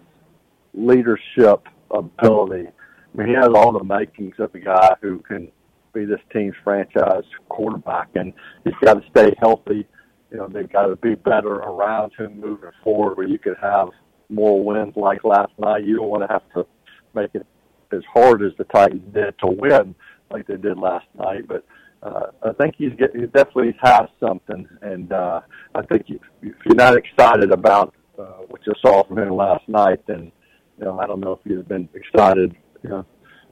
leadership 0.74 1.66
ability, 1.90 2.68
I 3.12 3.18
mean, 3.18 3.28
he 3.28 3.34
has 3.34 3.48
all 3.48 3.72
the 3.72 3.84
makings 3.84 4.34
of 4.38 4.54
a 4.54 4.58
guy 4.58 4.94
who 5.00 5.18
can 5.20 5.50
be 5.92 6.04
this 6.04 6.20
team's 6.32 6.54
franchise 6.62 7.24
quarterback, 7.48 8.08
and 8.14 8.32
he's 8.64 8.74
got 8.82 8.94
to 8.94 9.08
stay 9.10 9.34
healthy. 9.40 9.86
You 10.30 10.38
know, 10.38 10.48
they've 10.48 10.70
got 10.70 10.86
to 10.86 10.96
be 10.96 11.16
better 11.16 11.54
around 11.54 12.12
him 12.16 12.40
moving 12.40 12.70
forward, 12.84 13.16
where 13.16 13.26
you 13.26 13.38
could 13.38 13.56
have 13.60 13.88
more 14.28 14.62
wins 14.62 14.94
like 14.96 15.24
last 15.24 15.52
night. 15.58 15.84
You 15.84 15.96
don't 15.96 16.08
want 16.08 16.22
to 16.22 16.32
have 16.32 16.48
to 16.54 16.66
make 17.14 17.34
it 17.34 17.46
as 17.92 18.02
hard 18.12 18.42
as 18.42 18.52
the 18.56 18.64
Titans 18.64 19.12
did 19.12 19.36
to 19.40 19.48
win 19.48 19.94
like 20.30 20.46
they 20.46 20.56
did 20.56 20.78
last 20.78 21.06
night, 21.18 21.48
but 21.48 21.64
uh, 22.02 22.26
I 22.42 22.52
think 22.52 22.76
he's 22.78 22.92
get, 22.98 23.14
he 23.14 23.26
definitely 23.26 23.76
has 23.82 24.08
something, 24.18 24.66
and 24.80 25.12
uh, 25.12 25.40
I 25.74 25.82
think 25.82 26.04
if, 26.08 26.22
if 26.42 26.54
you're 26.64 26.74
not 26.74 26.96
excited 26.96 27.50
about 27.50 27.94
uh, 28.18 28.42
what 28.48 28.66
you 28.66 28.72
saw 28.80 29.04
from 29.04 29.18
him 29.18 29.34
last 29.34 29.68
night, 29.68 30.00
then 30.06 30.32
you 30.78 30.84
know 30.84 30.98
I 30.98 31.06
don't 31.06 31.20
know 31.20 31.32
if 31.32 31.40
you'd 31.44 31.58
have 31.58 31.68
been 31.68 31.88
excited, 31.94 32.56
know, 32.88 33.04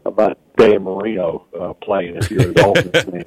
about 0.06 0.38
Dan 0.56 0.82
Marino 0.84 1.46
uh, 1.59 1.72
playing 1.74 2.16
if 2.16 2.30
you're 2.30 2.50
a 2.50 2.55
Dolphins 2.55 3.05
fan. 3.05 3.24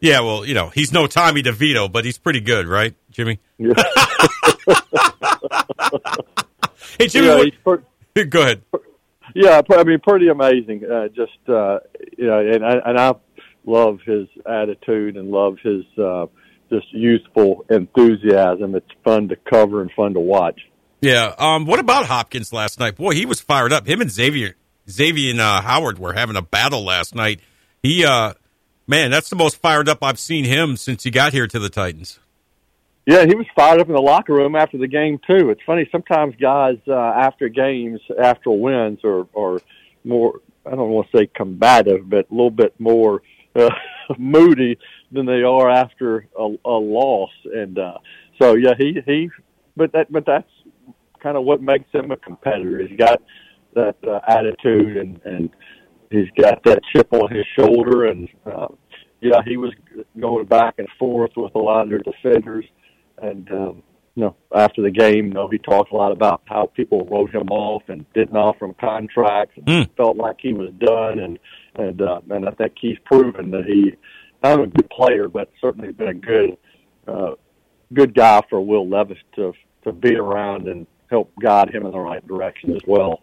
Yeah, 0.00 0.20
well, 0.20 0.44
you 0.46 0.54
know, 0.54 0.68
he's 0.70 0.92
no 0.92 1.06
Tommy 1.06 1.42
DeVito, 1.42 1.90
but 1.90 2.04
he's 2.04 2.18
pretty 2.18 2.40
good, 2.40 2.66
right, 2.66 2.94
Jimmy? 3.10 3.38
Yeah. 3.58 3.72
hey, 6.98 7.06
Jimmy, 7.08 7.26
Yeah, 7.26 7.34
what- 7.36 7.44
he's 7.44 7.54
per- 7.64 8.24
go 8.24 8.42
ahead. 8.42 8.62
Yeah, 9.34 9.60
I 9.70 9.84
mean, 9.84 10.00
pretty 10.00 10.28
amazing. 10.28 10.84
Uh, 10.90 11.08
just 11.08 11.36
uh, 11.48 11.80
you 12.16 12.26
know, 12.26 12.38
and 12.38 12.64
I, 12.64 12.72
and 12.86 12.98
I 12.98 13.14
love 13.66 13.98
his 14.06 14.28
attitude 14.46 15.16
and 15.18 15.30
love 15.30 15.58
his 15.62 15.84
uh, 15.98 16.26
just 16.70 16.86
youthful 16.92 17.66
enthusiasm. 17.68 18.74
It's 18.74 18.86
fun 19.04 19.28
to 19.28 19.36
cover 19.36 19.82
and 19.82 19.90
fun 19.92 20.14
to 20.14 20.20
watch. 20.20 20.60
Yeah. 21.02 21.34
Um. 21.38 21.66
What 21.66 21.80
about 21.80 22.06
Hopkins 22.06 22.50
last 22.52 22.80
night? 22.80 22.96
Boy, 22.96 23.12
he 23.14 23.26
was 23.26 23.40
fired 23.40 23.72
up. 23.74 23.86
Him 23.86 24.00
and 24.00 24.08
Xavien, 24.08 24.54
Xavien 24.88 25.32
and 25.32 25.40
uh, 25.40 25.60
Howard 25.60 25.98
were 25.98 26.12
having 26.12 26.36
a 26.36 26.42
battle 26.42 26.84
last 26.84 27.14
night. 27.14 27.40
He, 27.82 28.04
uh, 28.04 28.34
man, 28.86 29.10
that's 29.10 29.30
the 29.30 29.36
most 29.36 29.56
fired 29.56 29.88
up 29.88 30.02
I've 30.02 30.18
seen 30.18 30.44
him 30.44 30.76
since 30.76 31.02
he 31.02 31.10
got 31.10 31.32
here 31.32 31.46
to 31.46 31.58
the 31.58 31.68
Titans. 31.68 32.18
Yeah, 33.06 33.24
he 33.24 33.36
was 33.36 33.46
fired 33.54 33.80
up 33.80 33.88
in 33.88 33.94
the 33.94 34.02
locker 34.02 34.34
room 34.34 34.56
after 34.56 34.78
the 34.78 34.88
game 34.88 35.20
too. 35.26 35.50
It's 35.50 35.60
funny 35.64 35.88
sometimes 35.92 36.34
guys 36.40 36.78
uh, 36.88 36.94
after 36.94 37.48
games, 37.48 38.00
after 38.20 38.50
wins, 38.50 38.98
are 39.04 39.26
are 39.36 39.60
more 40.02 40.40
I 40.64 40.70
don't 40.70 40.90
want 40.90 41.08
to 41.12 41.18
say 41.18 41.30
combative, 41.32 42.10
but 42.10 42.28
a 42.28 42.34
little 42.34 42.50
bit 42.50 42.74
more 42.80 43.22
uh, 43.54 43.70
moody 44.18 44.78
than 45.12 45.24
they 45.24 45.42
are 45.42 45.70
after 45.70 46.26
a, 46.36 46.56
a 46.64 46.70
loss. 46.70 47.30
And 47.44 47.78
uh, 47.78 47.98
so 48.40 48.56
yeah, 48.56 48.74
he 48.76 49.00
he, 49.06 49.30
but 49.76 49.92
that 49.92 50.10
but 50.10 50.26
that's 50.26 50.50
kind 51.20 51.36
of 51.36 51.44
what 51.44 51.62
makes 51.62 51.90
him 51.92 52.10
a 52.10 52.16
competitor. 52.16 52.84
He's 52.86 52.98
got 52.98 53.22
that 53.76 53.96
uh, 54.04 54.20
attitude 54.26 54.96
and 54.96 55.20
and 55.24 55.50
he's 56.10 56.28
got 56.36 56.62
that 56.64 56.80
chip 56.92 57.12
on 57.12 57.34
his 57.34 57.46
shoulder 57.58 58.06
and. 58.06 58.28
Uh, 58.44 58.68
yeah, 59.18 59.40
he 59.46 59.56
was 59.56 59.72
going 60.20 60.44
back 60.44 60.74
and 60.76 60.86
forth 60.98 61.30
with 61.38 61.54
a 61.54 61.58
lot 61.58 61.84
of 61.84 61.88
their 61.88 62.00
defenders 62.00 62.66
and 63.20 63.50
um, 63.50 63.82
you 64.16 64.22
know, 64.22 64.36
after 64.54 64.80
the 64.80 64.90
game, 64.90 65.26
you 65.26 65.34
know, 65.34 65.46
he 65.46 65.58
talked 65.58 65.92
a 65.92 65.94
lot 65.94 66.10
about 66.10 66.40
how 66.46 66.66
people 66.74 67.06
wrote 67.10 67.34
him 67.34 67.48
off 67.50 67.82
and 67.88 68.10
didn't 68.14 68.36
offer 68.36 68.64
him 68.64 68.74
contracts, 68.80 69.54
and 69.66 69.90
felt 69.96 70.16
like 70.16 70.36
he 70.40 70.54
was 70.54 70.70
done, 70.78 71.18
and 71.18 71.38
and 71.74 72.00
uh, 72.00 72.20
and 72.30 72.48
I 72.48 72.52
think 72.52 72.72
he's 72.80 72.96
proven 73.04 73.50
that 73.50 73.66
he 73.66 73.92
not 74.42 74.60
a 74.60 74.66
good 74.66 74.88
player, 74.88 75.28
but 75.28 75.50
certainly 75.60 75.92
been 75.92 76.08
a 76.08 76.14
good 76.14 76.56
uh, 77.06 77.32
good 77.92 78.14
guy 78.14 78.40
for 78.48 78.58
Will 78.60 78.88
Levis 78.88 79.18
to 79.34 79.52
to 79.84 79.92
be 79.92 80.16
around 80.16 80.66
and 80.66 80.86
help 81.10 81.30
guide 81.40 81.72
him 81.72 81.84
in 81.84 81.92
the 81.92 81.98
right 81.98 82.26
direction 82.26 82.74
as 82.74 82.82
well. 82.86 83.20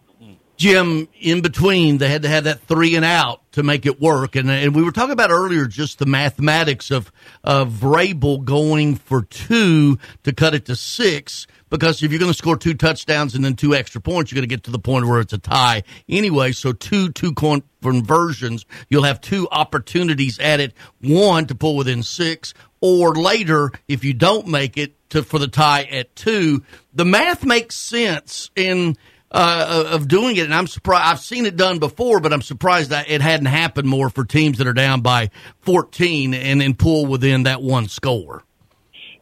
Jim, 0.56 1.08
in 1.20 1.40
between, 1.40 1.98
they 1.98 2.08
had 2.08 2.22
to 2.22 2.28
have 2.28 2.44
that 2.44 2.60
three 2.60 2.94
and 2.94 3.04
out 3.04 3.40
to 3.52 3.62
make 3.62 3.86
it 3.86 4.00
work. 4.00 4.36
And, 4.36 4.50
and 4.50 4.74
we 4.74 4.82
were 4.82 4.92
talking 4.92 5.12
about 5.12 5.30
earlier 5.30 5.66
just 5.66 5.98
the 5.98 6.06
mathematics 6.06 6.90
of, 6.90 7.10
of 7.42 7.72
Vrabel 7.72 8.44
going 8.44 8.96
for 8.96 9.22
two 9.22 9.98
to 10.22 10.32
cut 10.32 10.54
it 10.54 10.66
to 10.66 10.76
six. 10.76 11.46
Because 11.70 12.02
if 12.02 12.12
you're 12.12 12.20
going 12.20 12.30
to 12.30 12.38
score 12.38 12.56
two 12.56 12.74
touchdowns 12.74 13.34
and 13.34 13.44
then 13.44 13.56
two 13.56 13.74
extra 13.74 14.00
points, 14.00 14.30
you're 14.30 14.36
going 14.36 14.48
to 14.48 14.54
get 14.54 14.64
to 14.64 14.70
the 14.70 14.78
point 14.78 15.06
where 15.06 15.18
it's 15.18 15.32
a 15.32 15.38
tie 15.38 15.82
anyway. 16.08 16.52
So 16.52 16.72
two 16.72 17.10
two 17.10 17.32
conversions, 17.32 18.64
you'll 18.88 19.02
have 19.02 19.20
two 19.20 19.48
opportunities 19.50 20.38
at 20.38 20.60
it. 20.60 20.72
One 21.00 21.46
to 21.46 21.54
pull 21.56 21.76
within 21.76 22.04
six, 22.04 22.54
or 22.80 23.14
later 23.14 23.72
if 23.88 24.04
you 24.04 24.14
don't 24.14 24.46
make 24.46 24.76
it 24.76 24.94
to 25.10 25.24
for 25.24 25.40
the 25.40 25.48
tie 25.48 25.84
at 25.84 26.14
two. 26.14 26.62
The 26.92 27.04
math 27.04 27.44
makes 27.44 27.74
sense 27.74 28.50
in 28.54 28.96
uh, 29.34 29.84
of 29.88 30.06
doing 30.06 30.36
it, 30.36 30.44
and 30.44 30.54
I'm 30.54 30.68
surprised. 30.68 31.02
I've 31.04 31.18
seen 31.18 31.44
it 31.44 31.56
done 31.56 31.80
before, 31.80 32.20
but 32.20 32.32
I'm 32.32 32.40
surprised 32.40 32.90
that 32.90 33.10
it 33.10 33.20
hadn't 33.20 33.46
happened 33.46 33.88
more 33.88 34.08
for 34.08 34.24
teams 34.24 34.58
that 34.58 34.68
are 34.68 34.72
down 34.72 35.00
by 35.00 35.30
14 35.62 36.34
and 36.34 36.60
then 36.60 36.74
pull 36.74 37.06
within 37.06 37.42
that 37.42 37.60
one 37.60 37.88
score. 37.88 38.44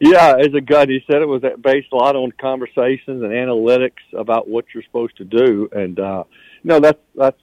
Yeah, 0.01 0.35
as 0.39 0.53
a 0.55 0.61
gut, 0.61 0.91
he 0.91 1.01
said 1.11 1.23
it 1.23 1.29
was 1.29 1.43
based 1.63 1.89
a 1.93 1.97
lot 1.97 2.15
on 2.15 2.33
conversations 2.33 3.23
and 3.23 3.33
analytics 3.33 4.03
about 4.13 4.49
what 4.49 4.67
you're 4.75 4.83
supposed 4.83 5.17
to 5.17 5.25
do, 5.25 5.69
and 5.73 5.99
uh, 5.99 6.25
you 6.63 6.69
know 6.69 6.81
that's 6.81 6.99
that's 7.15 7.41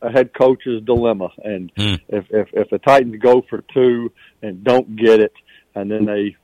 a 0.00 0.10
head 0.10 0.30
coach's 0.32 0.82
dilemma. 0.84 1.28
And 1.44 1.70
if 1.76 2.24
if 2.30 2.48
if 2.52 2.70
the 2.70 2.78
Titans 2.78 3.16
go 3.20 3.44
for 3.50 3.62
two 3.74 4.12
and 4.40 4.64
don't 4.64 4.96
get 4.96 5.20
it, 5.20 5.32
and 5.74 5.90
then 5.90 6.06
they 6.06 6.36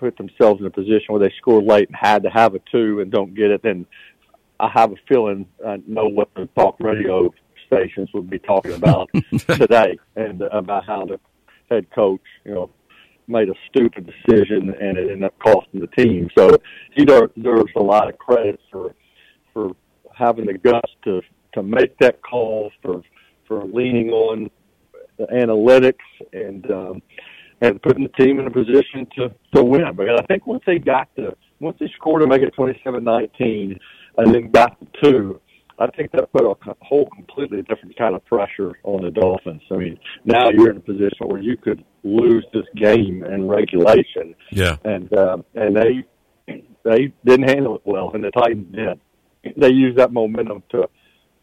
put 0.00 0.16
themselves 0.16 0.60
in 0.60 0.66
a 0.66 0.70
position 0.70 1.06
where 1.08 1.20
they 1.20 1.34
score 1.36 1.60
late 1.60 1.88
and 1.88 1.96
had 1.96 2.22
to 2.22 2.30
have 2.30 2.54
a 2.54 2.60
two 2.72 3.00
and 3.00 3.12
don't 3.12 3.34
get 3.34 3.50
it, 3.50 3.62
then 3.62 3.86
I 4.60 4.68
have 4.74 4.92
a 4.92 4.96
feeling 5.08 5.46
I 5.66 5.78
know 5.86 6.06
what 6.06 6.28
the 6.34 6.46
talk 6.56 6.76
radio 6.80 7.32
stations 7.66 8.10
would 8.12 8.28
be 8.28 8.38
talking 8.38 8.72
about 8.72 9.10
today 9.48 9.98
and 10.16 10.42
about 10.42 10.86
how 10.86 11.06
the 11.06 11.18
head 11.70 11.86
coach, 11.94 12.20
you 12.44 12.52
know, 12.52 12.70
made 13.26 13.48
a 13.48 13.54
stupid 13.68 14.06
decision 14.06 14.74
and 14.80 14.98
it 14.98 15.10
ended 15.10 15.24
up 15.24 15.38
costing 15.38 15.80
the 15.80 15.86
team. 15.88 16.28
So 16.36 16.58
he 16.94 17.04
deserves 17.04 17.72
a 17.76 17.82
lot 17.82 18.08
of 18.08 18.18
credit 18.18 18.60
for 18.70 18.94
for 19.52 19.70
having 20.14 20.46
the 20.46 20.54
guts 20.54 20.90
to 21.04 21.22
to 21.54 21.62
make 21.62 21.96
that 21.98 22.22
call, 22.22 22.70
for 22.82 23.02
for 23.46 23.64
leaning 23.64 24.10
on 24.10 24.50
the 25.16 25.26
analytics 25.26 25.94
and 26.32 26.70
um, 26.70 27.02
and 27.60 27.80
putting 27.82 28.02
the 28.02 28.24
team 28.24 28.38
in 28.40 28.46
a 28.46 28.50
position 28.50 29.06
to 29.16 29.32
to 29.54 29.62
win. 29.62 29.94
Because 29.96 30.20
I 30.20 30.26
think 30.26 30.46
once 30.46 30.62
they 30.66 30.78
got 30.78 31.08
to 31.16 31.36
once 31.60 31.76
they 31.80 31.90
scored 31.96 32.22
to 32.22 32.26
make 32.26 32.42
it 32.42 32.54
twenty 32.54 32.80
seven 32.84 33.04
nineteen 33.04 33.78
and 34.18 34.34
then 34.34 34.50
got 34.50 34.78
to 34.80 34.86
two, 35.02 35.40
I 35.78 35.86
think 35.88 36.12
that 36.12 36.30
put 36.32 36.44
a 36.44 36.54
whole 36.82 37.06
completely 37.14 37.62
different 37.62 37.96
kind 37.96 38.14
of 38.14 38.24
pressure 38.26 38.78
on 38.84 39.02
the 39.02 39.10
Dolphins. 39.10 39.62
I 39.70 39.76
mean, 39.76 39.98
now 40.24 40.50
you're 40.50 40.70
in 40.70 40.76
a 40.76 40.80
position 40.80 41.26
where 41.26 41.40
you 41.40 41.56
could 41.56 41.84
lose 42.04 42.44
this 42.52 42.66
game 42.76 43.24
in 43.24 43.48
regulation, 43.48 44.34
Yeah. 44.50 44.76
and 44.84 45.12
uh, 45.12 45.38
and 45.54 45.76
they 45.76 46.04
they 46.82 47.12
didn't 47.24 47.48
handle 47.48 47.76
it 47.76 47.82
well, 47.84 48.10
and 48.12 48.22
the 48.24 48.30
Titans 48.30 48.74
did. 48.74 49.00
They 49.56 49.70
used 49.70 49.96
that 49.98 50.12
momentum 50.12 50.62
to 50.70 50.88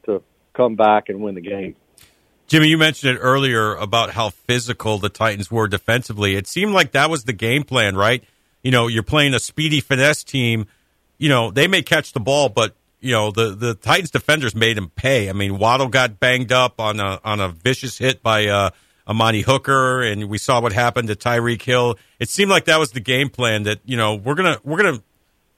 to 0.05 0.21
come 0.55 0.75
back 0.75 1.09
and 1.09 1.19
win 1.21 1.35
the 1.35 1.41
game. 1.41 1.75
Jimmy, 2.47 2.67
you 2.69 2.77
mentioned 2.77 3.17
it 3.17 3.19
earlier 3.19 3.75
about 3.75 4.11
how 4.11 4.29
physical 4.29 4.99
the 4.99 5.09
Titans 5.09 5.51
were 5.51 5.67
defensively. 5.67 6.35
It 6.35 6.47
seemed 6.47 6.71
like 6.71 6.93
that 6.93 7.09
was 7.09 7.25
the 7.25 7.33
game 7.33 7.63
plan, 7.63 7.95
right? 7.95 8.23
You 8.63 8.71
know, 8.71 8.87
you're 8.87 9.03
playing 9.03 9.33
a 9.33 9.39
speedy 9.39 9.81
finesse 9.81 10.23
team. 10.23 10.67
You 11.17 11.29
know, 11.29 11.51
they 11.51 11.67
may 11.67 11.81
catch 11.81 12.13
the 12.13 12.19
ball, 12.19 12.49
but 12.49 12.75
you 12.99 13.11
know 13.11 13.31
the 13.31 13.49
the 13.55 13.73
Titans 13.75 14.11
defenders 14.11 14.55
made 14.55 14.77
him 14.77 14.89
pay. 14.89 15.29
I 15.29 15.33
mean, 15.33 15.57
Waddle 15.57 15.87
got 15.87 16.19
banged 16.19 16.51
up 16.51 16.79
on 16.79 16.99
a 16.99 17.19
on 17.23 17.39
a 17.39 17.49
vicious 17.49 17.97
hit 17.97 18.21
by 18.23 18.47
uh, 18.47 18.69
Amani 19.07 19.41
Hooker, 19.41 20.01
and 20.01 20.29
we 20.29 20.37
saw 20.37 20.61
what 20.61 20.73
happened 20.73 21.07
to 21.09 21.15
Tyreek 21.15 21.61
Hill. 21.61 21.97
It 22.19 22.29
seemed 22.29 22.49
like 22.51 22.65
that 22.65 22.79
was 22.79 22.91
the 22.91 22.99
game 22.99 23.29
plan. 23.29 23.63
That 23.63 23.79
you 23.85 23.97
know 23.97 24.15
we're 24.15 24.35
gonna 24.35 24.57
we're 24.63 24.77
gonna 24.81 25.01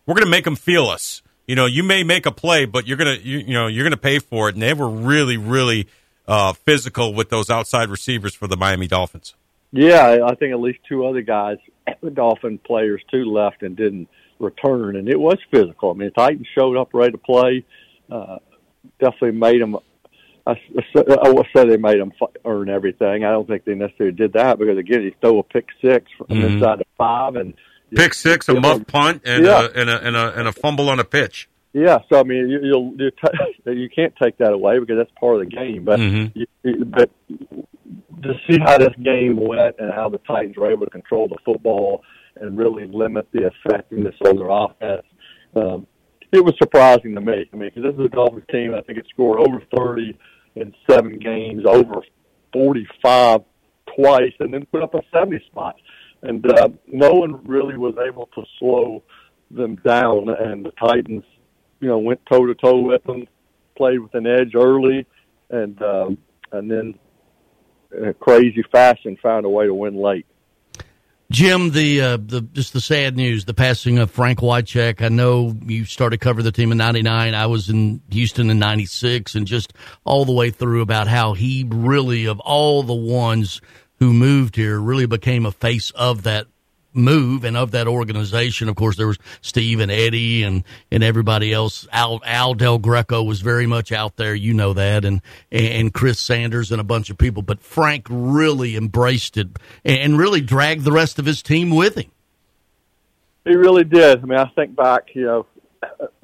we're 0.06 0.15
gonna 0.15 0.30
make 0.30 0.45
them 0.45 0.56
feel 0.56 0.88
us. 0.88 1.22
You 1.48 1.56
know, 1.56 1.65
you 1.65 1.81
may 1.84 2.03
make 2.03 2.26
a 2.26 2.31
play, 2.31 2.65
but 2.65 2.88
you're 2.88 2.98
gonna 2.98 3.18
you, 3.22 3.40
you 3.40 3.53
know 3.53 3.68
you're 3.68 3.84
gonna 3.84 3.98
pay 3.98 4.19
for 4.19 4.49
it. 4.49 4.56
And 4.56 4.61
they 4.61 4.73
were 4.73 4.90
really 4.90 5.38
really 5.38 5.88
uh, 6.27 6.53
physical 6.53 7.14
with 7.14 7.30
those 7.30 7.49
outside 7.49 7.90
receivers 7.90 8.36
for 8.36 8.48
the 8.48 8.56
Miami 8.57 8.88
Dolphins. 8.88 9.34
Yeah, 9.72 10.06
I- 10.06 10.27
I 10.30 10.36
think 10.36 10.52
at 10.53 10.60
least 10.60 10.80
two 10.88 11.06
other 11.06 11.22
guys, 11.22 11.57
the 12.02 12.11
Dolphin 12.14 12.57
players 12.60 13.02
too, 13.11 13.26
left 13.26 13.61
and 13.64 13.76
didn't 13.76 14.07
return, 14.40 14.95
and 14.95 15.07
it 15.10 15.20
was 15.20 15.38
physical. 15.52 15.91
I 15.91 15.94
mean, 15.94 16.11
the 16.16 16.22
Titans 16.22 16.48
showed 16.57 16.78
up 16.78 16.90
ready 16.94 17.11
to 17.11 17.18
play. 17.18 17.66
Uh, 18.11 18.38
definitely 18.99 19.32
made 19.34 19.61
them. 19.61 19.78
I, 20.48 20.53
I 21.24 21.30
would 21.30 21.45
say 21.56 21.68
they 21.68 21.78
made 21.78 21.99
them 21.99 22.11
earn 22.45 22.70
everything. 22.70 23.24
I 23.24 23.32
don't 23.32 23.48
think 23.48 23.66
they 23.66 23.76
necessarily 23.76 24.16
did 24.16 24.34
that 24.34 24.57
because 24.57 24.78
again, 24.78 25.03
you 25.03 25.14
throw 25.22 25.40
a 25.40 25.44
pick 25.44 25.68
six 25.82 26.06
from 26.18 26.28
Mhm. 26.28 26.53
inside 26.53 26.80
the 26.80 26.86
five, 26.98 27.36
and 27.36 27.53
Pick 27.95 28.14
six, 28.14 28.48
a 28.49 28.53
muff 28.60 28.86
punt, 28.88 29.24
and, 29.26 29.45
Yeah. 29.45 29.66
a, 29.66 29.80
and, 29.80 29.90
a, 29.90 30.06
and, 30.06 30.16
a, 30.16 30.40
and 30.40 30.48
a 30.48 30.52
fumble 30.52 30.90
on 30.90 30.99
a 30.99 31.03
pitch. 31.03 31.49
Yeah, 31.74 31.98
so 32.11 32.20
I 32.20 32.24
mean, 32.24 32.48
you, 32.49 32.60
you'll 32.64 32.94
you, 32.98 33.11
t- 33.11 33.72
you 33.72 33.90
can't 33.90 34.14
take 34.22 34.38
that 34.38 34.53
away 34.53 34.80
because 34.80 34.98
that's 34.98 35.11
part 35.20 35.36
of 35.41 35.41
the 35.49 35.56
game. 35.56 35.86
But 35.86 35.99
Mhm. 35.99 36.32
you, 36.36 36.45
you- 36.64 36.86
but 36.86 37.10
to 38.24 38.34
see 38.49 38.57
how 38.60 38.78
this 38.78 38.94
game 39.02 39.38
went 39.38 39.76
and 39.80 39.91
how 39.94 40.10
the 40.10 40.18
Titans 40.20 40.56
were 40.57 40.72
able 40.72 40.86
to 40.86 40.91
control 40.91 41.28
the 41.28 41.38
football 41.45 42.03
and 42.40 42.57
really 42.57 42.88
limit 42.88 43.28
the 43.32 43.48
effectiveness 43.48 44.16
of 44.26 44.38
their 44.38 44.49
offense, 44.49 45.06
um, 45.56 45.88
it 46.32 46.44
was 46.44 46.53
surprising 46.61 47.16
to 47.16 47.22
me. 47.22 47.49
I 47.52 47.56
mean, 47.56 47.72
because 47.74 47.84
this 47.84 47.99
is 47.99 48.06
a 48.06 48.10
Dolphins 48.10 48.45
team, 48.52 48.74
I 48.76 48.82
think 48.82 48.99
it 48.99 49.07
scored 49.10 49.40
over 49.40 49.61
thirty 49.76 50.18
in 50.56 50.74
seven 50.90 51.18
games, 51.20 51.64
over 51.66 52.02
forty-five 52.53 53.41
twice, 53.95 54.34
and 54.40 54.53
then 54.53 54.66
put 54.68 54.84
up 54.84 54.94
a 54.94 55.02
seventy 55.11 55.44
spot. 55.48 55.76
And 56.22 56.45
uh, 56.52 56.70
no 56.86 57.14
one 57.14 57.44
really 57.45 57.78
was 57.78 57.95
able 58.06 58.28
to 58.36 58.44
slow 58.60 59.03
them 59.52 59.78
down, 59.78 60.30
and 60.30 60.66
the 60.66 60.72
Titans, 60.72 61.24
you 61.80 61.88
know, 61.88 61.98
went 61.98 62.20
toe 62.26 62.45
to 62.45 62.53
toe 62.56 62.82
with 62.82 63.03
them, 63.06 63.26
played 63.76 63.99
with 63.99 64.14
an 64.14 64.28
edge 64.28 64.53
early, 64.53 65.07
and 65.49 65.82
um, 65.82 66.18
and 66.52 66.70
then 66.70 66.99
in 67.98 68.10
a 68.10 68.14
crazy 68.14 68.64
fashion 68.72 69.18
found 69.24 69.45
a 69.45 69.49
way 69.49 69.66
to 69.66 69.74
win 69.74 69.95
late. 69.95 70.26
Jim, 71.32 71.70
the 71.70 72.02
uh, 72.02 72.18
the 72.18 72.42
just 72.42 72.74
the 72.74 72.82
sad 72.82 73.16
news, 73.16 73.46
the 73.46 73.54
passing 73.54 74.00
of 74.00 74.10
Frank 74.10 74.40
Wycheck. 74.40 75.04
I 75.04 75.10
know 75.10 75.56
you 75.64 75.86
started 75.86 76.20
covering 76.20 76.44
the 76.44 76.52
team 76.52 76.72
in 76.72 76.80
'99. 76.80 77.36
I 77.36 77.46
was 77.46 77.70
in 77.70 78.02
Houston 78.10 78.50
in 78.50 78.58
'96, 78.58 79.36
and 79.36 79.46
just 79.46 79.74
all 80.06 80.26
the 80.26 80.32
way 80.32 80.50
through 80.50 80.82
about 80.82 81.08
how 81.08 81.34
he 81.34 81.68
really, 81.70 82.26
of 82.26 82.40
all 82.40 82.82
the 82.82 82.96
ones 82.96 83.62
who 84.00 84.12
moved 84.12 84.56
here, 84.56 84.80
really 84.80 85.06
became 85.06 85.46
a 85.46 85.52
face 85.52 85.92
of 85.92 86.24
that 86.24 86.48
move 86.94 87.44
and 87.44 87.56
of 87.56 87.72
that 87.72 87.88
organization. 87.88 88.70
Of 88.70 88.76
course, 88.76 88.98
there 88.98 89.07
was 89.07 89.20
Steve 89.41 89.80
and 89.80 89.91
Eddie 89.91 90.44
and 90.44 90.64
and 90.91 91.03
everybody 91.03 91.53
else. 91.53 91.88
Al 91.91 92.22
Al 92.26 92.53
Del 92.53 92.78
Greco 92.78 93.24
was 93.24 93.41
very 93.41 93.66
much 93.66 93.91
out 93.91 94.16
there, 94.16 94.34
you 94.36 94.53
know 94.53 94.74
that, 94.74 95.06
and 95.06 95.22
and 95.52 95.94
Chris 95.94 96.20
Sanders 96.20 96.72
and 96.72 96.82
a 96.82 96.84
bunch 96.84 97.10
of 97.10 97.18
people. 97.18 97.44
But 97.44 97.61
Frank 97.61 98.07
really 98.10 98.76
embraced 98.76 99.38
it 99.38 99.48
and 99.84 100.18
really 100.18 100.41
dragged 100.41 100.84
the 100.84 100.91
rest 100.91 101.20
of 101.20 101.26
his 101.26 101.41
team 101.41 101.70
with 101.70 101.95
him. 101.95 102.11
He 103.45 103.56
really 103.56 103.84
did. 103.84 104.22
I 104.22 104.26
mean, 104.26 104.38
I 104.38 104.49
think 104.56 104.76
back, 104.76 105.10
you 105.14 105.26
know, 105.26 105.45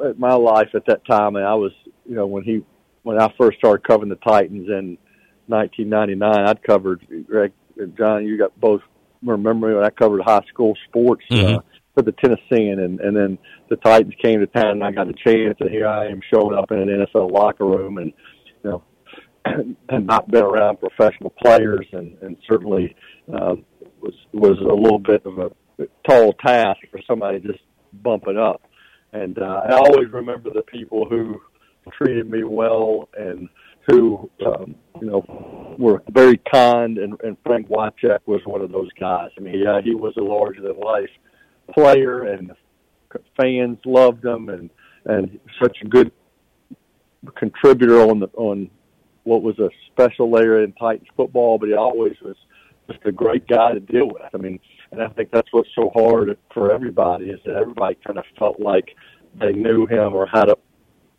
at 0.03 0.19
my 0.19 0.33
life 0.33 0.69
at 0.75 0.85
that 0.87 1.05
time, 1.05 1.35
and 1.35 1.45
I 1.45 1.55
was, 1.55 1.71
you 2.05 2.15
know, 2.15 2.27
when 2.27 2.43
he 2.43 2.63
when 3.03 3.19
I 3.19 3.33
first 3.37 3.57
started 3.57 3.85
covering 3.87 4.09
the 4.09 4.15
Titans 4.15 4.67
in 4.67 4.97
1999, 5.47 6.47
I'd 6.47 6.63
covered 6.63 7.05
Greg 7.27 7.51
and 7.77 7.95
John. 7.97 8.25
You 8.25 8.37
got 8.37 8.59
both 8.59 8.81
remember 9.23 9.75
when 9.75 9.83
I 9.85 9.89
covered 9.89 10.21
high 10.23 10.43
school 10.49 10.73
sports 10.87 11.23
uh, 11.31 11.35
Mhm. 11.35 11.63
for 11.93 12.01
the 12.03 12.11
Tennessean, 12.13 12.79
and 12.79 12.99
and 12.99 13.15
then 13.15 13.37
the 13.69 13.77
Titans 13.77 14.15
came 14.21 14.39
to 14.39 14.47
town, 14.47 14.71
and 14.71 14.83
I 14.83 14.91
got 14.91 15.07
a 15.09 15.13
chance, 15.13 15.57
and 15.59 15.69
here 15.69 15.87
I 15.87 16.07
am 16.07 16.21
showing 16.33 16.57
up 16.57 16.71
in 16.71 16.79
an 16.79 16.89
NFL 16.89 17.31
locker 17.31 17.65
room, 17.65 17.97
and 17.97 18.13
you 18.63 18.69
know, 18.71 18.83
and 19.89 20.05
not 20.07 20.29
been 20.29 20.43
around 20.43 20.79
professional 20.79 21.33
players, 21.41 21.85
and 21.91 22.17
and 22.21 22.37
certainly 22.49 22.95
uh, 23.33 23.55
was 24.01 24.13
was 24.33 24.57
a 24.59 24.73
little 24.73 24.99
bit 24.99 25.25
of 25.25 25.39
a 25.39 25.51
tall 26.07 26.33
task 26.33 26.79
for 26.91 26.99
somebody 27.07 27.39
just 27.39 27.59
bumping 27.93 28.37
up. 28.37 28.61
And 29.13 29.37
uh, 29.39 29.61
I 29.69 29.75
always 29.75 30.09
remember 30.11 30.49
the 30.49 30.63
people 30.63 31.05
who 31.09 31.41
treated 31.97 32.29
me 32.29 32.43
well 32.43 33.07
and 33.17 33.47
who 33.87 34.29
um, 34.45 34.75
you 35.01 35.07
know 35.07 35.75
were 35.77 36.03
very 36.09 36.39
kind. 36.51 36.97
And, 36.97 37.19
and 37.23 37.37
Frank 37.45 37.67
Wycheck 37.67 38.19
was 38.25 38.41
one 38.45 38.61
of 38.61 38.71
those 38.71 38.91
guys. 38.99 39.29
I 39.37 39.41
mean, 39.41 39.59
yeah, 39.59 39.81
he 39.83 39.95
was 39.95 40.13
a 40.17 40.21
larger 40.21 40.61
than 40.61 40.79
life 40.79 41.09
player, 41.73 42.23
and 42.23 42.51
fans 43.39 43.77
loved 43.85 44.23
him, 44.23 44.49
and 44.49 44.69
and 45.05 45.39
such 45.61 45.77
a 45.81 45.85
good 45.85 46.11
contributor 47.35 48.01
on 48.01 48.19
the 48.19 48.27
on 48.35 48.69
what 49.23 49.41
was 49.41 49.57
a 49.59 49.69
special 49.91 50.29
layer 50.29 50.63
in 50.63 50.73
Titans 50.73 51.09
football. 51.15 51.57
But 51.57 51.69
he 51.69 51.75
always 51.75 52.15
was 52.21 52.35
just 52.87 52.99
a 53.05 53.11
great 53.11 53.47
guy 53.47 53.73
to 53.73 53.79
deal 53.79 54.07
with. 54.07 54.29
I 54.33 54.37
mean, 54.37 54.59
and 54.91 55.01
I 55.01 55.07
think 55.09 55.31
that's 55.31 55.51
what's 55.51 55.69
so 55.75 55.91
hard 55.95 56.37
for 56.53 56.71
everybody 56.71 57.25
is 57.25 57.39
that 57.45 57.55
everybody 57.55 57.97
kind 58.05 58.19
of 58.19 58.25
felt 58.37 58.59
like 58.59 58.95
they 59.39 59.51
knew 59.51 59.85
him 59.85 60.13
or 60.13 60.27
had 60.27 60.49
a 60.49 60.57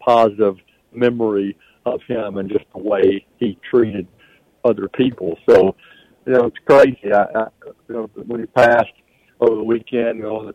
positive 0.01 0.57
memory 0.93 1.57
of 1.87 2.01
him 2.07 2.37
and 2.39 2.49
just 2.49 2.65
the 2.75 2.83
way 2.83 3.25
he 3.39 3.59
treated 3.71 4.07
other 4.65 4.89
people. 4.89 5.39
So, 5.49 5.75
you 6.27 6.33
know, 6.33 6.47
it's 6.47 6.57
crazy. 6.67 7.13
I, 7.13 7.23
I 7.23 7.47
you 7.89 7.95
know, 7.95 8.11
when 8.27 8.41
he 8.41 8.47
passed 8.47 8.93
over 9.41 9.55
the 9.57 9.63
weekend, 9.63 10.19
you 10.19 10.25
know, 10.25 10.47
the 10.47 10.55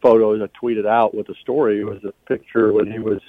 photos 0.00 0.40
I 0.42 0.64
tweeted 0.64 0.86
out 0.86 1.14
with 1.14 1.26
the 1.26 1.34
story 1.42 1.84
was 1.84 2.02
a 2.04 2.12
picture 2.28 2.72
when 2.72 2.90
he 2.90 2.98
was 2.98 3.20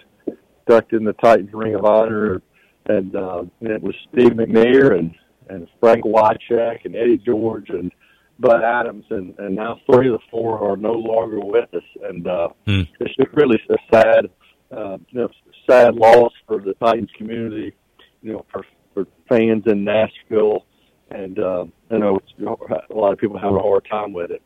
inducted 0.67 0.99
in 0.99 1.05
the 1.05 1.13
Titans 1.13 1.49
Ring 1.53 1.75
of 1.75 1.85
Honor, 1.85 2.41
and, 2.85 3.15
uh, 3.15 3.43
and 3.61 3.69
it 3.71 3.81
was 3.81 3.95
Steve 4.11 4.31
McNair 4.31 4.97
and 4.97 5.13
and 5.49 5.65
Frank 5.79 6.03
Wycheck 6.03 6.83
and 6.83 6.93
Eddie 6.93 7.17
George 7.17 7.69
and 7.69 7.89
Bud 8.37 8.61
Adams, 8.63 9.05
and 9.09 9.33
and 9.39 9.55
now 9.55 9.79
three 9.89 10.07
of 10.07 10.13
the 10.13 10.19
four 10.29 10.59
are 10.59 10.75
no 10.75 10.91
longer 10.91 11.39
with 11.39 11.73
us, 11.73 11.83
and 12.03 12.27
uh, 12.27 12.49
Hmm. 12.67 12.81
it's 12.99 13.15
just 13.15 13.31
really 13.33 13.57
a 13.69 13.77
sad, 13.91 14.29
uh, 14.71 14.97
you 15.09 15.21
know, 15.21 15.29
sad 15.69 15.95
loss 15.95 16.33
for 16.47 16.59
the 16.59 16.73
Titans 16.75 17.09
community, 17.17 17.73
you 18.21 18.33
know, 18.33 18.45
for 18.51 18.65
for 18.93 19.05
fans 19.29 19.63
in 19.67 19.83
Nashville, 19.83 20.65
and 21.11 21.37
uh, 21.39 21.65
I 21.91 21.97
know 21.97 22.17
it's, 22.17 22.33
a 22.39 22.93
lot 22.95 23.13
of 23.13 23.19
people 23.19 23.37
have 23.37 23.53
a 23.53 23.59
hard 23.59 23.85
time 23.89 24.13
with 24.13 24.31
it. 24.31 24.41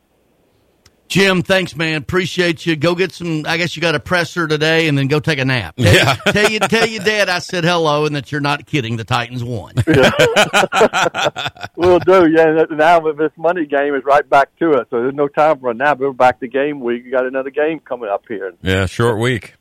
Jim, 1.08 1.42
thanks, 1.42 1.76
man. 1.76 1.96
Appreciate 1.96 2.64
you. 2.64 2.74
Go 2.74 2.94
get 2.94 3.12
some. 3.12 3.44
I 3.46 3.58
guess 3.58 3.76
you 3.76 3.82
got 3.82 3.94
a 3.94 4.00
presser 4.00 4.48
today, 4.48 4.88
and 4.88 4.96
then 4.96 5.08
go 5.08 5.20
take 5.20 5.38
a 5.38 5.44
nap. 5.44 5.76
Tell, 5.76 5.92
Yeah. 5.94 6.14
tell 6.14 6.50
you, 6.50 6.58
tell 6.58 6.86
your 6.88 7.04
dad 7.04 7.28
I 7.28 7.38
said 7.40 7.64
hello, 7.64 8.06
and 8.06 8.16
that 8.16 8.32
you're 8.32 8.40
not 8.40 8.64
kidding. 8.64 8.96
The 8.96 9.04
Titans 9.04 9.44
won. 9.44 9.74
We'll 11.76 11.98
do, 12.00 12.28
yeah. 12.30 12.64
Now 12.70 13.00
this 13.12 13.32
Monday 13.36 13.66
game 13.66 13.94
is 13.94 14.04
right 14.04 14.28
back 14.28 14.56
to 14.58 14.72
it, 14.72 14.86
so 14.90 15.00
there's 15.02 15.14
no 15.14 15.26
time 15.28 15.58
for 15.58 15.70
it 15.72 15.76
now. 15.76 15.94
But 15.94 16.00
we're 16.06 16.12
back 16.12 16.40
to 16.40 16.48
game 16.48 16.80
week. 16.80 17.04
We 17.04 17.10
got 17.10 17.26
another 17.26 17.50
game 17.50 17.80
coming 17.80 18.08
up 18.08 18.24
here. 18.28 18.52
Yeah, 18.62 18.86
short 18.86 19.18
week. 19.18 19.54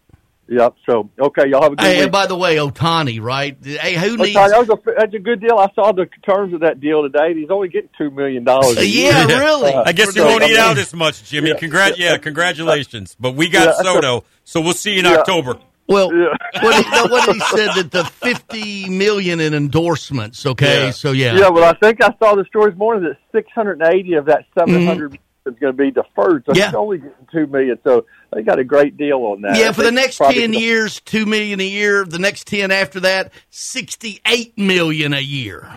Yep. 0.48 0.76
So 0.86 1.10
okay, 1.18 1.48
y'all 1.48 1.62
have 1.62 1.74
a 1.74 1.76
good 1.78 1.86
Hey, 1.86 1.96
week. 1.96 2.04
and 2.04 2.12
by 2.12 2.28
the 2.28 2.36
way, 2.36 2.58
Ohtani, 2.58 3.22
right? 3.22 3.56
Hey, 3.64 3.96
who 3.96 4.16
Okay, 4.16 4.24
needs? 4.24 4.34
that 4.34 4.68
was 4.68 4.70
a 4.70 4.78
that's 4.98 5.14
a 5.14 5.20
good 5.20 5.40
deal. 5.40 5.58
I 5.58 5.68
saw 5.74 5.94
the 5.94 6.08
terms 6.28 6.54
of 6.54 6.60
that 6.62 6.82
deal 6.82 7.04
today. 7.04 7.34
He's 7.34 7.50
only 7.50 7.70
getting 7.70 7.90
two 7.98 8.12
million 8.12 8.44
dollars. 8.44 8.78
Yeah, 8.86 9.26
really. 9.28 9.74
Uh, 9.74 9.84
I 9.86 9.94
guess 9.94 10.14
you 10.16 10.24
won't 10.24 10.44
I 10.44 10.48
eat 10.48 10.50
mean- 10.52 10.60
out 10.60 10.78
as 10.78 10.94
much, 10.94 11.24
Jimmy. 11.30 11.54
Congrat, 11.56 11.98
yeah, 11.98 12.18
congratulations. 12.18 13.16
But 13.20 13.36
we 13.36 13.48
got 13.50 13.76
Yeah. 13.78 13.84
Soto, 13.94 14.24
so 14.44 14.60
we'll 14.62 14.74
see 14.74 14.94
you 14.94 15.00
in 15.00 15.06
Yeah. 15.06 15.20
October. 15.20 15.58
Well, 15.88 16.10
what, 16.62 16.86
he, 16.86 16.92
what 17.10 17.34
he 17.34 17.40
said 17.40 17.70
that 17.76 17.92
the 17.92 18.04
fifty 18.06 18.90
million 18.90 19.40
in 19.40 19.54
endorsements? 19.54 20.46
Okay, 20.46 20.86
Yeah. 20.86 20.92
so 20.92 21.12
yeah, 21.12 21.36
Yeah, 21.38 21.50
well, 21.50 21.64
I 21.64 21.74
think 21.78 22.04
I 22.04 22.14
saw 22.20 22.36
the 22.36 22.46
story 22.46 22.72
this 22.72 22.78
morning 22.80 23.04
that 23.04 23.18
680 23.32 24.14
of 24.16 24.26
that 24.26 24.46
mm-hmm. 24.56 24.72
700 24.72 25.20
is 25.46 25.56
going 25.60 25.76
to 25.76 25.78
be 25.78 25.92
deferred. 25.92 26.44
So. 26.46 26.54
Yeah. 26.56 26.68
he's 26.68 26.76
only 26.76 26.98
getting 27.00 27.28
two 27.32 27.48
million. 27.48 27.80
So 27.84 28.06
they 28.34 28.44
got 28.44 28.60
a 28.60 28.64
great 28.64 28.98
deal 28.98 29.20
on 29.20 29.42
that. 29.42 29.58
Yeah, 29.58 29.72
for 29.72 29.84
the 29.84 29.92
next 29.92 30.18
ten 30.18 30.54
years, 30.54 31.00
two 31.02 31.26
million 31.26 31.60
a 31.60 31.68
year. 31.68 32.06
The 32.06 32.20
next 32.20 32.48
ten 32.48 32.72
after 32.72 33.00
that, 33.02 33.34
sixty-eight 33.50 34.58
million 34.58 35.14
a 35.14 35.20
year. 35.20 35.68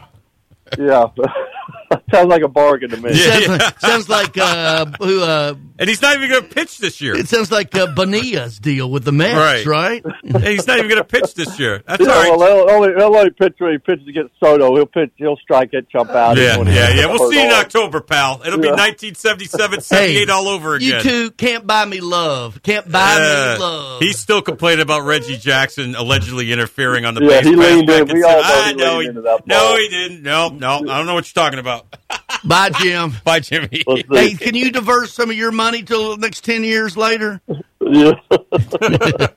Yeah, 0.79 1.07
sounds 2.13 2.29
like 2.29 2.43
a 2.43 2.49
bargain 2.49 2.91
to 2.91 2.97
me. 2.97 3.15
Sounds, 3.15 3.63
sounds 3.81 4.09
like 4.09 4.37
uh, 4.37 4.87
who? 4.99 5.21
Uh, 5.23 5.55
And 5.79 5.89
he's 5.89 6.01
not 6.03 6.17
even 6.17 6.29
going 6.31 6.43
to 6.43 6.49
pitch 6.55 6.79
this 6.79 7.01
year. 7.01 7.17
it 7.17 7.29
sounds 7.29 7.51
like 7.51 7.75
uh, 7.75 7.93
Bonilla's 7.95 8.59
deal 8.59 8.91
with 8.91 9.05
the 9.05 9.13
Mets, 9.13 9.67
right? 9.67 10.05
Hey, 10.25 10.55
he's 10.55 10.67
not 10.67 10.79
even 10.79 10.89
going 10.91 11.03
to 11.03 11.05
pitch 11.09 11.35
this 11.35 11.59
year. 11.59 11.83
That's 11.87 12.01
Yeah, 12.05 12.13
all 12.13 12.15
right. 12.23 12.39
well, 12.39 12.67
he'll 12.67 12.75
only, 12.77 12.89
he'll 12.95 13.17
only 13.17 13.31
pitch 13.31 13.55
when 13.59 13.73
he 13.73 13.79
pitches 13.79 14.07
against 14.09 14.35
Soto. 14.39 14.75
He'll 14.77 14.87
pitch, 14.87 15.11
he'll 15.17 15.37
strike 15.37 15.71
it, 15.73 15.89
jump 15.91 16.11
out. 16.11 16.37
yeah, 16.37 16.57
When 16.59 16.69
yeah, 16.69 16.91
yeah. 16.95 17.07
We'll 17.07 17.31
see 17.31 17.39
you 17.41 17.47
in 17.47 17.53
October, 17.53 18.01
pal. 18.01 18.43
It'll 18.47 18.59
be 18.61 18.69
Yeah. 18.69 18.73
1977, 18.75 19.81
78 19.81 20.31
all 20.31 20.49
over 20.49 20.75
again. 20.75 20.89
You 20.89 21.01
two 21.03 21.31
can't 21.33 21.67
buy 21.67 21.85
me 21.85 22.01
love. 22.01 22.63
Can't 22.63 22.91
buy 22.91 23.17
Uh, 23.17 23.55
me 23.55 23.61
love. 23.61 24.01
He's 24.03 24.19
still 24.19 24.43
complaining 24.43 24.83
about 24.83 25.03
Reggie 25.05 25.37
Jackson 25.37 25.95
allegedly 25.95 26.53
interfering 26.53 27.05
on 27.05 27.15
the 27.15 27.23
Yeah, 27.23 27.41
base 27.41 27.47
he 27.47 27.57
leaned 27.57 27.87
back 27.87 28.03
in. 28.03 28.11
in 28.11 28.15
We 28.17 28.23
all 28.23 28.43
seven. 28.43 28.45
know 28.45 28.55
I 28.55 28.69
he 28.69 28.75
know 28.77 29.01
he, 29.01 29.07
into 29.09 29.21
that 29.23 29.47
no, 29.47 29.77
he 29.77 29.89
didn't. 29.89 30.23
No, 30.23 30.49
no, 30.49 30.69
I 30.89 30.97
don't 30.99 31.07
know 31.07 31.15
what 31.15 31.27
you're 31.35 31.43
talking 31.45 31.54
about. 31.59 31.87
Bye, 32.45 32.71
Jim. 32.71 33.13
Bye, 33.25 33.41
Jimmy. 33.41 33.83
Let's. 33.87 34.09
Hey, 34.11 34.35
can 34.35 34.55
you 34.55 34.71
divert 34.71 35.09
some 35.09 35.31
of 35.31 35.37
your 35.37 35.51
money 35.53 35.83
till 35.83 36.17
the 36.17 36.21
next 36.21 36.45
ten 36.45 36.65
years 36.65 36.97
later? 36.97 37.41
Yeah, 37.87 38.13
Yeah. 38.31 39.29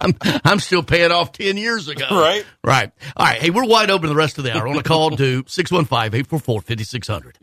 I'm, 0.00 0.14
I'm 0.44 0.58
still 0.58 0.82
paying 0.82 1.12
off 1.12 1.30
10 1.30 1.56
years 1.56 1.86
ago. 1.86 2.06
Right. 2.10 2.44
Right. 2.64 2.90
All 3.16 3.24
right. 3.24 3.40
Hey, 3.40 3.50
we're 3.50 3.64
wide 3.64 3.88
open 3.88 4.08
the 4.08 4.16
rest 4.16 4.38
of 4.38 4.44
the 4.44 4.52
hour. 4.56 4.66
On 4.66 4.76
a 4.76 4.82
call 4.82 5.10
to 5.10 5.44
615 5.46 5.96
844 6.18 6.60
5600. 6.62 7.38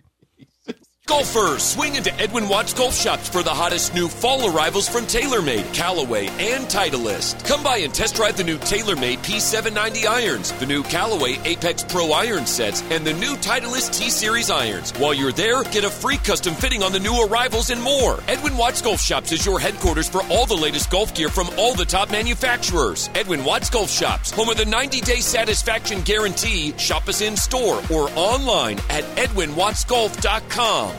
Golfers, 1.09 1.63
swing 1.63 1.95
into 1.95 2.13
Edwin 2.21 2.47
Watts 2.47 2.71
Golf 2.71 2.93
Shops 2.93 3.27
for 3.27 3.41
the 3.41 3.49
hottest 3.49 3.95
new 3.95 4.07
fall 4.07 4.55
arrivals 4.55 4.87
from 4.87 5.05
TaylorMade, 5.05 5.73
Callaway, 5.73 6.27
and 6.27 6.65
Titleist. 6.65 7.43
Come 7.47 7.63
by 7.63 7.77
and 7.77 7.91
test 7.91 8.13
drive 8.15 8.37
the 8.37 8.43
new 8.43 8.59
TaylorMade 8.59 9.17
P790 9.17 10.05
irons, 10.05 10.51
the 10.53 10.67
new 10.67 10.83
Callaway 10.83 11.39
Apex 11.45 11.83
Pro 11.83 12.11
iron 12.11 12.45
sets, 12.45 12.83
and 12.91 13.03
the 13.03 13.13
new 13.13 13.35
Titleist 13.37 13.97
T-Series 13.97 14.51
irons. 14.51 14.91
While 14.99 15.15
you're 15.15 15.31
there, 15.31 15.63
get 15.63 15.83
a 15.83 15.89
free 15.89 16.17
custom 16.17 16.53
fitting 16.53 16.83
on 16.83 16.91
the 16.91 16.99
new 16.99 17.25
arrivals 17.25 17.71
and 17.71 17.81
more. 17.81 18.19
Edwin 18.27 18.55
Watts 18.55 18.83
Golf 18.83 19.01
Shops 19.01 19.31
is 19.31 19.43
your 19.43 19.59
headquarters 19.59 20.07
for 20.07 20.21
all 20.29 20.45
the 20.45 20.53
latest 20.53 20.91
golf 20.91 21.15
gear 21.15 21.29
from 21.29 21.49
all 21.57 21.73
the 21.73 21.85
top 21.85 22.11
manufacturers. 22.11 23.09
Edwin 23.15 23.43
Watts 23.43 23.71
Golf 23.71 23.89
Shops, 23.89 24.29
home 24.29 24.49
of 24.49 24.57
the 24.57 24.63
90-day 24.63 25.21
satisfaction 25.21 26.01
guarantee. 26.01 26.77
Shop 26.77 27.07
us 27.09 27.21
in 27.21 27.35
store 27.35 27.81
or 27.91 28.11
online 28.11 28.77
at 28.91 29.03
edwinwattsgolf.com. 29.15 30.98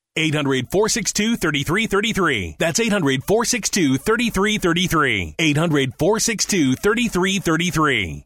800 0.17 0.69
462 0.69 1.37
3333. 1.37 2.57
That's 2.59 2.79
800 2.79 3.23
462 3.23 3.97
3333. 3.97 5.35
800 5.39 5.93
462 5.97 6.75
3333. 6.75 8.25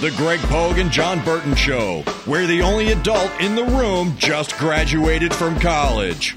The 0.00 0.12
Greg 0.16 0.38
Pogue 0.42 0.78
and 0.78 0.92
Jon 0.92 1.24
Burton 1.24 1.56
Show, 1.56 2.02
where 2.24 2.46
the 2.46 2.62
only 2.62 2.92
adult 2.92 3.32
in 3.40 3.56
the 3.56 3.64
room 3.64 4.14
just 4.16 4.56
graduated 4.56 5.34
from 5.34 5.58
college. 5.58 6.36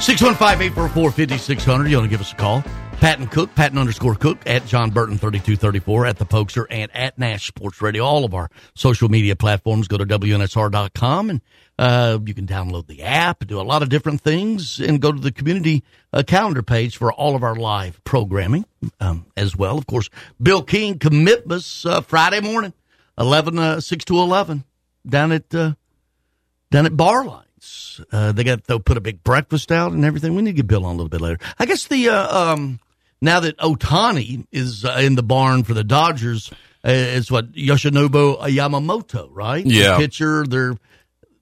Six 0.00 0.20
one 0.20 0.34
five 0.34 0.60
eight 0.60 0.74
four 0.74 0.88
four 0.88 1.12
fifty 1.12 1.38
six 1.38 1.64
hundred. 1.64 1.88
You 1.88 1.98
want 1.98 2.10
to 2.10 2.10
give 2.10 2.20
us 2.20 2.32
a 2.32 2.36
call? 2.36 2.64
Patton 3.00 3.28
Cook, 3.28 3.54
Patton 3.54 3.78
underscore 3.78 4.16
Cook 4.16 4.38
at 4.44 4.66
Jon 4.66 4.90
Burton 4.90 5.18
thirty 5.18 5.38
two 5.38 5.54
thirty 5.56 5.78
four 5.78 6.04
at 6.04 6.18
the 6.18 6.26
Pokester 6.26 6.66
and 6.68 6.90
at 6.94 7.16
Nash 7.16 7.46
Sports 7.46 7.80
Radio. 7.80 8.04
All 8.04 8.24
of 8.24 8.34
our 8.34 8.50
social 8.74 9.08
media 9.08 9.36
platforms. 9.36 9.86
Go 9.86 9.98
to 9.98 10.04
wnsr.com 10.04 11.30
and 11.30 11.40
uh, 11.78 12.18
you 12.26 12.34
can 12.34 12.44
download 12.44 12.88
the 12.88 13.02
app, 13.02 13.40
and 13.40 13.48
do 13.48 13.60
a 13.60 13.62
lot 13.62 13.82
of 13.82 13.88
different 13.88 14.20
things, 14.20 14.80
and 14.80 15.00
go 15.00 15.12
to 15.12 15.20
the 15.20 15.30
community 15.30 15.84
uh, 16.12 16.24
calendar 16.26 16.62
page 16.62 16.96
for 16.96 17.12
all 17.12 17.36
of 17.36 17.44
our 17.44 17.54
live 17.54 18.02
programming 18.02 18.64
um, 19.00 19.26
as 19.36 19.56
well. 19.56 19.78
Of 19.78 19.86
course, 19.86 20.10
Bill 20.42 20.62
King 20.64 20.98
commitments 20.98 21.86
uh, 21.86 22.00
Friday 22.00 22.40
morning, 22.40 22.72
eleven 23.16 23.60
uh, 23.60 23.80
six 23.80 24.04
to 24.06 24.18
eleven 24.18 24.64
down 25.06 25.30
at 25.30 25.54
uh, 25.54 25.74
down 26.72 26.86
at 26.86 26.92
Barline. 26.92 27.44
Uh, 28.10 28.32
they 28.32 28.42
got 28.42 28.64
they'll 28.64 28.80
put 28.80 28.96
a 28.96 29.00
big 29.00 29.22
breakfast 29.22 29.70
out 29.70 29.92
and 29.92 30.04
everything. 30.04 30.34
We 30.34 30.42
need 30.42 30.50
to 30.50 30.56
get 30.56 30.66
Bill 30.66 30.84
on 30.84 30.94
a 30.94 30.96
little 30.96 31.08
bit 31.08 31.20
later. 31.20 31.38
I 31.60 31.66
guess 31.66 31.86
the 31.86 32.08
uh, 32.08 32.52
um, 32.52 32.80
now 33.20 33.40
that 33.40 33.56
Ohtani 33.58 34.46
is 34.52 34.84
uh, 34.84 34.98
in 35.00 35.14
the 35.14 35.22
barn 35.22 35.64
for 35.64 35.74
the 35.74 35.84
Dodgers, 35.84 36.50
uh, 36.84 36.90
is 36.90 37.30
what 37.30 37.52
Yoshinobu 37.52 38.38
Yamamoto, 38.48 39.28
right? 39.32 39.64
Yeah. 39.64 39.92
the 39.92 39.98
pitcher. 39.98 40.46
Their 40.46 40.76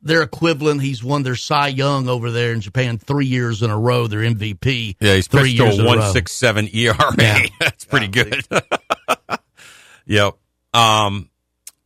their 0.03 0.23
equivalent. 0.23 0.83
He's 0.83 1.03
won 1.05 1.23
their 1.23 1.37
Cy 1.37 1.69
Young 1.69 2.09
over 2.09 2.31
there 2.31 2.53
in 2.53 2.61
Japan 2.61 2.99
three 2.99 3.27
years 3.27 3.63
in 3.63 3.71
a 3.71 3.79
row. 3.79 4.07
Their 4.07 4.21
MVP. 4.21 4.97
Yeah, 5.01 5.15
he's 5.15 5.27
three 5.27 5.51
years 5.51 5.77
to 5.77 5.83
a 5.83 5.87
one 5.87 6.13
six 6.13 6.33
seven 6.33 6.69
ERA. 6.73 6.97
Yeah. 7.19 7.47
That's 7.61 7.85
pretty 7.85 8.09
good. 8.09 8.43
yep. 10.07 10.35
Um, 10.73 11.29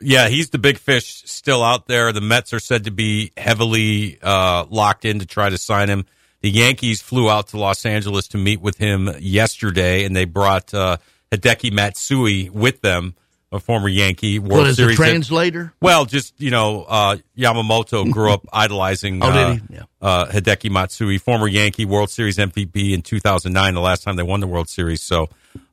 Yeah, 0.01 0.29
he's 0.29 0.51
the 0.51 0.59
big 0.59 0.79
fish 0.79 1.23
still 1.27 1.63
out 1.63 1.87
there. 1.87 2.13
The 2.13 2.21
Mets 2.21 2.53
are 2.53 2.61
said 2.61 2.85
to 2.85 2.91
be 2.91 3.33
heavily 3.37 4.19
uh, 4.23 4.67
locked 4.69 5.05
in 5.05 5.19
to 5.21 5.27
try 5.27 5.49
to 5.51 5.59
sign 5.59 5.89
him. 5.89 6.07
The 6.43 6.51
Yankees 6.51 7.03
flew 7.03 7.29
out 7.31 7.49
to 7.49 7.59
Los 7.59 7.85
Angeles 7.85 8.29
to 8.29 8.39
meet 8.39 8.61
with 8.61 8.79
him 8.79 9.11
yesterday, 9.19 10.05
and 10.05 10.15
they 10.17 10.25
brought 10.25 10.73
uh, 10.73 10.97
Hideki 11.31 11.73
Matsui 11.73 12.49
with 12.49 12.81
them, 12.81 13.15
a 13.53 13.61
former 13.61 13.89
Yankee 13.89 14.39
World 14.39 14.53
What 14.53 14.67
is 14.69 14.79
a 14.79 14.83
Series. 14.83 14.97
translator? 14.97 15.73
well, 15.81 16.05
just 16.07 16.41
you 16.41 16.51
know, 16.51 16.85
uh, 16.89 17.17
Yamamoto 17.37 18.11
grew 18.13 18.33
up 18.33 18.47
idolizing 18.53 19.23
Oh, 19.23 19.29
uh? 19.29 19.57
Yeah. 19.69 19.83
uh, 20.01 20.27
Hideki 20.27 20.71
Matsui, 20.71 21.19
former 21.19 21.47
Yankee 21.49 21.85
World 21.85 22.11
Series 22.11 22.39
MVP 22.39 22.93
in 22.93 23.03
2009, 23.03 23.75
the 23.75 23.81
last 23.81 24.03
time 24.05 24.17
they 24.17 24.23
won 24.23 24.41
the 24.41 24.47
World 24.47 24.69
Series. 24.69 25.03
So 25.03 25.29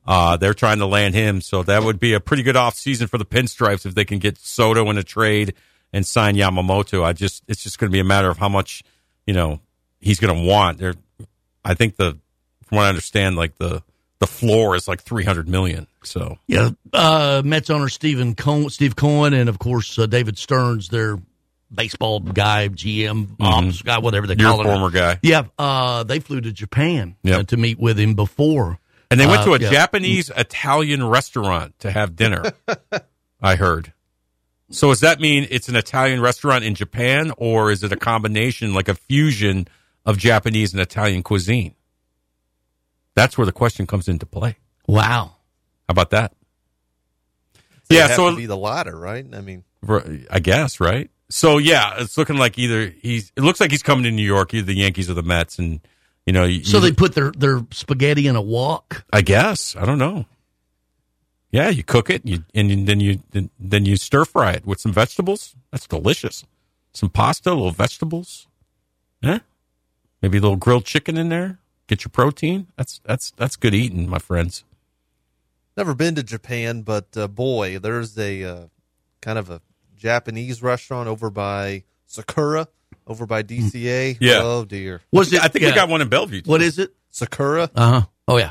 uh, 0.06 0.36
they're 0.36 0.54
trying 0.54 0.78
to 0.80 0.86
land 0.86 1.14
him. 1.14 1.40
So 1.40 1.62
that 1.62 1.82
would 1.84 1.98
be 2.00 2.12
a 2.14 2.20
pretty 2.20 2.42
good 2.42 2.56
off 2.56 2.74
season 2.74 3.06
for 3.08 3.16
the 3.16 3.24
Pinstripes 3.24 3.86
if 3.86 3.94
they 3.94 4.04
can 4.04 4.18
get 4.18 4.38
Soto 4.38 4.90
in 4.90 4.98
a 4.98 5.02
trade 5.04 5.54
and 5.92 6.04
sign 6.04 6.34
Yamamoto. 6.34 7.04
I 7.04 7.12
just 7.14 7.42
it's 7.48 7.62
just 7.62 7.78
going 7.78 7.90
to 7.90 7.92
be 7.94 8.00
a 8.00 8.04
matter 8.04 8.28
of 8.28 8.36
how 8.38 8.48
much 8.50 8.82
you 9.26 9.32
know 9.34 9.60
he's 10.00 10.18
going 10.20 10.34
to 10.34 10.46
want. 10.48 10.78
There, 10.78 10.94
I 11.64 11.74
think 11.74 11.96
the 11.96 12.18
from 12.66 12.76
what 12.76 12.84
I 12.86 12.88
understand, 12.88 13.36
like 13.36 13.56
the 13.58 13.82
the 14.20 14.26
floor 14.26 14.74
is 14.74 14.88
like 14.88 15.02
300 15.02 15.48
million. 15.48 15.86
So 16.02 16.38
Yeah, 16.46 16.70
uh, 16.92 17.42
Mets 17.44 17.70
owner 17.70 17.88
Stephen 17.88 18.34
Cohen, 18.34 18.68
Steve 18.70 18.96
Cohen, 18.96 19.32
and 19.34 19.48
of 19.48 19.58
course 19.58 19.98
uh, 19.98 20.06
David 20.06 20.36
Stearns, 20.38 20.88
their 20.88 21.18
baseball 21.72 22.20
guy, 22.20 22.68
GM, 22.68 23.36
ops 23.40 23.82
guy, 23.82 23.98
whatever 23.98 24.26
they 24.26 24.34
Mm-hmm. 24.34 24.40
Your 24.42 24.50
call 24.52 24.60
him. 24.62 24.66
former 24.66 24.90
guy. 24.90 25.18
Yeah, 25.22 25.44
uh, 25.58 26.02
they 26.02 26.18
flew 26.20 26.40
to 26.40 26.50
Japan 26.52 27.16
Yep. 27.22 27.38
uh, 27.38 27.42
to 27.44 27.56
meet 27.56 27.78
with 27.78 27.98
him 27.98 28.14
before, 28.14 28.78
And 29.10 29.20
they 29.20 29.26
went 29.26 29.42
Uh, 29.42 29.44
to 29.46 29.54
a 29.54 29.58
yeah. 29.60 29.70
Japanese 29.70 30.30
Italian 30.36 31.06
restaurant 31.06 31.78
to 31.80 31.90
have 31.90 32.16
dinner. 32.16 32.42
I 33.42 33.54
heard. 33.56 33.92
So 34.70 34.88
does 34.88 35.00
that 35.00 35.20
mean 35.20 35.46
it's 35.50 35.68
an 35.68 35.76
Italian 35.76 36.20
restaurant 36.20 36.64
in 36.64 36.74
Japan, 36.74 37.32
or 37.36 37.70
is 37.70 37.82
it 37.84 37.92
a 37.92 37.96
combination, 37.96 38.74
like 38.74 38.88
a 38.88 38.94
fusion 38.94 39.68
of 40.06 40.18
Japanese 40.18 40.72
and 40.72 40.80
Italian 40.80 41.22
cuisine? 41.22 41.74
That's 43.14 43.36
where 43.36 43.46
the 43.46 43.52
question 43.52 43.86
comes 43.86 44.08
into 44.08 44.26
play. 44.26 44.56
Wow. 44.86 45.32
How 45.88 45.92
about 45.92 46.10
that? 46.10 46.32
It'd 47.90 47.96
yeah, 48.00 48.06
have 48.08 48.16
so 48.16 48.30
to 48.30 48.36
be 48.36 48.46
the 48.46 48.56
latter, 48.56 48.96
right? 48.96 49.26
I 49.32 49.40
mean, 49.40 49.64
I 50.30 50.40
guess 50.40 50.78
right. 50.80 51.10
So 51.30 51.58
yeah, 51.58 51.94
it's 51.98 52.16
looking 52.16 52.36
like 52.36 52.58
either 52.58 52.88
he's. 53.02 53.32
It 53.36 53.42
looks 53.42 53.60
like 53.60 53.70
he's 53.70 53.82
coming 53.82 54.04
to 54.04 54.10
New 54.10 54.22
York, 54.24 54.54
either 54.54 54.66
the 54.66 54.74
Yankees 54.76 55.10
or 55.10 55.14
the 55.14 55.22
Mets, 55.22 55.58
and 55.58 55.80
you 56.26 56.32
know. 56.32 56.44
You, 56.44 56.64
So 56.64 56.76
you- 56.78 56.82
they 56.84 56.92
put 56.92 57.14
their, 57.14 57.32
their 57.32 57.60
spaghetti 57.72 58.26
in 58.26 58.36
a 58.36 58.40
wok. 58.42 59.04
I 59.12 59.22
guess 59.22 59.74
I 59.76 59.84
don't 59.84 59.98
know. 59.98 60.26
Yeah, 61.50 61.70
you 61.70 61.82
cook 61.82 62.10
it, 62.10 62.26
you, 62.26 62.44
and 62.54 62.86
then 62.86 63.00
you 63.00 63.20
then, 63.30 63.48
then 63.58 63.86
you 63.86 63.96
stir 63.96 64.26
fry 64.26 64.52
it 64.52 64.66
with 64.66 64.80
some 64.80 64.92
vegetables. 64.92 65.56
That's 65.70 65.86
delicious. 65.86 66.44
Some 66.92 67.08
pasta, 67.08 67.50
little 67.50 67.70
vegetables. 67.70 68.46
Yeah, 69.22 69.38
maybe 70.22 70.38
a 70.38 70.40
little 70.40 70.56
grilled 70.56 70.84
chicken 70.84 71.16
in 71.16 71.28
there. 71.28 71.58
Get 71.86 72.04
your 72.04 72.10
protein. 72.10 72.68
That's 72.76 73.00
that's 73.04 73.30
that's 73.32 73.56
good 73.56 73.74
eating, 73.74 74.08
my 74.08 74.18
friends. 74.18 74.64
never 75.76 75.94
been 75.94 76.14
to 76.16 76.22
Japan, 76.22 76.82
but 76.82 77.06
uh, 77.16 77.28
boy, 77.28 77.78
there's 77.78 78.18
a 78.18 78.44
uh, 78.44 78.66
kind 79.22 79.38
of 79.38 79.48
a 79.50 79.62
Japanese 79.96 80.62
restaurant 80.62 81.08
over 81.08 81.30
by 81.30 81.84
Sakura, 82.06 82.68
over 83.06 83.26
by 83.26 83.42
DCA. 83.42 84.18
Yeah. 84.20 84.40
Oh 84.42 84.64
dear. 84.64 85.00
Was 85.12 85.32
it? 85.32 85.42
I 85.42 85.48
think 85.48 85.62
yeah. 85.62 85.70
we 85.70 85.74
got 85.74 85.88
one 85.88 86.02
in 86.02 86.08
Bellevue. 86.08 86.42
What 86.44 86.62
is 86.62 86.78
it? 86.78 86.94
Sakura. 87.10 87.70
Uh 87.74 88.00
huh. 88.00 88.06
Oh 88.26 88.36
yeah. 88.36 88.50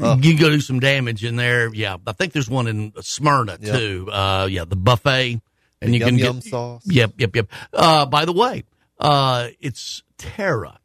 Oh. 0.00 0.16
You 0.16 0.34
can 0.34 0.40
go 0.40 0.50
do 0.50 0.60
some 0.60 0.80
damage 0.80 1.24
in 1.24 1.36
there. 1.36 1.72
Yeah, 1.72 1.96
I 2.06 2.12
think 2.12 2.32
there's 2.32 2.50
one 2.50 2.66
in 2.66 2.92
Smyrna 3.00 3.58
Yep. 3.60 3.78
too. 3.78 4.08
Uh, 4.10 4.48
yeah, 4.50 4.64
the 4.64 4.76
buffet, 4.76 5.40
and 5.80 5.92
The 5.92 5.98
you 5.98 6.04
can 6.04 6.16
yum 6.16 6.16
get 6.16 6.24
yum 6.24 6.40
sauce. 6.40 6.82
Yep, 6.86 7.12
yep, 7.18 7.36
yep. 7.36 7.46
Uh, 7.72 8.06
by 8.06 8.24
the 8.24 8.32
way, 8.32 8.64
uh, 8.98 9.48
it's 9.60 10.02
Terra, 10.18 10.78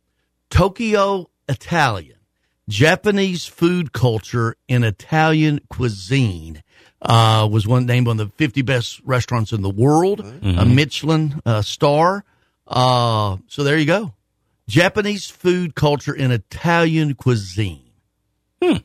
Tokyo 0.50 1.30
Italian, 1.48 2.18
Japanese 2.68 3.46
food 3.46 3.94
culture 3.94 4.56
and 4.68 4.84
Italian 4.86 5.60
cuisine. 5.70 6.64
Uh, 7.02 7.48
was 7.50 7.66
one 7.66 7.86
named 7.86 8.08
one 8.08 8.20
of 8.20 8.28
the 8.28 8.34
50 8.36 8.62
best 8.62 9.00
restaurants 9.06 9.54
in 9.54 9.62
the 9.62 9.70
world, 9.70 10.20
a 10.44 10.66
Michelin 10.66 11.42
uh, 11.46 11.62
star. 11.62 12.26
Uh, 12.68 13.38
so 13.48 13.64
there 13.64 13.78
you 13.78 13.86
go. 13.86 14.14
Japanese 14.68 15.30
food 15.30 15.76
culture 15.76 16.14
and 16.14 16.34
Italian 16.34 17.16
cuisine. 17.16 17.90
Hmm. 18.62 18.78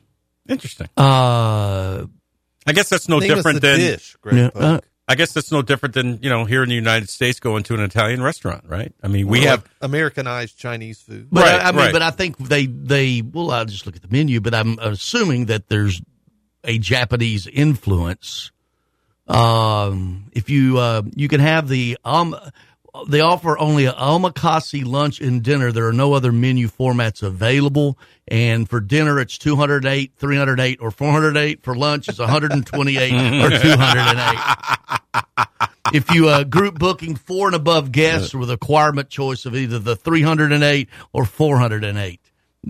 Interesting. 0.47 0.87
Uh, 0.95 2.05
I 2.65 2.71
guess 2.73 2.87
that's 2.89 3.09
no 3.09 3.19
different 3.19 3.61
than. 3.61 3.79
dish, 3.79 4.15
Greg 4.21 4.35
Yeah, 4.37 4.49
Poke. 4.49 4.63
uh, 4.63 4.79
I 5.07 5.15
guess 5.15 5.33
that's 5.33 5.51
no 5.51 5.61
different 5.61 5.93
than 5.93 6.19
you 6.21 6.29
know 6.29 6.45
here 6.45 6.63
in 6.63 6.69
the 6.69 6.75
United 6.75 7.09
States 7.09 7.39
going 7.39 7.63
to 7.63 7.75
an 7.75 7.79
Italian 7.81 8.23
restaurant, 8.23 8.63
right? 8.67 8.91
I 9.03 9.07
mean, 9.07 9.27
we 9.27 9.45
Or 9.45 9.49
have 9.49 9.65
Americanized 9.81 10.57
Chinese 10.57 11.01
food. 11.01 11.27
But 11.31 11.43
Right, 11.43 11.61
I, 11.61 11.69
I 11.69 11.71
mean, 11.71 11.81
right. 11.81 11.93
but 11.93 12.01
I 12.01 12.09
think 12.11 12.37
they 12.37 12.65
they 12.65 13.21
well, 13.21 13.51
I'll 13.51 13.65
just 13.65 13.85
look 13.85 13.95
at 13.95 14.01
the 14.01 14.07
menu. 14.09 14.41
But 14.41 14.55
I'm 14.55 14.79
assuming 14.79 15.45
that 15.45 15.69
there's 15.69 16.01
a 16.63 16.79
Japanese 16.79 17.45
influence. 17.45 18.51
Um, 19.27 20.29
if 20.33 20.49
you 20.49 20.79
uh, 20.79 21.03
you 21.15 21.27
can 21.27 21.39
have 21.39 21.67
the 21.67 21.97
um, 22.03 22.35
they 23.07 23.21
offer 23.21 23.57
only 23.57 23.85
a 23.85 23.93
omakase 23.93 24.85
lunch 24.85 25.19
and 25.19 25.43
dinner. 25.43 25.71
There 25.71 25.87
are 25.87 25.93
no 25.93 26.13
other 26.13 26.31
menu 26.31 26.67
formats 26.67 27.23
available. 27.23 27.97
And 28.27 28.69
for 28.69 28.79
dinner, 28.79 29.19
it's 29.19 29.37
208, 29.37 30.13
308, 30.17 30.79
or 30.81 30.91
408. 30.91 31.63
For 31.63 31.75
lunch, 31.75 32.07
it's 32.07 32.19
128 32.19 33.13
or 33.43 33.49
208. 33.61 35.35
If 35.93 36.11
you 36.11 36.29
uh, 36.29 36.43
group 36.43 36.79
booking 36.79 37.15
four 37.15 37.47
and 37.47 37.55
above 37.55 37.91
guests 37.91 38.33
with 38.33 38.49
a 38.49 38.53
requirement 38.53 39.09
choice 39.09 39.45
of 39.45 39.55
either 39.55 39.77
the 39.77 39.95
308 39.95 40.89
or 41.13 41.25
408 41.25 42.19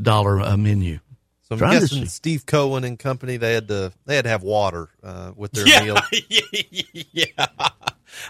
dollar 0.01 0.41
uh, 0.41 0.57
menu. 0.57 0.99
So 1.43 1.53
I'm 1.53 1.59
Trying 1.59 1.79
guessing. 1.79 2.05
Steve 2.07 2.45
Cohen 2.45 2.83
and 2.83 2.97
company 2.97 3.37
they 3.37 3.53
had 3.53 3.67
to 3.67 3.93
they 4.05 4.15
had 4.15 4.23
to 4.23 4.29
have 4.29 4.43
water 4.43 4.89
uh, 5.03 5.31
with 5.35 5.51
their 5.51 5.67
yeah, 5.67 5.83
meal. 5.83 5.97
yeah. 7.11 7.45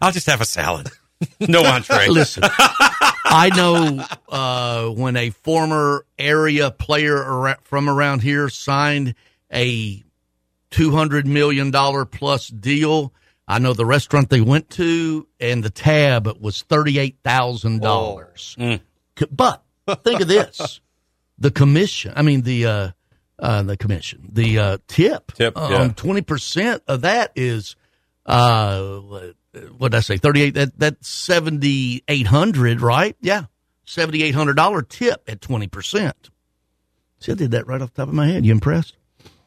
I'll 0.01 0.11
just 0.11 0.27
have 0.27 0.41
a 0.41 0.45
salad, 0.45 0.89
no 1.39 1.63
entree. 1.63 2.07
Listen, 2.09 2.43
I 2.43 3.49
know 3.55 4.05
uh, 4.29 4.89
when 4.89 5.15
a 5.17 5.29
former 5.29 6.05
area 6.17 6.71
player 6.71 7.21
ar- 7.23 7.57
from 7.63 7.89
around 7.89 8.21
here 8.21 8.49
signed 8.49 9.15
a 9.51 10.03
two 10.69 10.91
hundred 10.91 11.27
million 11.27 11.71
dollar 11.71 12.05
plus 12.05 12.47
deal. 12.47 13.13
I 13.47 13.59
know 13.59 13.73
the 13.73 13.85
restaurant 13.85 14.29
they 14.29 14.41
went 14.41 14.71
to, 14.71 15.27
and 15.39 15.63
the 15.63 15.69
tab 15.69 16.27
was 16.39 16.63
thirty 16.63 16.99
eight 16.99 17.17
thousand 17.23 17.81
dollars. 17.81 18.55
Mm. 18.59 18.81
But 19.31 19.63
think 20.03 20.21
of 20.21 20.27
this: 20.27 20.81
the 21.37 21.51
commission. 21.51 22.13
I 22.15 22.21
mean 22.23 22.41
the 22.41 22.65
uh, 22.65 22.91
uh, 23.39 23.63
the 23.63 23.77
commission, 23.77 24.29
the 24.31 24.59
uh, 24.59 24.77
tip. 24.87 25.31
Tip, 25.33 25.55
yeah. 25.55 25.63
Um, 25.63 25.93
twenty 25.93 26.21
percent 26.21 26.83
of 26.87 27.01
that 27.01 27.31
is 27.35 27.75
uh, 28.25 29.01
what 29.77 29.91
did 29.91 29.97
I 29.97 30.01
say? 30.01 30.17
Thirty 30.17 30.41
eight. 30.43 30.53
That 30.55 30.77
that's 30.77 31.07
seventy 31.07 32.03
eight 32.07 32.27
hundred, 32.27 32.81
right? 32.81 33.15
Yeah, 33.21 33.45
seventy 33.85 34.23
eight 34.23 34.35
hundred 34.35 34.55
dollar 34.55 34.81
tip 34.81 35.23
at 35.27 35.41
twenty 35.41 35.67
percent. 35.67 36.29
See, 37.19 37.31
I 37.31 37.35
did 37.35 37.51
that 37.51 37.67
right 37.67 37.81
off 37.81 37.93
the 37.93 38.01
top 38.03 38.09
of 38.09 38.13
my 38.15 38.27
head. 38.27 38.45
You 38.45 38.51
impressed? 38.51 38.97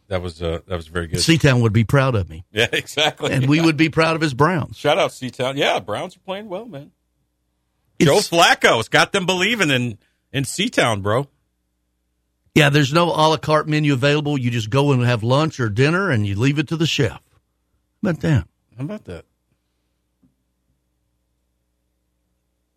That 0.09 0.23
was 0.23 0.43
uh, 0.43 0.61
that 0.67 0.77
was 0.77 0.87
very 0.89 1.07
good. 1.07 1.19
Seatown 1.19 1.61
would 1.63 1.73
be 1.75 1.85
proud 1.85 2.15
of 2.15 2.29
me, 2.31 2.45
yeah, 2.51 2.67
exactly. 2.73 3.31
and 3.33 3.47
we 3.49 3.61
would 3.61 3.77
be 3.77 3.91
proud 3.91 4.17
of 4.17 4.23
his 4.23 4.33
Browns. 4.35 4.77
Shout 4.77 4.99
out 4.99 5.11
Seatown. 5.11 5.57
Yeah, 5.57 5.81
Browns 5.81 6.17
are 6.17 6.21
playing 6.21 6.49
well, 6.49 6.65
man. 6.67 6.93
It's- 7.99 8.07
Joe 8.31 8.37
Flacco's 8.37 8.89
got 8.89 9.13
them 9.13 9.27
believing 9.27 9.71
in 9.71 9.99
in 10.33 10.45
Seatown, 10.45 11.03
bro. 11.03 11.29
Yeah, 12.55 12.71
there's 12.71 12.93
no 12.93 13.05
a 13.11 13.29
la 13.29 13.37
carte 13.37 13.69
menu 13.69 13.93
available. 13.93 14.39
You 14.39 14.51
just 14.51 14.71
go 14.71 14.93
and 14.93 15.03
have 15.05 15.23
lunch 15.23 15.61
or 15.61 15.69
dinner, 15.69 16.11
and 16.11 16.27
you 16.27 16.37
leave 16.37 16.59
it 16.59 16.69
to 16.69 16.77
the 16.77 16.87
chef. 16.87 17.11
How 18.03 18.11
about 18.11 18.21
that? 18.23 18.49
How 18.79 18.85
about 18.85 19.05
that? 19.05 19.25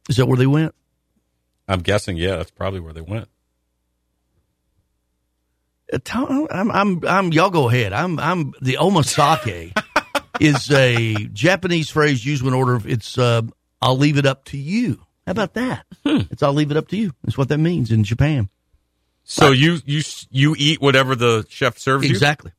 Is 0.09 0.17
that 0.17 0.25
where 0.27 0.37
they 0.37 0.47
went? 0.47 0.73
I'm 1.67 1.79
guessing. 1.79 2.17
Yeah, 2.17 2.37
that's 2.37 2.51
probably 2.51 2.79
where 2.79 2.93
they 2.93 3.01
went. 3.01 3.27
Uh, 5.91 5.99
Tom, 6.03 6.47
I'm, 6.51 6.71
I'm, 6.71 7.05
I'm, 7.05 7.33
y'all 7.33 7.49
go 7.49 7.69
ahead. 7.69 7.93
I'm, 7.93 8.19
I'm, 8.19 8.53
the 8.61 8.77
omasake 8.79 9.77
is 10.39 10.71
a 10.71 11.15
Japanese 11.33 11.89
phrase 11.89 12.25
used 12.25 12.43
when 12.43 12.53
order, 12.53 12.79
it's, 12.85 13.17
uh, 13.17 13.41
I'll 13.81 13.97
leave 13.97 14.17
it 14.17 14.25
up 14.25 14.45
to 14.45 14.57
you. 14.57 15.01
How 15.25 15.31
about 15.31 15.53
that? 15.53 15.85
It's, 16.03 16.41
I'll 16.41 16.53
leave 16.53 16.71
it 16.71 16.77
up 16.77 16.87
to 16.89 16.97
you. 16.97 17.11
That's 17.23 17.37
what 17.37 17.49
that 17.49 17.57
means 17.59 17.91
in 17.91 18.03
Japan. 18.03 18.49
So 19.23 19.51
you 19.51 19.77
you 19.85 20.01
you 20.31 20.55
eat 20.57 20.81
whatever 20.81 21.15
the 21.15 21.45
chef 21.47 21.77
serves 21.77 22.03
you. 22.05 22.09
Exactly. 22.09 22.51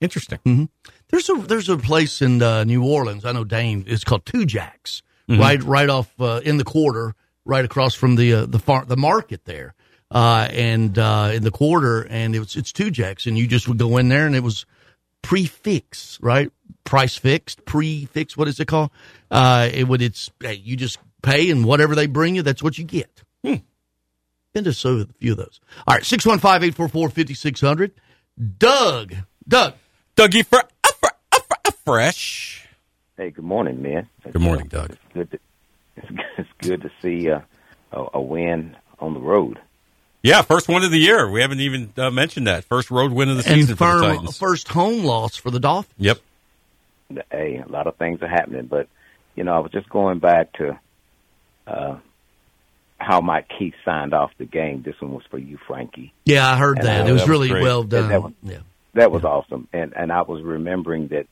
Interesting. 0.00 0.38
hmm 0.44 0.64
There's 1.08 1.28
a, 1.28 1.34
there's 1.34 1.68
a 1.68 1.76
place 1.76 2.22
in, 2.22 2.40
uh, 2.40 2.64
New 2.64 2.84
Orleans. 2.84 3.24
I 3.24 3.32
know 3.32 3.44
Dane, 3.44 3.84
it's 3.86 4.04
called 4.04 4.24
Tujague's, 4.24 5.02
Mhm. 5.30 5.40
right, 5.40 5.62
right 5.62 5.88
off, 5.88 6.12
uh, 6.20 6.40
in 6.44 6.56
the 6.56 6.64
quarter, 6.64 7.14
right 7.44 7.64
across 7.64 7.94
from 7.94 8.16
the, 8.16 8.32
uh, 8.34 8.46
the 8.46 8.58
far, 8.58 8.84
the 8.84 8.96
market 8.96 9.44
there. 9.44 9.74
Uh, 10.10 10.48
and, 10.50 10.98
uh, 10.98 11.30
in 11.32 11.44
the 11.44 11.50
quarter 11.52 12.02
and 12.02 12.34
it 12.34 12.40
was, 12.40 12.56
it's 12.56 12.72
Tujague's 12.72 13.26
and 13.26 13.38
you 13.38 13.46
just 13.46 13.68
would 13.68 13.78
go 13.78 13.96
in 13.96 14.08
there 14.08 14.26
and 14.26 14.34
it 14.34 14.42
was, 14.42 14.66
prefix, 15.22 16.18
right? 16.20 16.50
Price 16.84 17.16
fixed, 17.16 17.64
prefix. 17.64 18.36
What 18.36 18.48
is 18.48 18.58
it 18.58 18.66
called? 18.66 18.90
Uh, 19.30 19.68
it 19.72 19.86
would. 19.86 20.02
It's 20.02 20.30
hey, 20.40 20.54
you 20.54 20.76
just 20.76 20.98
pay 21.22 21.50
and 21.50 21.64
whatever 21.64 21.94
they 21.94 22.06
bring 22.06 22.34
you, 22.34 22.42
that's 22.42 22.62
what 22.62 22.78
you 22.78 22.84
get. 22.84 23.22
Hmm. 23.44 23.56
Been 24.54 24.64
to 24.64 24.72
so 24.72 24.96
a 24.96 25.06
few 25.18 25.32
of 25.32 25.38
those. 25.38 25.60
All 25.86 25.94
right, 25.94 26.02
615-844-5600. 26.02 27.92
Doug, 28.58 29.14
Doug, 29.46 29.74
Dougie 30.16 30.44
for, 30.44 30.62
for, 30.82 31.10
for 31.32 31.72
fresh. 31.84 32.59
Hey, 33.20 33.28
good 33.28 33.44
morning, 33.44 33.82
man. 33.82 34.08
Good 34.24 34.40
morning, 34.40 34.68
Doug. 34.68 34.92
It's 34.92 35.00
good 35.12 35.30
to, 35.32 35.38
it's, 35.96 36.08
good- 36.08 36.20
it's 36.38 36.48
good 36.58 36.80
to 36.82 36.90
see 37.02 37.30
uh, 37.30 37.40
a, 37.92 38.06
a 38.14 38.20
win 38.20 38.74
on 38.98 39.12
the 39.12 39.20
road. 39.20 39.58
Yeah, 40.22 40.40
first 40.40 40.68
one 40.68 40.84
of 40.84 40.90
the 40.90 40.96
year. 40.98 41.30
We 41.30 41.42
haven't 41.42 41.60
even 41.60 41.92
uh, 41.98 42.10
mentioned 42.10 42.46
that. 42.46 42.64
First 42.64 42.90
road 42.90 43.12
win 43.12 43.28
of 43.28 43.36
the 43.36 43.42
season 43.42 43.72
and 43.72 43.78
for 43.78 43.98
the 44.00 44.06
Titans. 44.06 44.38
first 44.38 44.68
home 44.68 45.04
loss 45.04 45.36
for 45.36 45.50
the 45.50 45.60
Dolphins. 45.60 45.92
Yep. 45.98 46.18
Hey, 47.30 47.62
a 47.62 47.70
lot 47.70 47.86
of 47.86 47.96
things 47.96 48.22
are 48.22 48.28
happening, 48.28 48.64
but 48.64 48.88
you 49.34 49.44
know, 49.44 49.52
I 49.52 49.58
was 49.58 49.70
just 49.70 49.90
going 49.90 50.18
back 50.18 50.54
to 50.54 50.78
uh, 51.66 51.98
how 52.96 53.20
Mike 53.20 53.48
Keith 53.58 53.74
signed 53.84 54.14
off 54.14 54.30
the 54.38 54.46
game. 54.46 54.80
This 54.82 54.94
one 54.98 55.12
was 55.12 55.24
for 55.30 55.36
you, 55.38 55.58
Frankie. 55.66 56.14
Yeah, 56.24 56.50
I 56.50 56.56
heard 56.56 56.78
And, 56.78 56.86
that. 56.86 57.02
uh, 57.04 57.08
it 57.08 57.12
was 57.12 57.20
that 57.20 57.24
was 57.24 57.30
really 57.30 57.48
great. 57.48 57.62
well 57.64 57.82
done. 57.84 58.08
that 58.08 58.22
was- 58.22 58.32
yeah. 58.42 58.58
That 58.94 59.12
was 59.12 59.24
awesome, 59.24 59.68
and 59.74 59.92
and 59.94 60.10
I 60.10 60.22
was 60.22 60.42
remembering 60.42 61.08
that, 61.08 61.26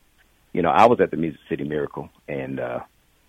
you 0.53 0.61
know, 0.61 0.69
I 0.69 0.85
was 0.85 0.99
at 0.99 1.11
the 1.11 1.17
Music 1.17 1.39
City 1.49 1.63
Miracle, 1.63 2.09
and 2.27 2.59
uh, 2.59 2.79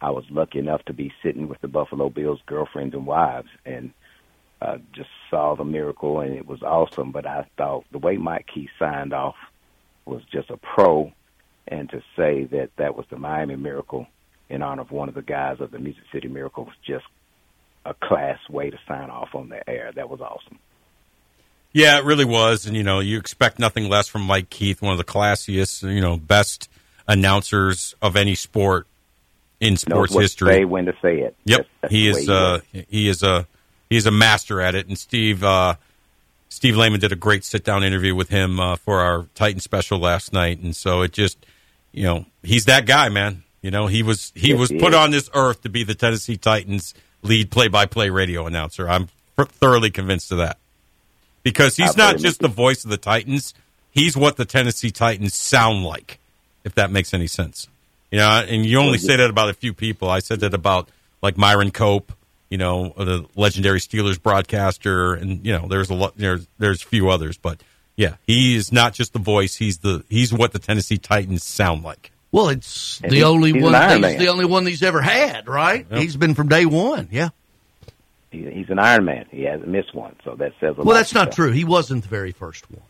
I 0.00 0.10
was 0.10 0.24
lucky 0.30 0.58
enough 0.58 0.84
to 0.86 0.92
be 0.92 1.12
sitting 1.22 1.48
with 1.48 1.60
the 1.60 1.68
Buffalo 1.68 2.08
Bills 2.08 2.40
girlfriends 2.46 2.94
and 2.94 3.06
wives, 3.06 3.48
and 3.66 3.92
uh, 4.62 4.78
just 4.92 5.10
saw 5.30 5.54
the 5.54 5.64
miracle, 5.64 6.20
and 6.20 6.34
it 6.34 6.46
was 6.46 6.62
awesome. 6.62 7.12
But 7.12 7.26
I 7.26 7.46
thought 7.56 7.84
the 7.92 7.98
way 7.98 8.16
Mike 8.16 8.46
Keith 8.52 8.70
signed 8.78 9.12
off 9.12 9.36
was 10.04 10.22
just 10.32 10.50
a 10.50 10.56
pro, 10.56 11.12
and 11.68 11.88
to 11.90 12.02
say 12.16 12.44
that 12.44 12.70
that 12.76 12.96
was 12.96 13.06
the 13.10 13.18
Miami 13.18 13.56
Miracle 13.56 14.06
in 14.48 14.62
honor 14.62 14.82
of 14.82 14.90
one 14.90 15.08
of 15.08 15.14
the 15.14 15.22
guys 15.22 15.60
of 15.60 15.70
the 15.70 15.78
Music 15.78 16.02
City 16.12 16.28
Miracle 16.28 16.64
was 16.64 16.74
just 16.84 17.04
a 17.86 17.94
class 17.94 18.38
way 18.48 18.70
to 18.70 18.78
sign 18.86 19.10
off 19.10 19.34
on 19.34 19.48
the 19.48 19.68
air. 19.68 19.92
That 19.94 20.10
was 20.10 20.20
awesome. 20.20 20.58
Yeah, 21.72 21.98
it 21.98 22.04
really 22.04 22.24
was, 22.24 22.66
and 22.66 22.76
you 22.76 22.82
know, 22.82 22.98
you 22.98 23.16
expect 23.16 23.58
nothing 23.58 23.88
less 23.88 24.08
from 24.08 24.22
Mike 24.22 24.50
Keith, 24.50 24.82
one 24.82 24.92
of 24.92 24.98
the 24.98 25.04
classiest, 25.04 25.82
you 25.82 26.00
know, 26.00 26.16
best 26.16 26.68
announcers 27.08 27.94
of 28.02 28.16
any 28.16 28.34
sport 28.34 28.86
in 29.60 29.76
sports 29.76 30.14
history. 30.14 30.52
Say 30.54 30.64
when 30.64 30.86
to 30.86 30.94
say 31.02 31.20
it. 31.20 31.36
Yep, 31.44 31.58
That's- 31.58 31.68
that's 31.82 31.92
he 31.92 32.08
is. 32.08 32.28
Uh, 32.28 32.60
he 32.88 33.08
is 33.08 33.22
a 33.22 33.46
he 33.88 33.96
is 33.96 34.06
a 34.06 34.10
master 34.10 34.60
at 34.60 34.74
it. 34.74 34.86
And 34.88 34.98
Steve 34.98 35.42
uh, 35.44 35.74
Steve 36.48 36.76
Lehman 36.76 37.00
did 37.00 37.12
a 37.12 37.16
great 37.16 37.44
sit 37.44 37.64
down 37.64 37.84
interview 37.84 38.14
with 38.14 38.28
him 38.28 38.58
uh, 38.60 38.76
for 38.76 39.00
our 39.00 39.26
Titan 39.34 39.60
special 39.60 39.98
last 39.98 40.32
night, 40.32 40.60
and 40.60 40.74
so 40.74 41.02
it 41.02 41.12
just 41.12 41.38
you 41.92 42.04
know 42.04 42.24
he's 42.42 42.64
that 42.66 42.86
guy, 42.86 43.08
man. 43.08 43.42
You 43.62 43.70
know 43.70 43.86
he 43.86 44.02
was 44.02 44.32
he 44.34 44.50
Yes, 44.50 44.58
was 44.58 44.70
he 44.70 44.78
put 44.78 44.92
is. 44.92 44.96
on 44.98 45.10
this 45.10 45.28
earth 45.34 45.62
to 45.62 45.68
be 45.68 45.84
the 45.84 45.94
Tennessee 45.94 46.36
Titans 46.38 46.94
lead 47.22 47.50
play 47.50 47.68
by 47.68 47.84
play 47.86 48.08
radio 48.08 48.46
announcer. 48.46 48.88
I'm 48.88 49.08
thoroughly 49.36 49.90
convinced 49.90 50.32
of 50.32 50.38
that 50.38 50.56
because 51.42 51.76
he's 51.76 51.96
not 51.96 52.16
just 52.18 52.40
the 52.40 52.48
voice 52.48 52.84
of 52.84 52.90
the 52.90 52.96
Titans; 52.96 53.52
he's 53.90 54.16
what 54.16 54.36
the 54.38 54.46
Tennessee 54.46 54.90
Titans 54.90 55.34
sound 55.34 55.84
like. 55.84 56.18
If 56.64 56.74
that 56.74 56.90
makes 56.90 57.14
any 57.14 57.26
sense, 57.26 57.68
you 58.10 58.18
know. 58.18 58.28
And 58.28 58.64
you 58.66 58.78
only 58.78 58.98
say 58.98 59.16
that 59.16 59.30
about 59.30 59.48
a 59.48 59.54
few 59.54 59.72
people. 59.72 60.10
I 60.10 60.18
said 60.18 60.40
that 60.40 60.52
about 60.54 60.88
like 61.22 61.36
Myron 61.38 61.70
Cope, 61.70 62.12
you 62.50 62.58
know, 62.58 62.92
the 62.96 63.26
legendary 63.34 63.80
Steelers 63.80 64.20
broadcaster, 64.22 65.14
and 65.14 65.44
you 65.46 65.52
know, 65.52 65.66
there's 65.68 65.90
a 65.90 65.94
lot. 65.94 66.16
There's 66.16 66.46
there's 66.58 66.82
a 66.82 66.86
few 66.86 67.08
others, 67.08 67.38
but 67.38 67.62
yeah, 67.96 68.16
he 68.26 68.56
is 68.56 68.72
not 68.72 68.92
just 68.94 69.12
the 69.12 69.18
voice. 69.18 69.56
He's 69.56 69.78
the 69.78 70.04
he's 70.08 70.32
what 70.32 70.52
the 70.52 70.58
Tennessee 70.58 70.98
Titans 70.98 71.42
sound 71.44 71.82
like. 71.82 72.10
Well, 72.32 72.48
it's 72.50 73.00
And 73.02 73.10
the 73.10 73.16
he- 73.16 73.22
only 73.24 73.52
he's 73.52 73.62
one. 73.62 73.72
He's 73.90 74.00
Man. 74.00 74.18
the 74.18 74.28
only 74.28 74.44
one 74.44 74.64
he's 74.66 74.82
ever 74.82 75.00
had, 75.00 75.48
right? 75.48 75.84
Yep. 75.90 76.00
He's 76.00 76.16
been 76.16 76.34
from 76.34 76.48
day 76.48 76.64
one. 76.66 77.08
Yeah. 77.10 77.30
He, 78.30 78.48
he's 78.50 78.70
an 78.70 78.78
Iron 78.78 79.04
Man. 79.06 79.26
He 79.32 79.42
hasn't 79.42 79.68
missed 79.68 79.92
one, 79.94 80.14
so 80.24 80.36
that 80.36 80.52
says 80.60 80.76
a 80.76 80.78
lot. 80.78 80.86
Well, 80.86 80.96
that's 80.96 81.12
not 81.14 81.32
true. 81.32 81.50
He 81.50 81.64
wasn't 81.64 82.02
the 82.04 82.08
very 82.08 82.30
first 82.30 82.70
one. 82.70 82.82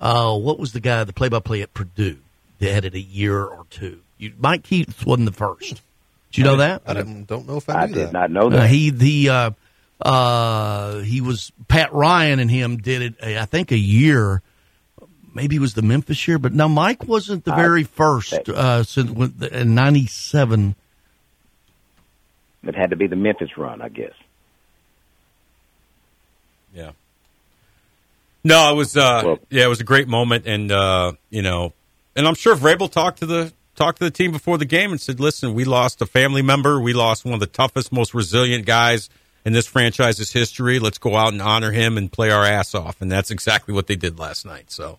Uh, 0.00 0.36
what 0.38 0.58
was 0.58 0.72
the 0.72 0.80
guy, 0.80 1.04
the 1.04 1.12
play-by-play 1.12 1.60
at 1.62 1.74
Purdue? 1.74 2.16
They 2.58 2.72
had 2.72 2.84
it 2.84 2.94
a 2.94 3.00
year 3.00 3.42
or 3.44 3.66
two. 3.70 4.00
You, 4.18 4.32
Mike 4.38 4.62
Keith 4.62 5.04
wasn't 5.04 5.26
the 5.26 5.36
first. 5.36 5.82
Did 6.32 6.38
you 6.38 6.44
know 6.44 6.56
that? 6.56 6.82
I 6.86 6.94
didn't, 6.94 7.26
don't 7.26 7.46
know 7.46 7.56
if 7.58 7.68
I, 7.68 7.82
I 7.82 7.86
did 7.86 7.96
that. 7.96 8.12
not 8.12 8.30
know 8.30 8.46
Uh, 8.46 8.50
that. 8.50 8.70
he 8.70 8.90
the 8.90 9.28
uh, 9.28 9.50
uh, 10.00 10.98
he 11.00 11.20
was 11.20 11.52
Pat 11.68 11.92
Ryan 11.92 12.38
and 12.40 12.50
him 12.50 12.78
did 12.78 13.02
it. 13.02 13.14
uh, 13.22 13.40
I 13.42 13.44
think 13.46 13.72
a 13.72 13.78
year. 13.78 14.42
Maybe 15.34 15.56
it 15.56 15.60
was 15.60 15.74
the 15.74 15.82
Memphis 15.82 16.26
year, 16.26 16.38
but 16.38 16.54
no, 16.54 16.66
Mike 16.66 17.06
wasn't 17.06 17.44
the 17.44 17.52
I- 17.52 17.56
very 17.56 17.84
first. 17.84 18.48
Uh, 18.48 18.82
since 18.84 19.10
when- 19.10 19.34
in 19.52 19.74
'97. 19.74 20.74
It 22.62 22.74
had 22.74 22.90
to 22.90 22.96
be 22.96 23.06
the 23.06 23.16
Memphis 23.16 23.56
run, 23.58 23.80
I 23.82 23.88
guess. 23.90 24.14
Yeah. 26.74 26.92
No, 28.44 28.72
it 28.72 28.76
was 28.76 28.96
uh 28.96 29.22
Well- 29.24 29.38
yeah, 29.50 29.64
it 29.64 29.68
was 29.68 29.80
a 29.80 29.84
great 29.84 30.08
moment 30.08 30.46
and 30.46 30.70
uh, 30.72 31.12
you 31.30 31.42
know, 31.42 31.72
and 32.16 32.26
I'm 32.26 32.34
sure 32.34 32.56
Vrabel 32.56 32.90
talked 32.90 33.18
to 33.20 33.26
the 33.26 33.52
talked 33.74 33.98
to 33.98 34.04
the 34.04 34.10
team 34.10 34.32
before 34.32 34.58
the 34.58 34.64
game 34.64 34.90
and 34.90 35.00
said, 35.00 35.20
"Listen, 35.20 35.54
we 35.54 35.64
lost 35.64 36.00
a 36.02 36.06
family 36.06 36.42
member. 36.42 36.80
We 36.80 36.92
lost 36.92 37.24
one 37.24 37.34
of 37.34 37.40
the 37.40 37.46
toughest, 37.46 37.92
most 37.92 38.14
resilient 38.14 38.66
guys 38.66 39.08
in 39.44 39.52
this 39.52 39.66
franchise's 39.66 40.32
history. 40.32 40.78
Let's 40.78 40.98
go 40.98 41.16
out 41.16 41.32
and 41.32 41.42
honor 41.42 41.70
him 41.70 41.96
and 41.96 42.10
play 42.10 42.30
our 42.30 42.44
ass 42.44 42.74
off." 42.74 43.00
And 43.00 43.12
that's 43.12 43.30
exactly 43.30 43.74
what 43.74 43.86
they 43.86 43.96
did 43.96 44.18
last 44.18 44.46
night. 44.46 44.70
So, 44.70 44.98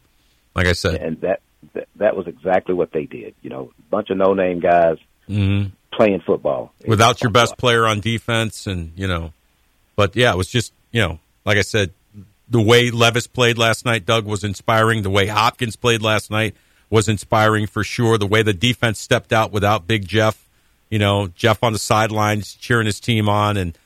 like 0.56 0.68
I 0.68 0.73
said, 0.73 1.02
And 1.02 1.19
that, 1.22 1.41
that 1.73 1.88
that 1.95 2.15
was 2.15 2.27
exactly 2.27 2.76
what 2.76 2.91
they 2.91 3.06
did. 3.06 3.34
You 3.41 3.49
know, 3.49 3.72
a 3.77 3.89
bunch 3.89 4.10
of 4.10 4.18
no-name 4.18 4.60
guys 4.60 4.98
mhm. 5.27 5.72
playing 5.91 6.22
football. 6.22 6.72
Without 6.85 7.22
your 7.22 7.31
best 7.31 7.57
player 7.57 7.85
on 7.85 7.99
defense 7.99 8.68
and 8.68 8.94
you 8.95 9.07
know 9.07 9.34
but 9.98 10.15
yeah 10.15 10.31
it 10.31 10.38
was 10.38 10.48
just 10.48 10.72
you 10.91 11.02
know 11.02 11.19
like 11.44 11.57
i 11.57 11.61
said 11.61 11.91
the 12.49 12.61
way 12.61 12.89
levis 12.89 13.27
played 13.27 13.57
last 13.57 13.84
night 13.84 14.06
doug 14.06 14.26
was 14.26 14.45
inspiring 14.45 15.02
the 15.02 15.10
way 15.10 15.27
hopkins 15.27 15.76
played 15.76 16.02
last 16.02 16.31
night 16.31 16.56
was 16.89 17.07
inspiring 17.09 17.68
for 17.68 17.84
sure 17.84 18.18
the 18.18 18.27
way 18.27 18.41
the 18.41 18.53
defense 18.53 18.99
stepped 18.99 19.34
out 19.34 19.51
without 19.51 19.88
big 19.88 20.07
jeff 20.07 20.47
you 20.89 20.99
know 20.99 21.27
jeff 21.35 21.64
on 21.64 21.73
the 21.73 21.80
sidelines 21.80 22.53
cheering 22.55 22.85
his 22.85 22.99
team 22.99 23.27
on 23.27 23.57
and 23.57 23.77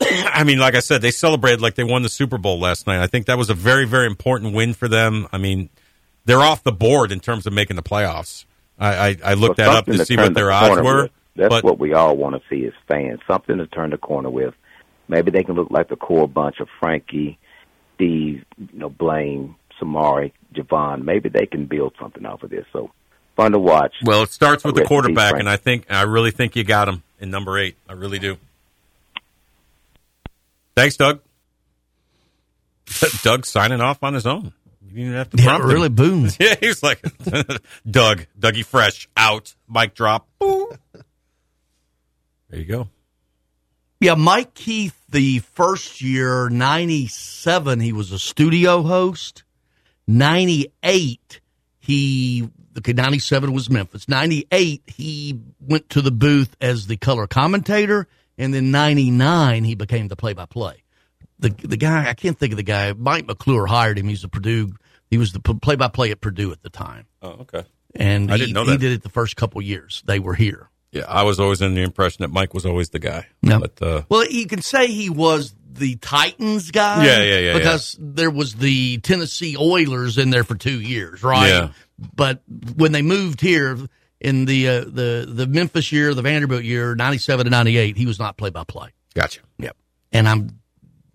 i 0.02 0.44
mean 0.44 0.58
like 0.58 0.74
i 0.74 0.80
said 0.80 1.02
they 1.02 1.10
celebrated 1.10 1.60
like 1.60 1.74
they 1.74 1.84
won 1.84 2.02
the 2.02 2.08
super 2.08 2.38
bowl 2.38 2.58
last 2.58 2.86
night 2.86 3.00
i 3.02 3.06
think 3.06 3.26
that 3.26 3.38
was 3.38 3.50
a 3.50 3.54
very 3.54 3.86
very 3.86 4.06
important 4.06 4.54
win 4.54 4.74
for 4.74 4.88
them 4.88 5.26
i 5.32 5.38
mean 5.38 5.68
they're 6.24 6.40
off 6.40 6.62
the 6.62 6.72
board 6.72 7.12
in 7.12 7.20
terms 7.20 7.46
of 7.46 7.52
making 7.52 7.76
the 7.76 7.82
playoffs 7.82 8.44
i 8.78 9.08
i, 9.08 9.16
I 9.24 9.34
looked 9.34 9.58
Well, 9.58 9.68
that 9.68 9.76
up 9.76 9.84
something 9.86 9.98
to 9.98 10.06
see 10.06 10.16
what 10.16 10.28
the 10.28 10.40
their 10.40 10.52
odds 10.52 10.80
were 10.80 11.02
with. 11.02 11.12
That's 11.34 11.48
but 11.48 11.64
what 11.64 11.78
we 11.78 11.94
all 11.94 12.16
want 12.16 12.34
to 12.34 12.42
see 12.48 12.66
as 12.66 12.72
fans. 12.88 13.20
Something 13.26 13.58
to 13.58 13.66
turn 13.66 13.90
the 13.90 13.98
corner 13.98 14.30
with. 14.30 14.54
Maybe 15.08 15.30
they 15.30 15.42
can 15.42 15.54
look 15.54 15.70
like 15.70 15.88
the 15.88 15.96
core 15.96 16.28
bunch 16.28 16.60
of 16.60 16.68
Frankie, 16.78 17.38
Steve, 17.94 18.44
you 18.58 18.78
know, 18.78 18.90
Blaine, 18.90 19.54
Samari, 19.82 20.32
Jevon. 20.54 21.04
Maybe 21.04 21.28
they 21.28 21.46
can 21.46 21.66
build 21.66 21.94
something 22.00 22.24
off 22.24 22.42
of 22.42 22.50
this. 22.50 22.64
So 22.72 22.90
fun 23.36 23.52
to 23.52 23.58
watch. 23.58 23.94
Well, 24.04 24.22
it 24.22 24.30
starts 24.30 24.64
with 24.64 24.74
the 24.74 24.82
Rest 24.82 24.90
in 24.92 24.98
peace, 24.98 25.04
quarterback, 25.16 25.40
and 25.40 25.48
I 25.48 25.56
think 25.56 25.86
I 25.90 26.02
really 26.02 26.30
think 26.30 26.56
you 26.56 26.64
got 26.64 26.88
him 26.88 27.02
in 27.20 27.30
number 27.30 27.58
eight. 27.58 27.76
I 27.88 27.94
really 27.94 28.18
do. 28.18 28.36
Thanks, 30.76 30.96
Doug. 30.96 31.20
Doug 33.22 33.46
signing 33.46 33.80
off 33.80 34.02
on 34.02 34.14
his 34.14 34.26
own. 34.26 34.52
You 34.88 34.96
didn't 35.04 35.14
have 35.14 35.30
to 35.30 35.36
Yeah, 35.38 35.44
prompt 35.44 35.64
him. 35.64 35.70
really 35.72 35.88
boom. 35.88 36.28
Yeah, 36.40 36.54
he 36.60 36.68
was 36.68 36.82
like, 36.82 37.00
Doug, 37.90 38.26
Dougie 38.38 38.64
Fresh, 38.64 39.08
out, 39.16 39.54
mic 39.68 39.94
drop. 39.94 40.26
There 40.40 40.78
you 42.60 42.64
go. 42.64 42.88
Yeah, 44.00 44.14
Mike 44.14 44.54
Keith, 44.54 44.98
the 45.08 45.38
first 45.38 46.02
year, 46.02 46.48
97, 46.50 47.80
he 47.80 47.92
was 47.92 48.12
a 48.12 48.18
studio 48.18 48.82
host. 48.82 49.44
98, 50.06 51.40
he, 51.80 52.48
okay, 52.78 52.92
97 52.92 53.52
was 53.52 53.70
Memphis. 53.70 54.08
98, 54.08 54.82
he 54.86 55.40
went 55.60 55.88
to 55.90 56.02
the 56.02 56.10
booth 56.10 56.56
as 56.60 56.86
the 56.86 56.96
color 56.96 57.26
commentator. 57.26 58.06
And 58.38 58.52
then 58.52 58.70
99, 58.70 59.64
he 59.64 59.74
became 59.74 60.08
the 60.08 60.16
play 60.16 60.32
by 60.32 60.46
play. 60.46 60.82
The 61.38 61.50
the 61.50 61.76
guy, 61.76 62.08
I 62.08 62.14
can't 62.14 62.38
think 62.38 62.52
of 62.52 62.56
the 62.56 62.62
guy, 62.62 62.92
Mike 62.92 63.26
McClure 63.26 63.66
hired 63.66 63.98
him. 63.98 64.08
He's 64.08 64.24
a 64.24 64.28
Purdue, 64.28 64.74
he 65.10 65.18
was 65.18 65.32
the 65.32 65.40
play 65.40 65.76
by 65.76 65.88
play 65.88 66.10
at 66.10 66.20
Purdue 66.20 66.52
at 66.52 66.62
the 66.62 66.70
time. 66.70 67.06
Oh, 67.20 67.30
okay. 67.40 67.64
And 67.94 68.30
I 68.30 68.36
he, 68.36 68.46
didn't 68.46 68.54
know 68.54 68.64
he 68.64 68.78
did 68.78 68.92
it 68.92 69.02
the 69.02 69.10
first 69.10 69.36
couple 69.36 69.60
years 69.60 70.02
they 70.06 70.18
were 70.18 70.34
here. 70.34 70.70
Yeah, 70.92 71.04
I 71.08 71.22
was 71.22 71.40
always 71.40 71.60
under 71.62 71.74
the 71.74 71.82
impression 71.82 72.22
that 72.22 72.30
Mike 72.30 72.54
was 72.54 72.64
always 72.64 72.90
the 72.90 72.98
guy. 72.98 73.26
No. 73.42 73.60
But, 73.60 73.82
uh, 73.82 74.02
Well, 74.08 74.26
you 74.26 74.46
can 74.46 74.62
say 74.62 74.86
he 74.88 75.10
was 75.10 75.54
the 75.74 75.96
Titans 75.96 76.70
guy. 76.70 77.04
Yeah, 77.04 77.22
yeah, 77.22 77.38
yeah, 77.38 77.54
Because 77.54 77.96
there 77.98 78.30
was 78.30 78.54
the 78.54 78.98
Tennessee 78.98 79.56
Oilers 79.58 80.18
in 80.18 80.30
there 80.30 80.44
for 80.44 80.54
two 80.54 80.80
years, 80.80 81.22
right? 81.22 81.48
Yeah. 81.48 81.68
But 82.14 82.42
when 82.76 82.92
they 82.92 83.02
moved 83.02 83.40
here 83.40 83.78
in 84.20 84.44
the 84.44 84.68
uh, 84.68 84.80
the 84.80 85.26
the 85.28 85.46
Memphis 85.46 85.92
year, 85.92 86.14
the 86.14 86.22
Vanderbilt 86.22 86.64
year, 86.64 86.94
ninety 86.94 87.18
seven 87.18 87.44
to 87.44 87.50
ninety 87.50 87.76
eight, 87.76 87.96
he 87.96 88.06
was 88.06 88.18
not 88.18 88.36
play 88.36 88.50
by 88.50 88.64
play. 88.64 88.90
Gotcha. 89.14 89.40
Yep. 89.58 89.76
And 90.12 90.28
I'm 90.28 90.60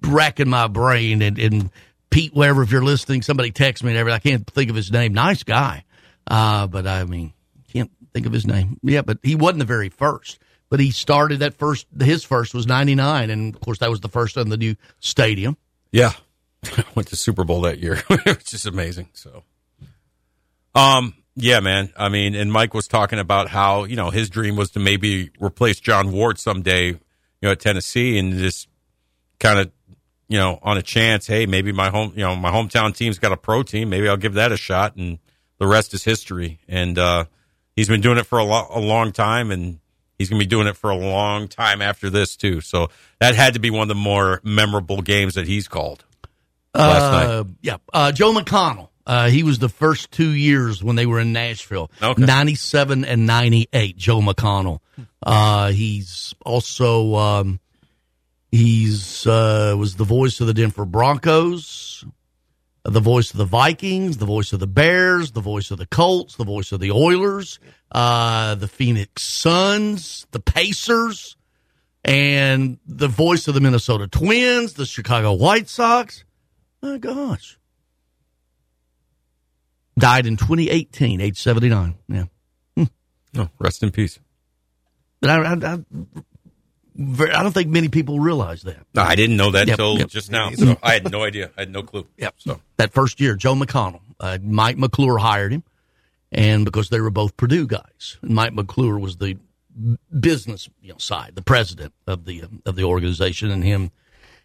racking 0.01 0.49
my 0.49 0.67
brain 0.67 1.21
and, 1.21 1.37
and 1.39 1.71
Pete 2.09 2.33
Weber, 2.33 2.63
if 2.63 2.71
you're 2.71 2.83
listening, 2.83 3.21
somebody 3.21 3.51
text 3.51 3.83
me 3.83 3.91
and 3.91 3.97
everything. 3.97 4.15
I 4.15 4.19
can't 4.19 4.47
think 4.47 4.69
of 4.69 4.75
his 4.75 4.91
name. 4.91 5.13
Nice 5.13 5.43
guy. 5.43 5.83
Uh, 6.25 6.67
but 6.67 6.87
I 6.87 7.03
mean, 7.05 7.33
can't 7.71 7.91
think 8.13 8.25
of 8.25 8.33
his 8.33 8.47
name. 8.47 8.79
Yeah, 8.83 9.01
but 9.01 9.19
he 9.23 9.35
wasn't 9.35 9.59
the 9.59 9.65
very 9.65 9.89
first. 9.89 10.39
But 10.69 10.79
he 10.79 10.91
started 10.91 11.39
that 11.39 11.53
first. 11.53 11.87
His 11.99 12.23
first 12.23 12.53
was 12.53 12.67
'99, 12.67 13.29
and 13.29 13.55
of 13.55 13.61
course 13.61 13.79
that 13.79 13.89
was 13.89 14.01
the 14.01 14.09
first 14.09 14.37
on 14.37 14.49
the 14.49 14.57
new 14.57 14.75
stadium. 14.99 15.57
Yeah, 15.91 16.11
went 16.95 17.07
to 17.09 17.15
Super 17.15 17.43
Bowl 17.43 17.61
that 17.61 17.79
year, 17.79 17.97
which 18.25 18.53
is 18.53 18.65
amazing. 18.65 19.09
So, 19.13 19.43
um, 20.75 21.13
yeah, 21.35 21.61
man. 21.61 21.93
I 21.95 22.09
mean, 22.09 22.35
and 22.35 22.51
Mike 22.51 22.73
was 22.73 22.87
talking 22.87 23.19
about 23.19 23.47
how 23.47 23.85
you 23.85 23.95
know 23.95 24.09
his 24.09 24.29
dream 24.29 24.55
was 24.55 24.71
to 24.71 24.79
maybe 24.79 25.31
replace 25.39 25.79
John 25.79 26.11
Ward 26.11 26.39
someday, 26.39 26.87
you 26.87 26.99
know, 27.41 27.51
at 27.51 27.59
Tennessee, 27.59 28.17
and 28.17 28.33
just 28.33 28.67
kind 29.39 29.59
of, 29.59 29.71
you 30.27 30.37
know, 30.37 30.59
on 30.61 30.77
a 30.77 30.81
chance, 30.81 31.27
hey, 31.27 31.45
maybe 31.45 31.71
my 31.71 31.89
home, 31.89 32.13
you 32.15 32.23
know, 32.23 32.35
my 32.35 32.51
hometown 32.51 32.95
team's 32.95 33.19
got 33.19 33.31
a 33.31 33.37
pro 33.37 33.63
team, 33.63 33.89
maybe 33.89 34.09
I'll 34.09 34.17
give 34.17 34.33
that 34.33 34.51
a 34.51 34.57
shot, 34.57 34.95
and 34.95 35.19
the 35.59 35.67
rest 35.67 35.93
is 35.93 36.03
history. 36.03 36.59
And 36.67 36.97
uh, 36.97 37.25
he's 37.75 37.87
been 37.87 38.01
doing 38.01 38.17
it 38.17 38.25
for 38.25 38.39
a, 38.39 38.43
lo- 38.43 38.67
a 38.69 38.79
long 38.79 39.11
time, 39.11 39.51
and 39.51 39.79
he's 40.17 40.29
going 40.29 40.39
to 40.39 40.45
be 40.45 40.49
doing 40.49 40.67
it 40.67 40.75
for 40.77 40.89
a 40.89 40.97
long 40.97 41.47
time 41.47 41.81
after 41.81 42.09
this 42.09 42.35
too. 42.35 42.61
So 42.61 42.89
that 43.19 43.35
had 43.35 43.53
to 43.53 43.59
be 43.59 43.69
one 43.69 43.83
of 43.83 43.87
the 43.87 43.95
more 43.95 44.41
memorable 44.43 45.01
games 45.01 45.35
that 45.35 45.47
he's 45.47 45.67
called 45.67 46.03
last 46.73 47.03
Uh, 47.03 47.43
night. 47.43 47.55
yeah, 47.61 47.77
uh, 47.93 48.11
Joe 48.11 48.33
McConnell. 48.33 48.89
Uh, 49.05 49.29
he 49.29 49.41
was 49.43 49.57
the 49.59 49.69
first 49.69 50.11
two 50.11 50.31
years 50.31 50.83
when 50.83 50.97
they 50.97 51.05
were 51.05 51.19
in 51.21 51.31
Nashville, 51.31 51.89
Okay. 52.03 52.21
ninety-seven 52.25 53.05
and 53.05 53.25
ninety-eight. 53.25 53.95
Joe 53.95 54.19
McConnell. 54.19 54.79
Uh, 55.23 55.71
he's 55.71 56.35
also 56.45 57.15
um, 57.15 57.59
he's 58.51 59.25
uh, 59.25 59.75
was 59.77 59.95
the 59.95 60.03
voice 60.03 60.41
of 60.41 60.47
the 60.47 60.53
Denver 60.53 60.83
Broncos, 60.85 62.03
the 62.87 63.01
voice 63.01 63.31
of 63.31 63.37
the 63.37 63.45
Vikings, 63.45 64.17
the 64.17 64.25
voice 64.25 64.53
of 64.53 64.61
the 64.61 64.67
Bears, 64.67 65.31
the 65.31 65.41
voice 65.41 65.71
of 65.71 65.77
the 65.77 65.85
Colts, 65.85 66.37
the 66.37 66.45
voice 66.45 66.71
of 66.71 66.79
the 66.79 66.91
Oilers, 66.91 67.59
uh, 67.91 68.55
the 68.55 68.67
Phoenix 68.67 69.23
Suns, 69.23 70.25
the 70.31 70.39
Pacers, 70.39 71.35
and 72.05 72.79
the 72.85 73.09
voice 73.09 73.49
of 73.49 73.55
the 73.55 73.59
Minnesota 73.59 74.07
Twins, 74.07 74.73
the 74.73 74.85
Chicago 74.85 75.33
White 75.33 75.67
Sox. 75.67 76.23
My 76.81 76.97
gosh. 76.97 77.59
Died 79.99 80.25
in 80.25 80.37
2018, 80.37 81.19
age 81.19 81.41
79. 81.41 81.95
Yeah. 82.07 82.25
Oh, 83.35 83.49
rest 83.59 83.83
in 83.83 83.91
peace. 83.91 84.17
But 85.19 85.29
I, 85.29 85.43
I, 85.43 85.73
I, 85.73 85.79
I 86.99 87.43
don't 87.43 87.51
think 87.51 87.69
many 87.69 87.89
people 87.89 88.19
realize 88.19 88.63
that. 88.63 88.77
No, 88.95 89.03
I 89.03 89.15
didn't 89.15 89.37
know 89.37 89.51
that 89.51 89.67
Yep, 89.67 89.77
till 89.77 89.97
yep. 89.99 90.09
just 90.09 90.31
now. 90.31 90.49
So 90.51 90.77
I 90.81 90.93
had 90.93 91.11
no 91.11 91.23
idea. 91.23 91.51
I 91.57 91.61
had 91.61 91.71
no 91.71 91.83
clue. 91.83 92.07
Yep. 92.17 92.35
So 92.37 92.61
That 92.77 92.91
first 92.93 93.19
year, 93.19 93.35
Joe 93.35 93.53
McConnell, 93.53 94.01
uh, 94.19 94.39
Mike 94.41 94.77
McClure 94.77 95.17
hired 95.19 95.51
him, 95.53 95.63
and 96.31 96.65
because 96.65 96.89
they 96.89 96.99
were 96.99 97.11
both 97.11 97.37
Purdue 97.37 97.67
guys, 97.67 98.17
Mike 98.21 98.53
McClure 98.53 98.97
was 98.97 99.17
the 99.17 99.37
business 100.19 100.69
you 100.81 100.91
know, 100.91 100.97
side, 100.97 101.33
the 101.35 101.41
president 101.41 101.93
of 102.07 102.25
the 102.25 102.43
of 102.65 102.75
the 102.75 102.83
organization, 102.83 103.51
and 103.51 103.63
him. 103.63 103.91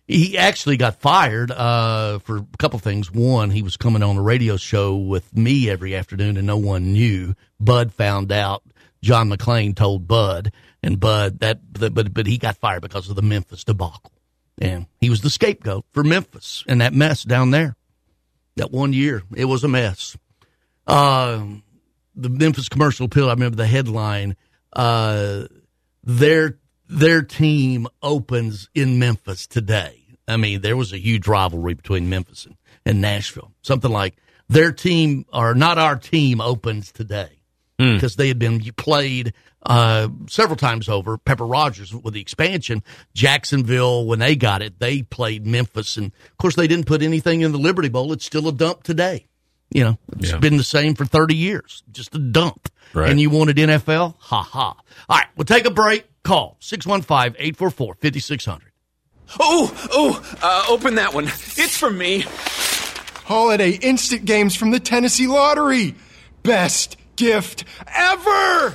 He 0.08 0.36
actually 0.36 0.76
got 0.76 1.00
fired 1.00 1.52
uh, 1.52 2.18
for 2.18 2.38
a 2.38 2.46
couple 2.58 2.78
things. 2.80 3.10
One, 3.10 3.50
he 3.50 3.62
was 3.62 3.76
coming 3.76 4.02
on 4.02 4.16
a 4.16 4.22
radio 4.22 4.56
show 4.56 4.96
with 4.96 5.34
me 5.34 5.70
every 5.70 5.94
afternoon, 5.94 6.36
and 6.36 6.46
no 6.46 6.56
one 6.56 6.92
knew. 6.92 7.34
Bud 7.60 7.92
found 7.92 8.32
out. 8.32 8.62
John 9.00 9.30
McClain 9.30 9.74
told 9.74 10.06
Bud, 10.06 10.52
and 10.82 10.98
Bud 10.98 11.40
that, 11.40 11.60
but 11.72 12.12
but 12.12 12.26
he 12.26 12.38
got 12.38 12.56
fired 12.56 12.82
because 12.82 13.08
of 13.08 13.16
the 13.16 13.22
Memphis 13.22 13.64
debacle, 13.64 14.12
and 14.58 14.86
he 15.00 15.10
was 15.10 15.20
the 15.20 15.30
scapegoat 15.30 15.84
for 15.92 16.02
Memphis 16.02 16.64
and 16.66 16.80
that 16.80 16.94
mess 16.94 17.22
down 17.22 17.50
there. 17.50 17.76
That 18.56 18.70
one 18.70 18.92
year, 18.92 19.22
it 19.34 19.46
was 19.46 19.64
a 19.64 19.68
mess. 19.68 20.16
Um, 20.86 21.62
the 22.14 22.28
Memphis 22.28 22.68
Commercial 22.68 23.06
Appeal. 23.06 23.28
I 23.28 23.32
remember 23.32 23.56
the 23.56 23.66
headline. 23.66 24.36
Uh, 24.72 25.44
their 26.04 26.58
their 26.88 27.22
team 27.22 27.86
opens 28.02 28.68
in 28.74 28.98
Memphis 28.98 29.46
today. 29.46 29.98
I 30.28 30.36
mean, 30.36 30.60
there 30.60 30.76
was 30.76 30.92
a 30.92 30.98
huge 30.98 31.26
rivalry 31.26 31.74
between 31.74 32.08
Memphis 32.08 32.46
and, 32.46 32.56
and 32.84 33.00
Nashville. 33.00 33.52
Something 33.62 33.90
like 33.90 34.16
their 34.48 34.72
team 34.72 35.24
or 35.32 35.54
not 35.54 35.78
our 35.78 35.96
team 35.96 36.40
opens 36.40 36.92
today 36.92 37.41
because 37.94 38.16
they 38.16 38.28
had 38.28 38.38
been 38.38 38.60
played 38.76 39.32
uh, 39.64 40.08
several 40.28 40.56
times 40.56 40.88
over. 40.88 41.16
Pepper 41.18 41.46
Rogers 41.46 41.94
with 41.94 42.14
the 42.14 42.20
expansion, 42.20 42.82
Jacksonville 43.14 44.06
when 44.06 44.18
they 44.18 44.34
got 44.36 44.60
it, 44.62 44.78
they 44.78 45.02
played 45.02 45.46
Memphis, 45.46 45.96
and 45.96 46.12
of 46.30 46.36
course 46.38 46.56
they 46.56 46.66
didn't 46.66 46.86
put 46.86 47.02
anything 47.02 47.40
in 47.42 47.52
the 47.52 47.58
Liberty 47.58 47.88
Bowl. 47.88 48.12
It's 48.12 48.24
still 48.26 48.48
a 48.48 48.52
dump 48.52 48.82
today. 48.82 49.26
You 49.70 49.84
know, 49.84 49.98
it's 50.18 50.30
Yeah. 50.32 50.38
been 50.38 50.56
the 50.58 50.64
same 50.64 50.94
for 50.94 51.04
thirty 51.06 51.34
years, 51.36 51.82
just 51.92 52.14
a 52.14 52.18
dump. 52.18 52.68
Right. 52.92 53.08
And 53.10 53.18
you 53.20 53.30
wanted 53.30 53.56
NFL? 53.56 54.16
Ha 54.18 54.42
ha. 54.42 54.76
All 55.08 55.16
right, 55.16 55.26
we'll 55.36 55.44
take 55.46 55.64
a 55.64 55.70
break. 55.70 56.04
Call 56.24 56.56
615-844-5600. 56.60 58.60
Oh, 59.40 59.88
oh, 59.92 60.36
uh, 60.42 60.64
open 60.68 60.96
that 60.96 61.14
one. 61.14 61.24
It's 61.24 61.76
for 61.76 61.90
me. 61.90 62.24
Holiday 63.24 63.70
instant 63.70 64.26
games 64.26 64.54
from 64.54 64.72
the 64.72 64.80
Tennessee 64.80 65.26
Lottery. 65.26 65.94
Best 66.42 66.98
gift 67.16 67.64
ever! 67.86 68.74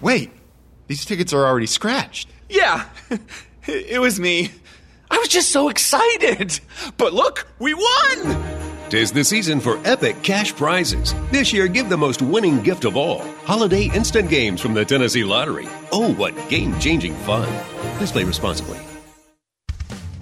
Wait, 0.00 0.30
these 0.86 1.04
tickets 1.04 1.32
are 1.32 1.46
already 1.46 1.66
scratched. 1.66 2.28
Yeah, 2.48 2.86
it 3.66 4.00
was 4.00 4.18
me. 4.18 4.50
I 5.10 5.18
was 5.18 5.28
just 5.28 5.50
so 5.50 5.68
excited. 5.68 6.58
But 6.96 7.12
look, 7.12 7.46
we 7.58 7.74
won! 7.74 8.42
Tis 8.88 9.12
the 9.12 9.24
season 9.24 9.60
for 9.60 9.80
epic 9.84 10.22
cash 10.22 10.54
prizes. 10.54 11.14
This 11.30 11.52
year, 11.52 11.66
give 11.66 11.88
the 11.88 11.96
most 11.96 12.20
winning 12.20 12.62
gift 12.62 12.84
of 12.84 12.96
all 12.96 13.20
holiday 13.44 13.90
instant 13.94 14.28
games 14.28 14.60
from 14.60 14.74
the 14.74 14.84
Tennessee 14.84 15.24
Lottery. 15.24 15.66
Oh, 15.92 16.12
what 16.14 16.34
game 16.48 16.78
changing 16.78 17.14
fun! 17.24 17.48
Please 17.96 18.12
play 18.12 18.24
responsibly. 18.24 18.78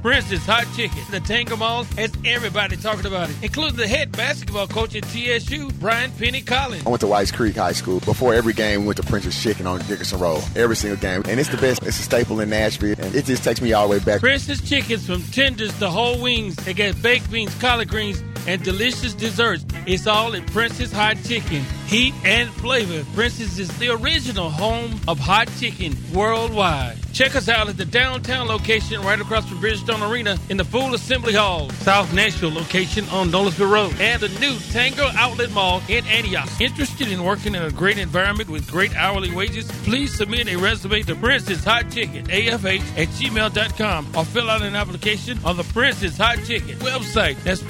Prince's 0.02 0.44
Hot 0.46 0.66
Chicken. 0.74 0.98
The 1.10 1.20
Tanger 1.20 1.58
Mall 1.58 1.84
has 1.84 2.12
everybody 2.24 2.76
talking 2.76 3.06
about 3.06 3.28
it, 3.28 3.36
including 3.42 3.76
the 3.76 3.86
head 3.86 4.12
basketball 4.12 4.66
coach 4.66 4.94
at 4.94 5.04
TSU, 5.04 5.70
Brian 5.72 6.10
Penny 6.12 6.40
Collins. 6.40 6.86
I 6.86 6.88
went 6.88 7.00
to 7.02 7.06
Whites 7.06 7.30
Creek 7.30 7.56
High 7.56 7.72
School. 7.72 8.00
Before 8.00 8.34
every 8.34 8.54
game, 8.54 8.80
we 8.80 8.86
went 8.86 8.96
to 8.96 9.02
Prince's 9.02 9.40
Chicken 9.40 9.66
on 9.66 9.80
Dickerson 9.80 10.18
Road. 10.18 10.42
Every 10.56 10.76
single 10.76 10.98
game. 10.98 11.22
And 11.28 11.38
it's 11.38 11.50
the 11.50 11.58
best. 11.58 11.82
It's 11.82 11.98
a 11.98 12.02
staple 12.02 12.40
in 12.40 12.48
Nashville. 12.50 12.94
And 12.98 13.14
it 13.14 13.26
just 13.26 13.44
takes 13.44 13.60
me 13.60 13.72
all 13.72 13.88
the 13.88 13.98
way 13.98 13.98
back. 13.98 14.20
Prince's 14.20 14.66
Chickens 14.66 15.06
from 15.06 15.22
tenders 15.24 15.76
to 15.78 15.90
whole 15.90 16.20
wings. 16.20 16.56
They 16.56 16.72
got 16.72 17.00
baked 17.02 17.30
beans, 17.30 17.54
collard 17.56 17.88
greens, 17.88 18.22
and 18.46 18.62
delicious 18.62 19.14
desserts. 19.14 19.64
It's 19.86 20.06
all 20.06 20.34
at 20.34 20.46
Prince's 20.48 20.92
Hot 20.92 21.16
Chicken. 21.24 21.64
Heat 21.86 22.14
and 22.24 22.48
flavor. 22.50 23.04
Prince's 23.14 23.58
is 23.58 23.76
the 23.78 23.88
original 23.88 24.48
home 24.48 25.00
of 25.08 25.18
hot 25.18 25.50
chicken 25.58 25.96
worldwide. 26.14 26.96
Check 27.12 27.34
us 27.34 27.48
out 27.48 27.68
at 27.68 27.76
the 27.76 27.84
downtown 27.84 28.46
location 28.46 29.02
right 29.02 29.20
across 29.20 29.48
from 29.48 29.58
Bridgestone 29.58 30.08
Arena 30.08 30.38
in 30.48 30.56
the 30.56 30.64
Full 30.64 30.94
Assembly 30.94 31.34
Hall, 31.34 31.68
South 31.70 32.12
Nashville 32.14 32.52
location 32.52 33.08
on 33.08 33.30
Nolensville 33.30 33.70
Road, 33.70 33.92
and 34.00 34.22
the 34.22 34.28
new 34.38 34.52
Tanger 34.70 35.12
Outlet 35.16 35.50
Mall 35.50 35.82
in 35.88 36.06
Antioch. 36.06 36.48
Interested 36.60 37.08
in 37.08 37.24
working 37.24 37.56
in 37.56 37.62
a 37.62 37.70
great 37.72 37.98
environment 37.98 38.48
with 38.48 38.70
great 38.70 38.94
hourly 38.94 39.34
wages? 39.34 39.68
Please 39.82 40.14
submit 40.16 40.46
a 40.46 40.56
resume 40.56 41.02
to 41.02 41.16
Prince's 41.16 41.64
Hot 41.64 41.90
Chicken, 41.90 42.24
AFH 42.26 42.98
at 42.98 43.08
gmail.com, 43.08 44.16
or 44.16 44.24
fill 44.24 44.48
out 44.48 44.62
an 44.62 44.76
application 44.76 45.40
on 45.44 45.56
the 45.56 45.64
Prince's 45.64 46.16
Hot 46.16 46.38
Chicken 46.44 46.78
website. 46.78 47.42
That's 47.42 47.62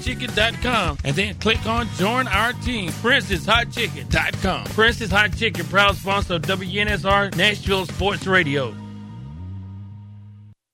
princeshotchicken.com, 0.00 0.98
and 1.04 1.16
then 1.16 1.34
click 1.36 1.64
on 1.66 1.88
Join 1.96 2.26
Our 2.28 2.52
Team, 2.54 2.90
princeshotchicken.com. 2.90 4.64
Prince's 4.64 5.10
Hot 5.10 5.36
Chicken, 5.36 5.66
proud 5.66 5.96
sponsor 5.96 6.34
of 6.34 6.42
WNSR 6.42 7.36
Nashville 7.36 7.86
Sports 7.86 8.26
Radio. 8.26 8.74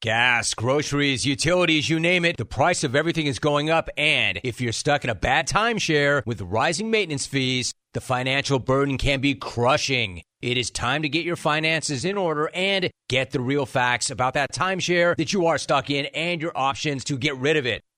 Gas, 0.02 0.54
groceries, 0.54 1.26
utilities, 1.26 1.88
you 1.88 1.98
name 1.98 2.24
it, 2.24 2.36
the 2.36 2.44
price 2.44 2.84
of 2.84 2.94
everything 2.94 3.26
is 3.26 3.38
going 3.38 3.70
up. 3.70 3.88
And 3.96 4.38
if 4.44 4.60
you're 4.60 4.72
stuck 4.72 5.04
in 5.04 5.10
a 5.10 5.14
bad 5.14 5.48
timeshare 5.48 6.24
with 6.26 6.42
rising 6.42 6.90
maintenance 6.90 7.26
fees, 7.26 7.72
the 7.92 8.00
financial 8.00 8.58
burden 8.58 8.98
can 8.98 9.20
be 9.20 9.34
crushing. 9.34 10.22
It 10.42 10.58
is 10.58 10.70
time 10.70 11.02
to 11.02 11.08
get 11.08 11.24
your 11.24 11.34
finances 11.34 12.04
in 12.04 12.18
order 12.18 12.50
and 12.54 12.90
get 13.08 13.30
the 13.30 13.40
real 13.40 13.64
facts 13.64 14.10
about 14.10 14.34
that 14.34 14.52
timeshare 14.52 15.16
that 15.16 15.32
you 15.32 15.46
are 15.46 15.58
stuck 15.58 15.88
in 15.88 16.06
and 16.06 16.42
your 16.42 16.52
options 16.54 17.02
to 17.04 17.16
get 17.16 17.36
rid 17.38 17.56
of 17.56 17.64
it. 17.64 17.82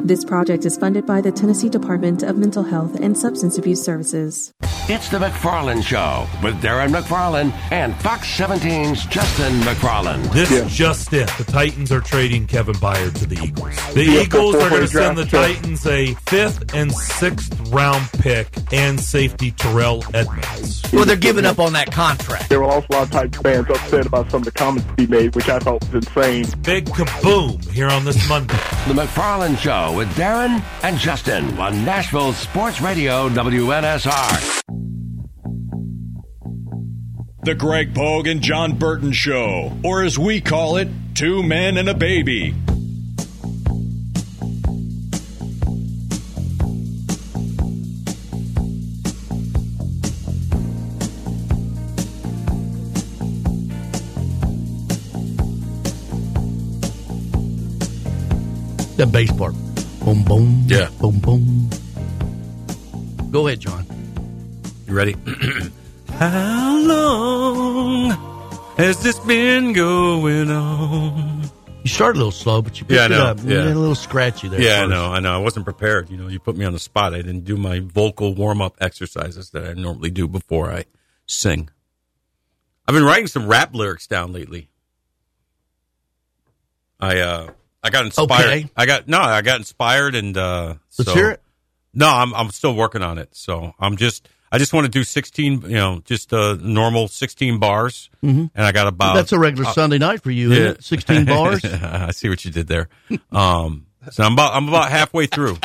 This 0.00 0.24
project 0.24 0.64
is 0.64 0.76
funded 0.76 1.06
by 1.06 1.20
the 1.20 1.32
Tennessee 1.32 1.68
Department 1.68 2.22
of 2.22 2.38
Mental 2.38 2.62
Health 2.62 2.94
and 3.00 3.16
Substance 3.18 3.58
Abuse 3.58 3.82
Services. 3.84 4.52
It's 4.90 5.10
the 5.10 5.18
McFarland 5.18 5.84
Show 5.84 6.26
with 6.42 6.54
Darren 6.62 6.88
McFarland 6.94 7.52
and 7.70 7.94
Fox 7.96 8.26
17's 8.38 9.04
Justin 9.06 9.52
McFarland. 9.60 10.32
This 10.32 10.50
is 10.50 10.72
just 10.74 11.12
it. 11.12 11.28
The 11.36 11.44
Titans 11.44 11.92
are 11.92 12.00
trading 12.00 12.46
Kevin 12.46 12.74
Byard 12.76 13.18
to 13.18 13.26
the 13.26 13.36
Eagles. 13.42 13.94
The 13.94 14.04
Yeah, 14.04 14.20
Eagles 14.22 14.54
are 14.54 14.70
going 14.70 14.80
to 14.82 14.88
send 14.88 15.18
the 15.18 15.26
draft. 15.26 15.56
Titans 15.56 15.86
a 15.86 16.14
fifth 16.14 16.74
and 16.74 16.90
sixth 16.90 17.68
round 17.68 18.08
pick 18.12 18.48
and 18.72 18.98
safety 18.98 19.50
Terrell 19.50 20.02
Edmunds. 20.14 20.82
Well, 20.90 21.04
they're 21.04 21.16
giving 21.16 21.44
up 21.44 21.58
on 21.58 21.74
that 21.74 21.92
contract. 21.92 22.48
There 22.48 22.60
were 22.60 22.66
also 22.66 22.86
a 22.90 22.94
lot 22.94 23.02
of 23.02 23.10
Titans 23.10 23.36
fans 23.42 23.68
upset 23.68 24.06
about 24.06 24.30
some 24.30 24.40
of 24.40 24.46
the 24.46 24.52
comments 24.52 24.88
he 24.96 25.06
made, 25.06 25.34
which 25.34 25.50
I 25.50 25.58
thought 25.58 25.84
was 25.92 26.06
insane. 26.06 26.46
Big 26.62 26.86
kaboom 26.86 27.62
here 27.72 27.88
on 27.88 28.06
this 28.06 28.26
Monday. 28.26 28.54
The 28.86 28.94
McFarland 28.94 29.58
Show 29.58 29.87
with 29.96 30.08
Darren 30.14 30.62
and 30.82 30.98
Justin 30.98 31.58
on 31.58 31.84
Nashville 31.84 32.32
Sports 32.32 32.80
Radio 32.80 33.28
WNSR. 33.28 34.62
The 37.42 37.54
Greg 37.54 37.94
Pogue 37.94 38.26
and 38.26 38.42
Jon 38.42 38.76
Burton 38.78 39.12
Show, 39.12 39.72
or 39.84 40.02
as 40.02 40.18
we 40.18 40.40
call 40.40 40.76
it, 40.76 40.88
Two 41.14 41.42
Men 41.42 41.78
and 41.78 41.88
a 41.88 41.94
Baby. 41.94 42.54
The 58.96 59.06
bass 59.06 59.30
part. 59.30 59.54
Boom, 60.08 60.22
boom. 60.24 60.64
Yeah. 60.68 60.88
Boom, 61.02 61.18
boom. 61.18 61.68
Go 63.30 63.46
ahead, 63.46 63.60
Jon. 63.60 63.84
You 64.86 64.94
ready? 64.94 65.14
How 66.12 66.78
long 66.78 68.10
has 68.78 69.02
this 69.02 69.18
been 69.18 69.74
going 69.74 70.50
on? 70.50 71.42
You 71.82 71.90
started 71.90 72.16
a 72.16 72.20
little 72.20 72.32
slow, 72.32 72.62
but 72.62 72.80
you 72.80 72.86
picked 72.86 72.92
Yeah, 72.92 73.04
it 73.04 73.08
know. 73.10 73.26
up. 73.26 73.44
You 73.44 73.50
Yeah. 73.54 73.64
a 73.64 73.74
little 73.74 73.94
scratchy 73.94 74.48
there. 74.48 74.62
Yeah, 74.62 74.84
I 74.84 74.86
know, 74.86 75.12
I 75.12 75.20
know. 75.20 75.34
I 75.34 75.42
wasn't 75.42 75.66
prepared. 75.66 76.08
You 76.08 76.16
know, 76.16 76.28
you 76.28 76.40
put 76.40 76.56
me 76.56 76.64
on 76.64 76.72
the 76.72 76.78
spot. 76.78 77.12
I 77.12 77.18
didn't 77.18 77.44
do 77.44 77.58
my 77.58 77.80
vocal 77.80 78.34
warm 78.34 78.62
up 78.62 78.78
exercises 78.80 79.50
that 79.50 79.66
I 79.66 79.74
normally 79.74 80.10
do 80.10 80.26
before 80.26 80.72
I 80.72 80.86
sing. 81.26 81.68
I've 82.86 82.94
been 82.94 83.04
writing 83.04 83.26
some 83.26 83.46
rap 83.46 83.74
lyrics 83.74 84.06
down 84.06 84.32
lately. 84.32 84.70
I 86.98 87.18
uh 87.18 87.50
I 87.82 87.90
got 87.90 88.04
inspired. 88.04 88.30
Okay. 88.30 88.70
I 88.76 88.86
got 88.86 89.08
no, 89.08 89.18
I 89.20 89.42
got 89.42 89.58
inspired 89.58 90.14
and 90.14 90.36
uh 90.36 90.74
Let's 90.98 91.10
so- 91.10 91.14
hear 91.14 91.30
it. 91.30 91.42
No, 91.94 92.08
I'm 92.08 92.34
I'm 92.34 92.50
still 92.50 92.74
working 92.74 93.02
on 93.02 93.18
it. 93.18 93.30
So 93.32 93.72
I'm 93.78 93.96
just 93.96 94.28
I 94.50 94.58
just 94.58 94.72
want 94.72 94.84
to 94.86 94.90
do 94.90 95.04
16, 95.04 95.62
you 95.62 95.68
know, 95.68 96.00
just 96.04 96.32
uh 96.32 96.56
normal 96.60 97.08
16 97.08 97.58
bars. 97.58 98.10
Mhm. 98.24 98.50
And 98.54 98.66
I 98.66 98.72
got 98.72 98.86
about 98.86 99.14
That's 99.14 99.32
a 99.32 99.38
regular 99.38 99.68
uh, 99.68 99.72
Sunday 99.72 99.98
night 99.98 100.22
for 100.22 100.30
you, 100.30 100.52
isn't 100.52 100.66
it? 100.78 100.84
16 100.84 101.24
bars? 101.26 101.64
I 101.64 102.10
see 102.12 102.28
what 102.28 102.44
you 102.44 102.50
did 102.50 102.66
there. 102.66 102.88
Um, 103.32 103.86
so 104.10 104.22
I'm 104.24 104.32
about 104.34 104.54
I'm 104.54 104.68
about 104.68 104.90
halfway 104.90 105.26
through. 105.26 105.58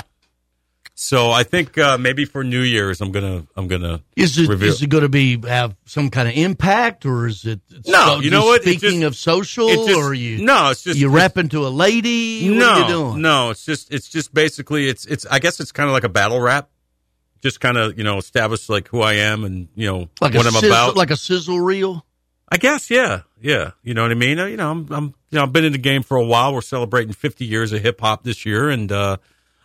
So 0.95 1.31
I 1.31 1.41
think 1.43 1.75
uh, 1.77 1.97
maybe 1.97 2.23
for 2.25 2.43
New 2.43 2.61
Year's 2.61 3.01
I'm 3.01 3.11
gonna 3.11 3.47
I'm 3.55 3.67
gonna 3.67 4.01
Is 4.15 4.37
it 4.37 4.47
reveal. 4.47 4.69
is 4.69 4.81
it 4.83 4.87
going 4.91 5.01
to 5.01 5.09
be 5.09 5.39
have 5.47 5.75
some 5.85 6.11
kind 6.11 6.27
of 6.27 6.35
impact, 6.35 7.05
or 7.07 7.25
is 7.25 7.45
it? 7.45 7.61
No, 7.87 8.05
so- 8.15 8.19
you 8.21 8.29
know 8.29 8.45
what? 8.45 8.61
Speaking 8.61 9.01
just- 9.01 9.03
of 9.07 9.15
social, 9.15 9.69
just- 9.69 9.89
or 9.97 10.09
are 10.09 10.13
you? 10.13 10.45
no, 10.45 10.69
it's 10.69 10.83
just- 10.83 10.99
you 10.99 11.07
it's- 11.07 11.15
rapping 11.21 11.49
to 11.49 11.65
a 11.65 11.69
lady. 11.69 12.47
What 12.49 12.57
no, 12.59 12.69
are 12.69 12.79
you 12.81 12.87
doing? 12.87 13.21
no, 13.23 13.49
it's 13.49 13.65
just 13.65 13.91
it's 13.91 14.07
just 14.07 14.33
basically 14.35 14.87
it's 14.87 15.05
it's 15.05 15.25
I 15.25 15.39
guess 15.39 15.59
it's 15.59 15.71
kind 15.71 15.89
of 15.89 15.93
like 15.93 16.03
a 16.03 16.09
battle 16.09 16.39
rap. 16.39 16.69
Just 17.41 17.59
kind 17.59 17.75
of 17.77 17.97
you 17.97 18.03
know 18.03 18.19
establish 18.19 18.69
like 18.69 18.87
who 18.87 19.01
I 19.01 19.13
am 19.13 19.43
and 19.45 19.69
you 19.75 19.87
know 19.87 20.09
like 20.21 20.35
what 20.35 20.45
I'm 20.45 20.53
sizzle, 20.53 20.69
about. 20.69 20.95
like 20.95 21.09
a 21.09 21.17
sizzle 21.17 21.59
reel. 21.59 22.05
I 22.49 22.57
guess, 22.57 22.91
yeah, 22.91 23.21
yeah. 23.41 23.71
You 23.81 23.95
know 23.95 24.03
what 24.03 24.11
I 24.11 24.13
mean? 24.13 24.37
Uh, 24.37 24.45
You 24.45 24.57
know, 24.57 24.69
I'm, 24.69 24.87
I'm, 24.91 25.05
you 25.31 25.37
know, 25.39 25.43
I've 25.43 25.51
been 25.53 25.65
in 25.65 25.71
the 25.71 25.79
game 25.79 26.03
for 26.03 26.17
a 26.17 26.23
while. 26.23 26.53
We're 26.53 26.61
celebrating 26.61 27.11
50 27.11 27.45
years 27.45 27.73
of 27.73 27.81
hip 27.81 27.99
hop 27.99 28.23
this 28.23 28.45
year, 28.45 28.69
and 28.69 28.91
uh, 28.91 29.17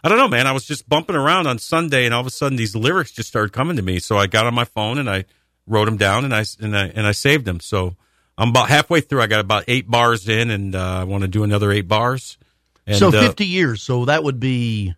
I 0.08 0.16
don't 0.16 0.20
know, 0.20 0.28
man. 0.28 0.46
I 0.46 0.52
was 0.52 0.64
just 0.64 0.88
bumping 0.88 1.16
around 1.16 1.46
on 1.46 1.58
Sunday, 1.58 2.06
and 2.06 2.14
all 2.14 2.22
of 2.22 2.26
a 2.26 2.30
sudden, 2.30 2.56
these 2.56 2.74
lyrics 2.74 3.12
just 3.12 3.28
started 3.28 3.52
coming 3.52 3.76
to 3.76 3.82
me. 3.82 3.98
So 3.98 4.16
I 4.16 4.26
got 4.26 4.46
on 4.46 4.54
my 4.54 4.64
phone 4.64 4.96
and 4.96 5.10
I 5.10 5.26
wrote 5.66 5.84
them 5.84 5.98
down, 5.98 6.24
and 6.24 6.34
I 6.34 6.46
and 6.60 6.74
I 6.74 6.86
and 6.86 7.06
I 7.06 7.12
saved 7.12 7.44
them. 7.44 7.60
So 7.60 7.94
I'm 8.38 8.48
about 8.48 8.70
halfway 8.70 9.02
through. 9.02 9.20
I 9.20 9.26
got 9.26 9.40
about 9.40 9.64
eight 9.68 9.86
bars 9.86 10.26
in, 10.26 10.50
and 10.50 10.74
uh, 10.74 11.00
I 11.00 11.04
want 11.04 11.24
to 11.24 11.28
do 11.28 11.44
another 11.44 11.70
eight 11.70 11.88
bars. 11.88 12.38
And, 12.86 12.96
so 12.96 13.08
uh, 13.08 13.20
50 13.20 13.44
years. 13.44 13.82
So 13.82 14.06
that 14.06 14.24
would 14.24 14.40
be 14.40 14.94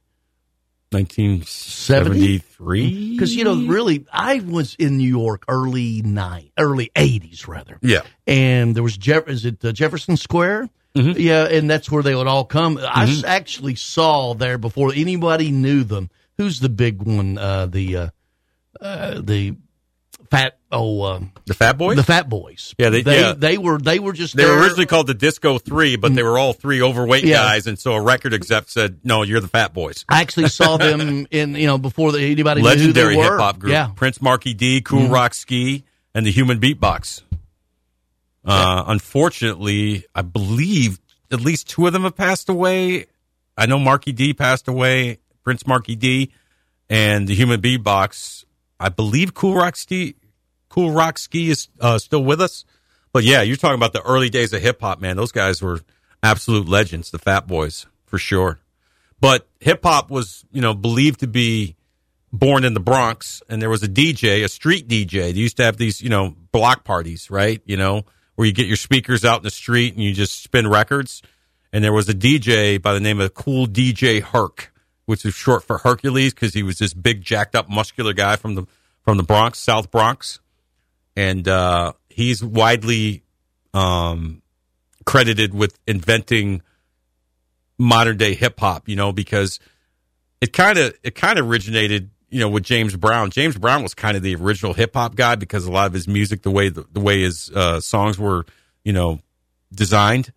1973. 0.91 3.11
Because 3.11 3.35
you 3.35 3.43
know, 3.43 3.67
really, 3.67 4.07
I 4.13 4.39
was 4.39 4.77
in 4.77 4.97
New 4.97 5.09
York 5.09 5.43
early 5.49 6.03
nine, 6.03 6.53
early 6.57 6.93
80s 6.95 7.49
rather. 7.49 7.81
Yeah. 7.83 8.03
and 8.29 8.77
there 8.77 8.85
was 8.85 8.97
Jeff. 8.97 9.27
Is 9.27 9.45
it 9.45 9.65
uh, 9.65 9.73
Jefferson 9.73 10.17
Square? 10.17 10.69
Mm-hmm. 10.95 11.21
Yeah, 11.21 11.45
and 11.45 11.71
that's 11.71 11.91
where 11.91 12.03
they 12.03 12.15
would 12.15 12.27
all 12.27 12.45
come. 12.45 12.79
I 12.83 13.23
actually 13.27 13.77
saw 13.77 14.35
there 14.35 14.59
before 14.59 14.93
anybody 14.95 15.51
knew 15.53 15.85
them. 15.85 16.11
Who's 16.39 16.59
the 16.61 16.69
big 16.69 17.03
one? 17.03 17.39
Uh, 17.39 17.67
the 17.67 17.97
uh, 17.97 18.09
uh, 18.81 19.21
the 19.23 19.57
fat 20.31 20.59
oh 20.73 21.03
uh, 21.03 21.21
the 21.47 21.55
Fat 21.55 21.77
Boys. 21.79 21.97
the 21.97 22.03
Fat 22.03 22.29
Boys. 22.29 22.75
Yeah, 22.79 22.89
they- 22.91 23.03
they 23.03 23.21
yeah. 23.21 23.33
they 23.37 23.59
were 23.59 23.79
they 23.79 23.99
were 23.99 24.13
just 24.13 24.37
They 24.37 24.45
were 24.45 24.59
originally 24.61 24.87
called 24.87 25.07
the 25.07 25.15
Disco 25.15 25.59
Three, 25.59 25.97
but 25.97 26.15
they 26.15 26.23
were 26.23 26.39
all 26.39 26.53
three 26.55 26.81
overweight 26.83 27.25
Yeah. 27.25 27.37
guys, 27.43 27.67
and 27.67 27.79
so 27.79 27.93
a 27.93 28.01
record 28.01 28.33
exec 28.35 28.69
said, 28.69 28.99
"No, 29.05 29.23
you're 29.23 29.41
the 29.41 29.49
Fat 29.49 29.73
Boys." 29.75 30.05
I 30.09 30.21
actually 30.23 30.49
saw 30.49 30.77
them 30.79 31.27
in 31.31 31.55
you 31.55 31.67
know 31.67 31.79
before 31.79 32.13
the, 32.13 32.21
anybody 32.21 32.63
legendary 32.63 33.15
knew 33.15 33.21
who 33.23 33.23
they 33.23 33.23
hip 33.29 33.33
were. 33.33 33.39
hop 33.39 33.59
group. 33.59 33.73
Yeah, 33.73 33.91
Prince 33.95 34.21
Markie 34.23 34.55
Dee, 34.55 34.81
Cool 34.81 35.03
Mhm. 35.09 35.13
Rock 35.13 35.35
Ski, 35.35 35.85
and 36.15 36.25
the 36.27 36.31
Human 36.33 36.59
Beatbox. 36.59 37.23
Uh, 38.45 38.85
unfortunately, 38.87 40.05
I 40.15 40.23
believe 40.23 40.99
at 41.31 41.41
least 41.41 41.69
two 41.69 41.87
of 41.87 41.93
them 41.93 42.03
have 42.03 42.17
passed 42.17 42.49
away. 42.49 43.07
I 43.57 43.67
know 43.67 43.79
Markie 43.79 44.13
Dee 44.13 44.35
passed 44.35 44.69
away, 44.69 45.19
Prince 45.45 45.67
Markie 45.67 45.97
Dee, 45.97 46.33
and 46.89 47.29
the 47.29 47.35
Human 47.35 47.61
Beatbox. 47.61 48.45
I 48.79 48.89
believe 48.89 49.35
Kool 49.35 49.55
Rock-Ski, 49.55 50.17
Cool 50.69 50.93
Rock 50.93 51.19
Ski 51.19 51.51
is 51.51 51.69
uh, 51.81 51.99
still 51.99 52.25
with 52.25 52.41
us. 52.41 52.65
But 53.13 53.25
yeah, 53.25 53.43
you're 53.43 53.57
talking 53.57 53.75
about 53.75 53.93
the 53.93 54.03
early 54.03 54.31
days 54.31 54.53
of 54.53 54.63
hip 54.63 54.81
hop, 54.81 55.01
man. 55.01 55.17
Those 55.17 55.33
guys 55.33 55.61
were 55.61 55.81
absolute 56.23 56.69
legends, 56.69 57.11
the 57.11 57.19
Fat 57.19 57.47
Boys 57.47 57.87
for 58.07 58.19
sure. 58.19 58.61
But 59.21 59.47
hip 59.61 59.81
hop 59.83 60.11
was, 60.11 60.45
you 60.51 60.63
know, 60.63 60.75
believed 60.75 61.21
to 61.21 61.27
be 61.27 61.77
born 62.33 62.65
in 62.65 62.75
the 62.75 62.81
Bronx, 62.81 63.43
and 63.49 63.61
there 63.61 63.69
was 63.69 63.83
a 63.83 63.89
DJ, 63.89 64.45
a 64.45 64.49
street 64.49 64.89
DJ. 64.89 65.33
They 65.33 65.41
used 65.41 65.57
to 65.59 65.65
have 65.65 65.77
these, 65.77 66.01
you 66.01 66.09
know, 66.09 66.35
block 66.53 66.85
parties, 66.85 67.31
right? 67.31 67.61
You 67.67 67.77
know, 67.77 68.05
where 68.35 68.47
you 68.47 68.53
get 68.53 68.67
your 68.67 68.77
speakers 68.77 69.25
out 69.25 69.39
in 69.39 69.45
the 69.45 69.51
street 69.51 69.95
and 69.95 70.03
you 70.03 70.13
just 70.13 70.43
spin 70.43 70.69
records. 70.69 71.23
And 71.73 71.85
there 71.85 71.93
was 71.93 72.09
a 72.09 72.15
DJ 72.15 72.81
by 72.81 72.95
the 72.95 73.01
name 73.01 73.21
of 73.21 73.35
Kool 73.35 73.67
DJ 73.67 74.23
Herc, 74.23 74.73
which 75.07 75.25
is 75.25 75.35
short 75.35 75.63
for 75.63 75.79
Hercules 75.79 76.35
because 76.35 76.55
he 76.55 76.63
was 76.63 76.79
this 76.79 76.95
big, 76.95 77.23
jacked 77.23 77.55
up, 77.55 77.69
muscular 77.69 78.13
guy 78.13 78.37
from 78.37 78.55
the 78.55 78.67
from 79.03 79.17
the 79.17 79.23
Bronx, 79.23 79.59
South 79.59 79.91
Bronx, 79.91 80.41
and 81.17 81.47
uh, 81.49 81.93
he's 82.09 82.45
widely 82.45 83.23
um, 83.73 84.43
credited 85.07 85.55
with 85.55 85.79
inventing 85.87 86.63
modern 87.79 88.17
day 88.17 88.35
hip 88.35 88.59
hop. 88.61 88.89
You 88.89 88.97
know, 88.97 89.13
because 89.13 89.61
it 90.41 90.53
kind 90.53 90.79
of 90.79 90.95
it 91.03 91.15
kind 91.15 91.39
of 91.39 91.49
originated 91.49 92.11
you 92.31 92.41
know 92.41 92.49
with 92.49 92.63
James 92.63 92.97
Brown. 92.97 93.31
James 93.31 93.57
Brown 93.57 93.83
was 93.83 93.95
kind 93.95 94.17
of 94.17 94.23
the 94.23 94.35
original 94.37 94.73
hip 94.73 94.95
hop 94.95 95.15
guy 95.17 95.35
because 95.35 95.67
a 95.67 95.71
lot 95.73 95.87
of 95.87 95.93
his 95.93 96.09
music, 96.09 96.43
the 96.43 96.51
way 96.51 96.69
the, 96.69 96.87
the 96.93 97.01
way 97.01 97.23
his 97.23 97.51
uh, 97.51 97.81
songs 97.81 98.19
were, 98.19 98.47
you 98.85 98.93
know, 98.93 99.21
designed 99.75 100.33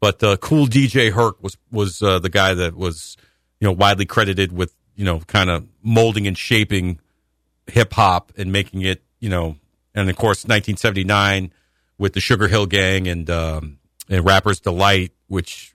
But 0.00 0.22
uh, 0.22 0.36
Kool 0.36 0.66
DJ 0.66 1.12
Herc 1.12 1.42
was 1.42 1.56
was 1.70 2.02
uh, 2.02 2.18
the 2.18 2.28
guy 2.30 2.54
that 2.54 2.74
was 2.74 3.16
you 3.60 3.66
know 3.66 3.72
widely 3.72 4.06
credited 4.06 4.52
with 4.52 4.74
you 4.96 5.04
know 5.04 5.20
kind 5.20 5.50
of 5.50 5.66
molding 5.82 6.26
and 6.26 6.36
shaping 6.36 7.00
hip 7.66 7.92
hop 7.92 8.32
and 8.36 8.52
making 8.52 8.82
it 8.82 9.02
you 9.20 9.28
know 9.28 9.56
and 9.94 10.08
of 10.08 10.16
course 10.16 10.44
1979 10.44 11.52
with 11.98 12.14
the 12.14 12.20
Sugar 12.20 12.48
Hill 12.48 12.66
Gang 12.66 13.06
and 13.06 13.28
um, 13.28 13.78
and 14.08 14.24
Rapper's 14.24 14.60
Delight, 14.60 15.12
which 15.28 15.74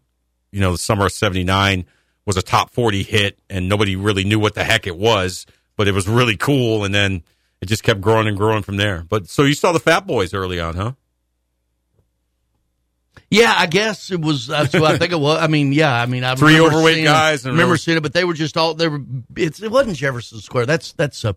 you 0.52 0.60
know 0.60 0.72
the 0.72 0.78
summer 0.78 1.06
of 1.06 1.12
'79 1.12 1.86
was 2.26 2.38
a 2.38 2.42
top 2.42 2.72
40 2.72 3.04
hit, 3.04 3.40
and 3.50 3.70
nobody 3.70 3.96
really 3.96 4.24
knew 4.24 4.40
what 4.40 4.56
the 4.56 4.64
heck 4.64 4.88
it 4.88 4.98
was, 4.98 5.46
but 5.78 5.88
it 5.88 5.94
was 5.94 6.08
really 6.08 6.38
cool, 6.38 6.84
and 6.84 6.94
then 6.94 7.24
it 7.62 7.68
just 7.68 7.84
kept 7.84 8.02
growing 8.02 8.28
and 8.28 8.36
growing 8.38 8.64
from 8.64 8.78
there. 8.78 9.04
But 9.08 9.28
so 9.30 9.44
you 9.44 9.54
saw 9.54 9.72
the 9.72 9.80
Fat 9.80 10.08
Boys 10.08 10.34
early 10.34 10.60
on, 10.60 10.76
huh? 10.76 10.92
Yeah, 13.32 13.54
I 13.58 13.66
guess 13.66 14.12
it 14.12 14.22
was. 14.22 14.48
That's 14.48 14.74
what 14.74 14.84
I 14.84 14.98
think 14.98 15.12
it 15.12 15.20
was. 15.20 15.40
I 15.42 15.48
mean, 15.48 15.74
yeah, 15.74 15.92
I 15.94 16.06
mean, 16.06 16.24
I 16.24 16.36
Three 16.36 16.56
remember 16.56 16.76
overweight 16.78 16.96
seeing, 16.96 17.06
guys 17.06 17.44
and 17.46 17.54
remember 17.54 17.72
really- 17.72 17.78
seeing 17.80 17.98
it, 17.98 18.02
but 18.02 18.14
they 18.14 18.24
were 18.24 18.34
just 18.34 18.56
all 18.56 18.74
they 18.76 18.88
were. 18.88 19.02
It's, 19.36 19.62
it 19.62 19.72
wasn't 19.72 19.98
Jefferson 19.98 20.40
Square. 20.40 20.68
That's 20.68 20.94
that's 20.94 21.26
uh, 21.26 21.34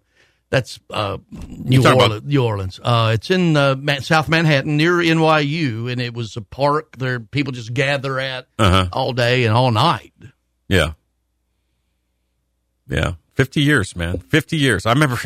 that's 0.50 0.78
uh, 0.90 1.18
New 1.30 1.78
Orleans. 1.84 2.04
about- 2.06 2.24
New 2.26 2.44
Orleans. 2.44 2.80
Uh, 2.82 3.12
it's 3.14 3.30
in 3.30 3.56
uh, 3.56 3.76
South 4.00 4.28
Manhattan 4.28 4.76
near 4.76 4.94
NYU, 4.94 5.90
and 5.90 6.00
it 6.00 6.14
was 6.14 6.36
a 6.36 6.42
park 6.42 6.96
there 6.98 7.20
people 7.20 7.52
just 7.52 7.72
gather 7.72 8.18
at 8.20 8.46
Uh-huh. 8.58 8.88
all 8.92 9.12
day 9.12 9.44
and 9.44 9.54
all 9.54 9.70
night. 9.70 10.12
Yeah. 10.68 10.92
Yeah. 12.88 13.14
50 13.34 13.60
years, 13.62 13.96
man. 13.96 14.18
50 14.18 14.56
years. 14.56 14.86
I 14.86 14.92
remember 14.92 15.18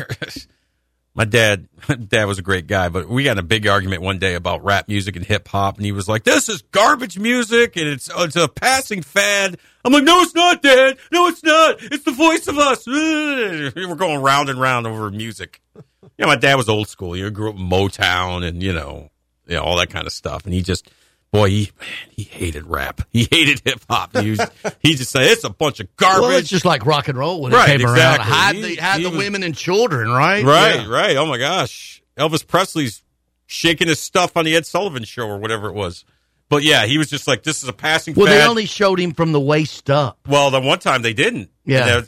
my 1.15 1.25
dad, 1.25 1.67
dad 2.07 2.25
was 2.25 2.39
a 2.39 2.43
great 2.43 2.67
guy, 2.67 2.89
but 2.89 3.07
we 3.07 3.23
got 3.23 3.37
a 3.37 3.43
big 3.43 3.67
argument 3.67 4.01
one 4.01 4.19
day 4.19 4.35
about 4.35 4.63
rap 4.63 4.87
music 4.87 5.15
and 5.15 5.25
hip 5.25 5.47
hop. 5.47 5.77
And 5.77 5.85
he 5.85 5.91
was 5.91 6.07
like, 6.07 6.23
this 6.23 6.49
is 6.49 6.61
garbage 6.61 7.17
music 7.17 7.75
and 7.75 7.87
it's, 7.87 8.09
it's 8.13 8.35
a 8.35 8.47
passing 8.47 9.01
fad. 9.01 9.57
I'm 9.85 9.91
like, 9.91 10.03
no, 10.03 10.21
it's 10.21 10.35
not, 10.35 10.61
dad. 10.61 10.97
No, 11.11 11.27
it's 11.27 11.43
not. 11.43 11.77
It's 11.81 12.03
the 12.03 12.11
voice 12.11 12.47
of 12.47 12.57
us. 12.57 12.87
We're 12.87 13.95
going 13.95 14.21
round 14.21 14.49
and 14.49 14.59
round 14.59 14.87
over 14.87 15.09
music. 15.11 15.61
You 15.75 15.81
know, 16.19 16.27
my 16.27 16.35
dad 16.35 16.55
was 16.55 16.69
old 16.69 16.87
school. 16.87 17.17
You 17.17 17.29
grew 17.31 17.49
up 17.49 17.55
in 17.55 17.67
Motown 17.67 18.47
and, 18.47 18.61
you 18.61 18.73
know, 18.73 19.09
you 19.47 19.55
know, 19.55 19.63
all 19.63 19.77
that 19.77 19.89
kind 19.89 20.05
of 20.07 20.13
stuff. 20.13 20.45
And 20.45 20.53
he 20.53 20.61
just, 20.61 20.89
boy, 21.33 21.49
he, 21.49 21.71
man, 21.79 21.89
he 22.11 22.23
hated 22.23 22.65
rap. 22.67 23.01
He 23.11 23.27
hated 23.29 23.61
hip 23.65 23.81
hop. 23.89 24.15
He, 24.15 24.29
was, 24.31 24.39
he 24.79 24.95
just 24.95 25.11
said, 25.11 25.23
it's 25.23 25.43
a 25.43 25.49
bunch 25.49 25.81
of 25.81 25.93
garbage. 25.97 26.21
Well, 26.21 26.31
it's 26.37 26.47
just 26.47 26.63
like 26.63 26.85
rock 26.85 27.09
and 27.09 27.17
roll 27.17 27.41
when 27.41 27.51
Right, 27.51 27.69
it 27.71 27.79
came 27.79 27.89
exactly. 27.89 28.23
around. 28.31 28.31
Hide 28.33 28.55
He- 28.55 28.61
the 28.61 28.75
hide 28.81 29.01
the 29.03 29.09
was- 29.09 29.17
women 29.17 29.43
and 29.43 29.53
children, 29.57 30.09
right? 30.09 30.45
Right, 30.45 30.75
Yeah. 30.81 30.87
right. 30.89 31.17
Oh 31.17 31.25
my 31.25 31.37
gosh. 31.37 32.01
Elvis 32.17 32.47
Presley's 32.47 33.03
shaking 33.47 33.87
his 33.89 33.99
stuff 33.99 34.37
on 34.37 34.45
the 34.45 34.55
Ed 34.55 34.65
Sullivan 34.65 35.03
show 35.03 35.27
or 35.27 35.37
whatever 35.39 35.67
it 35.67 35.73
was. 35.73 36.05
But 36.49 36.61
yeah, 36.61 36.85
he 36.85 36.99
was 36.99 37.09
just 37.09 37.27
like, 37.27 37.41
this 37.41 37.63
is 37.63 37.69
a 37.69 37.73
passing 37.73 38.13
Well, 38.13 38.27
fad. 38.27 38.37
they 38.37 38.45
only 38.45 38.65
showed 38.67 38.99
him 38.99 39.13
from 39.13 39.31
the 39.31 39.39
waist 39.39 39.89
up. 39.89 40.19
well, 40.27 40.51
the 40.51 40.61
one 40.61 40.77
time 40.77 41.01
they 41.01 41.13
didn't. 41.13 41.49
Yeah. 41.65 42.01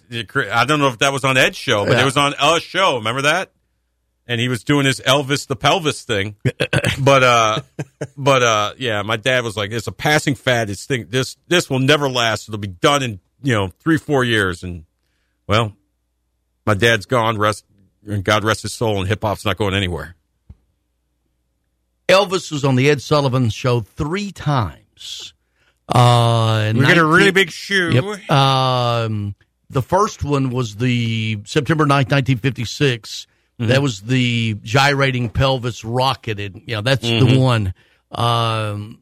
I 0.52 0.65
don't 0.65 0.80
know 0.80 0.89
if 0.89 0.99
that 0.99 1.11
was 1.11 1.23
on 1.23 1.35
Ed's 1.35 1.57
show, 1.57 1.84
but 1.85 1.93
Yeah. 1.93 2.02
it 2.03 2.06
was 2.06 2.18
on 2.18 2.35
a 2.39 2.60
show. 2.60 2.97
Remember 2.97 3.23
that? 3.23 3.52
And 4.27 4.41
he 4.41 4.47
was 4.49 4.64
doing 4.64 4.85
his 4.85 4.99
Elvis 5.02 5.45
the 5.45 5.56
pelvis 5.56 6.03
thing. 6.03 6.35
but 6.99 7.23
uh 7.23 7.61
but 8.18 8.43
uh 8.43 8.73
yeah, 8.77 9.02
my 9.03 9.18
dad 9.18 9.43
was 9.43 9.56
like, 9.56 9.72
it's 9.72 9.88
a 9.88 9.91
passing 9.91 10.35
fad. 10.35 10.69
It's 10.69 10.85
thing 10.85 11.07
this 11.10 11.38
this 11.47 11.69
will 11.69 11.80
never 11.80 12.10
last. 12.10 12.49
It'll 12.49 12.57
be 12.60 12.68
done 12.68 13.03
in, 13.03 13.19
you 13.43 13.53
know, 13.53 13.68
three, 13.80 13.97
four 13.97 14.23
years. 14.23 14.64
And 14.64 14.85
well, 15.47 15.73
my 16.65 16.73
dad's 16.73 17.06
gone, 17.06 17.38
rest 17.38 17.65
and 18.07 18.23
God 18.23 18.43
rest 18.43 18.64
his 18.64 18.73
soul, 18.73 18.99
and 18.99 19.07
hip 19.07 19.22
hop's 19.22 19.45
not 19.45 19.57
going 19.57 19.73
anywhere. 19.73 20.15
Elvis 22.07 22.52
was 22.52 22.64
on 22.64 22.76
the 22.76 22.89
Ed 22.89 23.02
Sullivan 23.02 23.49
show 23.49 23.81
three 23.81 24.31
times. 24.31 25.34
Uh, 25.88 26.72
We 26.76 26.81
got 26.81 26.97
a 26.97 27.06
really 27.06 27.31
big 27.31 27.52
shoe. 27.52 27.91
Yep. 27.91 28.31
Um, 28.31 29.35
the 29.69 29.81
first 29.81 30.23
one 30.23 30.49
was 30.49 30.76
the 30.76 31.39
September 31.45 31.85
9th, 31.85 32.11
1956. 32.11 33.27
Mm-hmm. 33.60 33.69
That 33.69 33.82
was 33.82 34.02
the 34.02 34.56
gyrating 34.64 35.30
pelvis 35.30 35.86
rocketed. 35.86 36.61
You 36.65 36.76
know, 36.76 36.82
that's 36.82 37.02
the 37.02 37.19
Mhm. 37.22 37.40
one. 37.40 37.73
Um, 38.11 38.99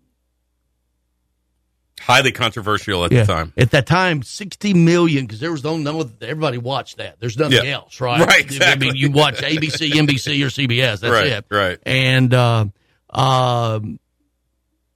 Highly 1.99 2.33
controversial 2.33 3.05
at 3.05 3.11
yeah. 3.13 3.23
the 3.23 3.33
time. 3.33 3.53
At 3.55 3.71
that 3.71 3.87
time, 3.87 4.23
60 4.23 4.73
million, 4.73 5.25
because 5.25 5.39
there 5.39 5.51
was 5.53 5.63
no, 5.63 5.77
no, 5.77 6.01
everybody 6.21 6.57
watched 6.57 6.97
that. 6.97 7.15
There's 7.19 7.37
nothing 7.37 7.65
Yeah. 7.65 7.75
else, 7.75 8.01
right? 8.01 8.19
Right, 8.19 8.29
I 8.29 8.39
exactly. 8.39 8.87
mean, 8.87 8.95
you 8.97 9.09
watch 9.09 9.41
ABC, 9.41 9.91
NBC, 9.93 10.43
or 10.43 10.49
CBS. 10.49 10.99
That's 10.99 11.11
Right, 11.13 11.27
it. 11.27 11.45
right. 11.49 11.79
And, 11.85 12.33
uh, 12.33 12.65
um, 13.09 13.99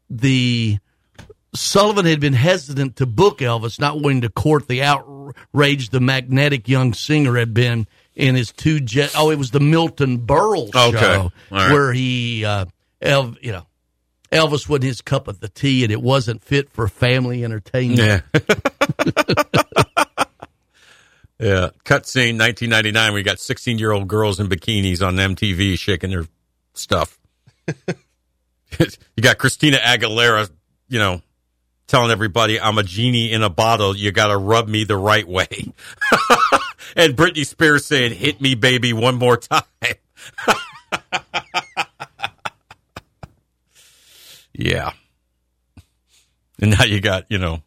the 0.09 0.79
Sullivan 1.55 2.05
had 2.05 2.19
been 2.19 2.33
hesitant 2.33 2.97
to 2.97 3.05
book 3.05 3.39
Elvis, 3.39 3.79
not 3.79 4.01
wanting 4.01 4.21
to 4.21 4.29
court 4.29 4.67
the 4.67 4.83
outrage 4.83 5.89
the 5.91 6.01
magnetic 6.01 6.67
young 6.67 6.93
singer 6.93 7.37
had 7.37 7.53
been 7.53 7.87
in 8.17 8.35
his 8.35 8.51
two 8.51 8.79
jet. 8.79 9.13
Oh, 9.15 9.29
it 9.29 9.37
was 9.37 9.51
the 9.51 9.59
Milton 9.59 10.19
Berle 10.19 10.73
show 10.73 10.89
Okay. 10.89 11.15
All 11.15 11.31
right. 11.51 11.71
where 11.71 11.93
he, 11.93 12.43
uh, 12.43 12.65
you 12.99 13.51
know, 13.51 13.67
Elvis 14.31 14.67
wasn't 14.67 14.83
his 14.83 15.01
cup 15.01 15.27
of 15.27 15.39
the 15.39 15.47
tea, 15.47 15.83
and 15.83 15.91
it 15.91 16.01
wasn't 16.01 16.43
fit 16.43 16.69
for 16.69 16.87
family 16.87 17.45
entertainment. 17.45 18.23
Yeah. 18.33 18.39
yeah. 21.39 21.69
Cut 21.85 22.07
scene 22.07 22.37
1999. 22.37 23.13
We 23.13 23.23
got 23.23 23.39
16 23.39 23.77
year 23.77 23.91
old 23.91 24.07
girls 24.07 24.39
in 24.39 24.47
bikinis 24.47 25.05
on 25.05 25.15
MTV 25.15 25.77
shaking 25.79 26.09
their 26.09 26.25
stuff. 26.73 27.19
you 27.87 29.21
got 29.21 29.37
Christina 29.37 29.77
Aguilera, 29.77 30.49
you 30.89 30.99
know, 30.99 31.21
telling 31.87 32.11
everybody, 32.11 32.59
I'm 32.59 32.77
a 32.77 32.83
genie 32.83 33.31
in 33.31 33.43
a 33.43 33.49
bottle. 33.49 33.95
You 33.95 34.11
got 34.11 34.27
to 34.27 34.37
rub 34.37 34.67
me 34.67 34.83
the 34.83 34.97
right 34.97 35.27
way. 35.27 35.47
and 36.95 37.15
Britney 37.15 37.45
Spears 37.45 37.85
saying, 37.85 38.13
hit 38.13 38.41
me, 38.41 38.55
baby, 38.55 38.93
one 38.93 39.15
more 39.15 39.37
time. 39.37 39.63
yeah. 44.53 44.91
And 46.59 46.71
now 46.71 46.83
you 46.85 46.99
got, 47.01 47.25
you 47.29 47.37
know, 47.37 47.61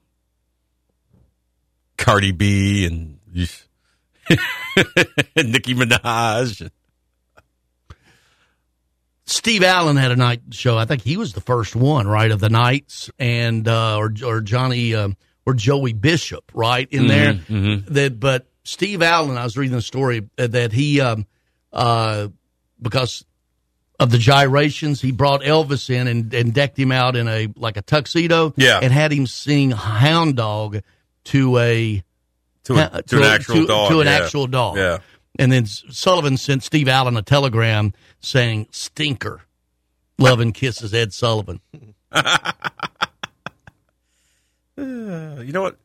Cardi 1.96 2.32
B 2.32 2.86
and 2.86 3.18
Nicki 5.36 5.74
Minaj. 5.74 6.70
Steve 9.26 9.62
Allen 9.62 9.96
had 9.96 10.10
a 10.10 10.16
night 10.16 10.40
show. 10.50 10.76
I 10.76 10.86
think 10.86 11.02
he 11.02 11.16
was 11.16 11.34
the 11.34 11.40
first 11.40 11.76
one, 11.76 12.08
right, 12.08 12.32
of 12.32 12.40
the 12.40 12.48
nights, 12.48 13.10
and 13.16 13.68
uh, 13.68 13.96
or 13.96 14.12
or 14.24 14.40
Johnny 14.40 14.92
um, 14.96 15.16
or 15.46 15.54
Joey 15.54 15.92
Bishop, 15.92 16.50
right 16.52 16.88
in 16.90 17.06
there. 17.06 17.34
Mhm, 17.34 17.86
That, 17.86 18.18
but 18.18 18.48
Steve 18.64 19.02
Allen, 19.02 19.36
I 19.38 19.44
was 19.44 19.56
reading 19.56 19.74
the 19.76 19.82
story 19.82 20.28
uh, 20.38 20.46
that 20.48 20.72
he, 20.72 21.00
um, 21.00 21.26
uh, 21.72 22.28
because 22.80 23.24
of 23.98 24.10
the 24.10 24.18
gyrations, 24.18 25.00
he 25.00 25.12
brought 25.12 25.42
Elvis 25.42 25.90
in 25.90 26.06
and, 26.06 26.32
and 26.34 26.54
decked 26.54 26.78
him 26.78 26.92
out 26.92 27.16
in 27.16 27.28
a 27.28 27.48
like 27.56 27.76
a 27.76 27.82
tuxedo, 27.82 28.52
Yeah. 28.56 28.80
and 28.82 28.92
had 28.92 29.12
him 29.12 29.26
sing 29.26 29.70
"Hound 29.72 30.36
Dog" 30.36 30.80
to 31.24 31.58
a 31.58 32.02
To, 32.64 32.74
a, 32.74 33.02
to, 33.02 33.16
an 33.18 33.22
actual 33.24 33.54
to- 33.56 33.66
dog. 33.66 33.90
to 33.90 34.00
an 34.00 34.06
yeah. 34.06 34.12
actual 34.12 34.46
dog. 34.46 34.76
Yeah. 34.76 34.98
And 35.38 35.50
then 35.52 35.64
Sullivan 35.66 36.36
sent 36.36 36.62
Steve 36.62 36.88
Allen 36.88 37.16
a 37.16 37.22
telegram 37.22 37.94
saying, 38.20 38.66
Stinker. 38.72 39.42
Love 40.18 40.40
and 40.40 40.52
kisses, 40.52 40.92
Ed 40.92 41.14
Sullivan. 41.14 41.60
Uh, 42.12 42.52
you 44.76 45.52
know 45.52 45.62
what? 45.62 45.78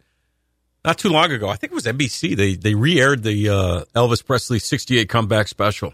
Not 0.86 1.00
too 1.00 1.10
long 1.10 1.32
ago, 1.32 1.50
I 1.50 1.56
think 1.56 1.72
it 1.72 1.76
was 1.76 1.86
NBC. 1.86 2.36
They 2.38 2.54
they 2.54 2.76
re-aired 2.76 3.24
the 3.24 3.50
uh, 3.50 3.84
Elvis 3.96 4.24
Presley 4.24 4.60
'68 4.60 5.10
comeback 5.10 5.48
special. 5.48 5.94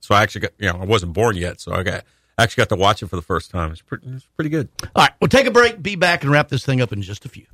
So 0.00 0.14
I 0.14 0.22
actually 0.22 0.42
got, 0.42 0.50
you 0.58 0.70
know, 0.70 0.80
I 0.80 0.84
wasn't 0.84 1.12
born 1.12 1.36
yet, 1.36 1.60
so 1.60 1.72
I 1.72 1.82
got 1.82 2.04
actually 2.36 2.62
got 2.62 2.68
to 2.70 2.76
watch 2.76 3.02
it 3.02 3.06
for 3.06 3.16
the 3.16 3.22
first 3.22 3.50
time. 3.50 3.70
It's 3.70 3.80
pretty, 3.80 4.06
it's 4.08 4.26
pretty 4.36 4.50
good. 4.50 4.68
All 4.94 5.04
right, 5.04 5.12
we'll 5.20 5.28
take 5.28 5.46
a 5.46 5.50
break, 5.50 5.80
be 5.80 5.94
back, 5.94 6.24
and 6.24 6.32
wrap 6.32 6.48
this 6.48 6.64
thing 6.64 6.80
up 6.80 6.92
in 6.92 7.00
just 7.00 7.24
a 7.24 7.28
few. 7.28 7.46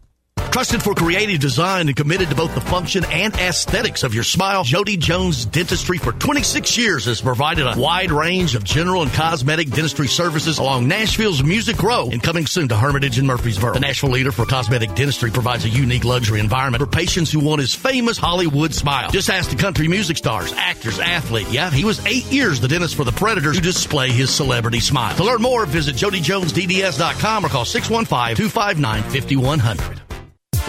Trusted 0.50 0.82
for 0.82 0.94
creative 0.94 1.40
design 1.40 1.88
and 1.88 1.96
committed 1.96 2.28
to 2.28 2.34
both 2.34 2.54
the 2.54 2.60
function 2.60 3.04
and 3.06 3.32
aesthetics 3.34 4.02
of 4.02 4.14
your 4.14 4.24
smile, 4.24 4.64
Jody 4.64 4.96
Jones 4.96 5.46
Dentistry 5.46 5.96
for 5.96 6.12
26 6.12 6.76
years 6.76 7.04
has 7.04 7.20
provided 7.20 7.66
a 7.66 7.78
wide 7.78 8.10
range 8.10 8.56
of 8.56 8.64
general 8.64 9.02
and 9.02 9.12
cosmetic 9.12 9.70
dentistry 9.70 10.08
services 10.08 10.58
along 10.58 10.88
Nashville's 10.88 11.42
Music 11.44 11.80
Row 11.82 12.08
and 12.10 12.22
coming 12.22 12.46
soon 12.46 12.68
to 12.68 12.76
Hermitage 12.76 13.18
and 13.18 13.28
Murfreesboro. 13.28 13.74
The 13.74 13.80
Nashville 13.80 14.10
leader 14.10 14.32
for 14.32 14.44
cosmetic 14.44 14.94
dentistry 14.94 15.30
provides 15.30 15.64
a 15.64 15.68
unique 15.68 16.04
luxury 16.04 16.40
environment 16.40 16.82
for 16.82 16.90
patients 16.90 17.30
who 17.30 17.38
want 17.40 17.60
his 17.60 17.74
famous 17.74 18.18
Hollywood 18.18 18.74
smile. 18.74 19.10
Just 19.10 19.30
ask 19.30 19.50
the 19.50 19.56
country 19.56 19.86
music 19.88 20.16
stars, 20.16 20.52
actors, 20.56 20.98
athlete. 20.98 21.46
Yeah, 21.50 21.70
he 21.70 21.84
was 21.84 22.04
eight 22.06 22.26
years 22.26 22.60
the 22.60 22.68
dentist 22.68 22.96
for 22.96 23.04
the 23.04 23.12
Predators 23.12 23.56
to 23.56 23.62
display 23.62 24.10
his 24.10 24.34
celebrity 24.34 24.80
smile. 24.80 25.14
To 25.16 25.24
learn 25.24 25.42
more, 25.42 25.64
visit 25.64 25.94
jodyjonesdds.com 25.94 27.44
or 27.44 27.48
call 27.48 27.64
615-259-5100. 27.64 30.09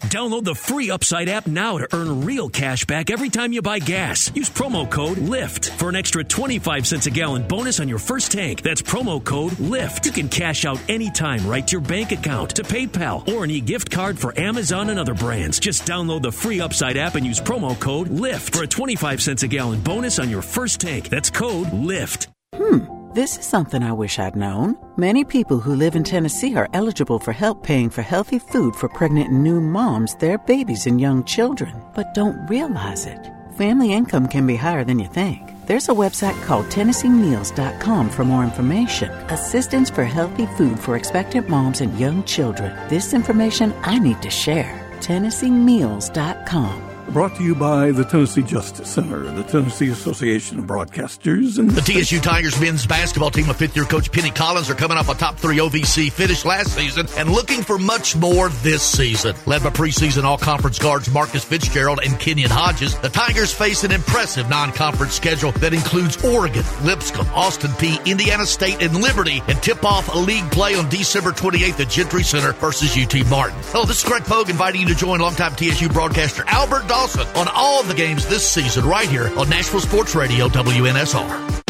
Download 0.00 0.44
the 0.44 0.54
free 0.54 0.90
Upside 0.90 1.28
app 1.28 1.46
now 1.46 1.78
to 1.78 1.88
earn 1.94 2.24
real 2.24 2.48
cash 2.48 2.84
back 2.84 3.10
every 3.10 3.28
time 3.28 3.52
you 3.52 3.62
buy 3.62 3.78
gas. 3.78 4.30
Use 4.34 4.50
promo 4.50 4.88
code 4.90 5.18
LIFT 5.18 5.70
for 5.72 5.88
an 5.88 5.96
extra 5.96 6.22
25 6.22 6.86
cents 6.86 7.06
a 7.06 7.10
gallon 7.10 7.42
bonus 7.42 7.80
on 7.80 7.88
your 7.88 7.98
first 7.98 8.32
tank. 8.32 8.62
That's 8.62 8.82
promo 8.82 9.22
code 9.22 9.58
LIFT. 9.58 10.06
You 10.06 10.12
can 10.12 10.28
cash 10.28 10.64
out 10.64 10.78
anytime 10.88 11.46
right 11.46 11.66
to 11.66 11.72
your 11.72 11.80
bank 11.80 12.12
account, 12.12 12.50
to 12.56 12.62
PayPal, 12.62 13.26
or 13.28 13.44
an 13.44 13.50
e 13.50 13.60
gift 13.60 13.90
card 13.90 14.18
for 14.18 14.38
Amazon 14.38 14.90
and 14.90 14.98
other 14.98 15.14
brands. 15.14 15.58
Just 15.58 15.86
download 15.86 16.22
the 16.22 16.32
free 16.32 16.60
Upside 16.60 16.96
app 16.96 17.14
and 17.14 17.26
use 17.26 17.40
promo 17.40 17.78
code 17.78 18.08
LIFT 18.08 18.54
for 18.54 18.62
a 18.62 18.66
25 18.66 19.22
cents 19.22 19.42
a 19.42 19.48
gallon 19.48 19.80
bonus 19.80 20.18
on 20.18 20.30
your 20.30 20.42
first 20.42 20.80
tank. 20.80 21.08
That's 21.08 21.30
code 21.30 21.72
LIFT. 21.72 22.28
Hmm, 22.54 23.05
this 23.16 23.38
is 23.38 23.46
something 23.46 23.82
I 23.82 23.92
wish 23.92 24.18
I'd 24.18 24.36
known. 24.36 24.76
Many 24.98 25.24
people 25.24 25.58
who 25.58 25.74
live 25.74 25.96
in 25.96 26.04
Tennessee 26.04 26.54
are 26.54 26.68
eligible 26.74 27.18
for 27.18 27.32
help 27.32 27.62
paying 27.62 27.88
for 27.88 28.02
healthy 28.02 28.38
food 28.38 28.76
for 28.76 28.90
pregnant 28.90 29.30
and 29.30 29.42
new 29.42 29.58
moms, 29.58 30.14
their 30.16 30.36
babies, 30.36 30.86
and 30.86 31.00
young 31.00 31.24
children, 31.24 31.82
but 31.94 32.12
don't 32.12 32.46
realize 32.46 33.06
it. 33.06 33.32
Family 33.56 33.94
income 33.94 34.28
can 34.28 34.46
be 34.46 34.54
higher 34.54 34.84
than 34.84 34.98
you 34.98 35.08
think. 35.08 35.40
There's 35.64 35.88
a 35.88 35.92
website 35.92 36.38
called 36.44 36.66
TennesseeMeals.com 36.66 38.10
for 38.10 38.24
more 38.26 38.44
information. 38.44 39.10
Assistance 39.30 39.88
for 39.88 40.04
healthy 40.04 40.44
food 40.58 40.78
for 40.78 40.94
expectant 40.94 41.48
moms 41.48 41.80
and 41.80 41.98
young 41.98 42.22
children. 42.24 42.76
This 42.90 43.14
information 43.14 43.72
I 43.80 43.98
need 43.98 44.20
to 44.20 44.30
share. 44.30 44.86
TennesseeMeals.com. 45.00 46.85
Brought 47.10 47.36
to 47.36 47.42
you 47.44 47.54
by 47.54 47.92
the 47.92 48.04
Tennessee 48.04 48.42
Justice 48.42 48.90
Center, 48.90 49.22
the 49.30 49.44
Tennessee 49.44 49.90
Association 49.90 50.58
of 50.58 50.64
Broadcasters, 50.64 51.56
and 51.58 51.70
The 51.70 51.80
TSU 51.80 52.18
Tigers 52.18 52.60
men's 52.60 52.84
basketball 52.84 53.30
team 53.30 53.48
of 53.48 53.56
fifth 53.56 53.76
year 53.76 53.84
coach 53.84 54.10
Penny 54.10 54.30
Collins 54.30 54.68
are 54.68 54.74
coming 54.74 54.98
off 54.98 55.08
a 55.08 55.14
top 55.14 55.36
three 55.36 55.58
OVC 55.58 56.10
finish 56.10 56.44
last 56.44 56.74
season 56.74 57.06
and 57.16 57.30
looking 57.30 57.62
for 57.62 57.78
much 57.78 58.16
more 58.16 58.48
this 58.48 58.82
season. 58.82 59.36
Led 59.46 59.62
by 59.62 59.70
preseason 59.70 60.24
all 60.24 60.36
conference 60.36 60.80
guards 60.80 61.08
Marcus 61.08 61.44
Fitzgerald 61.44 62.00
and 62.04 62.18
Kenyon 62.18 62.50
Hodges, 62.50 62.98
the 62.98 63.08
Tigers 63.08 63.54
face 63.54 63.84
an 63.84 63.92
impressive 63.92 64.50
non 64.50 64.72
conference 64.72 65.14
schedule 65.14 65.52
that 65.52 65.72
includes 65.72 66.22
Oregon, 66.24 66.64
Lipscomb, 66.82 67.28
Austin 67.28 67.70
Peay, 67.72 68.04
Indiana 68.04 68.44
State, 68.44 68.82
and 68.82 69.00
Liberty, 69.00 69.40
and 69.46 69.62
tip 69.62 69.84
off 69.84 70.12
a 70.12 70.18
league 70.18 70.50
play 70.50 70.74
on 70.74 70.88
December 70.88 71.30
28th 71.30 71.80
at 71.80 71.88
Gentry 71.88 72.24
Center 72.24 72.52
versus 72.54 72.96
UT 72.98 73.14
Martin. 73.30 73.58
Hello, 73.66 73.84
this 73.84 73.98
is 73.98 74.04
Greg 74.04 74.24
Pogue 74.24 74.50
inviting 74.50 74.82
you 74.82 74.88
to 74.88 74.94
join 74.94 75.20
longtime 75.20 75.54
TSU 75.54 75.88
broadcaster 75.88 76.42
Albert 76.48 76.88
Dawson 76.96 77.26
on 77.36 77.46
all 77.52 77.82
the 77.82 77.92
games 77.92 78.26
this 78.26 78.50
season 78.50 78.86
right 78.86 79.06
here 79.06 79.28
on 79.38 79.50
Nashville 79.50 79.80
Sports 79.80 80.14
Radio 80.14 80.48
WNSR. 80.48 81.66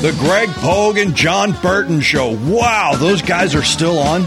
The 0.00 0.16
Greg 0.18 0.48
Pogue 0.48 0.96
and 0.96 1.14
Jon 1.14 1.52
Burton 1.60 2.00
Show. 2.00 2.38
Wow, 2.48 2.92
those 2.96 3.20
guys 3.20 3.54
are 3.54 3.62
still 3.62 3.98
on. 3.98 4.22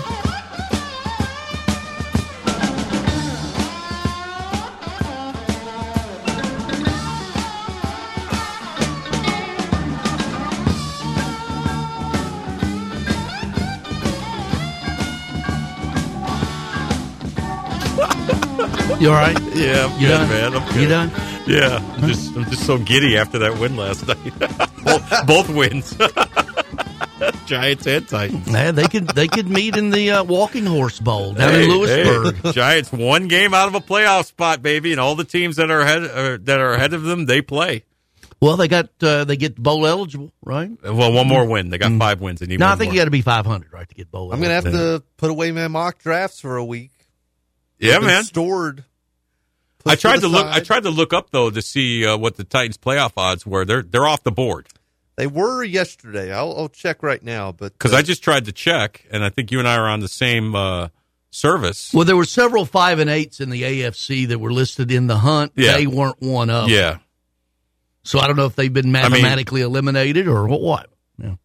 You 19.04 19.10
all 19.10 19.16
right? 19.16 19.38
Yeah, 19.54 19.86
I'm 19.86 20.00
You 20.00 20.08
good, 20.08 20.18
done? 20.18 20.30
man. 20.30 20.54
I'm 20.56 20.68
good. 20.72 20.82
You 20.82 20.88
done? 20.88 21.12
Yeah, 21.46 21.96
I'm 21.98 22.08
just 22.08 22.34
I'm 22.38 22.46
just 22.46 22.66
so 22.66 22.78
giddy 22.78 23.18
after 23.18 23.38
that 23.40 23.60
win 23.60 23.76
last 23.76 24.08
night. 24.08 24.40
both, 24.86 25.28
both 25.28 25.50
wins, 25.50 25.94
Giants 27.46 27.86
and 27.86 28.08
Titans. 28.08 28.48
Yeah, 28.48 28.72
they 28.72 28.88
could 28.88 29.10
they 29.10 29.28
could 29.28 29.50
meet 29.50 29.76
in 29.76 29.90
the 29.90 30.12
uh, 30.12 30.24
Walking 30.24 30.66
Horse 30.66 31.02
Bowl 31.02 31.34
down 31.34 31.50
Hey, 31.50 31.64
in 31.66 31.70
Lewisburg. 31.70 32.36
hey, 32.38 32.52
Giants 32.54 32.94
one 32.94 33.28
game 33.28 33.54
out 33.54 33.68
of 33.68 33.76
a 33.76 33.82
playoff 33.82 34.26
spot, 34.28 34.62
baby, 34.62 34.92
and 34.92 35.02
all 35.02 35.16
the 35.16 35.26
teams 35.26 35.58
that 35.58 35.70
are 35.70 35.82
ahead 35.82 36.04
uh, 36.06 36.38
that 36.44 36.62
are 36.62 36.72
ahead 36.74 36.94
of 36.94 37.04
them 37.04 37.26
they 37.26 37.42
play. 37.42 37.84
Well, 38.42 38.56
they 38.56 38.70
got 38.70 38.90
uh, 39.02 39.26
they 39.26 39.36
get 39.36 39.58
bowl 39.58 39.86
eligible, 39.86 40.32
right? 40.46 40.72
Well, 40.82 41.12
one 41.12 41.28
more 41.28 41.46
win. 41.46 41.70
They 41.72 41.78
got 41.78 41.92
five 42.00 42.22
wins. 42.22 42.40
They 42.40 42.46
need 42.46 42.60
No, 42.62 42.68
I 42.68 42.76
think 42.76 42.88
more. 42.90 42.94
you 42.94 43.02
got 43.02 43.06
to 43.06 43.12
be 43.12 43.22
five 43.22 43.46
hundred, 43.46 43.74
right, 43.74 43.88
to 43.88 43.96
get 43.96 44.10
bowl. 44.12 44.32
I'm 44.32 44.40
gonna 44.42 44.54
have 44.54 44.64
to 44.64 45.04
put 45.18 45.30
away 45.30 45.52
my 45.52 45.68
mock 45.68 46.00
drafts 46.00 46.40
for 46.40 46.56
a 46.56 46.64
week. 46.64 46.92
Yeah, 47.80 48.00
man. 48.00 48.24
Stored. 48.24 48.86
I 49.86 49.96
tried 49.96 50.16
to 50.16 50.22
to 50.22 50.28
look. 50.28 50.46
I 50.46 50.60
tried 50.60 50.84
to 50.84 50.90
look 50.90 51.14
up 51.14 51.30
though 51.32 51.50
to 51.50 51.62
see 51.62 52.06
uh, 52.06 52.18
what 52.18 52.38
the 52.38 52.44
Titans' 52.44 52.78
playoff 52.78 53.14
odds 53.18 53.46
were. 53.46 53.66
They're 53.66 53.82
they're 53.82 54.08
off 54.08 54.24
the 54.24 54.32
board 54.32 54.68
They 55.16 55.28
were 55.28 55.64
yesterday. 55.64 56.34
I'll, 56.34 56.54
I'll 56.58 56.70
check 56.70 57.04
right 57.04 57.22
now, 57.22 57.52
but 57.52 57.74
because 57.74 57.94
uh, 57.94 57.98
I 57.98 58.02
just 58.02 58.24
tried 58.24 58.46
to 58.46 58.52
check, 58.52 59.06
and 59.12 59.24
I 59.24 59.30
think 59.30 59.52
you 59.52 59.60
and 59.60 59.68
I 59.68 59.76
are 59.76 59.88
on 59.88 60.00
the 60.00 60.08
same 60.08 60.56
uh, 60.56 60.88
service. 61.32 61.94
Well, 61.94 62.06
there 62.06 62.16
were 62.16 62.26
several 62.26 62.66
five 62.66 63.00
and 63.00 63.10
eights 63.10 63.40
in 63.42 63.50
the 63.50 63.62
AFC 63.64 64.28
that 64.30 64.40
were 64.40 64.54
listed 64.54 64.92
in 64.92 65.08
the 65.08 65.18
hunt. 65.18 65.52
Yeah. 65.56 65.74
They 65.78 65.88
weren't 65.88 66.22
one 66.22 66.50
of. 66.50 66.70
Yeah, 66.70 67.00
So 68.04 68.20
I 68.20 68.28
don't 68.28 68.36
know 68.38 68.46
if 68.46 68.56
they've 68.56 68.72
been 68.74 68.92
mean- 68.92 69.02
mathematically 69.04 69.62
eliminated 69.62 70.28
or 70.28 70.48
what. 70.48 70.62
What? 70.62 70.90
Yeah. 71.18 71.36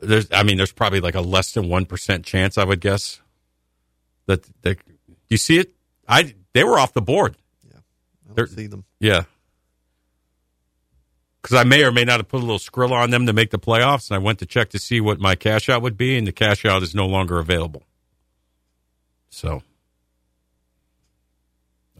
there's. 0.00 0.28
I 0.30 0.42
mean, 0.42 0.56
there's 0.58 0.72
probably 0.72 1.00
like 1.00 1.14
a 1.14 1.20
less 1.20 1.52
than 1.52 1.68
one 1.68 1.86
percent 1.86 2.24
chance, 2.24 2.58
I 2.58 2.64
would 2.64 2.80
guess. 2.80 3.20
That 4.26 4.44
that 4.62 4.78
you 5.30 5.38
see 5.38 5.58
it. 5.58 5.74
I 6.06 6.34
they 6.54 6.64
were 6.64 6.78
off 6.78 6.92
the 6.92 7.02
board. 7.02 7.36
Yeah, 7.64 7.78
I 8.30 8.34
don't 8.34 8.48
see 8.48 8.66
them. 8.66 8.84
Yeah. 9.00 9.22
Because 11.42 11.56
I 11.56 11.64
may 11.64 11.84
or 11.84 11.92
may 11.92 12.04
not 12.04 12.18
have 12.18 12.28
put 12.28 12.38
a 12.38 12.44
little 12.44 12.58
skrill 12.58 12.90
on 12.92 13.10
them 13.10 13.26
to 13.26 13.32
make 13.32 13.50
the 13.50 13.58
playoffs, 13.58 14.10
and 14.10 14.16
I 14.16 14.18
went 14.18 14.40
to 14.40 14.46
check 14.46 14.70
to 14.70 14.78
see 14.78 15.00
what 15.00 15.20
my 15.20 15.34
cash 15.34 15.68
out 15.68 15.82
would 15.82 15.96
be, 15.96 16.18
and 16.18 16.26
the 16.26 16.32
cash 16.32 16.64
out 16.64 16.82
is 16.82 16.94
no 16.94 17.06
longer 17.06 17.38
available. 17.38 17.84
So 19.30 19.62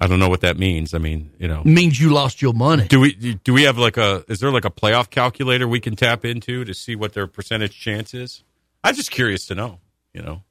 I 0.00 0.06
don't 0.06 0.18
know 0.18 0.28
what 0.28 0.40
that 0.42 0.58
means. 0.58 0.92
I 0.94 0.98
mean, 0.98 1.30
you 1.38 1.48
know, 1.48 1.62
Means 1.64 2.00
you 2.00 2.10
lost 2.10 2.42
your 2.42 2.52
money. 2.52 2.86
do 2.88 3.00
we 3.00 3.14
do 3.14 3.52
we 3.52 3.62
have 3.62 3.78
like 3.78 3.96
a 3.96 4.24
is 4.28 4.40
there 4.40 4.50
like 4.50 4.64
a 4.64 4.70
playoff 4.70 5.08
calculator 5.10 5.66
we 5.68 5.80
can 5.80 5.96
tap 5.96 6.24
into 6.24 6.64
to 6.64 6.74
see 6.74 6.94
what 6.96 7.12
their 7.14 7.26
percentage 7.26 7.78
chance 7.78 8.14
is? 8.14 8.42
I'm 8.84 8.94
just 8.94 9.10
curious 9.10 9.46
to 9.46 9.54
know. 9.54 9.80
You 10.12 10.22
know, 10.22 10.42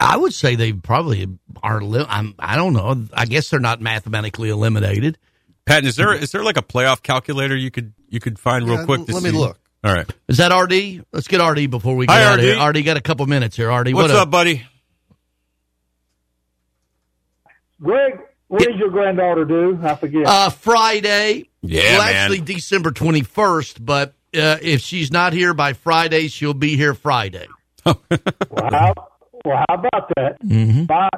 I 0.00 0.16
would 0.16 0.34
say 0.34 0.54
they 0.56 0.72
probably 0.72 1.26
are. 1.62 1.80
Li- 1.80 2.06
I'm, 2.08 2.34
I 2.38 2.56
don't 2.56 2.72
know. 2.72 3.06
I 3.12 3.26
guess 3.26 3.50
they're 3.50 3.60
not 3.60 3.80
mathematically 3.80 4.48
eliminated. 4.50 5.18
Patton, 5.66 5.88
is 5.88 5.96
there 5.96 6.12
is 6.14 6.32
there 6.32 6.42
like 6.42 6.56
a 6.58 6.62
playoff 6.62 7.02
calculator 7.02 7.56
you 7.56 7.70
could 7.70 7.94
you 8.08 8.20
could 8.20 8.38
find 8.38 8.66
real 8.66 8.78
Yeah, 8.80 8.84
quick? 8.84 9.06
To 9.06 9.14
let 9.14 9.22
me 9.22 9.30
look. 9.30 9.58
All 9.82 9.92
right. 9.92 10.10
Is 10.28 10.38
that 10.38 10.54
RD? 10.54 11.04
Let's 11.12 11.28
get 11.28 11.42
RD 11.44 11.70
before 11.70 11.94
we 11.96 12.06
get 12.06 12.12
Hi, 12.14 12.22
out 12.24 12.38
of 12.40 12.44
RD. 12.74 12.78
RD 12.78 12.84
got 12.84 12.96
a 12.96 13.00
couple 13.02 13.26
minutes 13.26 13.56
here. 13.56 13.70
RD, 13.70 13.92
What's 13.92 14.12
what 14.12 14.20
up, 14.22 14.30
buddy? 14.30 14.62
Greg, 17.80 18.18
when 18.48 18.62
is 18.62 18.78
your 18.78 18.90
granddaughter 18.90 19.44
do? 19.44 19.78
I 19.82 19.94
forget. 19.96 20.26
Uh, 20.26 20.50
Friday. 20.50 21.50
Yeah, 21.62 21.98
well, 21.98 22.06
man. 22.06 22.14
actually 22.16 22.40
December 22.40 22.92
twenty 22.92 23.22
first. 23.22 23.84
But 23.84 24.14
uh, 24.34 24.58
if 24.62 24.80
she's 24.80 25.10
not 25.10 25.32
here 25.32 25.54
by 25.54 25.72
Friday, 25.74 26.28
she'll 26.28 26.54
be 26.54 26.76
here 26.76 26.94
Friday. 26.94 27.46
well, 27.84 28.00
how, 28.70 28.94
well, 29.44 29.64
how 29.68 29.74
about 29.74 30.10
that? 30.16 30.40
Mm-hmm. 30.42 30.84
My 30.88 31.08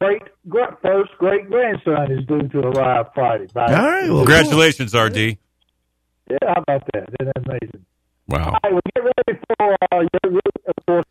great, 0.00 0.22
great 0.48 0.68
first 0.82 1.10
great 1.18 1.48
grandson 1.48 2.10
is 2.12 2.24
due 2.26 2.48
to 2.48 2.58
arrive 2.68 3.06
Friday. 3.14 3.46
By, 3.52 3.66
All 3.66 3.90
right, 3.90 4.08
well, 4.08 4.18
Congratulations, 4.18 4.94
RD. 4.94 5.16
Yeah, 5.16 6.38
how 6.42 6.62
about 6.66 6.82
that? 6.94 7.08
Isn't 7.20 7.32
that 7.34 7.46
amazing? 7.46 7.84
Wow. 8.28 8.44
All 8.46 8.58
right, 8.64 8.72
well, 8.72 8.80
get 8.94 9.04
ready 9.04 9.40
for 9.58 9.76
uh, 9.92 10.04
your, 10.24 10.40
your, 10.88 11.02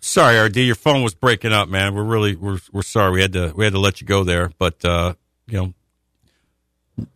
Sorry, 0.00 0.38
RD, 0.38 0.56
your 0.58 0.74
phone 0.74 1.02
was 1.02 1.14
breaking 1.14 1.52
up, 1.52 1.68
man. 1.68 1.94
We're 1.94 2.04
really 2.04 2.36
we're 2.36 2.58
we're 2.72 2.82
sorry. 2.82 3.12
We 3.12 3.22
had 3.22 3.32
to 3.32 3.52
we 3.56 3.64
had 3.64 3.72
to 3.72 3.80
let 3.80 4.00
you 4.00 4.06
go 4.06 4.22
there, 4.22 4.50
but 4.58 4.84
uh, 4.84 5.14
you 5.48 5.58
know, 5.58 5.74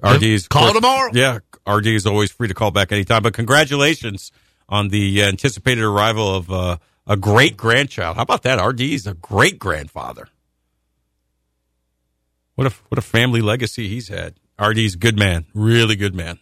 RD's 0.03 0.45
of 0.45 0.49
Call 0.49 0.63
course- 0.63 0.75
tomorrow. 0.75 1.11
Yeah, 1.15 1.39
RD 1.71 1.87
is 1.89 2.07
always 2.07 2.31
free 2.33 2.49
to 2.49 2.55
call 2.55 2.71
back 2.71 2.91
anytime. 2.91 3.23
But 3.23 3.35
congratulations 3.35 4.33
on 4.69 4.89
the 4.89 5.23
uh, 5.23 5.29
anticipated 5.29 5.85
arrival 5.85 6.35
of 6.35 6.51
uh, 6.51 6.79
a 7.09 7.17
great 7.17 7.57
grandchild. 7.57 8.17
How 8.17 8.23
about 8.23 8.43
that? 8.45 8.63
RD 8.65 8.81
is 8.83 9.07
a 9.07 9.15
great 9.15 9.59
grandfather. 9.59 10.29
What 12.55 12.67
a 12.67 12.75
what 12.89 12.99
a 12.99 13.03
family 13.03 13.41
legacy 13.41 13.89
he's 13.89 14.09
had. 14.09 14.35
RD's 14.61 14.95
a 14.95 14.99
good 14.99 15.19
man, 15.19 15.47
really 15.55 15.97
good 15.97 16.15
man. 16.15 16.39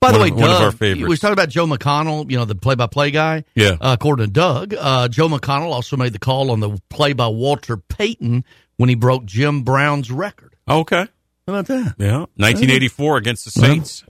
By 0.00 0.12
the 0.12 0.18
One 0.18 0.28
way, 0.28 0.34
of- 0.34 0.40
one 0.40 0.50
of 0.50 0.62
our 0.62 0.72
favorites. 0.72 1.02
We 1.02 1.08
was 1.08 1.20
talking 1.20 1.34
about 1.34 1.50
Joe 1.50 1.66
McConnell, 1.66 2.30
you 2.30 2.38
know, 2.38 2.46
the 2.46 2.54
play-by-play 2.54 3.10
guy. 3.10 3.44
Yeah. 3.54 3.72
Uh, 3.78 3.94
according 3.98 4.24
to 4.26 4.32
Doug, 4.32 4.72
uh, 4.72 5.08
Joe 5.08 5.28
McConnell 5.28 5.72
also 5.72 5.98
made 5.98 6.14
the 6.14 6.18
call 6.18 6.50
on 6.50 6.60
the 6.60 6.78
play 6.88 7.12
by 7.12 7.26
Walter 7.28 7.76
Payton 7.76 8.44
when 8.78 8.88
he 8.88 8.94
broke 8.94 9.26
Jim 9.26 9.62
Brown's 9.62 10.10
record. 10.10 10.56
Okay. 10.66 11.06
How 11.46 11.52
about 11.52 11.66
that? 11.66 11.96
Yeah, 11.98 12.20
1984 12.36 13.16
against 13.18 13.44
the 13.44 13.50
Saints. 13.50 14.04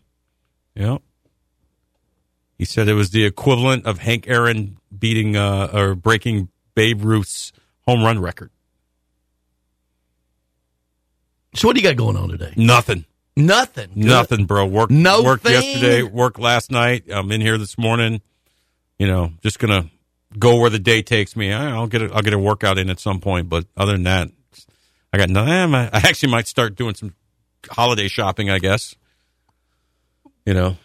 Yeah. 0.77 0.99
He 2.61 2.67
said 2.67 2.91
it 2.91 2.93
was 2.93 3.09
the 3.09 3.25
equivalent 3.25 3.87
of 3.87 4.01
Hank 4.01 4.29
Aaron 4.29 4.77
beating 4.97 5.35
uh, 5.35 5.71
or 5.73 5.95
breaking 5.95 6.51
Babe 6.75 7.03
Ruth's 7.03 7.55
home 7.87 8.03
run 8.05 8.19
record. 8.19 8.51
So 11.55 11.67
what 11.67 11.75
do 11.75 11.81
you 11.81 11.89
got 11.89 11.97
going 11.97 12.19
on 12.19 12.29
today? 12.29 12.53
Nothing. 12.59 13.07
Nothing. 13.35 13.93
Good. 13.95 14.05
Nothing, 14.05 14.45
bro. 14.45 14.67
Work 14.67 14.91
No 14.91 15.23
worked 15.23 15.45
thing? 15.45 15.55
yesterday, 15.55 16.03
worked 16.03 16.39
last 16.39 16.71
night. 16.71 17.05
I'm 17.11 17.33
in 17.33 17.41
here 17.41 17.57
this 17.57 17.79
morning. 17.79 18.21
You 18.99 19.07
know, 19.07 19.33
just 19.43 19.59
gonna 19.59 19.91
go 20.39 20.61
where 20.61 20.69
the 20.69 20.79
day 20.79 21.01
takes 21.01 21.35
me. 21.37 21.55
I'll 21.55 21.87
get 21.87 22.03
a, 22.03 22.13
I'll 22.13 22.21
get 22.21 22.35
a 22.35 22.39
workout 22.39 22.77
in 22.77 22.91
at 22.91 23.01
some 23.01 23.21
point, 23.21 23.49
but 23.49 23.65
other 23.75 23.93
than 23.93 24.03
that, 24.03 24.29
I 25.15 25.17
got 25.17 25.31
nothing. 25.31 25.75
I 25.75 25.89
actually 25.95 26.31
might 26.31 26.47
start 26.47 26.75
doing 26.75 26.95
some 26.95 27.15
holiday 27.71 28.09
shopping. 28.09 28.51
I 28.51 28.59
guess. 28.59 28.97
You 30.45 30.53
know, 30.53 30.77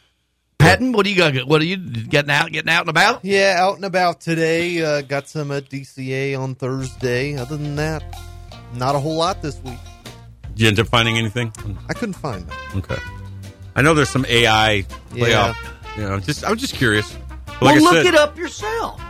Patton, 0.58 0.94
what 0.94 1.04
do 1.06 1.12
you 1.12 1.16
got? 1.18 1.36
What 1.48 1.62
are 1.62 1.66
you 1.66 1.78
getting 1.78 2.32
out? 2.32 2.52
Getting 2.52 2.70
out 2.72 2.82
and 2.82 2.90
about? 2.90 3.24
Yeah, 3.24 3.56
out 3.60 3.76
and 3.76 3.86
about 3.86 4.22
today. 4.22 4.82
Uh, 4.84 5.02
got 5.02 5.28
some 5.28 5.52
at 5.52 5.70
DCA 5.70 6.40
on 6.40 6.56
Thursday. 6.56 7.36
Other 7.38 7.58
than 7.58 7.76
that, 7.76 8.04
not 8.74 8.96
a 8.96 9.00
whole 9.00 9.16
lot 9.18 9.42
this 9.42 9.60
week. 9.62 9.78
did 10.54 10.62
you 10.62 10.68
end 10.68 10.80
up 10.80 10.88
finding 10.88 11.18
anything? 11.18 11.52
I 11.90 11.94
couldn't 11.94 12.14
find 12.14 12.48
them. 12.48 12.58
Okay. 12.78 12.98
I 13.76 13.82
know 13.82 13.94
there's 13.94 14.10
some 14.10 14.26
AI 14.28 14.72
Yeah. 14.72 14.84
playoff. 15.54 15.56
You 15.98 16.04
know, 16.10 16.20
just 16.20 16.44
I'm 16.48 16.58
just 16.58 16.76
curious. 16.76 17.14
But 17.46 17.62
well, 17.62 17.76
I 17.76 17.78
look 17.78 17.94
said, 17.94 18.06
it 18.08 18.16
up 18.16 18.38
yourself. 18.38 19.02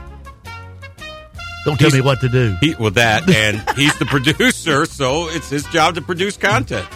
Don't 1.66 1.80
tell 1.80 1.90
me 1.90 2.02
what 2.02 2.20
to 2.22 2.30
do. 2.30 2.56
He, 2.62 2.76
well, 2.80 2.92
that 2.92 3.28
and 3.30 3.58
he's 3.78 3.98
the 3.98 4.06
producer, 4.06 4.86
so 4.86 5.28
it's 5.30 5.50
his 5.50 5.64
job 5.66 5.96
to 5.96 6.02
produce 6.02 6.38
content. 6.38 6.88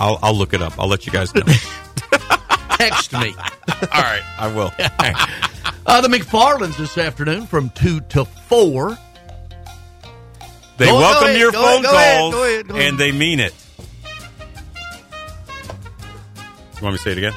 I'll 0.00 0.18
I'll 0.22 0.34
look 0.34 0.54
it 0.54 0.62
up. 0.62 0.78
I'll 0.78 0.86
let 0.88 1.04
you 1.06 1.12
guys 1.12 1.34
know. 1.34 1.42
Text 2.70 3.12
me. 3.12 3.34
All 3.38 4.02
right, 4.02 4.22
I 4.38 4.52
will. 4.54 4.72
Uh, 5.86 6.02
the 6.02 6.08
McFarlands 6.08 6.76
this 6.76 6.98
afternoon 6.98 7.46
from 7.46 7.70
2 7.70 8.00
to 8.00 8.26
4. 8.26 8.98
They 10.76 10.84
Go- 10.84 10.92
go 10.92 10.98
welcome 10.98 11.28
ahead, 11.28 11.38
your 11.40 11.50
phone 11.50 11.82
ahead, 11.82 12.18
calls 12.20 12.34
ahead, 12.34 12.68
go 12.68 12.76
and 12.76 12.98
they 12.98 13.10
mean 13.10 13.40
it. 13.40 13.54
You 16.76 16.82
want 16.82 16.92
me 16.92 16.98
to 16.98 16.98
say 16.98 17.12
it 17.12 17.18
again? 17.18 17.32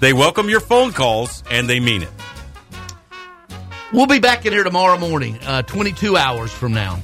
They 0.00 0.12
welcome 0.12 0.50
your 0.50 0.60
phone 0.60 0.92
calls 0.92 1.42
and 1.50 1.66
they 1.66 1.80
mean 1.80 2.02
it. 2.02 2.10
We'll 3.90 4.04
be 4.06 4.18
back 4.18 4.44
in 4.44 4.52
here 4.52 4.62
tomorrow 4.62 4.98
morning, 4.98 5.38
uh, 5.46 5.62
22 5.62 6.14
hours 6.18 6.52
from 6.52 6.74
now. 6.74 7.00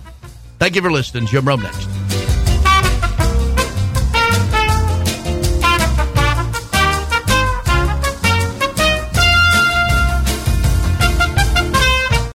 Thank 0.59 0.77
you 0.77 0.83
for 0.83 0.93
listening. 0.93 1.27
Jim 1.29 1.49
Rome 1.49 1.63
next. 1.63 1.89